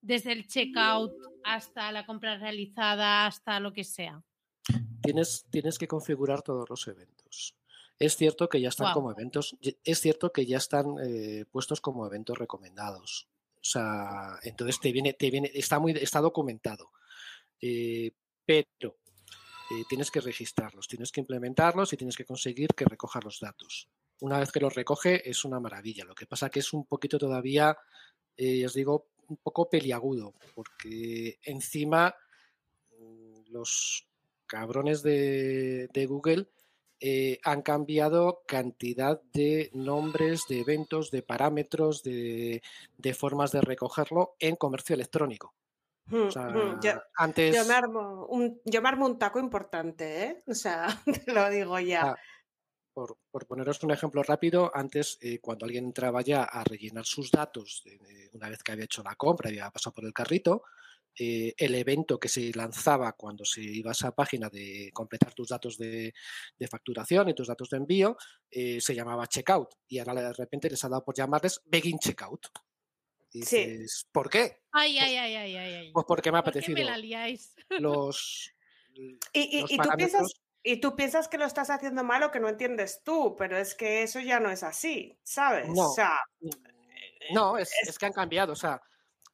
desde 0.00 0.32
el 0.32 0.46
checkout 0.46 1.12
hasta 1.44 1.90
la 1.92 2.04
compra 2.04 2.36
realizada, 2.36 3.26
hasta 3.26 3.60
lo 3.60 3.72
que 3.72 3.84
sea. 3.84 4.22
Tienes, 5.00 5.46
tienes 5.50 5.78
que 5.78 5.88
configurar 5.88 6.42
todos 6.42 6.68
los 6.68 6.86
eventos. 6.88 7.56
Es 7.98 8.16
cierto 8.16 8.48
que 8.48 8.60
ya 8.60 8.68
están 8.68 8.92
como 8.92 9.12
eventos, 9.12 9.56
es 9.60 10.00
cierto 10.00 10.32
que 10.32 10.44
ya 10.44 10.56
están 10.56 10.96
eh, 11.04 11.44
puestos 11.50 11.80
como 11.80 12.06
eventos 12.06 12.36
recomendados. 12.36 13.28
O 13.56 13.64
sea, 13.64 14.40
entonces 14.42 14.80
te 14.80 14.90
viene, 14.90 15.12
te 15.12 15.30
viene, 15.30 15.50
está 15.54 15.78
muy, 15.78 15.92
está 15.92 16.20
documentado. 16.20 16.90
Eh, 17.60 18.10
pero 18.44 18.98
eh, 19.70 19.84
tienes 19.88 20.10
que 20.10 20.20
registrarlos, 20.20 20.88
tienes 20.88 21.10
que 21.10 21.20
implementarlos 21.20 21.92
y 21.92 21.96
tienes 21.96 22.16
que 22.16 22.24
conseguir 22.24 22.68
que 22.76 22.84
recoja 22.84 23.20
los 23.22 23.40
datos. 23.40 23.88
Una 24.20 24.38
vez 24.38 24.52
que 24.52 24.60
los 24.60 24.74
recoge 24.74 25.28
es 25.28 25.44
una 25.44 25.58
maravilla. 25.58 26.04
Lo 26.04 26.14
que 26.14 26.26
pasa 26.26 26.50
que 26.50 26.60
es 26.60 26.72
un 26.72 26.86
poquito 26.86 27.18
todavía, 27.18 27.76
os 28.38 28.74
digo, 28.74 29.08
un 29.28 29.36
poco 29.38 29.68
peliagudo, 29.68 30.34
porque 30.54 31.38
encima 31.42 32.14
mm, 32.98 33.50
los 33.50 34.06
cabrones 34.46 35.02
de, 35.02 35.88
Google 36.06 36.46
eh, 37.00 37.38
han 37.42 37.62
cambiado 37.62 38.42
cantidad 38.46 39.20
de 39.32 39.70
nombres, 39.72 40.42
de 40.48 40.60
eventos, 40.60 41.10
de 41.10 41.22
parámetros, 41.22 42.02
de, 42.02 42.60
formas 43.16 43.50
de 43.52 43.62
recogerlo 43.62 44.36
en 44.38 44.56
comercio 44.56 44.94
electrónico. 44.94 45.54
Yo, 46.06 46.92
antes... 47.16 47.54
yo, 47.54 47.64
me 47.64 47.74
armo 47.74 48.26
un, 48.26 48.60
yo 48.64 48.82
me 48.82 48.88
armo 48.88 49.06
un 49.06 49.18
taco 49.18 49.38
importante, 49.38 50.24
¿eh? 50.24 50.44
O 50.46 50.54
sea, 50.54 50.86
te 51.26 51.32
lo 51.32 51.48
digo 51.50 51.78
ya. 51.78 52.10
Ah, 52.10 52.16
por, 52.92 53.16
poneros 53.46 53.82
un 53.82 53.92
ejemplo 53.92 54.22
rápido, 54.22 54.70
antes 54.74 55.18
eh, 55.22 55.38
cuando 55.40 55.64
alguien 55.64 55.86
entraba 55.86 56.20
ya 56.20 56.44
a 56.44 56.62
rellenar 56.64 57.06
sus 57.06 57.30
datos, 57.30 57.82
una 58.32 58.50
vez 58.50 58.62
que 58.62 58.72
había 58.72 58.84
hecho 58.84 59.02
la 59.02 59.14
compra 59.14 59.48
y 59.48 59.54
había 59.54 59.70
pasado 59.70 59.94
por 59.94 60.04
el 60.04 60.12
carrito, 60.12 60.64
eh, 61.18 61.52
el 61.58 61.74
evento 61.74 62.18
que 62.18 62.28
se 62.28 62.50
lanzaba 62.54 63.12
cuando 63.12 63.44
se 63.44 63.60
iba 63.60 63.90
a 63.90 63.92
esa 63.92 64.14
página 64.14 64.48
de 64.48 64.90
completar 64.94 65.34
tus 65.34 65.48
datos 65.48 65.76
de, 65.76 66.14
facturación 66.70 67.28
y 67.28 67.34
tus 67.34 67.48
datos 67.48 67.68
de 67.68 67.76
envío 67.76 68.16
eh, 68.50 68.80
se 68.80 68.94
llamaba 68.94 69.26
checkout 69.26 69.74
y 69.88 69.98
ahora 69.98 70.14
de 70.14 70.32
repente 70.32 70.70
les 70.70 70.82
ha 70.84 70.88
dado 70.88 71.04
por 71.04 71.14
llamarles 71.14 71.60
begin 71.66 71.98
checkout. 71.98 72.46
Dices, 73.40 74.08
¿por 74.12 74.28
qué? 74.30 74.62
Ay, 74.72 74.98
ay, 74.98 75.16
ay, 75.16 75.36
ay, 75.36 75.56
ay. 75.56 75.92
Pues 75.92 76.06
porque 76.06 76.30
me 76.30 76.38
ha 76.38 76.40
apetecido. 76.40 76.78
Los, 77.78 78.52
y, 79.32 79.66
tú 79.78 79.88
piensas, 79.96 80.32
y 80.62 80.80
tú 80.80 80.94
piensas 80.96 81.28
que 81.28 81.38
lo 81.38 81.44
estás 81.44 81.70
haciendo 81.70 82.04
mal 82.04 82.22
o 82.22 82.30
que 82.30 82.40
no 82.40 82.48
entiendes 82.48 83.02
tú, 83.04 83.34
pero 83.36 83.56
es 83.56 83.74
que 83.74 84.02
eso 84.02 84.20
ya 84.20 84.40
no 84.40 84.50
es 84.50 84.62
así, 84.62 85.18
¿sabes? 85.22 85.68
No, 85.68 85.94
no 87.32 87.58
es, 87.58 87.70
es, 87.86 87.98
que 87.98 88.06
han 88.06 88.12
cambiado. 88.12 88.52
O 88.52 88.56
sea, 88.56 88.80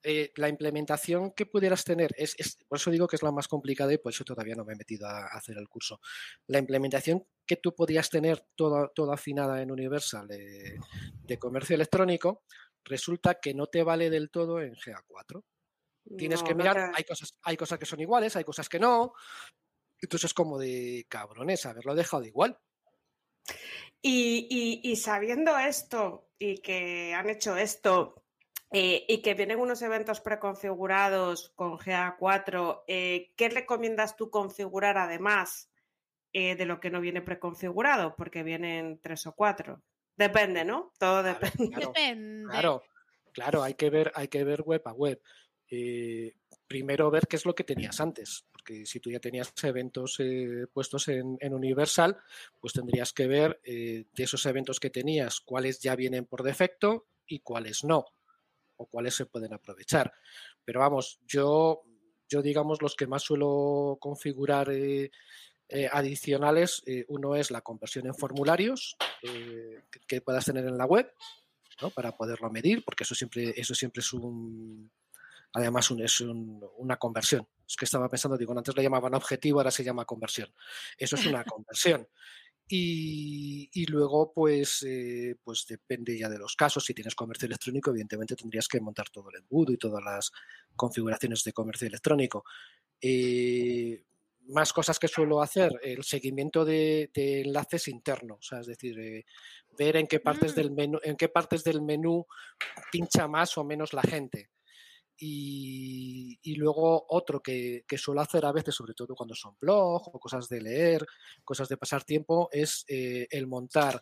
eh, 0.05 0.33
la 0.37 0.49
implementación 0.49 1.33
que 1.33 1.45
pudieras 1.45 1.85
tener, 1.85 2.15
es, 2.17 2.35
por 2.69 2.79
eso 2.79 2.91
digo 2.91 3.09
que 3.09 3.17
es 3.17 3.23
la 3.23 3.33
más 3.33 3.49
complicada 3.49 3.93
y 3.93 3.99
por 3.99 4.13
eso 4.13 4.25
todavía 4.25 4.55
no 4.55 4.65
me 4.65 4.75
he 4.75 4.77
metido 4.77 5.09
a, 5.09 5.27
hacer 5.27 5.59
el 5.59 5.69
curso. 5.69 6.01
La 6.47 6.59
implementación 6.59 7.27
que 7.45 7.57
tú 7.57 7.75
podías 7.75 8.09
tener 8.09 8.47
toda, 8.55 8.89
toda 8.95 9.15
afinada 9.15 9.61
en 9.61 9.73
Universal 9.73 10.29
de, 10.29 11.39
comercio 11.39 11.75
electrónico, 11.75 12.45
resulta 12.89 13.41
que 13.41 13.55
no 13.55 13.67
te 13.67 13.83
vale 13.83 14.11
del 14.11 14.31
todo 14.31 14.61
en 14.61 14.75
GA4. 14.75 15.43
Tienes 16.17 16.43
que 16.43 16.55
mirar, 16.55 16.91
hay, 16.95 17.05
cosas, 17.05 17.35
hay 17.43 17.57
cosas 17.57 17.79
que 17.79 17.85
son 17.85 18.01
iguales, 18.01 18.35
hay 18.35 18.45
cosas 18.45 18.69
que 18.69 18.79
no. 18.79 19.13
Entonces 20.01 20.31
es 20.31 20.35
como 20.35 20.59
de 20.59 21.07
cabrones, 21.09 21.67
haberlo 21.67 21.95
dejado 21.95 22.25
igual. 22.25 22.59
y, 24.01 24.97
sabiendo 24.97 25.59
esto 25.59 26.31
y 26.39 26.59
que 26.59 27.15
han 27.15 27.29
hecho 27.29 27.57
esto 27.57 28.25
eh, 28.71 29.07
y 29.09 29.23
que 29.23 29.33
vienen 29.33 29.61
unos 29.61 29.81
eventos 29.81 30.21
preconfigurados 30.21 31.51
con 31.57 31.79
GA4, 31.79 32.85
eh, 32.87 33.33
¿qué 33.35 33.49
recomiendas 33.49 34.15
tú 34.17 34.31
configurar 34.31 34.99
además 34.99 35.71
eh, 36.35 36.55
de 36.55 36.67
lo 36.67 36.79
que 36.79 36.91
no 36.91 37.01
viene 37.01 37.23
preconfigurado? 37.23 38.15
Porque 38.15 38.43
vienen 38.43 39.01
tres 39.01 39.27
o 39.27 39.33
cuatro. 39.35 39.83
Depende, 40.19 40.65
¿no? 40.65 40.93
Todo 40.99 41.23
depende. 41.23 41.71
Claro, 41.71 41.93
Claro, 42.51 42.83
claro, 43.33 43.63
hay 43.63 43.75
que 43.75 43.89
ver, 43.89 44.11
hay 44.17 44.27
que 44.27 44.43
ver 44.43 44.63
web 44.63 44.83
a 44.85 44.93
web. 44.93 45.23
primero 46.67 47.11
ver 47.11 47.29
qué 47.29 47.37
es 47.37 47.47
lo 47.47 47.55
que 47.55 47.65
tenías 47.65 48.01
antes, 48.01 48.45
porque 48.51 48.85
si 48.85 49.01
tú 49.01 49.11
ya 49.11 49.21
tenías 49.21 49.53
eventos 49.63 50.19
puestos 50.73 51.09
en, 51.09 51.39
en, 51.41 51.55
Universal, 51.55 52.19
pues 52.61 52.73
tendrías 52.73 53.13
que 53.13 53.29
ver 53.29 53.61
de 53.63 54.07
esos 54.17 54.45
eventos 54.45 54.81
que 54.81 54.91
tenías, 54.91 55.41
cuáles 55.41 55.79
ya 55.81 55.95
vienen 55.95 56.27
por 56.27 56.43
defecto 56.43 57.07
y 57.27 57.39
cuáles 57.39 57.85
no 57.85 58.05
o 58.77 58.87
cuáles 58.87 59.15
se 59.15 59.27
pueden 59.27 59.53
aprovechar. 59.55 60.13
Pero 60.65 60.81
vamos, 60.81 61.21
yo, 61.27 61.83
yo 62.29 62.43
digamos 62.43 62.83
los 62.83 62.97
que 62.97 63.07
más 63.07 63.23
suelo 63.23 63.99
configurar 64.01 64.69
eh, 65.69 65.83
eh, 65.83 65.89
adicionales, 65.93 66.83
eh, 66.87 67.05
uno 67.09 67.37
es 67.37 67.51
la 67.51 67.61
conversión 67.61 68.07
en 68.07 68.15
formularios 68.15 68.97
que, 70.07 70.21
puedas 70.21 70.45
tener 70.45 70.67
en 70.67 70.79
la 70.79 70.87
web, 70.87 71.13
¿no? 71.83 71.91
para 71.91 72.17
poderlo 72.17 72.51
medir, 72.51 72.85
porque 72.85 73.05
eso 73.05 73.15
siempre, 73.15 73.53
eso 73.57 73.75
siempre 73.75 74.01
es 74.01 74.13
un, 74.13 74.91
además 75.53 75.91
es 75.99 76.21
una 76.21 76.97
conversión. 76.97 77.47
Es 77.67 77.77
que 77.77 77.85
estaba 77.85 78.09
pensando, 78.09 78.39
digo, 78.39 78.57
antes 78.57 78.77
le 78.77 78.83
llamaban 78.83 79.15
objetivo, 79.15 79.61
ahora 79.61 79.71
se 79.71 79.85
llama 79.85 80.05
conversión. 80.05 80.53
Eso 80.97 81.17
es 81.17 81.27
una 81.27 81.45
conversión. 81.45 82.09
Y, 82.71 83.87
luego, 83.87 84.33
pues, 84.35 84.83
eh, 84.87 85.37
pues 85.43 85.65
depende 85.67 86.19
ya 86.19 86.29
de 86.29 86.39
los 86.39 86.55
casos. 86.55 86.85
Si 86.85 86.93
tienes 86.93 87.15
comercio 87.15 87.47
electrónico, 87.47 87.91
evidentemente 87.91 88.37
tendrías 88.37 88.69
que 88.69 88.81
montar 88.81 89.09
todo 89.09 89.31
el 89.31 89.41
embudo 89.41 89.73
y 89.73 89.79
todas 89.79 90.05
las 90.05 90.31
configuraciones 90.77 91.43
de 91.45 91.53
comercio 91.55 91.89
electrónico. 91.89 92.45
Eh, 93.01 94.05
más 94.49 94.73
cosas 94.73 94.99
que 94.99 95.09
suelo 95.09 95.43
hacer, 95.43 95.73
el 95.83 96.05
seguimiento 96.05 96.65
de, 96.65 97.11
enlaces 97.15 97.89
internos, 97.89 98.51
es 98.53 98.67
decir, 98.67 98.99
eh, 98.99 99.25
ver 99.79 99.97
en 99.97 100.07
qué 100.07 100.21
partes 100.21 100.53
mm. 100.53 100.57
del 100.57 100.71
menú, 100.71 100.99
en 101.03 101.17
qué 101.17 101.29
partes 101.29 101.65
del 101.65 101.83
menú 101.83 102.27
pincha 102.91 103.29
más 103.29 103.57
o 103.59 103.65
menos 103.65 103.93
la 103.93 104.03
gente. 104.03 104.51
Y, 105.21 106.55
luego 106.57 107.07
otro 107.09 107.41
que, 107.41 107.85
suelo 107.97 108.21
hacer 108.21 108.47
a 108.47 108.53
veces, 108.53 108.75
sobre 108.75 108.95
todo 108.95 109.15
cuando 109.17 109.35
son 109.35 109.57
blogs 109.61 110.09
o 110.13 110.21
cosas 110.21 110.49
de 110.49 110.61
leer, 110.61 111.05
cosas 111.45 111.69
de 111.69 111.77
pasar 111.77 112.05
tiempo, 112.05 112.49
es 112.53 112.85
eh, 112.87 113.27
el 113.31 113.49
montar 113.49 114.01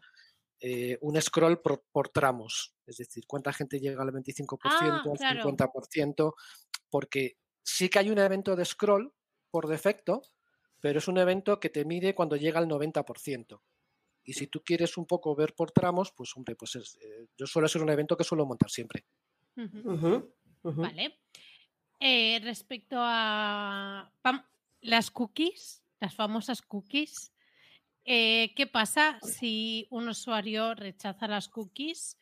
eh, 0.61 0.99
un 1.01 1.21
scroll 1.21 1.61
por, 1.61 2.09
tramos. 2.11 2.75
Es 2.87 2.99
decir, 2.99 3.25
cuánta 3.27 3.53
gente 3.53 3.81
llega 3.81 4.03
al 4.03 4.13
25%, 4.13 4.59
ah, 4.65 5.29
al 5.29 5.43
50%, 5.43 6.35
porque 6.91 7.39
sí 7.63 7.89
que 7.89 7.99
hay 7.99 8.11
un 8.11 8.19
evento 8.19 8.55
de 8.55 8.65
scroll 8.65 9.13
por 9.51 9.69
defecto, 9.69 10.23
pero 10.87 11.01
es 11.01 11.09
un 11.09 11.19
evento 11.19 11.59
que 11.59 11.69
te 11.69 11.85
mide 11.85 12.15
cuando 12.15 12.37
llega 12.37 12.61
al 12.61 12.69
90%. 12.69 13.61
Y 14.23 14.35
si 14.35 14.47
tú 14.47 14.63
quieres 14.63 14.97
un 14.97 15.05
poco 15.05 15.35
ver 15.35 15.53
por 15.53 15.73
tramos, 15.73 16.13
pues 16.13 16.31
hombre, 16.37 16.55
pues 16.55 16.77
eh, 16.77 17.27
yo 17.37 17.45
suelo 17.45 17.67
ser 17.67 17.83
un 17.83 17.91
evento 17.91 18.17
que 18.17 18.23
suelo 18.23 18.47
montar 18.47 18.71
siempre. 18.71 19.05
Vale. 20.63 21.19
Eh, 21.99 22.39
respecto 22.45 22.99
a 23.01 24.13
las 24.81 25.11
cookies, 25.11 25.83
las 25.99 26.15
famosas 26.15 26.63
cookies, 26.63 27.33
eh, 28.05 28.55
¿qué 28.55 28.69
pasa 28.69 29.19
si 29.23 29.89
un 29.91 30.09
usuario 30.09 30.77
rechaza 30.77 31.27
las 31.27 31.49
cookies? 31.49 32.17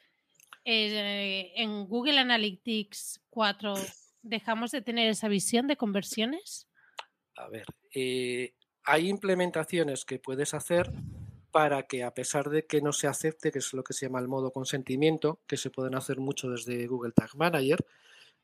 Eh, 0.65 1.53
en 1.57 1.87
Google 1.87 2.19
Analytics 2.19 3.21
4, 3.29 3.75
¿dejamos 4.23 4.71
de 4.71 4.81
tener 4.81 5.11
esa 5.11 5.29
visión 5.29 5.67
de 5.67 5.77
conversiones? 5.77 6.67
A 7.37 7.47
ver, 7.49 7.67
hay 7.95 9.09
implementaciones 9.09 10.05
que 10.05 10.19
puedes 10.19 10.55
hacer 10.55 10.91
para 11.55 11.85
que 11.85 12.03
a 12.03 12.13
pesar 12.13 12.51
de 12.51 12.67
que 12.67 12.81
no 12.81 12.93
se 12.93 13.07
acepte, 13.07 13.53
que 13.53 13.61
es 13.61 13.73
lo 13.75 13.85
que 13.85 13.93
se 13.93 14.07
llama 14.07 14.19
el 14.19 14.27
modo 14.27 14.51
consentimiento, 14.51 15.41
que 15.47 15.57
se 15.57 15.71
pueden 15.71 15.95
hacer 15.95 16.19
mucho 16.19 16.51
desde 16.51 16.87
Google 16.89 17.13
Tag 17.13 17.37
Manager, 17.37 17.87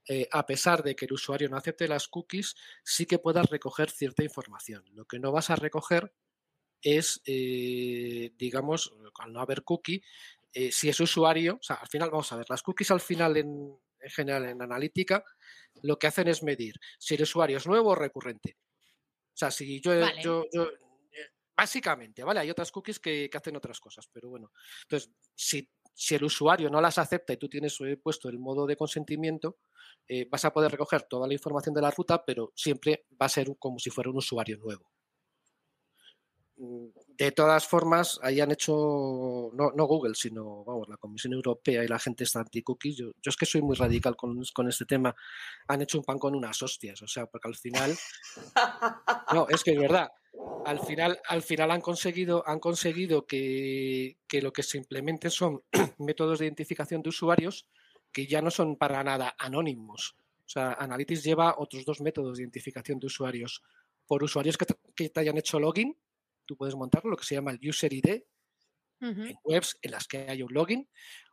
eh, 0.09 0.29
a 0.31 0.47
pesar 0.47 0.83
de 0.83 0.95
que 0.95 1.07
el 1.07 1.13
usuario 1.13 1.49
no 1.49 1.57
acepte 1.57 1.89
las 1.89 2.09
cookies, 2.09 2.55
sí 2.83 3.07
que 3.07 3.19
puedas 3.19 3.51
recoger 3.51 3.91
cierta 3.91 4.23
información. 4.23 4.85
Lo 4.93 5.07
que 5.07 5.19
no 5.19 5.33
vas 5.33 5.51
a 5.51 5.57
recoger 5.57 6.13
es, 6.83 7.21
eh, 7.27 8.33
digamos, 8.39 8.93
al 9.19 9.33
no 9.33 9.41
haber 9.41 9.63
cookie, 9.63 10.03
eh, 10.53 10.73
si 10.73 10.89
es 10.89 11.01
usuario, 11.01 11.57
o 11.61 11.63
sea, 11.63 11.77
al 11.77 11.89
final 11.89 12.11
vamos 12.11 12.33
a 12.33 12.37
ver, 12.37 12.47
las 12.49 12.63
cookies 12.63 12.91
al 12.91 13.01
final 13.01 13.37
en, 13.37 13.77
general 14.01 14.47
en 14.47 14.63
analítica 14.63 15.25
lo 15.83 15.99
que 15.99 16.07
hacen 16.07 16.29
es 16.29 16.43
medir 16.43 16.77
si 16.99 17.15
el 17.15 17.23
usuario 17.23 17.59
es 17.59 17.67
nuevo 17.67 17.91
o 17.91 17.95
recurrente. 17.95 18.57
O 19.41 19.49
sea, 19.49 19.51
si 19.51 19.81
yo, 19.81 19.93
yo, 20.23 20.45
básicamente, 21.57 22.23
¿vale? 22.23 22.41
Hay 22.41 22.51
otras 22.51 22.71
cookies 22.71 23.01
que, 23.01 23.31
que, 23.31 23.39
hacen 23.39 23.57
otras 23.57 23.81
cosas, 23.81 24.07
pero 24.13 24.29
bueno. 24.29 24.53
Entonces, 24.83 25.11
si, 25.35 25.67
si 25.95 26.15
el 26.15 26.25
usuario 26.25 26.69
no 26.69 26.79
las 26.79 26.99
acepta 26.99 27.33
y 27.33 27.39
tú 27.39 27.49
tienes 27.49 27.79
puesto 28.03 28.29
el 28.29 28.39
modo 28.39 28.67
de 28.67 28.77
consentimiento, 28.77 29.59
eh, 30.07 30.27
vas 30.31 30.45
a 30.45 30.53
poder 30.53 30.73
recoger 30.73 31.05
toda 31.05 31.27
la 31.27 31.33
información 31.33 31.75
de 31.75 31.81
la 31.81 31.91
ruta, 31.91 32.23
pero 32.23 32.53
siempre 32.55 33.07
va 33.21 33.27
a 33.27 33.31
ser 33.31 33.49
como 33.59 33.79
si 33.79 33.89
fuera 33.89 34.11
un 34.11 34.19
usuario 34.19 34.59
nuevo. 34.59 34.91
De 37.17 37.33
todas 37.33 37.67
formas, 37.67 38.21
ahí 38.23 38.41
han 38.41 38.51
hecho, 38.51 39.51
no, 39.55 39.73
no, 39.75 39.85
Google, 39.87 40.15
sino 40.15 40.63
vamos, 40.65 40.89
la 40.89 40.99
Comisión 40.99 41.33
Europea 41.33 41.83
y 41.83 41.89
la 41.89 41.99
gente 41.99 42.25
está 42.25 42.41
anti-cookies. 42.41 42.97
Yo, 42.97 43.07
yo, 43.23 43.31
es 43.31 43.37
que 43.37 43.47
soy 43.47 43.63
muy 43.63 43.77
radical 43.77 44.15
con, 44.15 44.43
con, 44.53 44.69
este 44.69 44.85
tema. 44.85 45.15
Han 45.69 45.83
hecho 45.83 45.99
un 45.99 46.05
pan 46.05 46.19
con 46.19 46.35
unas 46.35 46.63
hostias, 46.63 47.01
o 47.03 47.07
sea, 47.07 47.27
porque 47.27 47.49
al 47.49 47.57
final. 47.57 47.97
No, 49.33 49.47
es 49.49 49.63
que 49.63 49.73
es 49.73 49.79
verdad. 49.79 50.11
Al 50.67 50.81
final, 50.81 51.21
al 51.29 51.43
final 51.43 51.71
han 51.71 51.81
conseguido, 51.81 52.43
han 52.47 52.59
conseguido 52.59 53.27
que, 53.27 54.19
que 54.27 54.43
lo 54.43 54.53
que 54.53 54.63
se 54.63 54.77
implementen 54.77 55.31
son 55.31 55.63
métodos 55.99 56.41
de 56.41 56.47
identificación 56.47 57.01
de 57.03 57.11
usuarios 57.11 57.69
que 58.13 58.27
ya 58.27 58.43
no 58.43 58.51
son 58.51 58.77
para 58.77 59.05
nada 59.05 59.35
anónimos. 59.39 60.17
O 60.45 60.49
sea, 60.49 60.73
Analytics 60.73 61.23
lleva 61.23 61.55
otros 61.59 61.85
dos 61.85 62.01
métodos 62.01 62.37
de 62.37 62.43
identificación 62.43 62.99
de 62.99 63.07
usuarios. 63.07 63.63
Por 64.07 64.25
usuarios 64.25 64.59
que 64.59 64.67
te, 64.67 64.75
que 64.97 65.09
te 65.09 65.21
hayan 65.21 65.39
hecho 65.39 65.61
login, 65.61 65.97
tú 66.51 66.57
puedes 66.57 66.75
montar 66.75 67.05
lo 67.05 67.17
que 67.17 67.25
se 67.25 67.37
llama 67.37 67.53
el 67.53 67.61
User 67.63 67.93
ID 67.93 68.25
uh 69.03 69.07
-huh. 69.07 69.31
en 69.31 69.37
webs 69.45 69.79
en 69.83 69.93
las 69.93 70.09
que 70.09 70.29
hay 70.29 70.43
un 70.43 70.53
login, 70.53 70.89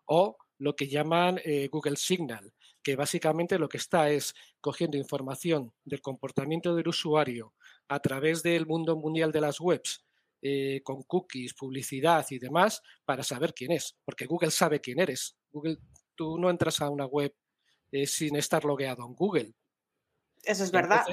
o 0.06 0.38
lo 0.60 0.76
que 0.76 0.88
llaman 0.88 1.40
eh, 1.44 1.68
Google 1.70 1.96
Signal, 1.96 2.54
que 2.84 2.96
básicamente 2.96 3.58
lo 3.58 3.68
que 3.68 3.78
está 3.78 4.12
es 4.12 4.36
cogiendo 4.62 4.96
información 4.96 5.74
del 5.84 6.02
comportamiento 6.02 6.76
del 6.76 6.88
usuario 6.88 7.56
a 7.88 8.00
través 8.00 8.44
del 8.44 8.68
mundo 8.68 8.96
mundial 8.96 9.32
de 9.32 9.42
las 9.42 9.60
webs, 9.60 10.06
eh, 10.44 10.82
con 10.84 11.02
cookies, 11.02 11.56
publicidad 11.56 12.24
y 12.30 12.38
demás, 12.38 12.84
para 13.04 13.24
saber 13.24 13.56
quién 13.56 13.72
es, 13.72 13.98
porque 14.06 14.28
Google 14.28 14.52
sabe 14.52 14.80
quién 14.80 15.00
eres. 15.00 15.36
Google, 15.52 15.80
tú 16.14 16.38
no 16.38 16.52
entras 16.52 16.80
a 16.80 16.92
una 16.92 17.08
web 17.08 17.34
eh, 17.92 18.06
sin 18.06 18.36
estar 18.36 18.64
logueado 18.66 19.04
en 19.04 19.16
Google. 19.16 19.54
Eso 20.44 20.64
es 20.64 20.72
verdad. 20.72 21.06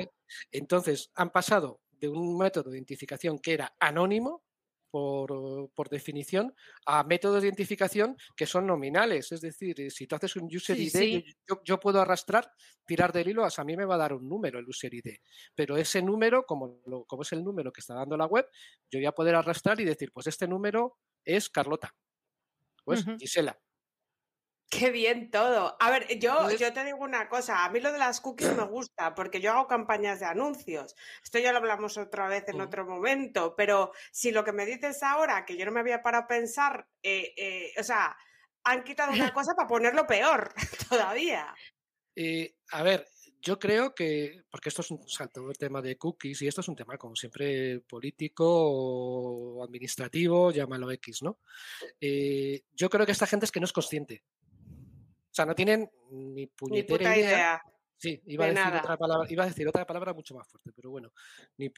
Entonces, 0.52 1.10
han 1.14 1.31
pasado 1.31 1.81
de 2.12 2.18
un 2.18 2.36
método 2.39 2.70
de 2.70 2.76
identificación 2.78 3.39
que 3.39 3.52
era 3.55 3.74
anónimo, 3.81 4.44
por, 4.90 5.70
por, 5.74 5.89
definición, 5.89 6.55
a 6.86 7.02
métodos 7.02 7.43
de 7.43 7.48
identificación 7.48 8.16
que 8.36 8.47
son 8.47 8.64
nominales. 8.64 9.32
Es 9.32 9.40
decir, 9.40 9.81
eh, 9.81 9.90
si 9.90 10.06
tú 10.06 10.14
haces 10.14 10.36
un 10.36 10.44
user 10.44 10.76
Sí, 10.76 10.85
ID, 10.86 10.90
sí. 10.90 11.24
Yo, 11.48 11.60
yo 11.64 11.81
puedo 11.81 12.01
arrastrar, 12.01 12.48
tirar 12.86 13.12
del 13.12 13.28
hilo, 13.28 13.44
hasta 13.44 13.62
a 13.62 13.64
mí 13.64 13.76
me 13.76 13.86
va 13.86 13.97
a 13.97 13.98
dar 13.98 14.12
un 14.12 14.28
número 14.28 14.60
el 14.60 14.68
user 14.68 14.94
ID. 14.94 15.16
Pero 15.55 15.76
ese 15.76 16.01
número, 16.01 16.44
como, 16.47 16.81
lo- 16.86 17.05
como 17.06 17.22
es 17.22 17.32
el 17.32 17.43
número 17.43 17.72
que 17.72 17.81
está 17.81 17.94
dando 17.94 18.16
la 18.16 18.26
web, 18.26 18.47
yo 18.89 19.01
voy 19.01 19.06
a 19.06 19.12
poder 19.12 19.35
arrastrar 19.35 19.81
y 19.81 19.85
decir, 19.85 20.12
pues 20.12 20.28
este 20.28 20.47
número 20.47 20.98
es 21.24 21.48
Carlota. 21.51 21.93
Pues. 22.85 23.05
Gisela. 23.18 23.59
Qué 24.78 24.90
bien 24.90 25.30
todo. 25.30 25.76
A 25.78 25.90
ver, 25.90 26.06
yo, 26.18 26.32
Entonces- 26.32 26.60
yo 26.60 26.72
te 26.72 26.84
digo 26.84 26.98
una 26.98 27.28
cosa, 27.28 27.64
a 27.64 27.70
mí 27.70 27.80
lo 27.80 27.92
de 27.92 27.98
las 27.98 28.20
cookies 28.20 28.56
me 28.56 28.64
gusta 28.64 29.14
porque 29.14 29.40
yo 29.40 29.52
hago 29.52 29.66
campañas 29.66 30.20
de 30.20 30.26
anuncios. 30.26 30.96
Esto 31.22 31.38
ya 31.38 31.52
lo 31.52 31.59
hablamos 31.59 31.96
otra 31.96 32.28
vez 32.28 32.44
en 32.48 32.60
otro 32.60 32.84
momento, 32.84 33.55
pero 33.56 33.92
si 34.10 34.32
lo 34.32 34.42
que 34.44 34.52
me 34.52 34.66
dices 34.66 35.02
ahora, 35.02 35.44
que 35.44 35.56
yo 35.56 35.64
no 35.64 35.72
me 35.72 35.80
había 35.80 36.02
parado 36.02 36.24
a 36.24 36.28
pensar, 36.28 36.86
eh, 37.02 37.32
eh, 37.36 37.72
o 37.78 37.82
sea, 37.82 38.16
han 38.64 38.82
quitado 38.82 39.12
una 39.12 39.32
cosa 39.34 39.55
para 39.55 39.68
ponerlo 39.68 40.06
peor 40.06 40.52
todavía. 40.88 41.55
Eh, 42.16 42.56
a 42.70 42.82
ver, 42.82 43.06
yo 43.44 43.59
creo 43.59 43.94
que, 43.94 44.42
porque 44.51 44.70
esto 44.70 44.80
es 44.80 44.90
un 44.90 45.06
salto 45.06 45.51
el 45.51 45.59
tema 45.59 45.82
de 45.82 45.98
cookies 45.98 46.40
y 46.40 46.48
esto 46.48 46.62
es 46.62 46.68
un 46.68 46.76
tema, 46.76 46.96
como 46.96 47.14
siempre, 47.14 47.80
político 47.80 48.44
o 48.48 49.62
administrativo, 49.62 50.51
llámalo 50.51 50.90
X, 50.92 51.22
¿no? 51.22 51.40
Eh, 52.01 52.62
yo 52.72 52.88
creo 52.88 53.05
que 53.05 53.12
esta 53.12 53.26
gente 53.26 53.44
es 53.44 53.52
que 53.52 53.60
no 53.60 53.66
es 53.66 53.72
consciente. 53.72 54.22
O 55.35 55.36
sea, 55.36 55.47
no 55.47 55.55
tienen 55.55 55.90
ni 56.12 56.32
Ni 56.35 56.47
puñetera 56.47 56.98
puta 56.98 57.16
idea. 57.16 57.28
idea. 57.31 57.62
Sí, 57.97 58.23
iba 58.27 58.44
a, 58.44 58.48
de 58.48 58.55
decir 58.55 58.66
nada. 58.70 58.78
otra 58.82 58.97
palabra, 58.97 59.27
iba 59.31 59.43
a 59.44 59.47
decir 59.48 59.66
otra 59.66 59.85
palabra 59.85 60.12
mucho 60.15 60.35
más 60.35 60.47
fuerte, 60.48 60.70
pero 60.73 60.90
bueno, 60.90 61.12
ni, 61.56 61.73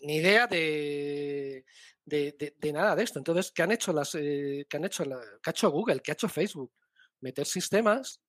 ni 0.00 0.16
idea 0.16 0.46
de, 0.46 1.64
de, 2.04 2.32
de- 2.38 2.54
de 2.58 2.72
nada 2.72 2.96
de 2.96 3.04
esto. 3.04 3.18
Entonces, 3.18 3.52
¿qué 3.52 3.62
han 3.62 3.72
hecho 3.72 3.92
las, 3.92 4.14
eh, 4.16 4.66
qué 4.68 4.76
han 4.76 4.84
hecho 4.84 5.04
la, 5.04 5.20
qué 5.42 5.50
ha 5.50 5.52
hecho 5.52 5.70
Google? 5.70 6.00
¿Qué 6.00 6.10
ha 6.10 6.14
hecho 6.14 6.28
Facebook? 6.28 6.72
Meter 7.20 7.46
sistemas 7.46 8.20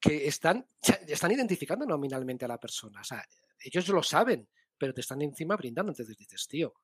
que 0.00 0.26
están, 0.26 0.66
están 1.08 1.32
identificando 1.32 1.84
nominalmente 1.86 2.44
a 2.44 2.48
la 2.48 2.58
persona. 2.58 3.00
O 3.00 3.04
sea, 3.04 3.24
ellos 3.60 3.86
lo 3.88 4.02
saben, 4.02 4.48
pero 4.78 4.92
te 4.94 5.02
están 5.02 5.20
encima 5.22 5.56
brindando. 5.56 5.92
Entonces 5.92 6.16
dices, 6.16 6.46
tío, 6.48 6.74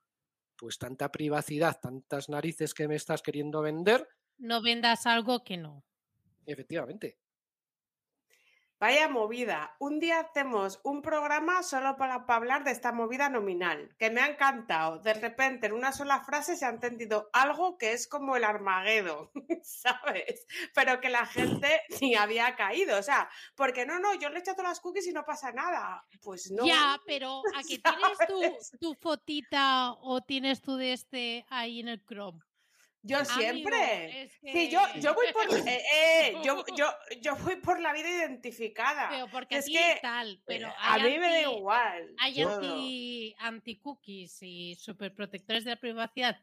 pues 0.57 0.77
tanta 0.79 1.11
privacidad, 1.11 1.79
tantas 1.81 2.29
narices 2.29 2.75
que 2.75 2.87
me 2.87 2.97
estás 2.97 3.23
queriendo 3.23 3.63
vender, 3.63 4.07
No 4.39 4.61
vendas 4.63 5.07
algo 5.07 5.43
que 5.45 5.57
no. 5.57 5.85
Efectivamente. 6.53 7.19
Vaya 8.81 9.11
movida. 9.11 9.77
Un 9.79 10.01
día 10.01 10.21
hacemos 10.21 10.81
un 10.85 11.03
programa 11.03 11.63
solo 11.63 11.99
para, 11.99 12.25
para 12.25 12.39
hablar 12.39 12.65
de 12.65 12.71
esta 12.71 12.93
movida 12.93 13.29
nominal, 13.29 13.95
que 13.99 14.09
me 14.09 14.23
ha 14.23 14.27
encantado. 14.27 14.99
De 15.01 15.13
repente, 15.13 15.67
en 15.67 15.75
una 15.75 15.93
sola 15.93 16.25
frase 16.25 16.57
se 16.57 16.65
ha 16.65 16.71
entendido 16.71 17.29
algo 17.35 17.77
que 17.77 17.93
es 17.93 18.09
como 18.09 18.37
el 18.37 18.45
Armageddon, 18.45 19.31
¿sabes? 19.63 20.47
Pero 20.75 20.99
que 20.99 21.11
la 21.11 21.27
gente 21.27 21.83
ni 22.01 22.15
había 22.15 22.57
caído. 22.57 22.99
O 22.99 23.03
sea, 23.03 23.29
porque 23.55 23.85
no, 23.85 23.99
no, 23.99 24.15
yo 24.15 24.31
le 24.31 24.37
he 24.37 24.41
echado 24.41 24.63
las 24.63 24.81
cookies 24.81 25.09
y 25.09 25.13
no 25.13 25.27
pasa 25.27 25.53
nada. 25.53 26.07
Pues 26.23 26.51
no. 26.51 26.65
Ya, 26.65 26.99
pero 27.05 27.43
¿a 27.55 27.63
que 27.69 27.79
tienes 27.81 28.71
tu, 28.71 28.79
tu 28.79 28.95
fotita 28.95 29.93
o 29.93 30.23
tienes 30.23 30.63
tu 30.63 30.77
de 30.77 30.95
este 30.95 31.45
ahí 31.51 31.81
en 31.81 31.89
el 31.89 32.03
Chrome? 32.07 32.41
Yo 33.03 33.19
Amigo, 33.19 33.35
siempre. 33.35 34.23
es 34.23 34.33
Sí, 34.43 34.69
yo, 34.71 34.81
yo 34.97 35.15
voy 35.15 35.27
por 35.33 35.47
eh, 35.69 35.83
eh, 35.95 36.35
yo, 36.45 36.65
yo, 36.77 36.91
yo 37.21 37.37
voy 37.37 37.57
por 37.57 37.81
la 37.81 37.93
vida 37.93 38.09
identificada. 38.11 39.09
Pero 39.11 39.29
porque 39.29 39.57
Es 39.57 39.65
a 39.65 39.67
ti 39.67 39.73
que, 39.73 39.99
tal, 40.03 40.43
pero 40.47 40.69
Eh, 40.69 40.73
a 40.79 40.99
mí 40.99 41.19
me 41.19 41.31
da 41.31 41.39
anti- 41.39 41.51
igual. 41.59 42.15
Hay 42.19 42.35
todo. 42.43 42.59
anti, 42.61 43.35
anti-cookies 43.39 44.43
y 44.43 44.75
superprotectores 44.75 45.65
de 45.65 45.71
la 45.71 45.77
privacidad 45.81 46.41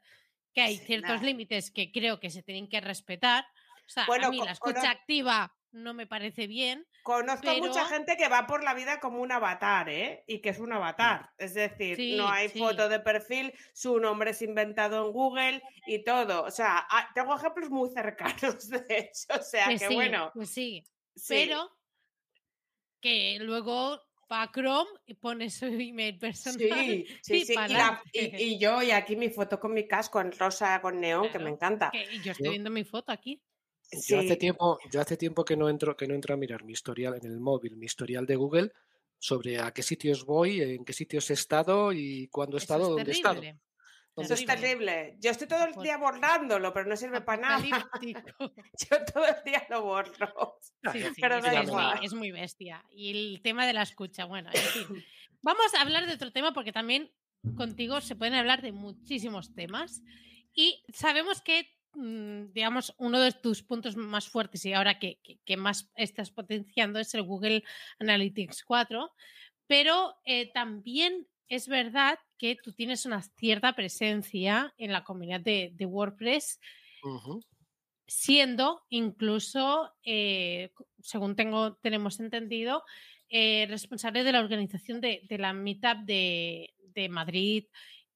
que 0.54 0.62
hay 0.62 0.78
Sí, 0.78 0.86
ciertos 0.86 1.10
nada. 1.12 1.24
límites 1.24 1.70
que 1.72 1.92
creo 1.92 2.20
que 2.20 2.30
se 2.32 2.42
tienen 2.42 2.68
que 2.68 2.82
respetar. 2.82 3.46
O 3.86 3.90
sea, 3.90 4.06
Bueno, 4.08 4.28
a 4.28 4.32
mí 4.32 4.38
la 4.44 4.52
escucha 4.52 4.90
activa 4.90 5.56
no 5.78 5.94
me 5.94 6.08
parece 6.08 6.48
bien. 6.48 6.86
Conozco 7.04 7.48
mucha 7.56 7.72
Pero- 7.74 7.86
gente 7.86 8.18
que 8.18 8.28
va 8.28 8.46
por 8.48 8.64
la 8.64 8.74
vida 8.74 9.00
como 9.00 9.22
un 9.22 9.32
avatar, 9.32 9.88
¿eh? 9.90 10.24
Y 10.28 10.40
que 10.42 10.50
es 10.50 10.60
un 10.60 10.74
avatar. 10.74 11.30
Es 11.38 11.54
decir, 11.54 11.96
Sí, 11.96 12.16
no 12.18 12.28
hay 12.30 12.50
sí. 12.50 12.60
foto 12.60 12.90
de 12.90 13.00
perfil, 13.00 13.54
su 13.74 14.00
nombre 14.00 14.32
es 14.32 14.42
inventado 14.42 15.06
en 15.06 15.14
Google 15.14 15.62
y 15.86 16.04
todo. 16.04 16.44
O 16.44 16.52
sea, 16.52 16.86
tengo 17.16 17.36
ejemplos 17.36 17.70
muy 17.70 17.90
cercanos 17.92 18.68
de 18.70 18.86
hecho. 18.90 19.40
O 19.40 19.44
sea, 19.44 19.66
Pues 19.68 19.82
que 19.82 19.88
sí, 19.88 19.96
bueno. 19.96 20.32
pues 20.34 20.50
sí, 20.50 20.84
pero 21.28 21.70
que 23.02 23.38
luego 23.40 24.02
va 24.32 24.42
a 24.44 24.52
Chrome 24.52 24.90
y 25.06 25.14
pone 25.14 25.50
su 25.50 25.66
email 25.68 26.18
personal. 26.18 26.60
Sí, 26.60 27.06
sí, 27.22 27.36
y 27.38 27.46
sí. 27.46 27.54
Y, 27.54 27.74
la- 27.74 28.02
y- 28.12 28.44
y 28.44 28.60
yo, 28.60 28.82
y 28.84 28.92
aquí 28.92 29.16
mi 29.16 29.30
foto 29.30 29.60
con 29.60 29.74
mi 29.74 29.88
casco 29.88 30.20
en 30.20 30.32
rosa 30.34 30.82
con 30.82 31.00
neón, 31.00 31.30
que 31.32 31.40
me 31.40 31.50
encanta. 31.50 31.90
que 31.92 32.06
yo 32.24 32.32
estoy 32.34 32.50
viendo 32.50 32.70
mi 32.70 32.84
foto 32.84 33.12
aquí. 33.12 33.42
Yo 34.08 34.20
hace 34.20 34.36
tiempo, 34.36 34.80
yo 34.92 35.02
hace 35.02 35.18
tiempo 35.18 35.46
que 35.46 35.56
no 35.56 35.70
entro, 35.70 35.96
que 35.96 36.08
no 36.08 36.14
entro 36.14 36.34
a 36.34 36.38
mirar 36.38 36.64
mi 36.64 36.74
historial 36.74 37.16
en 37.16 37.26
el 37.32 37.40
móvil, 37.40 37.76
mi 37.78 37.86
historial 37.86 38.26
de 38.26 38.36
Google, 38.36 38.72
sobre 39.18 39.60
a 39.60 39.72
qué 39.74 39.82
sitios 39.82 40.26
voy, 40.26 40.62
en 40.62 40.84
qué 40.86 40.94
sitios 40.94 41.30
he 41.30 41.34
estado 41.34 41.92
y 41.94 42.28
cuándo 42.28 42.58
he 42.58 42.60
estado, 42.60 42.84
es 42.84 42.90
dónde 42.90 43.12
he 43.12 43.14
estado. 43.16 43.42
Eso 44.20 44.34
es 44.34 44.40
terrible. 44.46 45.16
Yo 45.20 45.30
estoy 45.32 45.48
todo 45.48 45.64
el 45.66 45.76
día 45.84 45.98
borrándolo, 45.98 46.74
pero 46.74 46.88
no 46.90 46.98
sirve 46.98 47.22
para 47.22 47.42
nada. 47.42 47.90
Yo 48.42 49.06
todo 49.14 49.26
el 49.28 49.44
día 49.46 49.66
lo 49.70 49.84
borro. 49.84 50.58
Ah, 50.84 50.92
Sí, 50.92 51.00
yo- 51.00 51.14
sí, 51.14 51.22
Pero 51.22 51.36
es, 51.38 51.44
muy, 51.72 52.06
es 52.06 52.14
muy 52.14 52.32
bestia. 52.32 52.84
Y 52.90 53.12
el 53.12 53.42
tema 53.44 53.68
de 53.68 53.74
la 53.74 53.84
escucha, 53.84 54.26
bueno, 54.26 54.50
en 54.52 54.60
fin. 54.62 55.06
Vamos 55.44 55.74
a 55.76 55.82
hablar 55.82 56.08
de 56.08 56.14
otro 56.14 56.32
tema 56.32 56.52
porque 56.54 56.72
también 56.72 57.12
contigo 57.56 58.02
se 58.02 58.16
pueden 58.16 58.34
hablar 58.34 58.62
de 58.64 58.72
muchísimos 58.72 59.54
temas. 59.54 60.02
Y 60.54 60.84
sabemos 60.92 61.42
que, 61.42 61.77
digamos, 62.54 62.94
uno 62.98 63.20
de 63.20 63.32
tus 63.32 63.64
puntos 63.64 63.96
más 63.96 64.28
fuertes 64.30 64.66
y 64.66 64.74
ahora 64.74 65.00
que, 65.00 65.20
que- 65.24 65.40
que 65.46 65.58
más 65.58 65.92
estás 65.96 66.32
potenciando 66.32 67.00
es 67.00 67.14
el 67.14 67.24
Google 67.24 67.64
Analytics 68.00 68.64
4. 68.64 69.12
Pero 69.68 70.16
eh, 70.26 70.52
también 70.54 71.28
es 71.48 71.68
verdad 71.68 72.20
que 72.38 72.56
tú 72.62 72.74
tienes 72.74 73.06
una 73.06 73.22
cierta 73.22 73.74
presencia 73.74 74.74
en 74.78 74.94
la 74.94 75.04
comunidad 75.04 75.42
de, 75.42 75.72
de 75.74 75.86
WordPress 75.86 76.60
siendo 78.08 78.84
incluso, 78.90 79.94
eh, 80.04 80.72
según 81.00 81.36
tengo, 81.36 81.76
tenemos 81.76 82.20
entendido, 82.20 82.84
eh, 83.30 83.66
responsable 83.70 84.24
de 84.24 84.32
la 84.32 84.40
organización 84.40 85.02
de, 85.02 85.22
de 85.28 85.38
la 85.38 85.54
Meetup 85.54 86.06
de, 86.06 86.74
de 86.80 87.10
Madrid, 87.10 87.66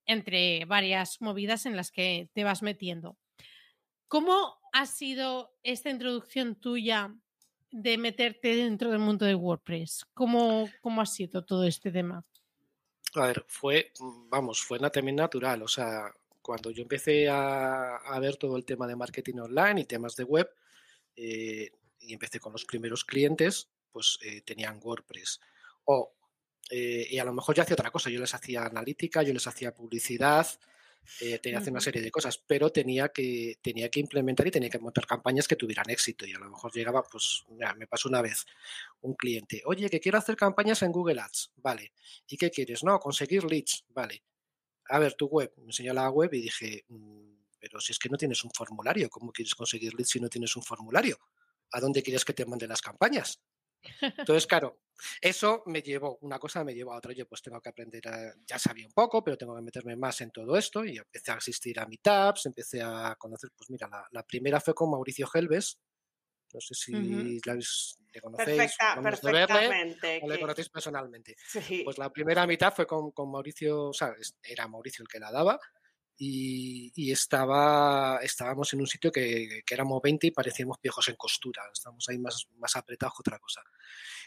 entre 0.05 0.65
varias 0.65 1.21
movidas 1.21 1.65
en 1.65 1.75
las 1.75 1.91
que 1.91 2.29
te 2.33 2.43
vas 2.43 2.61
metiendo. 2.63 3.17
¿Cómo 4.11 4.59
ha 4.73 4.85
sido 4.87 5.55
esta 5.63 5.89
introducción 5.89 6.55
tuya 6.55 7.15
de 7.71 7.97
meterte 7.97 8.57
dentro 8.57 8.89
del 8.91 8.99
mundo 8.99 9.25
de 9.25 9.35
WordPress? 9.35 10.05
¿Cómo, 10.13 10.69
cómo 10.81 11.01
ha 11.01 11.05
sido 11.05 11.45
todo 11.45 11.63
este 11.63 11.93
tema? 11.93 12.25
A 13.15 13.27
ver, 13.27 13.45
fue, 13.47 13.93
vamos, 14.27 14.61
fue 14.61 14.79
también 14.89 15.15
natural. 15.15 15.63
O 15.63 15.67
sea, 15.69 16.13
cuando 16.41 16.71
yo 16.71 16.81
empecé 16.81 17.29
a, 17.29 17.95
a 17.95 18.19
ver 18.19 18.35
todo 18.35 18.57
el 18.57 18.65
tema 18.65 18.85
de 18.85 18.97
marketing 18.97 19.37
online 19.37 19.79
y 19.79 19.85
temas 19.85 20.17
de 20.17 20.25
web, 20.25 20.49
eh, 21.15 21.71
y 22.01 22.11
empecé 22.11 22.41
con 22.41 22.51
los 22.51 22.65
primeros 22.65 23.05
clientes, 23.05 23.69
pues 23.93 24.19
eh, 24.23 24.41
tenían 24.41 24.81
WordPress. 24.83 25.39
O, 25.85 26.13
eh, 26.69 27.07
y 27.09 27.17
a 27.17 27.23
lo 27.23 27.31
mejor 27.31 27.55
yo 27.55 27.63
hacía 27.63 27.75
otra 27.75 27.91
cosa, 27.91 28.09
yo 28.09 28.19
les 28.19 28.35
hacía 28.35 28.65
analítica, 28.65 29.23
yo 29.23 29.31
les 29.31 29.47
hacía 29.47 29.73
publicidad, 29.73 30.45
eh, 31.19 31.39
tenía 31.39 31.57
que 31.57 31.61
hacer 31.61 31.71
una 31.73 31.81
serie 31.81 32.01
de 32.01 32.11
cosas, 32.11 32.37
pero 32.37 32.71
tenía 32.71 33.09
que, 33.09 33.57
tenía 33.61 33.89
que 33.89 33.99
implementar 33.99 34.47
y 34.47 34.51
tenía 34.51 34.69
que 34.69 34.79
montar 34.79 35.05
campañas 35.05 35.47
que 35.47 35.55
tuvieran 35.55 35.89
éxito. 35.89 36.25
Y 36.25 36.33
a 36.33 36.39
lo 36.39 36.49
mejor 36.49 36.73
llegaba, 36.73 37.03
pues, 37.03 37.43
mira, 37.49 37.73
me 37.75 37.87
pasó 37.87 38.09
una 38.09 38.21
vez 38.21 38.45
un 39.01 39.15
cliente, 39.15 39.61
oye, 39.65 39.89
que 39.89 39.99
quiero 39.99 40.17
hacer 40.17 40.35
campañas 40.35 40.81
en 40.83 40.91
Google 40.91 41.21
Ads, 41.21 41.53
vale. 41.57 41.93
¿Y 42.27 42.37
qué 42.37 42.49
quieres? 42.51 42.83
No, 42.83 42.99
conseguir 42.99 43.43
leads, 43.45 43.85
vale. 43.89 44.23
A 44.89 44.99
ver, 44.99 45.13
tu 45.15 45.27
web, 45.27 45.53
me 45.57 45.65
enseñó 45.67 45.93
la 45.93 46.09
web 46.09 46.33
y 46.33 46.41
dije, 46.41 46.85
"Mm, 46.89 47.35
pero 47.59 47.79
si 47.81 47.91
es 47.93 47.99
que 47.99 48.09
no 48.09 48.17
tienes 48.17 48.43
un 48.43 48.51
formulario, 48.51 49.09
¿cómo 49.09 49.31
quieres 49.31 49.55
conseguir 49.55 49.93
leads 49.95 50.09
si 50.11 50.19
no 50.19 50.29
tienes 50.29 50.55
un 50.55 50.63
formulario? 50.63 51.19
¿A 51.71 51.79
dónde 51.79 52.03
quieres 52.03 52.25
que 52.25 52.33
te 52.33 52.45
mande 52.45 52.67
las 52.67 52.81
campañas? 52.81 53.41
Entonces, 54.19 54.47
claro, 54.47 54.81
eso 55.21 55.63
me 55.65 55.81
llevó, 55.81 56.17
una 56.21 56.37
cosa 56.39 56.63
me 56.63 56.73
llevó 56.75 56.93
a 56.93 56.97
otra. 56.97 57.13
Yo 57.13 57.27
pues 57.27 57.41
tengo 57.41 57.59
que 57.61 57.69
aprender, 57.69 58.07
a- 58.07 58.33
ya 58.47 58.59
sabía 58.59 58.85
un 58.87 58.93
poco, 58.93 59.23
pero 59.23 59.37
tengo 59.37 59.55
que 59.55 59.61
meterme 59.63 59.95
más 59.95 60.21
en 60.21 60.31
todo 60.31 60.55
esto 60.57 60.85
y 60.85 60.97
empecé 60.97 61.31
a 61.31 61.35
asistir 61.35 61.79
a 61.79 61.87
meetups, 61.87 62.45
empecé 62.47 62.81
a 62.83 63.15
conocer, 63.17 63.49
pues 63.57 63.69
mira, 63.71 63.87
la, 63.89 64.05
la 64.11 64.23
primera 64.23 64.59
fue 64.61 64.73
con 64.75 64.91
Mauricio 64.91 65.27
Helves, 65.33 65.79
no 66.53 66.59
sé 66.61 66.73
si 66.75 67.39
la 67.45 67.55
le 68.13 68.21
conocéis, 68.21 68.75
Perfecta, 68.75 68.87
acabamos 68.89 69.21
de 69.21 69.31
verle, 69.31 69.77
perfectamente. 69.81 70.19
o 70.19 70.27
le 70.29 70.37
conocéis 70.39 70.69
personalmente. 70.69 71.35
sí. 71.45 71.79
Pues 71.83 71.97
la 71.97 72.09
primera 72.11 72.45
mitad 72.47 72.73
fue 72.75 72.85
con, 72.87 73.11
con 73.11 73.31
Mauricio, 73.31 73.89
o 73.89 73.93
sea, 73.93 74.13
era 74.43 74.67
Mauricio 74.67 75.03
el 75.03 75.07
que 75.07 75.19
la 75.19 75.31
daba. 75.31 75.59
Y, 76.23 77.11
estaba, 77.11 78.19
estábamos 78.21 78.71
en 78.73 78.81
un 78.81 78.85
sitio 78.85 79.11
que, 79.11 79.63
éramos 79.67 79.99
20 80.03 80.27
y 80.27 80.31
parecíamos 80.31 80.77
viejos 80.79 81.07
en 81.09 81.15
costura. 81.15 81.63
Estábamos 81.73 82.07
ahí 82.09 82.19
más, 82.19 82.47
más 82.57 82.75
apretados 82.75 83.15
que 83.15 83.21
otra 83.21 83.39
cosa. 83.39 83.63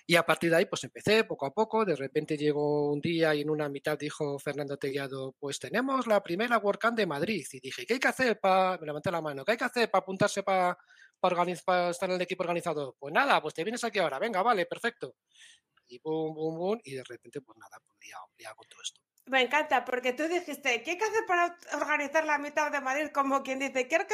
Y 0.05 0.17
a 0.17 0.27
partir 0.27 0.51
de 0.51 0.57
ahí, 0.57 0.67
pues 0.67 0.83
empecé 0.83 1.23
poco 1.23 1.47
a 1.47 1.55
poco. 1.55 1.85
De 1.85 1.95
repente 1.95 2.37
llegó 2.37 2.91
un 2.91 3.01
día 3.01 3.33
y 3.37 3.43
en 3.43 3.51
una 3.51 3.69
mitad 3.69 3.97
dijo 3.97 4.41
Fernando 4.41 4.77
Tellado, 4.77 5.37
pues 5.39 5.61
tenemos 5.61 6.09
la 6.09 6.21
primera 6.21 6.59
WordCamp 6.59 6.97
de 6.97 7.07
Madrid. 7.07 7.47
Y 7.53 7.61
dije, 7.61 7.87
¿qué 7.87 7.95
hay 7.95 8.01
que 8.01 8.09
hacer 8.09 8.41
para, 8.41 8.77
me 8.79 8.87
levanté 8.87 9.13
la 9.13 9.21
mano, 9.23 9.45
¿qué 9.45 9.53
hay 9.53 9.59
que 9.59 9.65
hacer 9.65 9.89
para 9.89 10.03
apuntarse 10.03 10.43
para, 10.43 10.77
para, 11.21 11.53
estar 11.91 12.11
en 12.11 12.17
el 12.17 12.23
equipo 12.23 12.43
organizador? 12.43 12.97
Pues 12.99 13.15
nada, 13.15 13.41
pues 13.41 13.55
te 13.55 13.63
vienes 13.63 13.85
aquí 13.85 14.01
ahora, 14.01 14.19
venga, 14.19 14.43
vale, 14.43 14.67
perfecto. 14.67 15.15
Y 15.87 16.01
boom, 16.01 16.35
boom, 16.35 16.59
boom, 16.59 16.81
y 16.83 16.95
de 16.95 17.05
repente, 17.05 17.41
pues 17.41 17.57
nada, 17.57 17.79
pues 17.87 17.99
liado, 18.03 18.31
liado 18.37 18.57
con 18.57 18.67
todo 18.67 18.83
esto. 18.83 19.04
Me 19.27 19.41
encanta, 19.41 19.85
porque 19.87 20.13
tú 20.13 20.25
dijiste, 20.25 20.83
¿qué 20.83 20.93
hay 20.93 20.99
que 20.99 21.05
hacer 21.05 21.25
para 21.27 21.57
organizar 21.81 22.25
la 22.27 22.37
mitad 22.37 22.71
de 22.71 22.81
Madrid? 22.83 23.09
Como 23.13 23.43
quien 23.43 23.59
dice, 23.59 23.89
¿qué 23.89 23.97
hay 23.97 24.07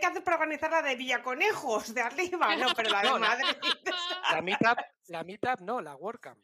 que, 0.00 0.06
hacer 0.06 0.22
para 0.22 0.36
organizar 0.36 0.70
la 0.70 0.82
de 0.82 0.96
Villaconejos, 0.96 1.94
de 1.94 2.02
arriba? 2.02 2.54
No, 2.56 2.66
pero 2.76 2.90
la 2.90 3.02
de 3.02 3.08
No, 3.08 3.18
la- 3.18 3.28
Madrid. 3.28 3.46
La 4.30 4.42
meetup, 4.42 4.78
la 5.06 5.24
meetup 5.24 5.60
no, 5.60 5.80
la 5.80 5.96
WordCamp. 5.96 6.38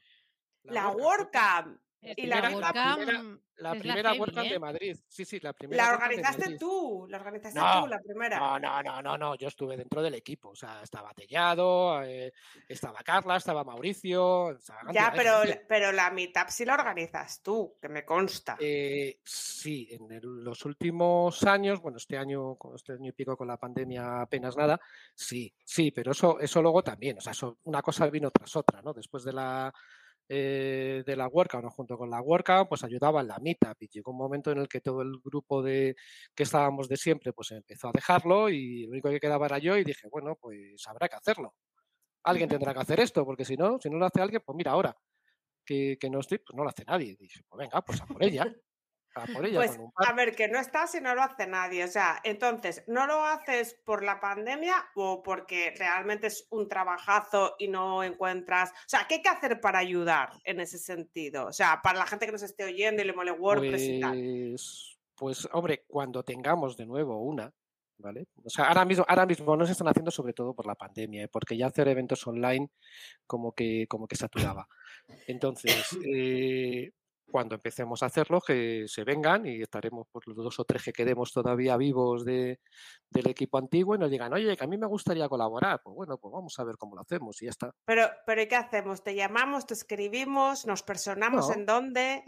La 0.63 0.89
WordCamp. 0.89 1.67
WordCamp. 1.67 1.81
Es 2.05 2.19
Y 2.19 2.27
la- 2.27 2.37
la 2.37 2.51
la 2.51 2.55
WordCamp 2.57 2.97
primera- 2.97 3.23
La 3.57 3.73
la 3.73 3.79
primera 3.81 4.09
heavy, 4.11 4.19
WordCamp 4.21 4.47
¿eh? 4.47 4.53
de 4.53 4.59
Madrid. 4.59 4.97
Sí, 5.09 5.25
sí, 5.25 5.39
la 5.41 5.53
primera. 5.53 5.83
La 5.85 5.89
de 5.91 5.97
organizaste 5.97 6.59
tú, 6.59 7.07
la 7.09 7.17
organizaste 7.19 7.59
No, 7.59 7.83
tú, 7.83 7.87
la 7.87 7.99
primera. 8.01 8.39
No, 8.41 8.59
no, 8.59 8.83
no, 8.83 9.01
no, 9.03 9.17
no, 9.17 9.35
yo 9.37 9.47
estuve 9.49 9.77
dentro 9.77 10.03
del 10.03 10.15
equipo, 10.17 10.51
o 10.51 10.55
sea, 10.57 10.83
estaba 10.83 11.15
Tellado, 11.15 12.03
eh, 12.03 12.33
estaba 12.69 13.01
Carla, 13.05 13.37
estaba 13.37 13.63
Mauricio, 13.65 14.51
estaba 14.51 14.93
ya, 14.93 15.11
de 15.13 15.17
pero, 15.17 15.33
pero 15.69 15.93
la 15.93 16.11
meetup 16.11 16.49
sí 16.49 16.65
la 16.65 16.75
organizas 16.75 17.41
tú, 17.43 17.77
que 17.81 17.89
me 17.89 18.05
consta. 18.05 18.57
Eh, 18.59 19.21
sí, 19.25 19.87
en 19.93 20.11
el- 20.11 20.43
los 20.45 20.65
últimos 20.65 21.43
años, 21.45 21.81
bueno, 21.81 21.99
este 21.99 22.19
año, 22.19 22.59
este 22.75 22.95
año 22.95 23.09
y 23.11 23.13
pico 23.13 23.37
con 23.37 23.47
la 23.47 23.57
pandemia 23.57 24.23
apenas 24.23 24.57
nada, 24.57 24.81
sí, 25.15 25.55
sí, 25.65 25.93
pero 25.93 26.11
eso, 26.11 26.41
eso 26.41 26.61
luego 26.61 26.83
también, 26.83 27.19
o 27.19 27.21
sea, 27.21 27.31
eso- 27.33 27.59
una 27.65 27.81
cosa 27.83 28.07
vino 28.11 28.31
tras 28.33 28.57
otra, 28.57 28.83
¿no? 28.83 28.93
Después 28.93 29.23
de 29.23 29.33
la 29.33 29.73
eh, 30.29 31.03
de 31.07 31.17
la 31.17 31.29
WordCamp, 31.29 31.65
¿no? 31.65 31.71
junto 31.71 31.99
con 31.99 32.11
la 32.11 32.21
WordCamp, 32.21 32.69
pues 32.69 32.83
ayudaba 32.85 33.21
en 33.21 33.29
la 33.29 33.39
Meetup 33.39 33.77
y 33.81 33.89
llegó 33.89 34.13
un 34.13 34.19
momento 34.19 34.51
en 34.51 34.59
el 34.59 34.69
que 34.69 34.81
todo 34.81 35.03
el 35.03 35.19
grupo 35.23 35.63
de 35.63 35.97
que 36.35 36.45
estábamos 36.45 36.89
de 36.89 36.97
siempre, 36.97 37.33
pues 37.33 37.51
empezó 37.53 37.89
a 37.89 37.93
dejarlo 37.93 38.49
y 38.49 38.85
lo 38.85 38.93
único 38.93 39.11
que 39.11 39.21
quedaba 39.21 39.47
era 39.47 39.59
yo 39.59 39.77
y 39.77 39.85
dije, 39.85 40.09
bueno, 40.11 40.37
pues 40.41 40.87
habrá 40.87 41.09
que 41.09 41.17
hacerlo. 41.17 41.55
Alguien 42.25 42.49
tendrá 42.49 42.73
que 42.73 42.81
hacer 42.81 43.01
esto, 43.01 43.25
porque 43.25 43.45
si 43.45 43.57
no, 43.57 43.79
si 43.81 43.91
no 43.91 43.99
lo 43.99 44.07
hace 44.07 44.23
alguien, 44.23 44.43
pues 44.45 44.57
mira, 44.57 44.73
ahora 44.73 44.97
que, 45.65 45.99
que 46.01 46.11
no 46.11 46.21
estoy, 46.21 46.39
pues 46.39 46.57
no 46.57 46.63
lo 46.63 46.71
hace 46.71 46.85
nadie. 46.85 47.17
Dije, 47.19 47.41
pues 47.49 47.59
venga, 47.59 47.83
pues 47.83 48.01
a 48.01 48.07
por 48.07 48.23
ella. 48.23 48.47
A 49.15 49.27
por 49.27 49.47
ella 49.47 49.59
Pues 49.59 49.79
un 49.79 49.93
par. 49.93 50.11
a 50.11 50.13
ver, 50.13 50.35
que 50.35 50.49
no 50.49 50.59
estás 50.59 50.95
y 50.95 51.01
no 51.01 51.15
lo 51.15 51.23
hace 51.23 51.47
nadie. 51.47 51.85
O 51.85 51.89
sea, 51.89 52.21
entonces, 52.25 52.85
¿no 52.87 53.07
lo 53.07 53.25
haces 53.25 53.81
por 53.85 54.03
la 54.03 54.21
pandemia 54.21 54.75
o 54.95 55.23
porque 55.23 55.73
realmente 55.79 56.27
es 56.27 56.47
un 56.51 56.69
trabajazo 56.69 57.55
y 57.59 57.69
no 57.69 58.03
encuentras? 58.03 58.71
O 58.71 58.89
sea, 58.89 59.07
¿qué 59.09 59.17
hay 59.17 59.23
que 59.23 59.29
hacer 59.29 59.61
para 59.61 59.79
ayudar 59.79 60.31
en 60.45 60.61
ese 60.61 60.79
sentido? 60.79 61.47
O 61.47 61.53
sea, 61.53 61.81
para 61.83 61.99
la 61.99 62.07
gente 62.07 62.27
que 62.27 62.33
nos 62.33 62.43
esté 62.43 62.65
oyendo 62.65 63.03
y 63.03 63.07
le 63.07 63.13
mole 63.13 63.33
WordPress 63.33 63.83
y 63.83 64.01
tal. 64.01 64.13
Pues, 64.15 64.99
pues, 65.15 65.49
hombre, 65.53 65.85
cuando 65.87 66.23
tengamos 66.25 66.77
de 66.77 66.87
nuevo 66.87 67.23
una, 67.23 67.53
¿vale? 67.99 68.27
O 68.43 68.51
sea, 68.51 68.67
ahora 68.67 68.85
mismo, 68.85 69.05
ahora 69.09 69.27
mismo 69.27 69.57
no 69.57 69.67
se 69.67 69.73
están 69.73 69.89
haciendo 69.89 70.11
sobre 70.11 70.33
todo 70.33 70.55
por 70.55 70.67
la 70.67 70.75
pandemia, 70.75 71.25
¿eh? 71.25 71.29
porque 71.29 71.57
ya 71.57 71.67
hacer 71.67 71.89
eventos 71.89 72.27
online 72.27 72.71
como 73.27 73.53
que, 73.53 73.87
como 73.89 74.07
que 74.09 74.17
saturaba. 74.17 74.69
Entonces, 75.27 75.97
eh, 76.07 76.93
cuando 77.35 77.57
empecemos 77.57 78.01
a 78.01 78.07
hacerlo, 78.07 78.41
que 78.41 78.85
se 78.87 79.03
vengan 79.03 79.45
y 79.45 79.61
estaremos 79.61 80.07
por 80.07 80.25
los 80.29 80.37
dos 80.37 80.61
o 80.61 80.65
tres 80.65 80.85
que 80.85 80.93
quedemos 80.93 81.33
todavía 81.33 81.77
vivos 81.77 82.25
de, 82.25 82.61
del 83.11 83.27
equipo 83.29 83.59
antiguo 83.59 83.97
y 83.97 83.99
nos 83.99 84.09
digan, 84.09 84.33
oye, 84.33 84.57
que 84.57 84.63
a 84.63 84.69
mí 84.69 84.79
me 84.79 84.87
gustaría 84.87 85.29
colaborar. 85.29 85.81
Pues 85.83 85.97
bueno, 85.97 86.17
pues 86.17 86.31
vamos 86.31 86.57
a 86.61 86.63
ver 86.63 86.77
cómo 86.77 86.95
lo 86.95 87.01
hacemos 87.01 87.43
y 87.43 87.47
ya 87.47 87.51
está. 87.51 87.75
Pero, 87.85 88.07
pero 88.25 88.41
¿y 88.41 88.47
qué 88.47 88.55
hacemos? 88.55 89.03
¿Te 89.03 89.17
llamamos, 89.17 89.67
te 89.67 89.75
escribimos, 89.75 90.65
nos 90.65 90.85
personamos 90.85 91.49
No. 91.49 91.55
en 91.57 91.67
dónde? 91.67 92.25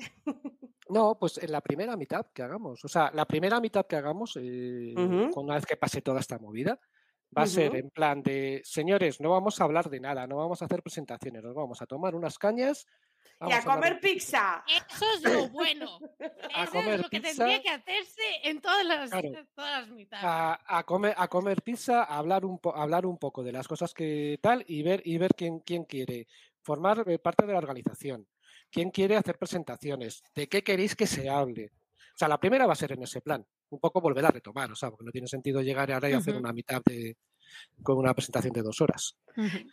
No, 0.88 1.16
pues 1.20 1.38
en 1.38 1.52
la 1.52 1.60
primera 1.60 1.96
mitad 1.96 2.26
que 2.34 2.42
hagamos. 2.42 2.84
O 2.84 2.88
sea, 2.88 3.12
la 3.14 3.26
primera 3.26 3.60
mitad 3.60 3.86
que 3.86 3.94
hagamos, 3.94 4.36
eh, 4.42 4.92
Ujú. 4.96 5.30
con 5.30 5.44
una 5.44 5.54
vez 5.54 5.66
que 5.66 5.76
pase 5.76 6.02
toda 6.02 6.18
esta 6.18 6.40
movida, 6.40 6.80
va 7.36 7.42
a 7.42 7.46
ser 7.46 7.68
Ujú. 7.70 7.78
en 7.78 7.90
plan 7.90 8.22
de, 8.24 8.60
señores, 8.64 9.20
no 9.20 9.30
vamos 9.30 9.60
a 9.60 9.64
hablar 9.64 9.88
de 9.88 10.00
nada, 10.00 10.26
no 10.26 10.36
vamos 10.36 10.62
a 10.62 10.64
hacer 10.64 10.82
presentaciones, 10.82 11.44
nos 11.44 11.54
vamos 11.54 11.80
a 11.80 11.86
tomar 11.86 12.16
unas 12.16 12.38
cañas. 12.38 12.86
Y 13.48 13.52
a 13.52 13.62
comer 13.62 14.00
pizza. 14.00 14.64
Eso 14.66 15.04
es 15.14 15.22
lo 15.22 15.48
bueno. 15.48 15.98
A 16.54 16.64
Eso 16.64 16.72
comer 16.72 16.94
es 16.94 17.02
lo 17.02 17.08
que 17.10 17.20
pizza. 17.20 17.34
tendría 17.36 17.62
que 17.62 17.68
hacerse 17.68 18.22
en 18.44 18.60
todas 18.60 18.84
las, 18.86 19.10
Claro. 19.10 19.30
todas 19.54 19.80
las 19.82 19.90
mitades. 19.90 20.24
A, 20.24 20.78
a 20.78 20.84
comer, 20.84 21.14
a 21.16 21.28
comer 21.28 21.62
pizza, 21.62 22.04
a 22.04 22.18
hablar 22.18 22.44
un, 22.44 22.58
po- 22.58 22.74
a 22.74 22.82
hablar 22.82 23.04
un 23.06 23.18
poco 23.18 23.42
de 23.42 23.52
las 23.52 23.68
cosas 23.68 23.92
que 23.92 24.38
tal 24.40 24.64
y 24.66 24.82
ver, 24.82 25.02
y 25.04 25.18
ver 25.18 25.34
quién, 25.34 25.60
quién 25.60 25.84
quiere 25.84 26.26
formar 26.62 27.04
eh, 27.08 27.18
parte 27.18 27.46
de 27.46 27.52
la 27.52 27.58
organización, 27.58 28.26
quién 28.70 28.90
quiere 28.90 29.16
hacer 29.16 29.38
presentaciones, 29.38 30.22
de 30.34 30.48
qué 30.48 30.62
queréis 30.64 30.96
que 30.96 31.06
se 31.06 31.28
hable. 31.28 31.70
O 32.14 32.18
sea, 32.18 32.28
la 32.28 32.40
primera 32.40 32.66
va 32.66 32.72
a 32.72 32.76
ser 32.76 32.92
en 32.92 33.02
ese 33.02 33.20
plan, 33.20 33.46
un 33.68 33.78
poco 33.78 34.00
volver 34.00 34.24
a 34.24 34.30
retomar, 34.30 34.72
o 34.72 34.76
sea, 34.76 34.88
porque 34.90 35.04
no 35.04 35.10
tiene 35.12 35.28
sentido 35.28 35.60
llegar 35.60 35.92
ahora 35.92 36.08
y 36.08 36.14
hacer 36.14 36.34
una 36.36 36.52
mitad 36.52 36.80
de, 36.86 37.16
con 37.82 37.98
una 37.98 38.14
presentación 38.14 38.52
de 38.52 38.62
dos 38.62 38.80
horas. 38.80 39.16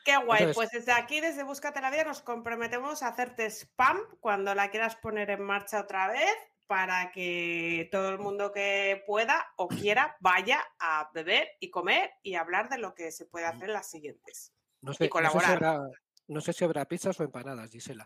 Qué 0.05 0.15
guay, 0.17 0.43
Entonces- 0.43 0.55
pues 0.55 0.69
desde 0.71 0.91
aquí, 0.91 1.19
desde 1.21 1.43
Búscate 1.43 1.81
la 1.81 1.89
Vida, 1.91 2.03
nos 2.03 2.21
comprometemos 2.21 3.03
a 3.03 3.07
hacerte 3.09 3.45
spam 3.49 3.97
cuando 4.19 4.53
la 4.55 4.69
quieras 4.71 4.95
poner 4.97 5.29
en 5.29 5.43
marcha 5.43 5.81
otra 5.81 6.07
vez 6.07 6.33
para 6.67 7.11
que 7.11 7.89
todo 7.91 8.09
el 8.09 8.19
mundo 8.19 8.51
que 8.51 9.03
pueda 9.05 9.45
o 9.57 9.67
quiera 9.67 10.15
vaya 10.21 10.63
a 10.79 11.09
beber 11.13 11.47
y 11.59 11.69
comer 11.69 12.11
y 12.23 12.35
hablar 12.35 12.69
de 12.69 12.77
lo 12.77 12.93
que 12.95 13.11
se 13.11 13.25
puede 13.25 13.45
hacer 13.45 13.65
en 13.65 13.73
las 13.73 13.89
siguientes. 13.89 14.53
No 14.81 14.93
sé, 14.93 14.93
no 14.93 14.93
sé 14.93 15.03
si 15.05 15.09
colaborar. 15.09 15.51
habrá, 15.51 15.79
no 16.27 16.41
sé 16.41 16.53
si 16.53 16.63
habrá 16.63 16.85
pizzas 16.85 17.19
o 17.19 17.23
empanadas, 17.23 17.69
Gisela. 17.69 18.05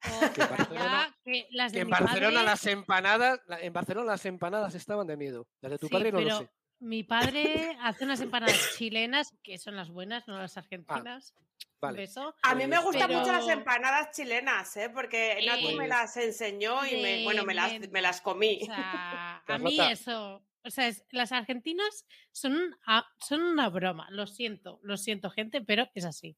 Que 0.00 0.42
en 0.42 0.48
Barcelona- 0.50 1.16
que 1.24 1.46
las 1.50 1.72
de 1.72 1.76
Que 1.78 1.80
en 1.82 1.86
mi 1.86 1.90
Barcelona 1.92 2.32
padre- 2.34 2.44
las 2.44 2.66
empanadas, 2.66 3.40
en 3.60 3.72
Barcelona 3.72 4.06
las 4.12 4.26
empanadas 4.26 4.74
estaban 4.74 5.06
de 5.06 5.16
miedo. 5.16 5.46
Las 5.60 5.72
de 5.72 5.78
tu 5.78 5.86
Sí, 5.88 5.92
padre 5.92 6.12
no 6.12 6.20
lo 6.20 6.38
sé. 6.38 6.50
Mi 6.78 7.02
padre 7.04 7.76
hace 7.80 8.04
unas 8.04 8.20
empanadas 8.20 8.74
chilenas, 8.76 9.32
que 9.42 9.58
son 9.58 9.76
las 9.76 9.88
buenas, 9.90 10.26
no 10.28 10.36
las 10.38 10.56
argentinas. 10.56 11.34
Ah, 11.36 11.42
Vale. 11.80 11.98
beso. 11.98 12.34
A 12.42 12.54
mí 12.54 12.66
me 12.66 12.78
gustan 12.82 13.10
mucho 13.12 13.32
las 13.32 13.48
empanadas 13.48 14.14
chilenas, 14.16 14.76
¿eh? 14.76 14.90
porque 14.92 15.38
Natu 15.46 15.76
me 15.76 15.84
Eh, 15.84 15.88
las 15.88 16.16
enseñó 16.16 16.84
y 16.86 17.00
me, 17.02 17.24
bueno, 17.24 17.44
me 17.44 17.54
las, 17.54 17.72
me 17.90 18.00
las 18.02 18.20
comí. 18.20 18.60
O 18.62 18.66
sea, 18.66 19.42
a 19.46 19.58
mí 19.58 19.78
eso. 19.90 20.42
O 20.64 20.70
sea, 20.70 20.88
es- 20.88 21.04
las 21.10 21.30
argentinas 21.32 22.06
son, 22.32 22.54
un- 22.56 22.76
a- 22.86 23.06
son 23.20 23.40
una 23.42 23.68
broma. 23.68 24.06
Lo 24.10 24.26
siento, 24.26 24.80
lo 24.82 24.96
siento, 24.96 25.30
gente, 25.30 25.60
pero 25.60 25.88
es 25.94 26.04
así. 26.04 26.36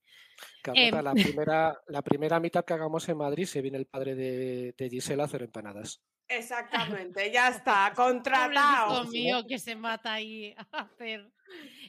Carlota, 0.62 0.98
Em. 0.98 1.04
la, 1.04 1.12
primera, 1.14 1.80
la 1.86 2.02
primera 2.02 2.38
mitad 2.40 2.64
que 2.64 2.74
hagamos 2.74 3.08
en 3.08 3.16
Madrid 3.16 3.46
se 3.46 3.62
viene 3.62 3.78
el 3.78 3.86
padre 3.86 4.14
de, 4.14 4.74
de 4.76 4.90
Gisela 4.90 5.22
a 5.22 5.26
hacer 5.26 5.42
empanadas. 5.42 6.02
Exactamente, 6.28 7.30
ya 7.32 7.48
está, 7.48 7.92
contratado. 7.94 9.04
mío 9.06 9.44
que 9.46 9.58
se 9.58 9.74
mata 9.74 10.12
ahí 10.14 10.54
a 10.72 10.78
hacer. 10.82 11.30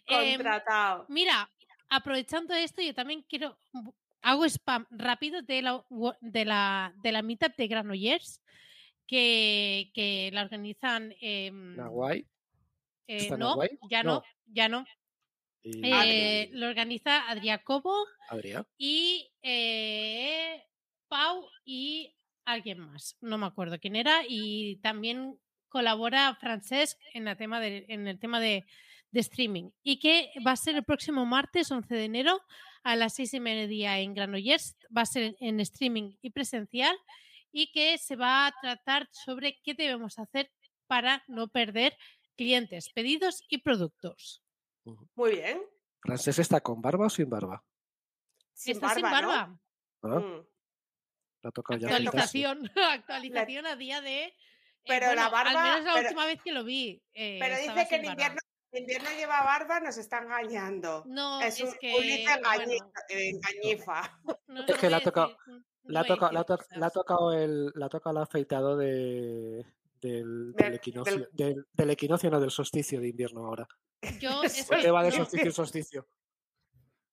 Em, 0.08 0.36
Contratado. 0.38 1.06
Mira, 1.10 1.50
aprovechando 1.90 2.54
esto, 2.54 2.82
yo 2.82 2.94
también 2.94 3.24
quiero. 3.28 3.58
Hago 4.22 4.46
spam 4.46 4.86
rápido 4.92 5.42
de 5.42 5.62
la, 5.62 5.86
de 6.22 6.46
la, 6.46 6.94
de 7.04 7.12
la 7.12 7.22
meetup 7.22 7.56
de 7.56 7.68
Granollers 7.68 8.42
que, 9.08 9.92
que 9.94 10.30
la 10.34 10.44
organizan. 10.44 11.14
em, 11.22 11.76
Naguay. 11.76 12.20
eh, 13.08 13.18
¿Está 13.18 13.38
no, 13.38 13.50
Naguay? 13.50 13.70
ya 13.90 14.04
no, 14.04 14.14
No. 14.16 14.24
ya 14.48 14.70
no. 14.70 14.86
Y 15.64 15.82
Eh, 15.84 16.50
lo 16.54 16.68
organiza 16.68 17.28
Adriacobo 17.30 17.94
Adrián. 18.30 18.66
y 18.78 19.30
eh, 19.42 20.66
Pau 21.10 21.46
y 21.66 22.14
alguien 22.52 22.80
más. 22.80 23.16
No 23.22 23.38
me 23.38 23.46
acuerdo 23.46 23.80
quién 23.80 23.96
era. 23.96 24.22
Y 24.28 24.78
también 24.78 25.40
colabora 25.70 26.36
Francesc 26.36 27.00
en, 27.14 27.26
la 27.26 27.36
tema 27.36 27.60
de, 27.60 27.86
en 27.90 28.08
el 28.08 28.20
tema 28.20 28.40
de, 28.40 28.66
de 29.12 29.20
streaming 29.20 29.70
y 29.84 30.00
que 30.00 30.32
va 30.46 30.52
a 30.52 30.56
ser 30.56 30.76
el 30.76 30.84
próximo 30.84 31.26
martes 31.26 31.72
11 31.72 31.94
de 31.94 32.06
enero 32.06 32.42
a 32.84 32.96
las 32.96 33.14
seis 33.16 33.34
y 33.34 33.40
media 33.40 34.00
en 34.00 34.14
Granollers. 34.14 34.76
Va 34.96 35.02
a 35.02 35.06
ser 35.06 35.36
en 35.40 35.60
streaming 35.60 36.16
y 36.22 36.30
presencial 36.32 36.96
y 37.52 37.72
que 37.72 37.98
se 37.98 38.16
va 38.16 38.48
a 38.48 38.54
tratar 38.62 39.08
sobre 39.12 39.60
qué 39.64 39.74
debemos 39.74 40.18
hacer 40.20 40.52
para 40.88 41.24
no 41.28 41.48
perder 41.48 41.96
clientes, 42.36 42.90
pedidos 42.94 43.44
y 43.50 43.60
productos. 43.60 44.44
Muy 45.16 45.32
bien. 45.32 45.62
¿Francés 46.02 46.40
está 46.40 46.62
con 46.62 46.82
barba 46.82 47.08
o 47.08 47.10
sin 47.10 47.30
barba? 47.30 47.64
Sin 48.54 48.74
Está 48.74 48.88
barba, 48.88 48.96
sin 48.96 49.04
¿no? 49.04 49.10
barba. 49.12 49.60
Ah, 50.02 50.20
Mm. 50.20 50.46
Le 51.42 51.48
ha 51.48 51.52
tocado 51.52 51.80
ya. 51.80 51.88
Actualización, 51.90 52.70
actualización 52.92 53.66
a 53.66 53.76
día 53.76 54.02
de. 54.02 54.24
eh, 54.26 54.34
Pero 54.86 55.14
la 55.16 55.30
barba- 55.30 55.52
Al 55.52 55.72
menos 55.72 55.86
la 55.86 55.94
pero- 55.94 56.08
última 56.08 56.26
vez 56.26 56.42
que 56.44 56.52
lo 56.52 56.64
vi. 56.64 57.02
eh, 57.14 57.38
Pero 57.42 57.56
dice 57.58 57.88
que 57.90 57.96
en 57.96 58.06
invierno, 58.06 58.40
invierno 58.74 59.10
lleva 59.18 59.42
barba, 59.44 59.80
nos 59.80 59.98
está 59.98 60.20
engañando. 60.20 61.04
No, 61.08 61.42
es 61.42 61.56
es, 61.60 61.62
un 61.62 61.74
que. 61.80 61.92
Bueno, 61.92 62.72
engañifa. 63.10 64.20
no- 64.48 64.66
Es 64.66 64.78
que 64.78 64.90
le 64.90 64.96
ha 64.96 65.02
tocado- 65.02 65.38
no 65.48 65.64
Le 65.84 66.00
ha, 66.00 66.90
tocado, 66.92 67.34
el, 67.34 67.72
afeitado 68.18 68.78
de, 68.78 69.66
del, 70.02 70.54
Del- 70.54 70.74
equinoccio, 70.76 71.28
del, 71.32 71.66
del 71.74 71.90
equinoccio, 71.90 72.30
no 72.30 72.40
del 72.40 72.52
solsticio 72.52 73.00
de 73.02 73.08
invierno 73.10 73.46
ahora. 73.46 73.68
Yo 74.20 74.44
Eso 74.44 74.74
es 74.76 74.82
que 74.84 74.92
va 74.92 75.04
de 75.04 75.12
solsticio 75.12 75.48
en 75.48 75.54
solsticio. 75.54 76.08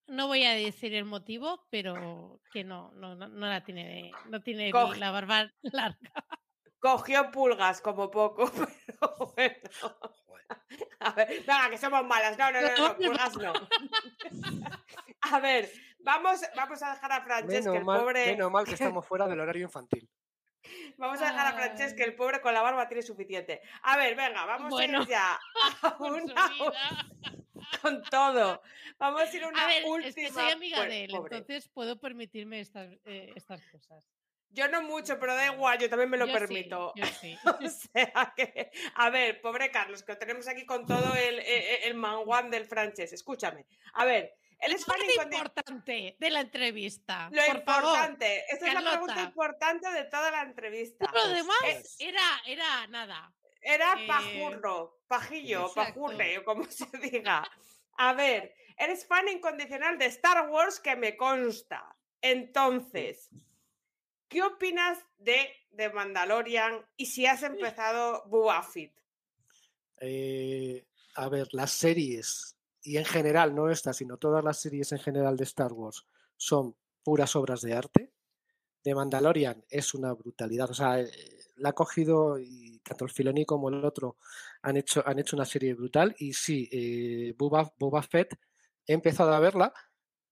No 0.09 0.27
voy 0.27 0.45
a 0.45 0.53
decir 0.53 0.95
el 0.95 1.05
motivo, 1.05 1.67
pero 1.71 2.41
que 2.53 2.65
no, 2.65 2.93
no, 2.93 3.15
no, 3.15 3.29
no 3.29 3.47
la 3.47 3.63
tiene, 3.65 4.13
no 4.29 4.41
tiene 4.43 4.71
Coge. 4.71 4.99
la 5.01 5.11
barba 5.11 5.51
larga. 5.63 6.13
Cogió 6.79 7.31
pulgas 7.31 7.81
como 7.81 8.11
poco, 8.11 8.51
pero 8.87 9.33
bueno. 9.35 9.57
A 11.01 11.11
ver, 11.13 11.29
venga, 11.47 11.71
que 11.71 11.79
somos 11.79 12.05
malas. 12.07 12.39
No, 12.39 12.51
no, 12.53 12.61
no, 12.61 12.89
no, 12.89 12.97
pulgas 12.97 13.37
no. 13.37 13.53
A 15.33 15.41
ver, 15.41 15.69
vamos, 15.99 16.41
vamos 16.55 16.81
a 16.83 16.91
dejar 16.95 17.13
a 17.13 17.21
Francesc, 17.23 17.65
Menos 17.67 17.77
el 17.77 17.83
pobre. 17.85 18.27
menos 18.27 18.51
mal 18.53 18.65
que 18.65 18.75
estamos 18.75 19.05
fuera 19.05 19.27
del 19.27 19.41
horario 19.41 19.65
infantil. 19.65 20.09
Vamos 20.97 21.21
a 21.21 21.27
dejar 21.27 21.47
a 21.47 21.53
Francesc, 21.53 21.97
que 21.97 22.05
el 22.05 22.15
pobre 22.15 22.41
con 22.41 22.55
la 22.55 22.63
barba 22.63 22.89
tiene 22.89 23.03
suficiente. 23.03 23.61
A 23.83 23.97
ver, 23.97 24.15
venga, 24.17 24.45
vamos 24.47 24.79
a 24.79 24.85
ir 24.85 25.07
ya 25.07 25.39
a 25.83 25.97
una 25.99 26.35
con 27.83 28.03
todo. 28.05 28.63
Vamos 28.99 29.23
a 29.23 29.37
ir 29.37 29.45
a 29.45 29.49
una 29.49 29.65
A 29.65 29.67
ver, 29.67 29.85
última. 29.87 30.09
es 30.09 30.15
que 30.15 30.31
soy 30.31 30.51
amiga 30.51 30.79
pues, 30.79 30.89
de 30.89 31.05
él, 31.05 31.11
pobre. 31.11 31.37
entonces 31.39 31.69
puedo 31.69 31.99
permitirme 31.99 32.61
estas, 32.61 32.93
eh, 33.05 33.33
estas 33.35 33.61
cosas. 33.73 34.05
Yo 34.51 34.69
no 34.69 34.81
mucho, 34.83 35.19
pero 35.19 35.35
da 35.35 35.53
igual, 35.53 35.77
yo 35.79 35.91
también 35.91 36.09
me 36.09 36.17
lo 36.17 36.25
Yo 36.27 36.33
sí, 36.33 36.39
permito. 36.39 36.93
yo 36.97 37.05
sí. 37.07 37.37
O 37.45 37.69
sea 37.69 38.33
que, 38.37 38.71
a 38.95 39.11
ver, 39.11 39.41
pobre 39.43 39.71
Carlos, 39.71 40.03
que 40.03 40.13
lo 40.13 40.19
tenemos 40.19 40.49
aquí 40.49 40.65
con 40.65 40.87
todo 40.87 41.15
el, 41.15 41.41
el, 41.41 41.65
el 41.85 41.95
manguán 41.95 42.51
del 42.51 42.65
francés. 42.65 43.13
Escúchame. 43.13 43.67
A 43.95 44.05
ver, 44.07 44.35
es 44.61 44.85
fan 44.85 44.97
parte 44.97 45.13
incondicional. 45.13 45.33
importante 45.35 46.17
de 46.19 46.31
la 46.31 46.41
entrevista. 46.41 47.29
Lo 47.33 47.43
por 47.47 47.65
favor. 47.65 47.85
importante, 47.85 48.45
esta 48.51 48.69
es 48.69 48.75
la 48.75 48.91
pregunta 48.91 49.23
importante 49.23 49.91
de 49.91 50.05
toda 50.05 50.31
la 50.31 50.43
entrevista. 50.43 51.07
Todo 51.07 51.29
lo 51.29 51.35
demás 51.35 51.57
Es- 51.67 51.97
era, 51.99 52.43
era 52.47 52.87
nada. 52.89 53.33
Era 53.61 53.95
Eh, 54.01 54.07
pajurro, 54.07 55.01
pajillo, 55.09 55.67
exacto. 55.67 56.01
pajurre, 56.01 56.39
o 56.39 56.45
como 56.45 56.65
se 56.71 56.87
diga. 56.99 57.49
A 57.99 58.13
ver, 58.13 58.55
eres 58.79 59.07
fan 59.07 59.29
incondicional 59.29 59.99
de 59.99 60.07
Star 60.07 60.49
Wars 60.49 60.81
que 60.81 60.97
me 60.97 61.17
consta. 61.17 61.97
Entonces, 62.21 63.29
¿qué 64.29 64.43
opinas 64.43 64.99
de, 65.19 65.51
de 65.71 65.91
Mandalorian 65.91 66.85
y 66.97 67.07
si 67.07 67.27
has 67.27 67.43
empezado 67.43 68.25
Boba 68.27 68.63
Fett? 68.63 68.93
Eh, 70.01 70.85
a 71.15 71.29
ver, 71.29 71.49
las 71.53 71.71
series, 71.73 72.56
y 72.87 72.99
en 72.99 73.05
general, 73.05 73.53
no 73.53 73.69
estas, 73.69 73.97
sino 73.97 74.17
todas 74.17 74.45
las 74.45 74.61
series 74.61 74.93
en 74.93 75.01
general 75.01 75.37
de 75.37 75.43
Star 75.43 75.73
Wars, 75.73 76.07
son 76.37 76.77
puras 77.03 77.35
obras 77.35 77.61
de 77.63 77.75
arte. 77.75 78.13
De 78.85 78.95
Mandalorian 78.95 79.65
es 79.69 79.93
una 79.93 80.13
brutalidad. 80.13 80.71
O 80.71 80.75
sea, 80.75 81.01
eh, 81.01 81.11
la 81.57 81.71
ha 81.71 81.73
cogido 81.73 82.39
y 82.39 82.79
tanto 82.85 83.05
el 83.05 83.11
Filoni 83.11 83.45
como 83.45 83.71
el 83.71 83.85
otro 83.85 84.19
han 84.63 84.77
hecho, 84.77 85.03
han 85.05 85.19
hecho 85.19 85.35
una 85.35 85.45
serie 85.45 85.75
brutal. 85.75 86.15
Y 86.21 86.33
sí, 86.33 86.69
eh, 86.71 87.35
Boba, 87.37 87.73
Boba 87.77 88.03
Fett, 88.05 88.39
he 88.87 88.93
empezado 88.93 89.35
a 89.35 89.41
verla 89.41 89.75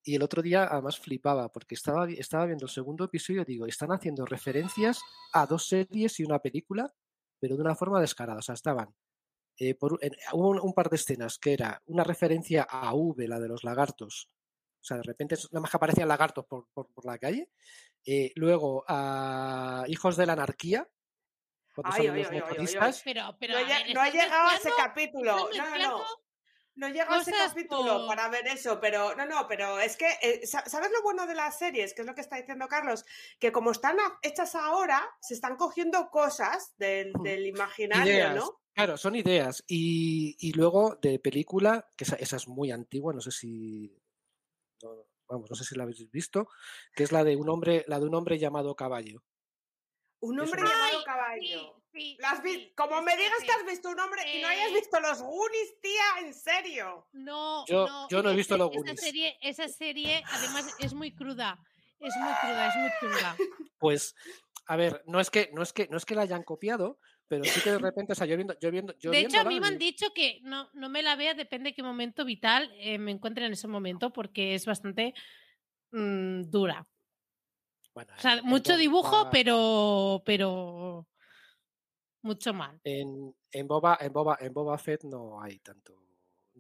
y 0.05 0.15
el 0.15 0.23
otro 0.23 0.41
día 0.41 0.69
además 0.71 1.01
flipaba 1.01 1.51
porque 1.51 1.75
estaba, 1.75 2.09
estaba 2.09 2.47
viendo 2.47 2.67
el 2.67 2.71
segundo 2.71 3.03
episodio 3.03 3.43
y 3.43 3.47
digo, 3.47 3.67
están 3.67 3.91
haciendo 3.91 4.25
referencias 4.27 5.01
a 5.33 5.45
dos 5.47 5.67
series 5.67 6.21
y 6.21 6.25
una 6.25 6.39
película, 6.39 6.95
pero 7.41 7.57
de 7.57 7.63
una 7.63 7.75
forma 7.75 8.01
descarada. 8.01 8.39
O 8.39 8.43
sea, 8.43 8.55
estaban 8.55 8.95
eh, 9.57 9.75
por, 9.75 9.99
en- 10.03 10.17
hubo 10.33 10.49
un, 10.51 10.61
un 10.61 10.73
par 10.75 10.89
de 10.91 10.97
escenas 10.97 11.39
que 11.39 11.53
era 11.53 11.83
una 11.87 12.05
referencia 12.05 12.63
a 12.69 12.93
V, 12.95 13.29
la 13.29 13.39
de 13.41 13.49
los 13.49 13.65
lagartos. 13.65 14.29
O 14.81 14.85
sea, 14.87 14.99
de 14.99 15.03
repente 15.05 15.37
nada 15.51 15.61
más 15.63 15.71
que 15.71 15.77
aparecían 15.77 16.09
lagartos 16.09 16.45
por, 16.47 16.69
por- 16.75 16.93
por 16.93 17.05
la 17.07 17.19
calle. 17.19 17.51
Eh, 18.05 18.33
luego 18.37 18.85
a 18.87 19.85
Hijos 19.89 20.17
de 20.17 20.27
la 20.27 20.35
Anarquía, 20.35 20.87
cuando 21.75 21.93
Ay, 21.97 22.07
salen 22.07 22.13
ay, 22.15 22.19
los 22.23 22.31
ay, 22.31 22.37
ay, 22.37 22.37
ay, 22.37 22.45
ay. 22.45 22.51
motoristas. 22.51 23.03
Pero, 23.05 23.37
pero 23.41 23.53
no, 23.55 23.59
a 23.59 23.63
he, 23.63 23.65
lle- 23.65 23.87
ver, 23.87 23.95
no 23.95 24.05
he 24.05 24.09
estás 24.09 24.23
llegado 24.23 24.49
a 24.49 24.55
ese 24.57 24.71
capítulo. 24.77 25.37
No, 25.57 25.71
no, 25.71 25.79
no. 25.79 26.05
No 26.77 26.89
he 26.89 26.93
llegado 26.93 27.15
a 27.15 27.23
ese 27.23 27.31
capítulo 27.31 27.99
por- 27.99 28.07
para 28.09 28.29
ver 28.29 28.49
eso, 28.49 28.81
pero 28.81 29.15
no, 29.15 29.25
no, 29.27 29.47
pero 29.47 29.79
es 29.79 29.97
que, 29.97 30.09
eh, 30.21 30.45
sa- 30.47 30.67
¿sabes 30.67 30.91
lo 30.91 31.03
bueno 31.03 31.25
de 31.27 31.35
las 31.37 31.57
series? 31.57 31.95
Que 31.95 32.03
es 32.03 32.07
lo 32.07 32.15
que 32.17 32.21
está 32.21 32.35
diciendo 32.37 32.67
Carlos, 32.67 33.05
que 33.39 33.53
como 33.53 33.71
están 33.71 33.97
hechas 34.23 34.55
ahora, 34.57 35.09
se 35.21 35.35
están 35.35 35.57
cogiendo 35.57 36.11
cosas 36.11 36.75
del, 36.77 37.13
del 37.23 37.47
imaginario, 37.47 38.13
Ideas. 38.13 38.35
¿no? 38.35 38.61
Claro, 38.75 38.97
son 38.97 39.15
ideas. 39.15 39.63
Y, 39.69 40.37
y 40.41 40.53
luego 40.53 40.99
de 41.01 41.19
película, 41.19 41.89
que 41.97 42.05
esa, 42.05 42.17
esa 42.17 42.37
es 42.37 42.49
muy 42.49 42.71
antigua, 42.71 43.13
no 43.13 43.21
sé 43.21 43.31
si. 43.31 43.97
no- 44.83 45.07
vamos, 45.27 45.49
no 45.49 45.57
sé 45.57 45.65
si 45.65 45.75
la 45.75 45.85
habéis 45.85 46.11
visto, 46.11 46.49
que 46.95 47.03
es 47.03 47.11
la 47.11 47.25
de 47.25 47.35
un 47.37 47.49
hombre, 47.49 47.85
la 47.89 47.99
de 47.99 48.05
un 48.07 48.15
hombre 48.15 48.39
llamado 48.39 48.75
caballo. 48.77 49.25
Un 50.21 50.39
hombre 50.41 50.61
una- 50.61 50.71
llamado 50.71 51.05
caballo. 51.05 51.83
sí, 51.93 52.17
¿La 52.21 52.31
has 52.31 52.43
vi- 52.43 52.55
sí, 52.55 52.73
Como 52.77 53.01
me 53.03 53.17
digas 53.17 53.33
sí. 53.41 53.47
que 53.47 53.53
has 53.53 53.65
visto 53.67 53.89
un 53.89 54.01
hombre 54.01 54.23
y 54.37 54.43
no 54.43 54.49
hayas 54.49 54.73
visto 54.73 55.01
los 55.01 55.23
Goonies, 55.23 55.81
tía, 55.81 56.27
en 56.27 56.35
serio. 56.35 57.09
No, 57.13 57.65
Yo- 57.67 57.87
no, 57.87 58.09
yo 58.09 58.23
no 58.23 58.31
he 58.31 58.37
visto 58.37 58.57
los 58.59 58.71
esa 58.71 58.79
Goonies. 58.79 59.01
serie, 59.01 59.39
esa 59.41 59.69
serie, 59.69 60.23
además, 60.31 60.75
es 60.79 60.93
muy 60.95 61.15
cruda. 61.15 61.59
Es 62.01 62.15
muy 62.17 62.33
cruda, 62.41 62.69
es 62.69 62.77
muy 62.77 62.91
chunga. 63.01 63.37
Pues, 63.79 64.15
a 64.67 64.77
ver, 64.77 65.03
no 65.07 65.21
es 65.21 65.31
que, 65.31 65.51
no 65.55 65.63
es 65.63 65.73
que, 65.73 65.89
no 65.89 65.97
es 65.97 66.05
que 66.05 66.15
la 66.15 66.23
hayan 66.23 66.43
copiado, 66.43 66.99
pero 67.29 67.45
sí 67.45 67.61
que 67.61 67.71
de 67.73 67.79
repente, 67.79 68.13
o 68.13 68.17
sea, 68.17 68.27
yo 68.27 68.37
viendo, 68.37 68.59
yo 68.61 68.71
viendo, 68.71 68.93
yo 68.99 69.11
de 69.11 69.21
hecho, 69.21 69.41
a 69.41 69.45
mí 69.45 69.59
me 69.61 69.67
han 69.67 69.79
dicho 69.79 70.13
que 70.15 70.41
no, 70.43 70.69
no 70.75 70.89
me 70.89 71.03
la 71.03 71.17
vea, 71.17 71.35
depende 71.35 71.71
de 71.71 71.75
qué 71.75 71.83
momento 71.83 72.25
vital 72.25 72.71
eh, 72.79 72.99
me 72.99 73.11
encuentre 73.11 73.47
en 73.47 73.53
ese 73.53 73.67
momento, 73.69 74.13
porque 74.13 74.55
es 74.55 74.67
bastante 74.67 75.15
mm, 75.93 76.43
dura. 76.51 76.87
bueno, 77.95 78.13
O 78.17 78.21
sea, 78.21 78.35
en- 78.35 78.45
mucho 78.45 78.73
en 78.75 78.79
dibujo, 78.81 79.25
Boba- 79.25 79.31
pero, 79.31 80.23
pero 80.27 81.07
mucho 82.23 82.53
mal. 82.55 82.81
En, 82.85 83.35
en 83.53 83.67
Boba, 83.69 83.99
en 84.01 84.13
Boba, 84.13 84.37
en 84.41 84.53
Boba 84.53 84.79
Fett 84.79 85.05
no 85.05 85.41
hay 85.43 85.59
tanto. 85.61 85.95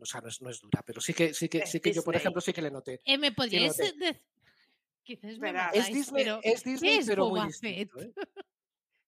O 0.01 0.05
sea, 0.07 0.21
no 0.21 0.29
es, 0.29 0.43
no 0.43 0.51
es 0.51 0.61
dura, 0.61 0.83
pero 0.85 1.01
sí 1.01 1.15
que, 1.15 1.33
sí 1.33 1.49
que, 1.49 1.67
sí 1.67 1.79
que 1.81 1.93
yo, 1.93 2.03
por 2.03 2.15
Disney. 2.15 2.21
ejemplo, 2.23 2.41
sí 2.41 2.53
que 2.53 2.63
le 2.63 2.71
noté. 2.71 3.01
Eh, 3.05 3.17
¿Me? 3.17 3.33
Quizás 5.05 5.39
me 5.39 5.53
Verás. 5.53 5.75
Es 5.75 5.87
Disney, 5.93 6.25
pero 6.25 6.41
es 6.43 6.65
Disney, 6.65 6.97
es 6.99 7.07
pero 7.07 7.29
muy 7.29 7.39
Boba 7.41 7.47
distinto, 7.47 7.99
Fett? 7.99 8.09
¿eh? 8.09 8.13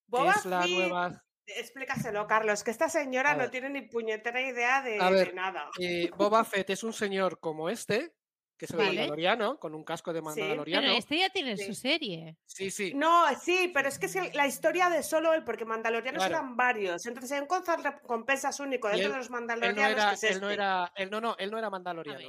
Boba 0.07 0.33
es 0.33 0.45
la 0.45 0.62
Fett- 0.62 0.70
nueva. 0.77 1.24
Explícaselo, 1.47 2.27
Carlos, 2.27 2.64
que 2.64 2.70
esta 2.73 2.89
señora 2.89 3.35
no 3.35 3.51
tiene 3.51 3.70
ni 3.70 3.82
puñetera 3.82 4.40
idea 4.40 4.82
de, 4.82 5.01
A 5.01 5.10
ver, 5.10 5.28
de 5.28 5.35
nada. 5.35 5.70
eh, 5.81 6.10
Boba 6.16 6.44
Fett 6.44 6.70
es 6.70 6.82
un 6.82 6.93
señor 6.93 7.39
como 7.39 7.68
este, 7.70 8.14
que 8.59 8.64
es 8.64 8.70
el 8.73 8.78
Vale. 8.78 8.90
Mandaloriano, 8.90 9.59
con 9.60 9.74
un 9.74 9.85
casco 9.85 10.12
de 10.12 10.20
Sí, 10.20 10.24
Mandaloriano. 10.24 10.86
Pero 10.86 10.98
este 10.98 11.18
ya 11.18 11.31
tiene 11.31 11.56
Sí. 11.56 11.66
su 11.66 11.74
serie. 11.74 12.36
Sí, 12.47 12.70
sí. 12.70 12.94
No, 12.94 13.27
sí, 13.39 13.70
pero 13.73 13.89
es 13.89 13.98
que 13.98 14.06
es 14.06 14.16
el- 14.16 14.31
la 14.35 14.47
historia 14.47 14.89
de 14.89 15.02
solo 15.02 15.35
él, 15.35 15.44
porque 15.44 15.64
Mandalorianos 15.64 16.20
Claro. 16.27 16.35
eran 16.35 16.56
varios. 16.56 17.05
Entonces 17.06 17.31
hay 17.32 17.40
un 17.40 17.82
recompensas 17.85 18.59
único 18.59 18.89
Y 18.89 18.93
dentro 18.93 19.06
él- 19.06 19.12
de 19.12 19.18
los 19.18 19.27
Él 19.27 19.31
no 19.32 19.39
Mandalorianos 19.39 19.90
era, 19.93 20.09
que 20.10 20.14
es 20.14 20.23
él 20.24 20.40
no 20.40 20.47
este. 20.51 20.55
era, 20.55 20.93
él 20.97 21.10
no, 21.10 21.20
no, 21.20 21.36
él 21.39 21.51
no 21.51 21.59
era 21.59 21.70
Mandaloriano. 21.70 22.28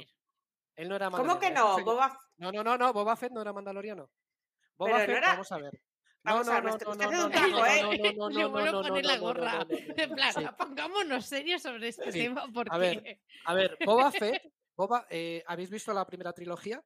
Él 0.76 0.88
no 0.88 0.94
era 0.94 1.10
¿Cómo 1.10 1.40
que 1.40 1.50
Mandaloriano, 1.50 1.70
es 1.72 1.78
un 1.78 1.84
no? 1.84 1.92
Boba 1.92 2.18
No, 2.36 2.52
no, 2.52 2.62
no, 2.62 2.78
no, 2.78 2.92
Boba 2.92 3.16
Fett 3.16 3.32
no 3.32 3.40
era 3.42 3.52
Mandaloriano. 3.52 4.08
Boba 4.76 4.92
Pero 4.92 4.98
no 4.98 5.06
Fett, 5.06 5.16
era- 5.16 5.28
vamos 5.32 5.50
a 5.52 5.58
ver. 5.58 5.80
No, 6.24 6.32
Vamos 6.34 6.48
a 6.48 6.60
no, 6.60 6.62
ver, 6.62 6.64
me 6.64 6.70
no, 6.70 6.94
no, 6.94 7.10
no, 7.10 7.28
no, 7.28 7.30
taco, 7.30 7.66
¿eh? 7.66 7.82
no, 8.16 8.28
no, 8.28 8.30
no, 8.30 8.48
no, 8.50 8.78
a 8.78 8.82
poner 8.82 9.04
no, 9.04 9.08
la 9.08 9.16
no, 9.16 9.20
no, 9.20 9.20
gorra. 9.20 9.52
no, 9.52 9.58
no, 9.58 9.66
no, 9.68 9.94
En 10.02 10.10
plan, 10.14 10.32
sí. 10.34 10.44
pongámonos 10.58 11.26
serios 11.26 11.62
sobre 11.62 11.88
este 11.88 12.10
Sí. 12.12 12.18
tema 12.20 12.46
porque 12.52 12.76
ver, 12.78 13.20
A 13.44 13.54
ver, 13.54 13.78
Boba 13.86 14.10
Fett, 14.10 14.42
Boba, 14.76 15.06
eh, 15.10 15.42
¿habéis 15.46 15.70
visto 15.70 15.92
la 15.94 16.04
primera 16.06 16.32
trilogía? 16.32 16.82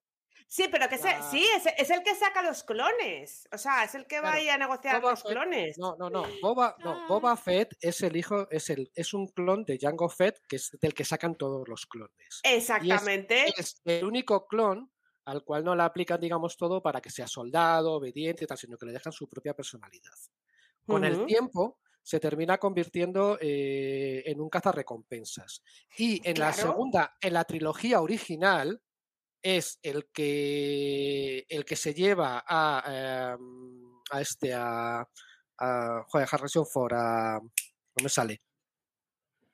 Sí, 0.48 0.68
pero 0.70 0.86
que 0.86 0.98
se- 0.98 1.08
La- 1.08 1.22
sí, 1.30 1.42
es, 1.56 1.64
es 1.78 1.88
el 1.90 2.02
que 2.02 2.14
saca 2.14 2.42
los 2.42 2.62
clones. 2.62 3.48
O 3.52 3.56
sea, 3.56 3.84
es 3.84 3.94
el 3.94 4.06
que 4.06 4.16
va 4.16 4.32
Claro, 4.32 4.36
ahí 4.36 4.48
a 4.50 4.58
negociar 4.58 5.00
Boba 5.00 5.12
los 5.12 5.22
Fett- 5.24 5.30
clones. 5.32 5.78
No, 5.78 5.96
no, 5.96 6.10
no. 6.10 6.26
Boba, 6.42 6.76
no, 6.80 6.90
Ah. 6.92 7.06
Boba 7.08 7.36
Fett 7.38 7.74
es 7.80 8.02
el 8.02 8.16
hijo, 8.16 8.46
es 8.50 8.68
el, 8.68 8.92
es 8.94 9.14
un 9.14 9.28
clon 9.28 9.64
de 9.64 9.78
Jango 9.80 10.10
Fett, 10.10 10.40
que 10.46 10.56
es 10.56 10.76
del 10.78 10.92
que 10.92 11.04
sacan 11.06 11.36
todos 11.36 11.66
los 11.68 11.86
clones. 11.86 12.40
Exactamente. 12.42 13.46
Es 13.56 13.80
el 13.86 14.04
único 14.04 14.46
clon 14.46 14.91
al 15.24 15.44
cual 15.44 15.64
no 15.64 15.74
le 15.74 15.82
aplican, 15.82 16.20
digamos, 16.20 16.56
todo 16.56 16.82
para 16.82 17.00
que 17.00 17.10
sea 17.10 17.26
soldado, 17.26 17.92
obediente 17.92 18.44
y 18.44 18.46
tal, 18.46 18.58
sino 18.58 18.76
que 18.76 18.86
le 18.86 18.92
dejan 18.92 19.12
su 19.12 19.28
propia 19.28 19.54
personalidad. 19.54 20.14
Con 20.84 21.04
el 21.04 21.24
tiempo, 21.26 21.78
se 22.02 22.18
termina 22.18 22.58
convirtiendo 22.58 23.38
eh, 23.40 24.22
en 24.26 24.40
un 24.40 24.48
cazarrecompensas. 24.48 25.62
Y 25.96 26.20
en 26.28 26.38
la 26.38 26.52
segunda, 26.52 27.16
en 27.20 27.34
la 27.34 27.44
trilogía 27.44 28.00
original, 28.00 28.82
es 29.40 29.78
el 29.82 30.08
que, 30.12 31.46
el 31.48 31.64
que 31.64 31.76
se 31.76 31.94
lleva 31.94 32.44
a, 32.46 33.34
em, 33.34 34.00
a 34.10 34.20
este, 34.20 34.52
a, 34.54 35.08
a 35.58 36.04
joder, 36.08 36.28
Harrison 36.30 36.66
Ford, 36.66 36.92
a, 36.94 37.40
no 37.40 38.02
me 38.02 38.08
sale, 38.08 38.42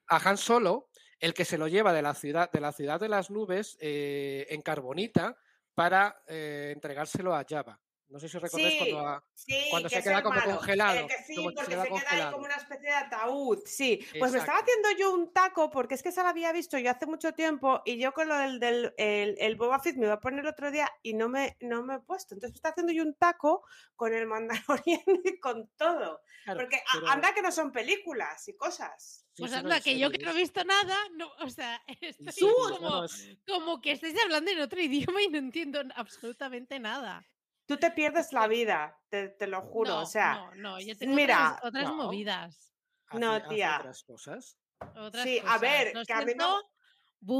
a 0.09 0.29
Han 0.29 0.37
Solo, 0.37 0.89
el 1.21 1.35
que 1.35 1.45
se 1.45 1.59
lo 1.59 1.69
lleva 1.69 1.93
de 1.93 2.03
la 2.03 2.15
ciudad 2.15 2.51
de, 2.51 2.61
la 2.61 2.73
ciudad 2.73 3.01
de 3.01 3.09
las 3.09 3.31
nubes 3.31 3.77
eh, 3.81 4.47
en 4.51 4.63
carbonita 4.63 5.37
para 5.79 6.25
eh, 6.27 6.73
entregárselo 6.75 7.33
a 7.33 7.45
Java. 7.49 7.79
No 8.11 8.19
sé 8.19 8.27
si 8.29 8.37
os 8.39 8.43
recordáis 8.43 8.73
Sí, 8.73 8.79
cuando 8.79 9.09
a- 9.09 9.25
Sí, 9.35 9.67
cuando 9.71 9.89
que 9.91 9.97
se 9.97 10.03
queda 10.03 10.23
como 10.23 10.35
malo. 10.37 10.57
congelado, 10.57 11.01
Eh, 11.01 11.07
que 11.09 11.23
sí, 11.25 11.35
como 11.37 11.51
se 11.51 11.55
porque 11.57 11.71
se 11.77 11.89
queda 11.89 12.27
ahí 12.27 12.33
como 12.33 12.45
una 12.47 12.55
especie 12.55 12.89
de 12.89 12.95
ataúd. 12.95 13.59
Sí, 13.67 14.07
pues 14.19 14.33
me 14.33 14.39
estaba 14.39 14.59
haciendo 14.61 14.89
yo 14.99 15.13
un 15.13 15.33
taco 15.33 15.71
porque 15.71 15.95
es 15.95 16.03
que 16.03 16.11
se 16.11 16.23
lo 16.23 16.29
había 16.29 16.51
visto 16.53 16.79
yo 16.79 16.91
hace 16.91 17.05
mucho 17.07 17.33
tiempo 17.35 17.83
y 17.85 17.99
yo 17.99 18.13
con 18.15 18.29
lo 18.29 18.37
del, 18.39 18.61
del 18.61 18.95
el, 18.97 19.37
el 19.39 19.57
Boba 19.57 19.79
Fett 19.81 19.97
me 19.97 20.07
iba 20.07 20.15
a 20.15 20.21
poner 20.21 20.47
otro 20.47 20.71
día 20.71 20.91
y 21.03 21.13
no 21.15 21.29
me, 21.29 21.57
no 21.61 21.83
me 21.83 21.97
he 21.97 21.99
puesto. 22.01 22.35
Entonces 22.35 22.55
me 22.55 22.57
está 22.57 22.71
haciendo 22.71 22.93
yo 22.95 23.03
un 23.03 23.15
taco 23.15 23.63
con 23.95 24.15
el 24.15 24.27
Mandalorian 24.27 25.03
y 25.25 25.39
con 25.39 25.69
todo. 25.77 26.23
Claro, 26.45 26.61
Porque 26.61 26.81
pero- 26.91 27.09
anda 27.09 27.35
que 27.35 27.43
no 27.43 27.53
son 27.53 27.73
películas 27.73 28.49
y 28.49 28.57
cosas. 28.57 29.27
Pues 29.37 29.53
anda, 29.53 29.81
que 29.81 29.99
yo 29.99 30.11
que 30.11 30.19
no 30.19 30.31
he 30.31 30.35
visto 30.35 30.65
nada, 30.65 30.97
no, 31.15 31.31
o 31.43 31.51
sea, 31.51 31.81
estoy 32.01 32.53
como, 32.79 33.05
como 33.47 33.81
que 33.81 33.93
estáis 33.93 34.17
hablando 34.25 34.51
en 34.51 34.61
otro 34.61 34.81
idioma 35.13 35.23
y 35.23 35.29
no 35.29 35.39
entiendo 35.39 35.81
absolutamente 35.95 36.81
nada. 36.81 37.25
Tú 37.69 37.77
te 37.77 37.91
pierdes 37.91 38.33
la 38.33 38.47
vida, 38.49 38.99
te, 39.11 39.29
te 39.29 39.47
lo 39.47 39.61
juro. 39.61 39.91
no, 39.91 40.01
o 40.01 40.07
sea, 40.07 40.35
no, 40.37 40.55
no, 40.55 40.81
yo 40.81 40.97
tengo 40.97 41.15
mira, 41.15 41.57
otras, 41.57 41.65
otras 41.65 41.85
no. 41.85 41.95
movidas. 41.97 42.73
hace- 43.09 43.21
No, 43.21 43.47
tía. 43.47 43.77
otras 43.79 44.03
cosas. 44.05 44.57
Otras 44.97 45.23
Sí, 45.23 45.39
a 45.47 45.59
ver, 45.59 45.93
que 46.07 46.13
a 46.15 46.23
mí 46.23 46.33
no- 46.35 46.63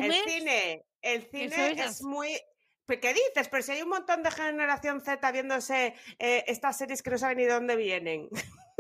el 0.03 0.13
cine, 0.13 0.85
el 1.01 1.23
cine 1.31 1.71
es 1.83 2.03
muy. 2.03 2.39
¿Pero 2.85 3.01
¿Qué 3.01 3.15
dices? 3.15 3.49
Pero 3.49 3.63
si 3.63 3.73
hay 3.73 3.83
un 3.83 3.89
montón 3.89 4.23
de 4.23 4.31
generación 4.31 5.01
Z 5.01 5.33
viéndose 5.33 5.95
eh, 6.19 6.45
estas 6.47 6.77
series 6.77 7.03
que 7.03 7.11
no 7.11 7.17
saben 7.19 7.39
ni 7.39 7.45
de 7.45 7.53
dónde 7.55 7.77
vienen. 7.77 8.29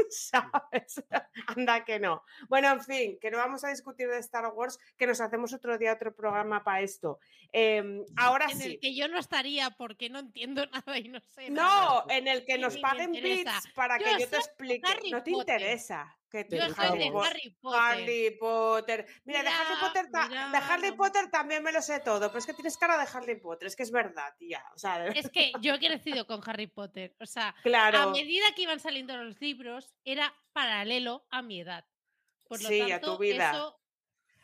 ¿Sabes? 0.31 1.03
Anda 1.47 1.85
que 1.85 1.99
no. 1.99 2.23
Bueno, 2.49 2.71
en 2.73 2.83
fin, 2.83 3.19
que 3.21 3.31
no 3.31 3.39
vamos 3.39 3.65
a 3.65 3.69
discutir 3.69 4.09
de 4.09 4.19
Star 4.19 4.47
Wars, 4.53 4.79
que 4.97 5.07
nos 5.07 5.21
hacemos 5.21 5.53
otro 5.53 5.79
día 5.79 5.93
otro 5.93 6.15
programa 6.15 6.63
para 6.65 6.81
esto. 6.81 7.19
Em, 7.53 8.05
ahora 8.17 8.47
en 8.47 8.61
el 8.63 8.73
sí. 8.73 8.79
que 8.79 8.95
yo 8.95 9.09
no 9.09 9.19
estaría 9.19 9.71
porque 9.71 10.11
no 10.11 10.19
entiendo 10.19 10.67
nada 10.73 10.99
y 10.99 11.09
no 11.09 11.21
sé 11.21 11.51
No, 11.51 11.63
nada. 11.63 12.05
en 12.11 12.29
el 12.29 12.45
que 12.45 12.59
nos 12.59 12.77
paguen 12.79 13.13
bits 13.13 13.69
para 13.75 13.99
Yo 13.99 14.05
que 14.05 14.23
yo 14.23 14.29
te 14.29 14.37
explique. 14.37 15.11
No 15.11 15.23
te 15.23 15.31
interesa. 15.31 16.18
Que 16.31 16.45
Te 16.45 16.59
Yo 16.59 16.67
soy 16.67 16.75
Harry 16.77 16.99
de 16.99 17.11
Potter. 17.11 17.31
Harry 17.31 17.51
Potter. 17.61 17.81
Harry 17.81 18.37
Potter. 18.39 19.07
Mira, 19.25 19.43
de 19.43 19.49
Harry 19.49 19.69
Mira, 19.75 19.81
Potter, 19.81 20.11
ta- 20.11 20.29
mira. 20.29 20.49
de 20.51 20.57
Harry 20.59 20.93
Potter 20.93 21.31
también 21.31 21.63
me 21.63 21.73
lo 21.73 21.81
sé 21.81 22.01
todo, 22.01 22.29
pero 22.29 22.39
es 22.39 22.47
que 22.47 22.53
tienes 22.55 22.77
cara 22.77 22.99
de 22.99 23.09
Harry 23.13 23.41
Potter, 23.41 23.69
es 23.69 23.77
que 23.77 23.83
es 23.83 23.91
verdad, 23.91 24.35
tía. 24.39 24.63
O 24.75 24.79
sea, 24.79 24.99
de- 24.99 25.19
Es 25.19 25.31
que 25.31 25.53
yo 25.61 25.75
he 25.75 25.79
crecido 25.79 26.27
con 26.27 26.43
Harry 26.47 26.67
Potter. 26.67 27.15
O 27.19 27.25
sea, 27.27 27.55
a 27.65 28.07
medida 28.11 28.45
que 28.55 28.63
iban 28.63 28.79
saliendo 28.79 29.17
los 29.17 29.41
libros, 29.41 29.95
era 30.05 30.35
paralelo 30.53 31.27
a 31.31 31.41
mi 31.41 31.61
edad. 31.63 31.87
Por 32.47 32.63
lo 32.63 32.69
Sí, 32.69 32.81
a 32.83 32.89
tanto, 33.01 33.15
tu 33.17 33.23
vida. 33.23 33.51
eso, 33.51 33.81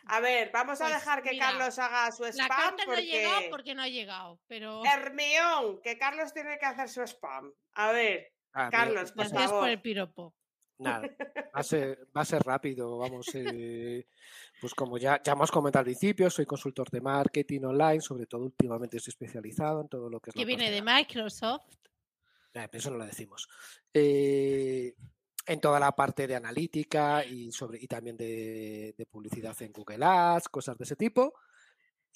A 0.06 0.20
ver, 0.20 0.50
vamos 0.52 0.78
a 0.82 0.84
Pues 0.84 0.96
dejar 0.96 1.22
que 1.22 1.30
mira, 1.30 1.46
Carlos 1.46 1.78
haga 1.78 2.12
su 2.12 2.24
la 2.24 2.28
spam 2.30 2.48
carta 2.48 2.84
no 2.86 2.92
ha 2.92 3.00
llegado 3.00 3.34
porque... 3.36 3.48
porque 3.50 3.74
no 3.74 3.82
ha 3.82 3.88
llegado. 3.88 4.40
Pero 4.46 4.82
Hermión, 4.84 5.80
que 5.82 5.96
Carlos 5.98 6.32
tiene 6.34 6.58
que 6.58 6.66
hacer 6.66 6.88
su 6.90 7.00
spam. 7.06 7.50
A 7.74 7.90
ver, 7.92 8.30
Ah, 8.52 8.66
mira, 8.66 8.70
Carlos, 8.70 9.12
por 9.12 9.28
gracias 9.28 9.50
por 9.50 9.68
el 9.68 9.80
piropo. 9.80 10.34
Nada, 10.78 11.02
va 11.02 11.60
a 11.60 11.62
ser, 11.62 12.08
va 12.16 12.22
a 12.22 12.24
ser 12.24 12.42
rápido, 12.42 12.98
vamos, 12.98 13.26
eh, 13.34 14.08
pues 14.60 14.74
como 14.74 14.98
ya, 14.98 15.22
ya 15.22 15.32
hemos 15.32 15.50
comentado 15.50 15.80
al 15.80 15.86
principio, 15.86 16.28
soy 16.30 16.46
consultor 16.46 16.90
de 16.90 17.00
marketing 17.00 17.62
online, 17.62 18.00
sobre 18.00 18.26
todo 18.26 18.42
últimamente 18.42 18.96
estoy 18.96 19.12
especializado 19.12 19.82
en 19.82 19.88
todo 19.88 20.10
lo 20.10 20.20
que 20.20 20.30
es 20.30 20.34
Que 20.34 20.44
viene 20.44 20.70
de 20.70 20.82
Microsoft. 20.82 21.62
Eh, 22.54 22.68
eso 22.72 22.90
no 22.90 22.98
lo 22.98 23.06
decimos. 23.06 23.48
Eh, 23.92 24.94
en 25.46 25.60
toda 25.60 25.78
la 25.78 25.92
parte 25.92 26.26
de 26.26 26.36
analítica 26.36 27.24
y, 27.24 27.52
sobre, 27.52 27.78
y 27.80 27.86
también 27.86 28.16
de, 28.16 28.94
de 28.96 29.06
publicidad 29.06 29.60
en 29.62 29.72
Google 29.72 30.04
Ads, 30.04 30.48
cosas 30.48 30.76
de 30.78 30.84
ese 30.84 30.96
tipo. 30.96 31.34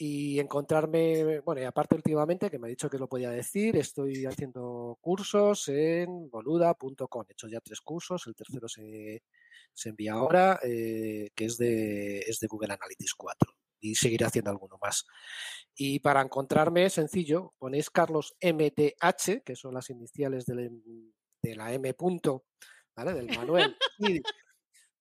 Y 0.00 0.38
encontrarme, 0.38 1.40
bueno, 1.40 1.60
y 1.60 1.64
aparte 1.64 1.96
últimamente, 1.96 2.50
que 2.50 2.58
me 2.58 2.68
ha 2.68 2.70
dicho 2.70 2.88
que 2.88 2.98
lo 2.98 3.08
podía 3.08 3.30
decir, 3.30 3.76
estoy 3.76 4.26
haciendo 4.26 4.96
cursos 5.00 5.66
en 5.68 6.30
boluda.com. 6.30 7.24
He 7.28 7.32
hecho 7.32 7.48
ya 7.48 7.60
tres 7.60 7.80
cursos, 7.80 8.24
el 8.28 8.36
tercero 8.36 8.68
se, 8.68 9.24
se 9.74 9.88
envía 9.88 10.12
ahora, 10.12 10.60
eh, 10.62 11.30
que 11.34 11.46
es 11.46 11.58
de, 11.58 12.20
es 12.20 12.38
de 12.38 12.46
Google 12.46 12.74
Analytics 12.74 13.14
4. 13.14 13.52
Y 13.80 13.96
seguiré 13.96 14.24
haciendo 14.26 14.50
alguno 14.50 14.78
más. 14.80 15.04
Y 15.74 15.98
para 16.00 16.22
encontrarme 16.22 16.88
sencillo, 16.90 17.54
ponéis 17.58 17.90
Carlos 17.90 18.36
MTH, 18.40 19.42
que 19.44 19.56
son 19.56 19.74
las 19.74 19.90
iniciales 19.90 20.46
del 20.46 20.60
em- 20.60 21.12
de 21.42 21.54
la 21.56 21.72
M 21.72 21.94
punto, 21.94 22.44
¿vale? 22.96 23.14
Del 23.14 23.28
Manuel 23.36 23.76
y 23.98 24.20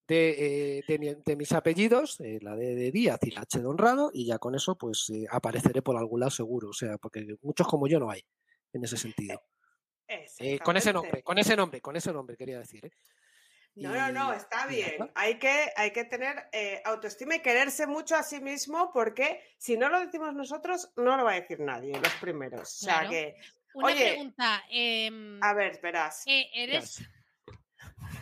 de, 0.08 0.78
eh, 0.78 0.84
de 0.88 1.00
mi- 1.00 1.16
de 1.16 1.36
mis 1.36 1.52
apellidos, 1.52 2.20
eh, 2.22 2.40
la 2.42 2.56
D 2.56 2.76
de 2.76 2.92
Díaz 2.92 3.20
y 3.24 3.32
la 3.32 3.42
H 3.42 3.60
de 3.60 3.66
Honrado, 3.66 4.10
y 4.14 4.26
ya 4.26 4.40
con 4.40 4.56
eso 4.56 4.78
pues 4.78 5.10
eh, 5.10 5.26
apareceré 5.30 5.82
por 5.82 5.98
algún 5.98 6.20
lado 6.22 6.30
seguro, 6.32 6.70
o 6.70 6.74
sea, 6.74 6.98
porque 6.98 7.26
muchos 7.42 7.68
como 7.68 7.88
yo 7.88 8.00
no 8.00 8.10
hay 8.10 8.24
en 8.74 8.84
ese 8.84 8.98
sentido. 8.98 9.42
Eh, 10.40 10.60
con 10.60 10.78
ese 10.78 10.94
nombre, 10.94 11.22
con 11.24 11.38
ese 11.38 11.56
nombre, 11.56 11.82
con 11.82 11.96
ese 11.98 12.14
nombre 12.14 12.38
quería 12.38 12.60
decir. 12.60 12.86
¿eh? 12.86 12.92
No, 13.76 13.94
no, 13.94 14.12
no, 14.12 14.34
está 14.34 14.66
bien. 14.66 15.12
Hay 15.14 15.38
que, 15.38 15.70
hay 15.76 15.92
que 15.92 16.06
tener 16.06 16.48
eh, 16.52 16.82
autoestima 16.86 17.36
y 17.36 17.42
quererse 17.42 17.86
mucho 17.86 18.16
a 18.16 18.24
sí 18.24 18.40
mismo 18.40 18.92
porque 18.94 19.42
si 19.58 19.78
no 19.78 19.90
lo 19.90 20.00
decimos 20.00 20.34
nosotros, 20.34 20.90
no 20.96 21.18
lo 21.18 21.26
va 21.26 21.34
a 21.34 21.42
decir 21.42 21.60
nadie, 21.60 21.94
los 22.00 22.14
primeros. 22.22 22.62
O 22.62 22.66
sea 22.86 22.94
Claro. 23.02 23.10
que, 23.10 23.36
Una 23.74 23.88
Oye, 23.88 24.08
pregunta. 24.08 24.64
em, 24.72 25.44
a 25.44 25.54
ver, 25.54 25.80
verás. 25.84 26.24
eh, 26.26 26.50
¿eres, 26.56 27.04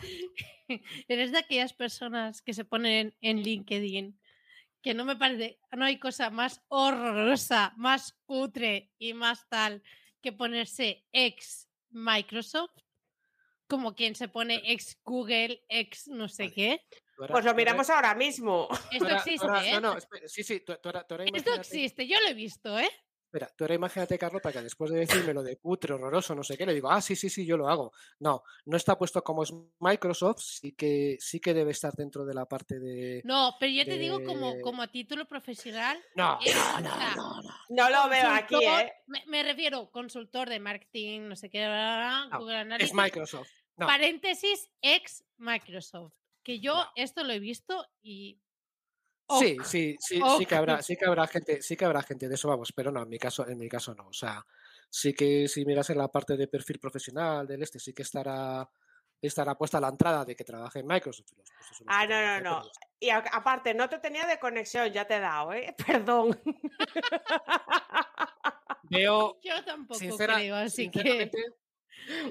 ¿Eres 1.08 1.32
de 1.32 1.38
aquellas 1.38 1.72
personas 1.72 2.42
que 2.42 2.54
se 2.54 2.64
ponen 2.64 3.16
en 3.20 3.42
LinkedIn? 3.42 4.18
Que 4.82 4.94
no 4.94 5.04
me 5.04 5.16
parece, 5.16 5.58
no 5.72 5.84
hay 5.84 5.98
cosa 5.98 6.30
más 6.30 6.62
horrorosa, 6.68 7.72
más 7.76 8.16
cutre 8.24 8.92
y 8.98 9.14
más 9.14 9.48
tal 9.48 9.82
que 10.22 10.32
ponerse 10.32 11.04
ex 11.12 11.68
Microsoft, 11.90 12.72
como 13.68 13.94
quien 13.94 14.14
se 14.14 14.28
pone 14.28 14.60
ex 14.64 14.98
Google, 15.04 15.64
ex 15.68 16.06
no 16.08 16.28
sé 16.28 16.44
Vale. 16.44 16.54
qué. 16.54 16.80
Ahora- 17.18 17.32
Pues 17.32 17.44
lo 17.44 17.54
miramos 17.54 17.90
ahora 17.90 18.14
mismo. 18.14 18.68
Esto 18.92 19.04
ahora- 19.04 19.16
existe, 19.16 19.46
ahora- 19.46 19.66
¿eh? 19.66 19.72
No, 19.72 19.80
no, 19.80 19.98
espera, 19.98 20.28
sí, 20.28 20.44
sí, 20.44 20.60
tú, 20.60 20.74
tú 20.80 20.88
ahora, 20.88 21.06
tú 21.06 21.14
ahora 21.14 21.24
Esto 21.32 21.54
existe, 21.54 22.06
yo 22.06 22.20
lo 22.20 22.28
he 22.28 22.34
visto, 22.34 22.78
¿eh? 22.78 22.90
Espera, 23.26 23.52
tú 23.56 23.64
ahora 23.64 23.74
imagínate, 23.74 24.18
Carlos, 24.18 24.40
para 24.40 24.54
que 24.54 24.62
después 24.62 24.90
de 24.90 25.00
decirme 25.00 25.34
lo 25.34 25.42
de 25.42 25.56
cutre, 25.58 25.92
horroroso, 25.94 26.34
no 26.34 26.44
sé 26.44 26.56
qué, 26.56 26.64
le 26.64 26.72
digo, 26.74 26.88
ah, 26.90 27.00
sí, 27.00 27.16
sí, 27.16 27.28
sí, 27.28 27.44
yo 27.44 27.56
lo 27.56 27.68
hago. 27.68 27.92
No, 28.20 28.44
no 28.66 28.76
está 28.76 28.96
puesto 28.96 29.22
como 29.24 29.42
es 29.42 29.52
Microsoft, 29.80 30.40
sí 30.40 30.72
que, 30.72 31.16
sí 31.18 31.40
que 31.40 31.52
debe 31.52 31.72
estar 31.72 31.92
dentro 31.94 32.24
de 32.24 32.34
la 32.34 32.46
parte 32.46 32.78
de. 32.78 33.22
No, 33.24 33.56
pero 33.58 33.72
yo 33.72 33.84
te 33.84 33.98
digo 33.98 34.22
como, 34.24 34.60
como 34.60 34.80
a 34.80 34.86
título 34.86 35.26
profesional. 35.26 35.98
No, 36.14 36.38
es, 36.44 36.54
no, 36.54 36.76
o 36.76 36.80
no, 36.80 36.96
sea, 36.96 37.14
no, 37.16 37.42
no. 37.42 37.50
No 37.68 37.90
lo 37.90 38.08
veo 38.08 38.30
aquí, 38.30 38.64
¿eh? 38.64 38.92
Me, 39.06 39.24
me 39.26 39.42
refiero 39.42 39.90
consultor 39.90 40.48
de 40.48 40.60
marketing, 40.60 41.22
no 41.22 41.34
sé 41.36 41.50
qué, 41.50 41.66
bla, 41.66 41.74
bla, 41.74 41.96
bla, 41.96 42.28
No, 42.30 42.38
Google 42.38 42.54
Es 42.54 42.60
Analytics, 42.62 42.94
Microsoft. 42.94 43.50
No, 43.76 43.86
paréntesis 43.86 44.70
ex 44.80 45.24
Microsoft. 45.36 46.14
Que 46.42 46.60
yo 46.60 46.74
No. 46.76 46.90
esto 46.94 47.24
lo 47.24 47.32
he 47.32 47.40
visto 47.40 47.86
y. 48.02 48.40
sí, 49.28 49.56
ok. 49.58 49.64
sí, 49.66 49.96
sí, 49.98 50.14
sí 50.16 50.20
ok. 50.22 50.46
que 50.48 50.54
habrá, 50.54 50.82
sí 50.82 50.96
que 50.96 51.04
habrá 51.06 51.26
gente, 51.26 51.62
sí 51.62 51.76
que 51.76 51.84
habrá 51.84 52.02
gente 52.02 52.28
de 52.28 52.34
eso, 52.34 52.48
vamos, 52.48 52.72
pero 52.72 52.90
no, 52.92 53.02
en 53.02 53.08
mi 53.08 53.18
caso, 53.18 53.46
en 53.48 53.58
mi 53.58 53.68
caso 53.68 53.94
no. 53.94 54.08
O 54.08 54.12
sea, 54.12 54.44
sí 54.88 55.12
que 55.14 55.48
si 55.48 55.64
miras 55.64 55.90
en 55.90 55.98
la 55.98 56.08
parte 56.08 56.36
de 56.36 56.48
perfil 56.48 56.78
profesional 56.78 57.46
del 57.46 57.62
este, 57.62 57.78
sí 57.78 57.92
que 57.92 58.02
estará, 58.02 58.68
estará 59.20 59.56
puesta 59.56 59.80
la 59.80 59.88
entrada 59.88 60.24
de 60.24 60.36
que 60.36 60.44
trabaje 60.44 60.80
en 60.80 60.86
Microsoft. 60.86 61.32
Ah, 61.86 62.06
no, 62.06 62.40
no, 62.40 62.40
no. 62.62 62.70
Y 63.00 63.10
a- 63.10 63.18
aparte, 63.32 63.74
no 63.74 63.88
te 63.88 63.98
tenía 63.98 64.26
de 64.26 64.38
conexión, 64.38 64.90
ya 64.92 65.06
te 65.06 65.16
he 65.16 65.20
dado, 65.20 65.52
¿eh? 65.52 65.74
Perdón. 65.86 66.38
Veo, 68.82 69.38
Yo 69.42 69.64
tampoco 69.64 69.98
sincera- 69.98 70.34
creo, 70.36 70.54
así 70.56 70.90
que. 70.90 71.00
sinceramente, 71.00 71.44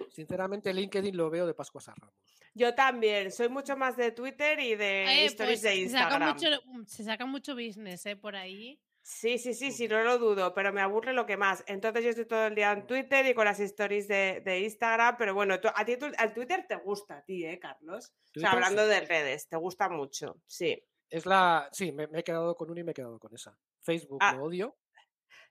sinceramente, 0.10 0.74
LinkedIn 0.74 1.16
lo 1.18 1.30
veo 1.30 1.46
de 1.46 1.54
Pascuas 1.54 1.90
a 1.90 1.96
Ramos. 1.96 2.16
Yo 2.58 2.74
también, 2.74 3.32
soy 3.32 3.50
mucho 3.50 3.76
más 3.76 3.98
de 3.98 4.12
Twitter 4.12 4.60
y 4.60 4.76
de 4.76 5.04
eh, 5.04 5.26
stories 5.26 5.60
pues, 5.60 5.62
de 5.62 5.70
se 5.70 5.90
saca 5.90 6.04
Instagram. 6.16 6.34
mucho, 6.34 6.88
se 6.88 7.04
saca 7.04 7.26
mucho 7.26 7.54
business, 7.54 8.06
¿eh? 8.06 8.16
Por 8.16 8.36
ahí. 8.36 8.82
Sí, 9.02 9.38
sí, 9.38 9.54
sí, 9.54 9.72
sí, 9.72 9.88
no 9.88 10.02
lo 10.04 10.18
dudo, 10.18 10.54
pero 10.56 10.74
me 10.74 10.82
aburre 10.82 11.14
lo 11.14 11.26
que 11.28 11.38
más. 11.38 11.64
Entonces 11.68 12.04
yo 12.04 12.10
estoy 12.12 12.26
todo 12.26 12.48
el 12.48 12.56
día 12.56 12.72
en 12.72 12.88
Twitter 12.88 13.24
y 13.28 13.34
con 13.36 13.46
las 13.46 13.60
stories 13.60 14.08
de, 14.08 14.42
de 14.44 14.62
Instagram, 14.62 15.16
pero 15.18 15.36
bueno, 15.36 15.60
tú- 15.60 15.68
a 15.76 15.86
ti 15.86 15.96
al 16.18 16.34
Twitter 16.34 16.66
te 16.68 16.78
gusta, 16.78 17.18
a 17.18 17.22
ti, 17.24 17.46
¿eh, 17.46 17.60
Carlos? 17.60 18.14
O 18.36 18.40
sea, 18.40 18.52
hablando 18.54 18.84
sí. 18.84 18.90
de 18.90 19.02
redes, 19.02 19.48
te 19.48 19.58
gusta 19.58 19.90
mucho, 19.90 20.42
sí. 20.48 20.82
Es 21.10 21.26
la. 21.28 21.70
Sí, 21.72 21.92
me, 21.92 22.08
me 22.08 22.22
he 22.22 22.24
quedado 22.24 22.56
con 22.56 22.72
una 22.72 22.80
y 22.80 22.84
me 22.84 22.92
he 22.92 22.96
quedado 22.96 23.20
con 23.20 23.36
esa. 23.36 23.56
Facebook 23.82 24.18
Ah. 24.22 24.34
lo 24.34 24.46
odio. 24.46 24.76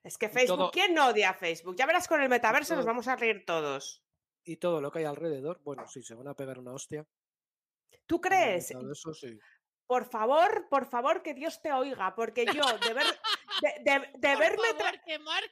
Es 0.03 0.17
que 0.17 0.27
Facebook, 0.27 0.57
todo- 0.57 0.71
¿quién 0.71 0.93
no 0.93 1.07
odia 1.07 1.29
a 1.29 1.33
Facebook? 1.33 1.75
Ya 1.77 1.85
verás 1.85 2.07
con 2.09 2.21
el 2.21 2.27
metaverso, 2.29 2.75
nos 2.75 2.85
vamos 2.85 3.07
a 3.07 3.15
reír 3.15 3.43
todos. 3.45 4.03
Y 4.45 4.57
todo 4.57 4.79
lo 4.79 4.91
que 4.91 4.99
hay 4.99 5.05
alrededor, 5.05 5.59
bueno, 5.63 5.87
sí, 5.87 6.03
se 6.03 6.13
van 6.13 6.27
a 6.27 6.35
pegar 6.35 6.59
una 6.59 6.71
hostia. 6.73 7.05
¿Tú 8.05 8.21
crees? 8.21 8.69
Todo 8.69 8.91
eso 8.91 9.13
sí. 9.13 9.37
Por 9.87 10.05
favor, 10.09 10.67
por 10.67 10.87
favor, 10.89 11.21
que 11.21 11.35
Dios 11.35 11.61
te 11.61 11.71
oiga, 11.71 12.15
porque 12.15 12.43
yo 12.47 12.63
de, 12.87 12.93
ver, 12.95 13.05
de, 13.61 13.91
de- 13.91 13.99
de 14.15 14.29
Por 14.33 14.39
verme... 14.39 14.67
favor, 14.79 14.99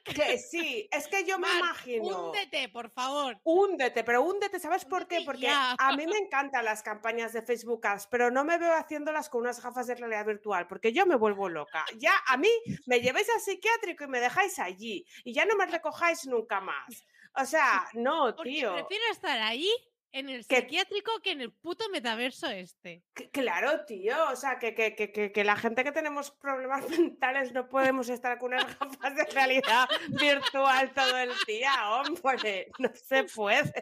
que 0.04 0.12
Que 0.12 0.38
sí, 0.38 0.88
es 0.90 1.06
que 1.06 1.24
yo 1.24 1.38
me 1.38 1.46
imagino... 1.58 2.26
húndete, 2.30 2.68
por 2.68 2.90
favor. 2.90 3.38
Húndete, 3.44 4.02
pero 4.02 4.22
húndete, 4.22 4.58
¿sabes 4.58 4.84
por 4.86 5.06
qué? 5.06 5.22
Porque 5.24 5.42
ya. 5.42 5.76
a 5.78 5.96
mí 5.96 6.04
me 6.08 6.18
encantan 6.18 6.64
las 6.64 6.82
campañas 6.82 7.32
de 7.32 7.42
Facebook 7.42 7.86
Ads, 7.86 8.08
pero 8.08 8.28
no 8.32 8.44
me 8.44 8.58
veo 8.58 8.72
haciéndolas 8.74 9.28
con 9.28 9.42
unas 9.42 9.62
gafas 9.62 9.86
de 9.86 9.94
realidad 9.94 10.26
virtual, 10.26 10.66
porque 10.66 10.92
yo 10.92 11.06
me 11.06 11.14
vuelvo 11.14 11.48
loca. 11.48 11.84
Ya 11.98 12.14
a 12.26 12.36
mí 12.36 12.50
me 12.86 13.00
lleváis 13.00 13.28
al 13.30 13.40
psiquiátrico 13.40 14.02
y 14.02 14.08
me 14.08 14.18
dejáis 14.20 14.58
allí, 14.58 15.06
y 15.22 15.32
ya 15.32 15.44
no 15.44 15.54
me 15.54 15.66
recojáis 15.80 16.26
nunca 16.26 16.60
más. 16.60 17.04
O 17.36 17.44
sea, 17.44 17.86
no, 17.94 18.34
Porque 18.36 18.50
tío. 18.50 18.74
prefiero 18.74 19.04
estar 19.10 19.40
ahí, 19.40 19.68
en 20.12 20.28
el 20.28 20.44
psiquiátrico, 20.44 21.10
que 21.20 21.32
en 21.32 21.40
el 21.40 21.52
puto 21.52 21.88
metaverso 21.90 22.46
este. 22.48 23.02
Claro, 23.32 23.84
tío, 23.84 24.14
o 24.30 24.36
sea, 24.36 24.60
que, 24.60 24.72
que, 24.72 24.94
que, 24.94 25.10
que, 25.10 25.32
que 25.32 25.42
la 25.44 25.56
gente 25.56 25.82
que 25.82 25.90
tenemos 25.90 26.30
problemas 26.30 26.88
mentales 26.90 27.52
no 27.52 27.68
podemos 27.68 28.08
estar 28.08 28.38
con 28.38 28.52
unas 28.54 28.78
gafas 28.78 29.16
de 29.16 29.24
realidad 29.24 29.88
virtual 30.10 30.92
todo 30.94 31.18
el 31.18 31.32
día, 31.48 31.72
hombre, 31.90 32.70
no 32.78 32.90
se 32.94 33.24
puede. 33.34 33.72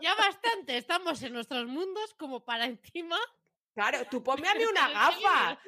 Ya 0.00 0.14
bastante 0.14 0.76
estamos 0.76 1.20
en 1.24 1.32
nuestros 1.32 1.66
mundos 1.66 2.14
como 2.14 2.44
para 2.44 2.66
encima. 2.66 3.18
Claro, 3.74 4.04
tú 4.10 4.22
ponme 4.22 4.48
a 4.48 4.54
mí 4.54 4.64
una 4.70 4.88
gafa. 4.88 5.58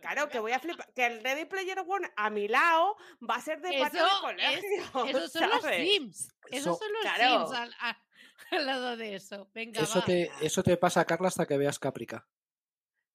Claro, 0.00 0.28
que 0.28 0.38
voy 0.38 0.52
a 0.52 0.58
flipar. 0.60 0.92
Que 0.94 1.06
el 1.06 1.22
Ready 1.22 1.44
Player 1.46 1.78
One 1.86 2.10
a 2.16 2.30
mi 2.30 2.48
lado 2.48 2.96
va 3.28 3.36
a 3.36 3.40
ser 3.40 3.60
de 3.60 3.78
patio 3.78 4.04
Eso 4.06 4.06
de 4.06 4.12
es- 4.12 4.20
colegio. 4.20 5.04
Esos 5.22 5.32
son 5.32 5.50
los. 5.50 5.62
Sims. 5.64 6.28
Esos 6.50 6.66
Eso- 6.66 6.74
son 6.76 6.92
los 6.92 7.02
Claro. 7.02 7.46
Sims 7.46 7.58
al, 7.58 7.74
a- 7.80 8.02
al 8.52 8.66
lado 8.66 8.96
de 8.96 9.14
eso. 9.14 9.50
Venga, 9.54 9.82
Eso 9.82 9.98
va. 10.00 10.04
te, 10.04 10.30
eso 10.40 10.62
te 10.62 10.76
pasa, 10.76 11.04
Carla, 11.04 11.28
hasta 11.28 11.46
que 11.46 11.56
veas 11.58 11.78
Caprica. 11.78 12.26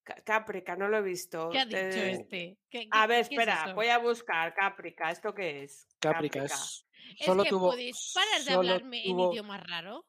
Ca- 0.04 0.22
Caprica, 0.26 0.76
no 0.76 0.88
lo 0.90 0.98
he 0.98 1.02
visto. 1.02 1.50
¿Qué 1.50 1.60
ha 1.60 1.66
dicho 1.66 1.78
Eh, 1.78 2.12
este? 2.12 2.58
¿Qué- 2.70 2.88
A 2.92 3.08
ver, 3.08 3.22
es 3.22 3.32
espera, 3.32 3.74
voy 3.74 3.88
a 3.88 3.98
buscar 4.00 4.54
Caprica. 4.54 5.10
¿Esto 5.12 5.34
qué 5.34 5.64
es? 5.64 5.88
Caprica 6.00 6.44
es. 6.44 6.86
Es 7.20 7.26
Solo 7.26 7.44
que 7.44 7.50
tuvo. 7.50 7.70
podéis 7.72 8.12
parar 8.14 8.40
de 8.40 8.46
solo 8.54 8.58
hablarme 8.60 9.04
tuvo- 9.06 9.26
en 9.28 9.32
idioma 9.34 9.58
raro. 9.58 10.06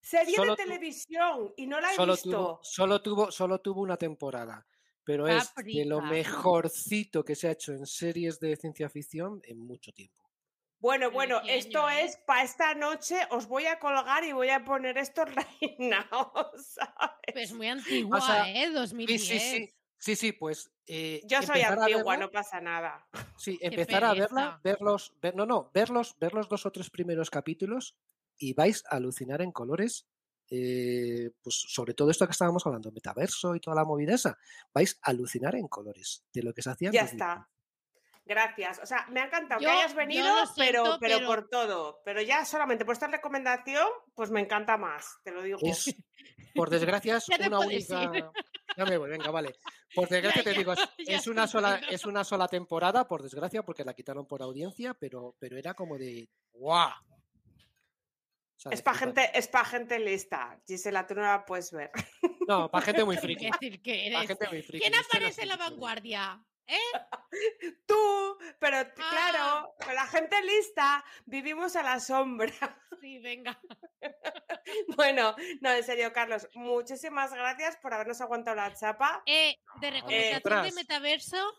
Serie 0.00 0.36
de 0.40 0.46
tu- 0.46 0.54
televisión 0.56 1.52
y 1.56 1.66
no 1.66 1.80
la 1.80 1.92
he 1.92 1.96
solo 1.96 2.12
visto. 2.14 2.30
tuvo, 2.30 2.60
solo 2.62 3.02
tuvo, 3.02 3.30
solo 3.32 3.60
tuvo 3.60 3.80
una 3.82 3.96
temporada. 3.96 4.64
Pero 5.06 5.28
es 5.28 5.54
de 5.54 5.84
lo 5.84 6.00
mejorcito 6.02 7.24
que 7.24 7.34
se 7.36 7.48
ha 7.48 7.52
hecho 7.52 7.72
en 7.72 7.86
series 7.86 8.40
de 8.40 8.56
ciencia 8.56 8.90
ficción 8.90 9.40
en 9.44 9.60
mucho 9.60 9.92
tiempo. 9.92 10.24
Bueno, 10.78 11.10
bueno, 11.10 11.40
esto 11.48 11.88
es 11.88 12.16
para 12.26 12.42
esta 12.42 12.74
noche. 12.74 13.16
Os 13.30 13.46
voy 13.46 13.66
a 13.66 13.78
colgar 13.78 14.24
y 14.24 14.32
voy 14.32 14.50
a 14.50 14.64
poner 14.64 14.98
esto 14.98 15.24
reinado, 15.24 16.32
¿sabes? 16.58 17.32
Pues 17.32 17.52
muy 17.52 17.68
antigua, 17.68 18.20
sea, 18.20 18.50
¿eh? 18.52 18.66
Sí, 18.66 18.72
2010. 18.74 19.18
sí, 19.42 19.58
sí. 19.58 19.72
Sí, 19.98 20.16
sí, 20.16 20.32
pues. 20.32 20.70
eh, 20.86 21.22
Yo 21.24 21.40
soy 21.42 21.62
antigua, 21.62 22.16
verla- 22.16 22.20
no 22.26 22.30
pasa 22.30 22.60
nada. 22.60 23.08
Sí, 23.38 23.58
empezar 23.62 24.04
a 24.04 24.14
verla, 24.14 24.60
verlos, 24.62 25.14
ver, 25.22 25.34
no, 25.34 25.46
no, 25.46 25.70
verlos, 25.72 26.16
ver 26.18 26.34
los 26.34 26.48
dos 26.48 26.66
o 26.66 26.70
tres 26.72 26.90
primeros 26.90 27.30
capítulos 27.30 27.96
y 28.36 28.52
vais 28.54 28.84
a 28.90 28.96
alucinar 28.96 29.40
en 29.40 29.52
colores. 29.52 30.06
Eh, 30.50 31.30
pues 31.42 31.56
sobre 31.68 31.94
todo 31.94 32.10
esto 32.10 32.26
que 32.26 32.32
estábamos 32.32 32.64
hablando, 32.66 32.92
metaverso 32.92 33.54
y 33.54 33.60
toda 33.60 33.76
la 33.76 33.84
movida 33.84 34.14
esa, 34.14 34.36
vais 34.72 34.98
a 35.02 35.10
alucinar 35.10 35.54
en 35.56 35.68
colores 35.68 36.24
de 36.32 36.42
lo 36.42 36.52
que 36.52 36.62
se 36.62 36.70
hacía. 36.70 36.90
Ya 36.92 37.02
2015. 37.02 37.16
está. 37.16 37.48
Gracias. 38.24 38.80
O 38.82 38.86
sea, 38.86 39.06
me 39.10 39.20
ha 39.20 39.26
encantado 39.26 39.60
Yo- 39.60 39.68
que 39.68 39.72
hayas 39.76 39.94
venido, 39.94 40.26
pero, 40.56 40.82
pero, 40.98 41.18
pero- 41.18 41.26
por 41.28 41.48
todo. 41.48 42.00
Pero 42.04 42.20
ya 42.22 42.44
solamente 42.44 42.84
por 42.84 42.94
esta 42.94 43.06
recomendación, 43.06 43.86
pues 44.14 44.30
me 44.32 44.40
encanta 44.40 44.76
más, 44.76 45.18
te 45.22 45.30
lo 45.30 45.42
digo. 45.42 45.58
Es, 45.62 45.94
por 46.54 46.68
desgracia, 46.70 47.18
es 47.18 47.28
una 47.28 47.46
ir. 47.46 47.54
única. 47.54 48.32
Ya 48.76 48.84
me 48.84 48.98
voy, 48.98 49.10
venga, 49.10 49.30
vale. 49.30 49.54
Por 49.94 50.08
desgracia 50.08 50.42
te 50.42 50.52
ya, 50.52 50.58
digo, 50.58 50.72
es, 50.72 50.80
ya 51.06 51.16
es 51.16 51.26
una 51.28 51.46
sola, 51.46 51.80
es 51.88 52.04
una 52.04 52.24
sola 52.24 52.48
temporada, 52.48 53.06
por 53.06 53.22
desgracia, 53.22 53.62
porque 53.62 53.84
la 53.84 53.94
quitaron 53.94 54.26
por 54.26 54.42
audiencia, 54.42 54.94
pero, 54.94 55.36
pero 55.38 55.56
era 55.56 55.74
como 55.74 55.96
de 55.96 56.28
¡guau! 56.52 56.90
Es 58.70 58.82
para 58.82 58.96
gente, 58.96 59.30
es 59.34 59.48
pa' 59.48 59.64
gente 59.64 59.98
lista. 59.98 60.58
Gisela, 60.66 61.06
tú 61.06 61.14
no 61.14 61.22
la 61.22 61.44
puedes 61.44 61.70
ver. 61.72 61.90
No, 62.48 62.70
para 62.70 62.84
gente 63.02 63.04
muy 63.04 63.16
¿Qué 63.16 63.20
friki. 63.22 63.50
decir 63.50 63.82
que 63.82 64.08
Para 64.12 64.24
eres? 64.24 64.28
gente 64.28 64.48
muy 64.48 64.62
friki. 64.62 64.84
¿Quién 64.88 64.94
aparece 64.98 65.42
en 65.42 65.48
la 65.48 65.56
vanguardia? 65.56 66.42
¿Eh? 66.68 66.78
Tú, 67.86 68.38
pero 68.58 68.78
Ah. 68.78 68.92
claro, 68.94 69.74
con 69.84 69.94
la 69.94 70.06
gente 70.06 70.40
lista 70.42 71.04
vivimos 71.26 71.76
a 71.76 71.82
la 71.82 72.00
sombra. 72.00 72.52
Sí, 73.00 73.18
venga. 73.18 73.60
Bueno, 74.96 75.36
no, 75.60 75.70
en 75.70 75.84
serio, 75.84 76.12
Carlos, 76.14 76.48
muchísimas 76.54 77.32
gracias 77.32 77.76
por 77.76 77.92
habernos 77.92 78.20
aguantado 78.22 78.56
la 78.56 78.74
chapa. 78.74 79.22
Eh, 79.26 79.58
de 79.80 79.90
recomendación 79.90 80.62
de 80.64 80.72
metaverso, 80.72 81.52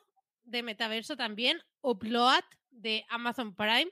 de 0.44 0.64
metaverso 0.64 1.16
también, 1.16 1.62
Upload 1.82 2.44
de 2.72 3.06
Amazon 3.10 3.56
Prime, 3.56 3.92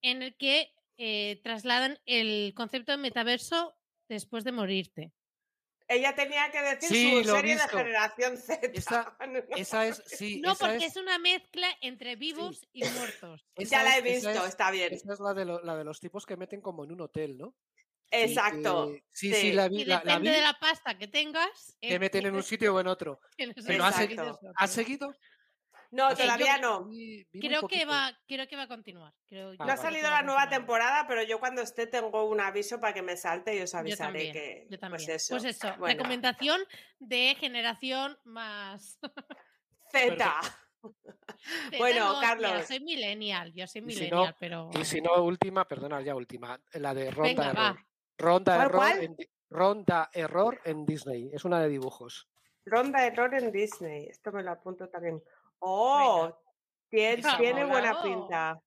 en 0.00 0.22
el 0.22 0.34
que 0.38 0.72
eh, 1.04 1.40
trasladan 1.42 1.98
el 2.06 2.52
concepto 2.54 2.92
de 2.92 2.98
metaverso 2.98 3.74
después 4.08 4.44
de 4.44 4.52
morirte. 4.52 5.12
Ella 5.88 6.14
tenía 6.14 6.48
que 6.52 6.62
decir 6.62 6.88
Sí, 6.88 7.24
su 7.24 7.30
serie 7.30 7.56
de 7.56 7.68
generación 7.68 8.36
Z. 8.36 8.68
Esa- 8.72 9.16
Esa 9.56 9.86
es, 9.88 10.00
sí, 10.06 10.40
No, 10.40 10.52
esa 10.52 10.68
porque 10.68 10.86
es, 10.86 10.92
es 10.92 11.02
una 11.02 11.18
mezcla 11.18 11.66
entre 11.80 12.14
vivos 12.14 12.68
y 12.72 12.84
muertos. 12.84 13.44
esa 13.56 13.78
Ya 13.78 13.82
la 13.82 13.98
he 13.98 14.02
visto, 14.02 14.30
es- 14.30 14.44
está 14.48 14.70
bien. 14.70 14.94
Esa 14.94 15.12
es 15.12 15.18
la 15.18 15.34
de, 15.34 15.44
lo- 15.44 15.60
la 15.64 15.76
de 15.76 15.82
los 15.84 15.98
tipos 15.98 16.24
que 16.24 16.36
meten 16.36 16.60
como 16.60 16.84
en 16.84 16.92
un 16.92 17.00
hotel, 17.00 17.36
¿no? 17.36 17.56
Y 18.12 18.16
Exacto. 18.16 18.92
que- 18.92 19.04
sí, 19.10 19.32
sí. 19.34 19.40
sí, 19.40 19.52
la 19.52 19.68
vi. 19.68 19.82
Y 19.82 19.84
la- 19.86 19.96
la 19.96 20.00
depende 20.04 20.30
vi, 20.30 20.36
de 20.36 20.42
la 20.42 20.54
pasta 20.60 20.96
que 20.96 21.08
tengas. 21.08 21.76
Te 21.80 21.94
eh, 21.94 21.98
meten 21.98 22.26
en 22.26 22.36
un 22.36 22.42
sitio 22.44 22.74
o 22.76 22.80
en 22.80 22.86
otro. 22.86 23.20
Pero 23.36 23.52
el 23.56 23.80
¿has 23.82 23.96
sitio 23.96 24.06
seguido? 24.08 24.24
de 24.24 24.30
eso, 24.30 24.52
¿Has 24.54 24.70
sí. 24.70 24.76
seguido? 24.76 25.14
No, 25.92 26.10
yo 26.10 26.16
todavía 26.16 26.56
no. 26.58 26.84
Vi- 26.86 27.26
vi 27.30 27.38
muy 27.40 27.48
Creo 27.48 27.68
que, 27.68 27.84
va, 27.84 28.18
creo 28.26 28.48
que 28.48 28.56
va 28.56 28.62
a 28.62 28.68
continuar. 28.68 29.12
Creo, 29.28 29.50
Ah, 29.50 29.56
yo 29.58 29.64
No 29.66 29.72
ha 29.72 29.76
salido 29.76 30.10
la 30.10 30.22
nueva 30.22 30.48
temporada, 30.48 31.06
pero 31.06 31.22
yo 31.22 31.38
cuando 31.38 31.60
esté 31.62 31.86
tengo 31.86 32.24
un 32.24 32.40
aviso 32.40 32.80
para 32.80 32.94
que 32.94 33.02
me 33.02 33.16
salte 33.16 33.54
y 33.56 33.60
os 33.60 33.72
Yo 33.72 33.78
avisaré 33.78 34.06
también, 34.08 34.32
que. 34.32 34.66
yo 34.70 34.78
también. 34.78 35.04
Pues 35.04 35.08
eso. 35.08 35.34
Pues 35.34 35.44
eso, 35.44 35.68
Bueno, 35.78 35.94
recomendación 35.98 36.60
de 36.98 37.36
generación 37.38 38.18
más. 38.24 38.98
Z. 39.92 40.40
Bueno, 41.78 42.16
Carlos. 42.20 42.66
soy 42.66 42.80
millennial, 42.80 43.52
yo 43.52 43.66
soy 43.68 43.82
Y 43.82 43.92
si 43.92 44.00
millennial, 44.00 44.30
no- 44.30 44.36
pero. 44.40 44.70
Y 44.80 44.84
si 44.84 45.00
no, 45.00 45.14
última, 45.22 45.66
perdona, 45.68 46.00
ya 46.00 46.14
última. 46.16 46.60
La 46.72 46.92
de 46.94 47.10
Ronda 47.10 47.28
Venga, 47.28 47.50
Error. 47.50 47.76
va. 47.76 47.86
Ronda 48.18 48.54
¿Cuál, 48.54 48.66
Error, 48.66 48.76
cuál? 48.78 49.02
En, 49.04 49.16
Ronda 49.50 50.10
Error 50.12 50.60
en 50.64 50.84
Disney. 50.86 51.30
Es 51.32 51.44
una 51.44 51.60
de 51.60 51.68
dibujos. 51.68 52.28
Ronda 52.64 53.04
error 53.06 53.34
en 53.34 53.50
Disney. 53.52 54.06
Esto 54.06 54.30
me 54.32 54.42
lo 54.42 54.52
apunto 54.52 54.88
también. 54.88 55.22
Oh, 55.64 56.36
tiene, 56.90 57.64
buena 57.64 58.02
pinta. 58.02 58.60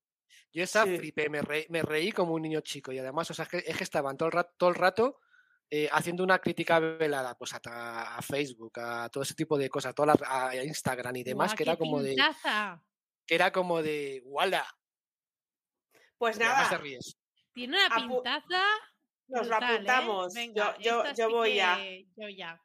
Yo 0.53 0.63
esa 0.63 0.85
Sí. 0.85 0.97
flipé, 0.97 1.29
me 1.29 1.41
reí, 1.41 1.65
me 1.69 1.81
reí 1.81 2.11
como 2.13 2.33
un 2.33 2.41
niño 2.41 2.61
chico. 2.61 2.91
Y 2.93 2.99
además, 2.99 3.29
o 3.29 3.33
sea, 3.33 3.43
es 3.43 3.49
que, 3.49 3.57
es 3.69 3.77
que 3.77 3.83
estaban 3.83 4.15
todo 4.15 4.27
el 4.27 4.31
rato, 4.33 4.53
todo 4.57 4.69
el 4.69 4.75
rato 4.75 5.19
eh, 5.69 5.89
haciendo 5.91 6.23
una 6.23 6.39
crítica 6.39 6.79
velada 6.79 7.35
pues 7.35 7.53
a, 7.53 8.17
a 8.17 8.21
Facebook, 8.21 8.79
a 8.79 9.09
todo 9.09 9.23
ese 9.23 9.33
tipo 9.35 9.57
de 9.57 9.67
cosas, 9.69 9.89
a, 9.89 9.93
todas 9.93 10.19
las- 10.19 10.29
a 10.29 10.55
Instagram 10.63 11.15
y 11.17 11.23
demás, 11.23 11.53
que 11.53 11.63
era 11.63 11.75
como 11.75 12.01
de. 12.01 12.09
pintaza. 12.15 12.81
Que 13.25 13.35
era 13.35 13.51
como 13.51 13.81
de. 13.81 14.21
¡Wala! 14.25 14.65
Pues 16.17 16.37
te 16.37 16.43
nada, 16.45 16.77
ríes. 16.77 17.17
Tiene 17.53 17.77
una 17.85 17.95
Apu- 17.95 18.07
pintaza. 18.23 18.63
nos 19.27 19.41
brutal, 19.47 19.63
¿eh? 19.63 19.73
apuntamos. 19.75 20.33
Venga, 20.33 20.77
yo 20.77 21.03
yo, 21.03 21.13
yo 21.13 21.27
sí 21.27 21.33
voy 21.33 21.59
a, 21.59 21.75
que- 21.77 22.05
Yo 22.15 22.29
ya. 22.29 22.61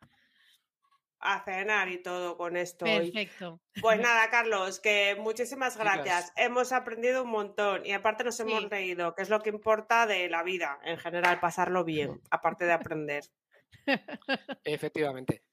A 1.21 1.45
cenar 1.45 1.89
y 1.89 2.03
todo 2.03 2.37
con 2.37 2.57
esto. 2.57 2.85
hoy. 2.87 3.11
Perfecto. 3.13 3.61
Pues 3.81 3.99
nada, 4.01 4.31
Carlos, 4.31 4.81
que 4.81 5.17
muchísimas 5.21 5.77
gracias. 5.77 6.33
Hemos 6.37 6.73
aprendido 6.73 7.23
un 7.25 7.31
montón 7.31 7.85
y 7.85 7.93
aparte 7.93 8.25
nos 8.25 8.39
hemos 8.41 8.61
Sí. 8.63 8.69
reído, 8.69 9.15
que 9.15 9.23
es 9.23 9.29
lo 9.31 9.41
que 9.41 9.51
importa 9.51 10.07
de 10.07 10.29
la 10.29 10.43
vida 10.43 10.79
en 10.85 10.99
general, 10.99 11.39
pasarlo 11.41 11.85
bien, 11.85 12.21
aparte 12.31 12.65
de 12.65 12.73
aprender. 12.73 13.25
Efectivamente. 14.65 15.45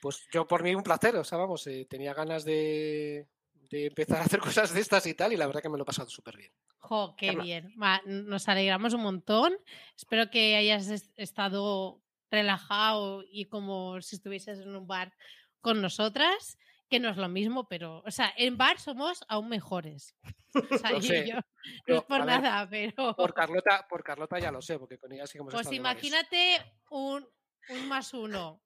Pues 0.00 0.26
yo 0.32 0.46
por 0.46 0.62
mí 0.62 0.74
un 0.74 0.82
placer, 0.82 1.16
o 1.16 1.24
sea, 1.24 1.38
vamos, 1.38 1.66
eh, 1.66 1.86
tenía 1.90 2.14
ganas 2.14 2.44
de, 2.44 3.26
de 3.52 3.86
empezar 3.86 4.18
a 4.18 4.24
hacer 4.24 4.38
cosas 4.40 4.72
de 4.72 4.80
estas 4.80 5.06
y 5.06 5.14
tal, 5.14 5.32
y 5.32 5.36
la 5.36 5.46
verdad 5.46 5.60
que 5.60 5.68
me 5.68 5.76
lo 5.76 5.82
he 5.82 5.86
pasado 5.86 6.08
súper 6.08 6.36
bien. 6.36 6.52
Jo, 6.80 7.16
qué 7.16 7.34
bien. 7.34 7.74
Nos 8.06 8.48
alegramos 8.48 8.94
un 8.94 9.02
montón. 9.02 9.56
Espero 9.96 10.30
que 10.30 10.54
hayas 10.56 10.88
es- 10.88 11.10
estado 11.16 12.00
relajado 12.30 13.22
y 13.30 13.46
como 13.46 14.00
si 14.02 14.16
estuvieses 14.16 14.60
en 14.60 14.74
un 14.74 14.86
bar 14.86 15.12
con 15.60 15.80
nosotras, 15.82 16.58
que 16.88 17.00
no 17.00 17.08
es 17.10 17.16
lo 17.16 17.28
mismo, 17.28 17.68
pero, 17.68 18.02
o 18.06 18.10
sea, 18.10 18.32
en 18.36 18.56
bar 18.56 18.78
somos 18.78 19.24
aún 19.28 19.48
mejores. 19.48 20.14
O 20.72 20.78
sea, 20.78 20.90
Lo 20.92 20.98
y 20.98 21.02
sé, 21.02 21.28
yo- 21.28 21.40
no 21.86 21.96
es 21.98 22.02
por 22.04 22.24
ver, 22.24 22.40
nada, 22.40 22.66
pero 22.70 23.14
Por 23.14 23.34
Carlota, 23.34 23.86
por 23.88 24.02
Carlota 24.02 24.38
ya 24.38 24.50
lo 24.50 24.62
sé, 24.62 24.78
porque 24.78 24.98
con 24.98 25.12
ella 25.12 25.26
sí 25.26 25.34
que 25.34 25.38
hemos 25.40 25.52
pues 25.52 25.70
imagínate 25.72 26.56
un, 26.90 27.28
un 27.68 27.88
más 27.88 28.14
uno 28.14 28.62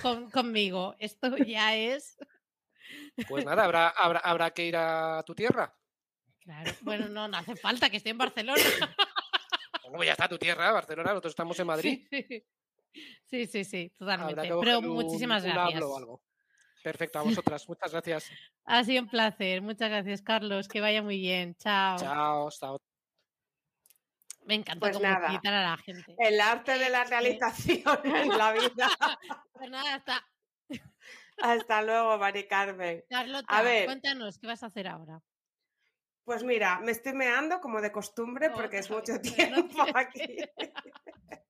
con- 0.00 0.30
conmigo. 0.30 0.94
Esto 1.00 1.36
ya 1.38 1.74
es. 1.74 2.16
Pues 3.28 3.44
nada, 3.44 3.64
habrá, 3.64 3.88
habrá, 3.88 4.20
habrá 4.20 4.50
que 4.52 4.64
ir 4.66 4.76
a 4.76 5.22
tu 5.26 5.34
tierra. 5.34 5.76
Claro, 6.38 6.70
bueno, 6.82 7.08
no, 7.08 7.26
no 7.26 7.36
hace 7.36 7.56
falta 7.56 7.90
que 7.90 7.96
esté 7.96 8.10
en 8.10 8.18
Barcelona. 8.18 8.62
Bueno, 9.82 9.96
pues 9.96 10.06
ya 10.06 10.12
está 10.12 10.28
tu 10.28 10.38
tierra, 10.38 10.70
Barcelona, 10.72 11.10
nosotros 11.10 11.32
estamos 11.32 11.58
en 11.58 11.66
Madrid. 11.66 12.06
Sí, 12.10 12.24
sí, 12.28 12.44
sí, 13.24 13.90
Habrá 14.00 14.16
totalmente. 14.26 14.42
que 14.48 14.54
Pero 14.60 14.78
un- 14.78 14.88
muchísimas 14.88 15.44
un 15.44 15.50
gracias. 15.50 15.74
hablo 15.74 15.92
o 15.92 15.98
algo. 15.98 16.22
Perfecto, 16.82 17.18
a 17.18 17.22
vosotras. 17.22 17.68
Muchas 17.68 17.92
gracias. 17.92 18.30
Ha 18.66 18.82
sido 18.82 19.02
un 19.02 19.10
placer. 19.10 19.60
Muchas 19.60 19.90
gracias, 19.90 20.22
Carlos. 20.22 20.68
Que 20.68 20.80
vaya 20.80 21.02
muy 21.02 21.18
bien. 21.18 21.54
Chao. 21.56 21.98
Chao, 21.98 22.48
hasta 22.48 22.72
otra. 22.72 22.86
Me 24.46 24.54
encanta 24.54 24.80
Pues 24.80 24.96
cómo 24.96 25.06
nada. 25.06 25.28
quitar 25.28 25.52
a 25.52 25.62
la 25.70 25.76
gente. 25.76 26.14
El 26.18 26.40
arte 26.40 26.78
de 26.78 26.88
la 26.88 27.04
realización 27.84 28.00
en 28.04 28.28
la 28.38 28.52
vida. 28.52 28.88
Pues 29.52 29.70
nada, 29.70 29.94
hasta. 29.96 30.26
Hasta 31.42 31.82
luego, 31.82 32.16
Mari 32.16 32.46
Carmen. 32.48 33.04
Carlota, 33.10 33.62
ver. 33.62 33.84
cuéntanos 33.86 34.38
qué 34.38 34.46
vas 34.46 34.62
a 34.62 34.66
hacer 34.66 34.86
ahora. 34.88 35.20
Pues 36.24 36.42
mira, 36.42 36.78
me 36.80 36.92
estoy 36.92 37.12
meando 37.12 37.60
como 37.60 37.82
de 37.82 37.92
costumbre 37.92 38.48
No, 38.48 38.54
porque 38.54 38.78
es 38.78 38.90
mucho 38.90 39.12
no 39.12 39.20
tiempo 39.20 39.84
aquí. 39.94 40.38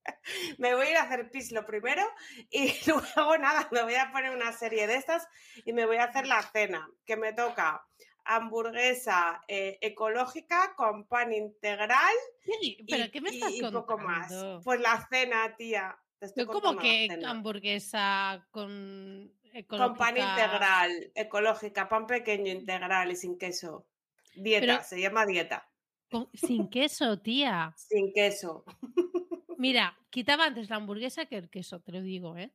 Me 0.59 0.75
voy 0.75 0.87
a 0.87 0.91
ir 0.91 0.97
a 0.97 1.03
hacer 1.03 1.31
pis 1.31 1.53
lo 1.53 1.65
primero 1.65 2.03
y 2.51 2.73
luego 3.17 3.39
nada, 3.39 3.69
me 3.73 3.83
voy 3.83 3.95
a 3.95 4.11
poner 4.13 4.31
una 4.35 4.53
serie 4.53 4.87
de 4.87 4.97
estas 4.97 5.27
y 5.65 5.73
me 5.73 5.87
voy 5.87 5.97
a 5.97 6.05
hacer 6.05 6.27
la 6.27 6.43
cena, 6.43 6.89
que 7.05 7.17
me 7.17 7.33
toca 7.33 7.85
hamburguesa 8.27 9.43
eh, 9.49 9.79
ecológica 9.83 10.75
con 10.77 11.07
pan 11.07 11.33
integral 11.33 12.15
Sí, 12.61 12.85
¿Pero 12.89 13.05
y, 13.05 13.11
qué 13.11 13.21
me 13.21 13.31
y- 13.31 13.35
estás 13.37 13.51
y 13.53 13.61
contando? 13.61 13.87
poco 13.87 13.99
más. 13.99 14.33
Pues 14.65 14.81
la 14.81 15.07
cena, 15.11 15.55
tía. 15.57 15.97
Yo 16.37 16.47
como 16.47 16.77
que 16.79 17.09
hamburguesa 17.27 18.47
con 18.51 19.31
Con 19.69 19.95
pan 19.97 20.17
ecológica- 20.17 20.31
integral, 20.31 21.13
ecológica, 21.15 21.89
pan 21.89 22.07
pequeño 22.07 22.51
integral 22.53 23.11
y 23.13 23.17
sin 23.17 23.39
queso. 23.39 23.87
Dieta, 24.35 24.67
Pero- 24.67 24.83
se 24.85 25.01
llama 25.01 25.27
dieta. 25.27 25.69
con- 26.11 26.29
sin 26.35 26.69
queso, 26.71 27.21
tía. 27.21 27.73
Sin 27.77 28.13
queso. 28.13 28.65
Mira, 29.65 29.97
quitaba 30.11 30.45
antes 30.45 30.69
la 30.69 30.77
hamburguesa 30.77 31.25
que 31.25 31.39
el 31.39 31.49
queso, 31.49 31.81
te 31.81 31.91
lo 31.91 32.03
digo, 32.03 32.37
¿eh? 32.37 32.53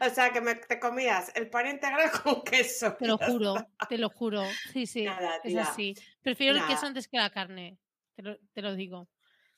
O 0.00 0.10
sea, 0.10 0.32
que 0.32 0.40
me, 0.40 0.56
te 0.56 0.80
comías 0.80 1.30
el 1.36 1.48
pan 1.48 1.68
integral 1.68 2.10
con 2.24 2.42
queso. 2.42 2.96
Te 2.96 3.06
lo 3.06 3.16
juro, 3.16 3.54
te 3.88 3.96
lo 3.96 4.10
juro. 4.10 4.42
Sí, 4.72 4.84
sí, 4.84 5.04
Nada, 5.04 5.36
es 5.44 5.56
así. 5.56 5.94
Prefiero 6.20 6.58
el 6.58 6.66
queso 6.66 6.86
antes 6.86 7.06
que 7.06 7.16
la 7.16 7.30
carne, 7.30 7.78
te 8.16 8.22
lo, 8.24 8.36
te 8.52 8.60
lo 8.60 8.74
digo. 8.74 9.08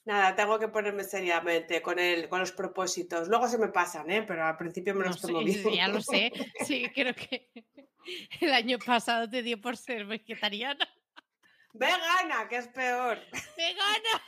Nada, 0.04 0.36
tengo 0.36 0.58
que 0.58 0.68
ponerme 0.68 1.02
seriamente 1.04 1.80
con, 1.80 1.98
el, 1.98 2.28
con 2.28 2.40
los 2.40 2.52
propósitos. 2.52 3.28
Luego 3.28 3.48
se 3.48 3.56
me 3.56 3.68
pasan, 3.68 4.10
¿eh? 4.10 4.22
Pero 4.22 4.44
al 4.44 4.58
principio 4.58 4.92
me 4.94 5.04
No 5.04 5.06
los 5.06 5.20
sé, 5.22 5.26
tomo 5.26 5.38
bien. 5.38 5.72
ya 5.74 5.88
lo 5.88 6.02
sé. 6.02 6.30
Sí, 6.66 6.86
creo 6.94 7.14
que 7.14 7.48
el 8.42 8.52
año 8.52 8.78
pasado 8.78 9.26
te 9.26 9.42
dio 9.42 9.58
por 9.58 9.78
ser 9.78 10.04
vegetariana. 10.04 10.86
Vegana, 11.72 12.46
que 12.46 12.56
es 12.56 12.68
peor. 12.68 13.18
¡Vegana! 13.56 14.22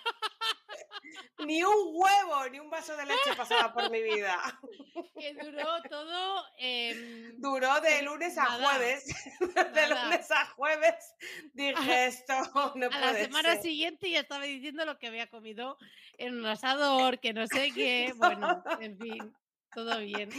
Ni 1.47 1.62
un 1.62 1.74
huevo, 1.93 2.49
ni 2.51 2.59
un 2.61 2.70
vaso 2.70 2.97
de 2.97 3.05
leche 3.07 3.35
pasaba 3.36 3.73
por 3.73 3.90
mi 3.90 4.03
vida. 4.03 4.39
Que 5.19 5.35
duró 5.35 5.81
todo. 5.89 6.44
em, 6.59 7.35
Duró 7.40 7.81
de 7.81 8.03
lunes 8.03 8.36
a 8.39 8.44
Nada. 8.44 8.65
jueves. 8.65 9.05
De 9.74 9.89
lunes 9.89 10.31
a 10.31 10.47
jueves 10.47 11.15
dije 11.53 12.07
esto 12.07 12.35
no 12.74 12.86
a 12.90 12.99
la 12.99 13.15
semana 13.15 13.53
ser. 13.55 13.62
siguiente 13.62 14.11
ya 14.11 14.20
estaba 14.20 14.44
diciendo 14.44 14.85
lo 14.85 14.99
que 14.99 15.07
había 15.07 15.28
comido 15.28 15.78
en 16.19 16.39
un 16.39 16.47
asador, 16.47 17.20
que 17.20 17.32
no 17.32 17.47
sé 17.47 17.70
qué. 17.73 18.12
Bueno, 18.16 18.62
en 18.81 18.99
fin, 18.99 19.32
todo 19.74 19.99
bien. 20.01 20.31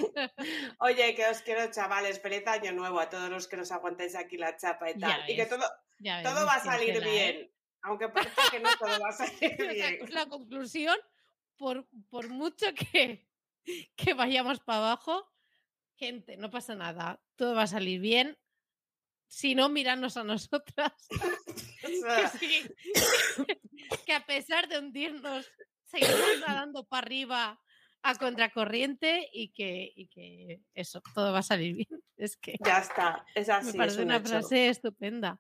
Oye, 0.80 1.16
que 1.16 1.26
os 1.28 1.42
quiero, 1.42 1.72
chavales. 1.72 2.22
Feliz 2.22 2.46
año 2.48 2.72
nuevo 2.74 3.00
a 3.00 3.10
todos 3.10 3.30
los 3.30 3.48
que 3.48 3.58
nos 3.58 3.72
aguantáis 3.72 4.16
aquí 4.16 4.38
la 4.38 4.58
chapa 4.58 4.90
y 4.92 5.00
Ya 5.00 5.08
tal. 5.08 5.30
Y 5.30 5.36
que 5.36 5.46
todo, 5.46 5.66
todo 6.24 6.46
va 6.46 6.56
a 6.56 6.64
salir 6.64 7.02
¿eh? 7.04 7.53
Aunque 7.84 8.10
parezca 8.10 8.42
que 8.50 8.60
no 8.60 8.70
todo 8.80 9.00
va 9.00 9.10
a 9.10 9.12
salir 9.12 9.58
bien. 9.70 10.14
la 10.14 10.26
conclusión, 10.28 10.98
por, 11.58 11.88
por 12.10 12.30
mucho 12.30 12.68
que, 12.74 13.28
que 13.96 14.14
vayamos 14.14 14.60
para 14.62 14.80
abajo, 14.80 15.30
gente, 15.96 16.38
no 16.38 16.50
pasa 16.50 16.76
nada, 16.76 17.22
todo 17.36 17.56
va 17.56 17.64
a 17.64 17.68
salir 17.68 18.00
bien. 18.00 18.38
Si 19.28 19.56
no, 19.56 19.68
mirarnos 19.70 20.16
a 20.18 20.24
nosotras, 20.24 20.94
que, 21.82 21.98
sea, 22.00 22.28
sí, 22.30 22.64
que 24.06 24.14
a 24.14 24.26
pesar 24.26 24.68
de 24.68 24.80
hundirnos, 24.80 25.50
seguimos 25.84 26.40
nadando 26.46 26.86
para 26.88 27.06
arriba 27.06 27.60
a 28.04 28.16
contracorriente 28.16 29.30
y 29.32 29.54
que, 29.54 29.92
y 29.96 30.08
que 30.08 30.62
eso, 30.74 31.02
todo 31.16 31.32
va 31.32 31.40
a 31.40 31.44
salir 31.44 31.76
bien. 31.76 32.04
Es 32.18 32.38
que 32.38 32.58
ya 32.64 32.80
está. 32.80 33.26
Es 33.34 33.50
así. 33.50 33.66
me 33.66 33.72
es 33.72 33.78
parece 33.78 33.98
un 34.00 34.06
una 34.06 34.18
hecho. 34.18 34.28
frase 34.30 34.70
estupenda. 34.70 35.40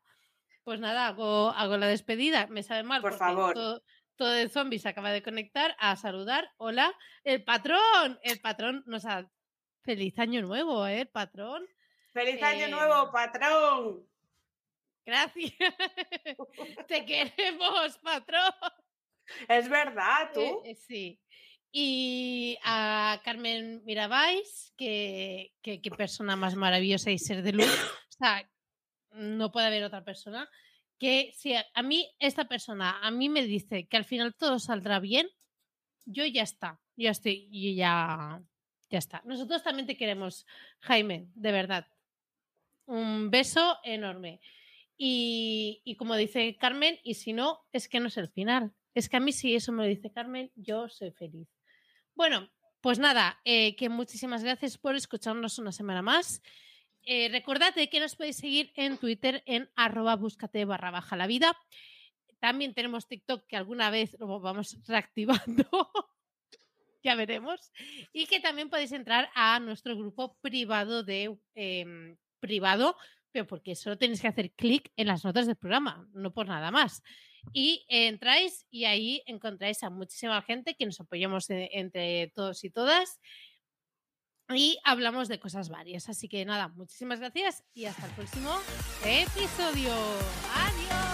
Pues 0.64 0.80
nada, 0.80 1.08
hago, 1.08 1.50
hago 1.50 1.78
la 1.78 1.88
despedida. 1.88 2.48
Me 2.48 2.64
sabe 2.64 2.84
mal 2.84 3.02
Por 3.02 3.18
favor. 3.18 3.54
Todo, 3.54 3.84
todo 4.16 4.32
de 4.32 4.50
zombies 4.50 4.86
acaba 4.86 5.12
de 5.12 5.24
conectar 5.24 5.76
a 5.80 5.96
saludar. 5.96 6.52
Hola, 6.58 6.94
el 7.24 7.44
patrón. 7.44 8.20
El 8.24 8.40
patrón 8.40 8.84
nos 8.86 9.06
ha... 9.06 9.30
Feliz 9.84 10.18
año 10.18 10.42
nuevo, 10.42 10.88
¿eh? 10.88 11.02
El 11.02 11.10
patrón. 11.10 11.66
¡Feliz 12.14 12.42
año 12.42 12.68
Eh, 12.68 12.70
nuevo, 12.70 13.12
patrón! 13.12 14.08
Gracias. 15.06 15.52
Te 16.88 17.06
queremos, 17.06 17.98
patrón. 17.98 18.54
Es 19.50 19.68
verdad, 19.68 20.32
tú. 20.34 20.40
Eh, 20.40 20.72
eh, 20.72 20.76
sí. 20.76 21.20
Y 21.72 22.58
a 22.64 23.20
Carmen 23.26 23.84
Mirabais, 23.84 24.74
que, 24.78 25.52
persona 25.98 26.36
más 26.36 26.56
maravillosa 26.56 27.12
y 27.12 27.18
ser 27.18 27.42
de 27.42 27.54
luz. 27.54 28.00
O 28.14 28.26
sea, 28.26 28.48
no 29.14 29.52
puede 29.52 29.68
haber 29.68 29.84
otra 29.84 30.04
persona. 30.04 30.50
Que 31.00 31.32
si 31.36 31.54
a, 31.56 31.84
mí, 31.84 32.10
esta 32.20 32.48
persona, 32.48 33.00
a 33.02 33.12
mí 33.12 33.30
me 33.30 33.44
dice 33.44 33.88
que 33.88 33.98
al 33.98 34.06
final 34.06 34.36
todo 34.36 34.60
saldrá 34.60 35.00
bien, 35.00 35.28
yo 36.06 36.26
ya 36.26 36.44
está. 36.44 36.80
Ya 36.96 37.12
estoy, 37.12 37.50
yo 37.52 37.76
ya, 37.76 38.42
ya 38.90 38.98
está. 39.00 39.22
Nosotros 39.26 39.64
también 39.64 39.88
te 39.88 39.98
queremos, 39.98 40.46
Jaime, 40.80 41.28
de 41.34 41.52
verdad. 41.52 41.88
Un 42.86 43.32
beso 43.32 43.78
enorme. 43.84 44.40
Y, 44.96 45.82
y 45.84 45.96
como 45.96 46.16
dice 46.16 46.56
Carmen, 46.58 47.00
y 47.04 47.16
si 47.16 47.34
no, 47.34 47.62
es 47.72 47.90
que 47.90 48.00
no 48.00 48.08
es 48.08 48.18
el 48.18 48.30
final. 48.30 48.74
Es 48.94 49.10
que 49.10 49.18
a 49.18 49.20
mí 49.20 49.32
si 49.32 49.56
eso 49.56 49.72
me 49.72 49.84
lo 49.84 49.90
dice 49.90 50.12
Carmen, 50.12 50.52
yo 50.56 50.88
soy 50.88 51.12
feliz. 51.12 51.48
Bueno, 52.16 52.50
pues 52.84 53.00
nada, 53.00 53.40
eh, 53.46 53.76
que 53.76 53.90
muchísimas 53.90 54.44
gracias 54.44 54.78
por 54.78 54.96
escucharnos 54.96 55.58
una 55.58 55.72
semana 55.72 56.02
más. 56.02 56.42
Eh, 57.06 57.30
recordad 57.30 57.74
que 57.74 58.00
nos 58.00 58.16
podéis 58.16 58.38
seguir 58.38 58.72
en 58.76 58.98
Twitter 58.98 59.44
en 59.46 59.70
arroba 59.76 60.16
búscate 60.16 60.66
barra 60.66 60.92
baja 60.92 61.16
la 61.18 61.28
vida. 61.28 61.58
También 62.40 62.74
tenemos 62.74 63.08
TikTok 63.08 63.46
que 63.48 63.56
alguna 63.56 63.90
vez 63.90 64.16
lo 64.20 64.40
vamos 64.40 64.78
reactivando. 64.88 65.92
ya 67.04 67.16
veremos. 67.16 67.72
Y 68.14 68.26
que 68.28 68.40
también 68.40 68.70
podéis 68.70 68.92
entrar 68.92 69.30
a 69.36 69.60
nuestro 69.60 69.96
grupo 69.98 70.38
privado 70.42 71.04
de 71.04 71.38
em, 71.56 72.18
privado, 72.40 72.98
pero 73.32 73.48
porque 73.48 73.76
solo 73.76 73.98
tenéis 73.98 74.22
que 74.22 74.28
hacer 74.28 74.52
clic 74.52 74.92
en 74.96 75.08
las 75.08 75.24
notas 75.26 75.48
del 75.48 75.56
programa, 75.56 76.08
no 76.14 76.34
por 76.34 76.48
nada 76.48 76.72
más. 76.72 77.02
Y 77.52 77.86
eh, 77.90 78.08
entráis 78.08 78.66
y 78.70 78.86
ahí 78.86 79.22
encontráis 79.26 79.84
a 79.84 79.90
muchísima 79.90 80.42
gente 80.44 80.76
que 80.76 80.86
nos 80.86 81.02
apoyamos 81.02 81.50
e- 81.50 81.70
entre 81.74 82.32
todos 82.34 82.64
y 82.64 82.70
todas 82.70 83.20
y 84.50 84.78
hablamos 84.84 85.28
de 85.28 85.40
cosas 85.40 85.70
varias. 85.70 86.10
Así 86.10 86.28
que 86.28 86.46
nada, 86.46 86.68
muchísimas 86.70 87.20
gracias 87.20 87.64
y 87.74 87.86
hasta 87.86 88.06
el 88.06 88.12
próximo 88.14 88.52
episodio. 89.04 89.94
Adiós. 90.56 91.13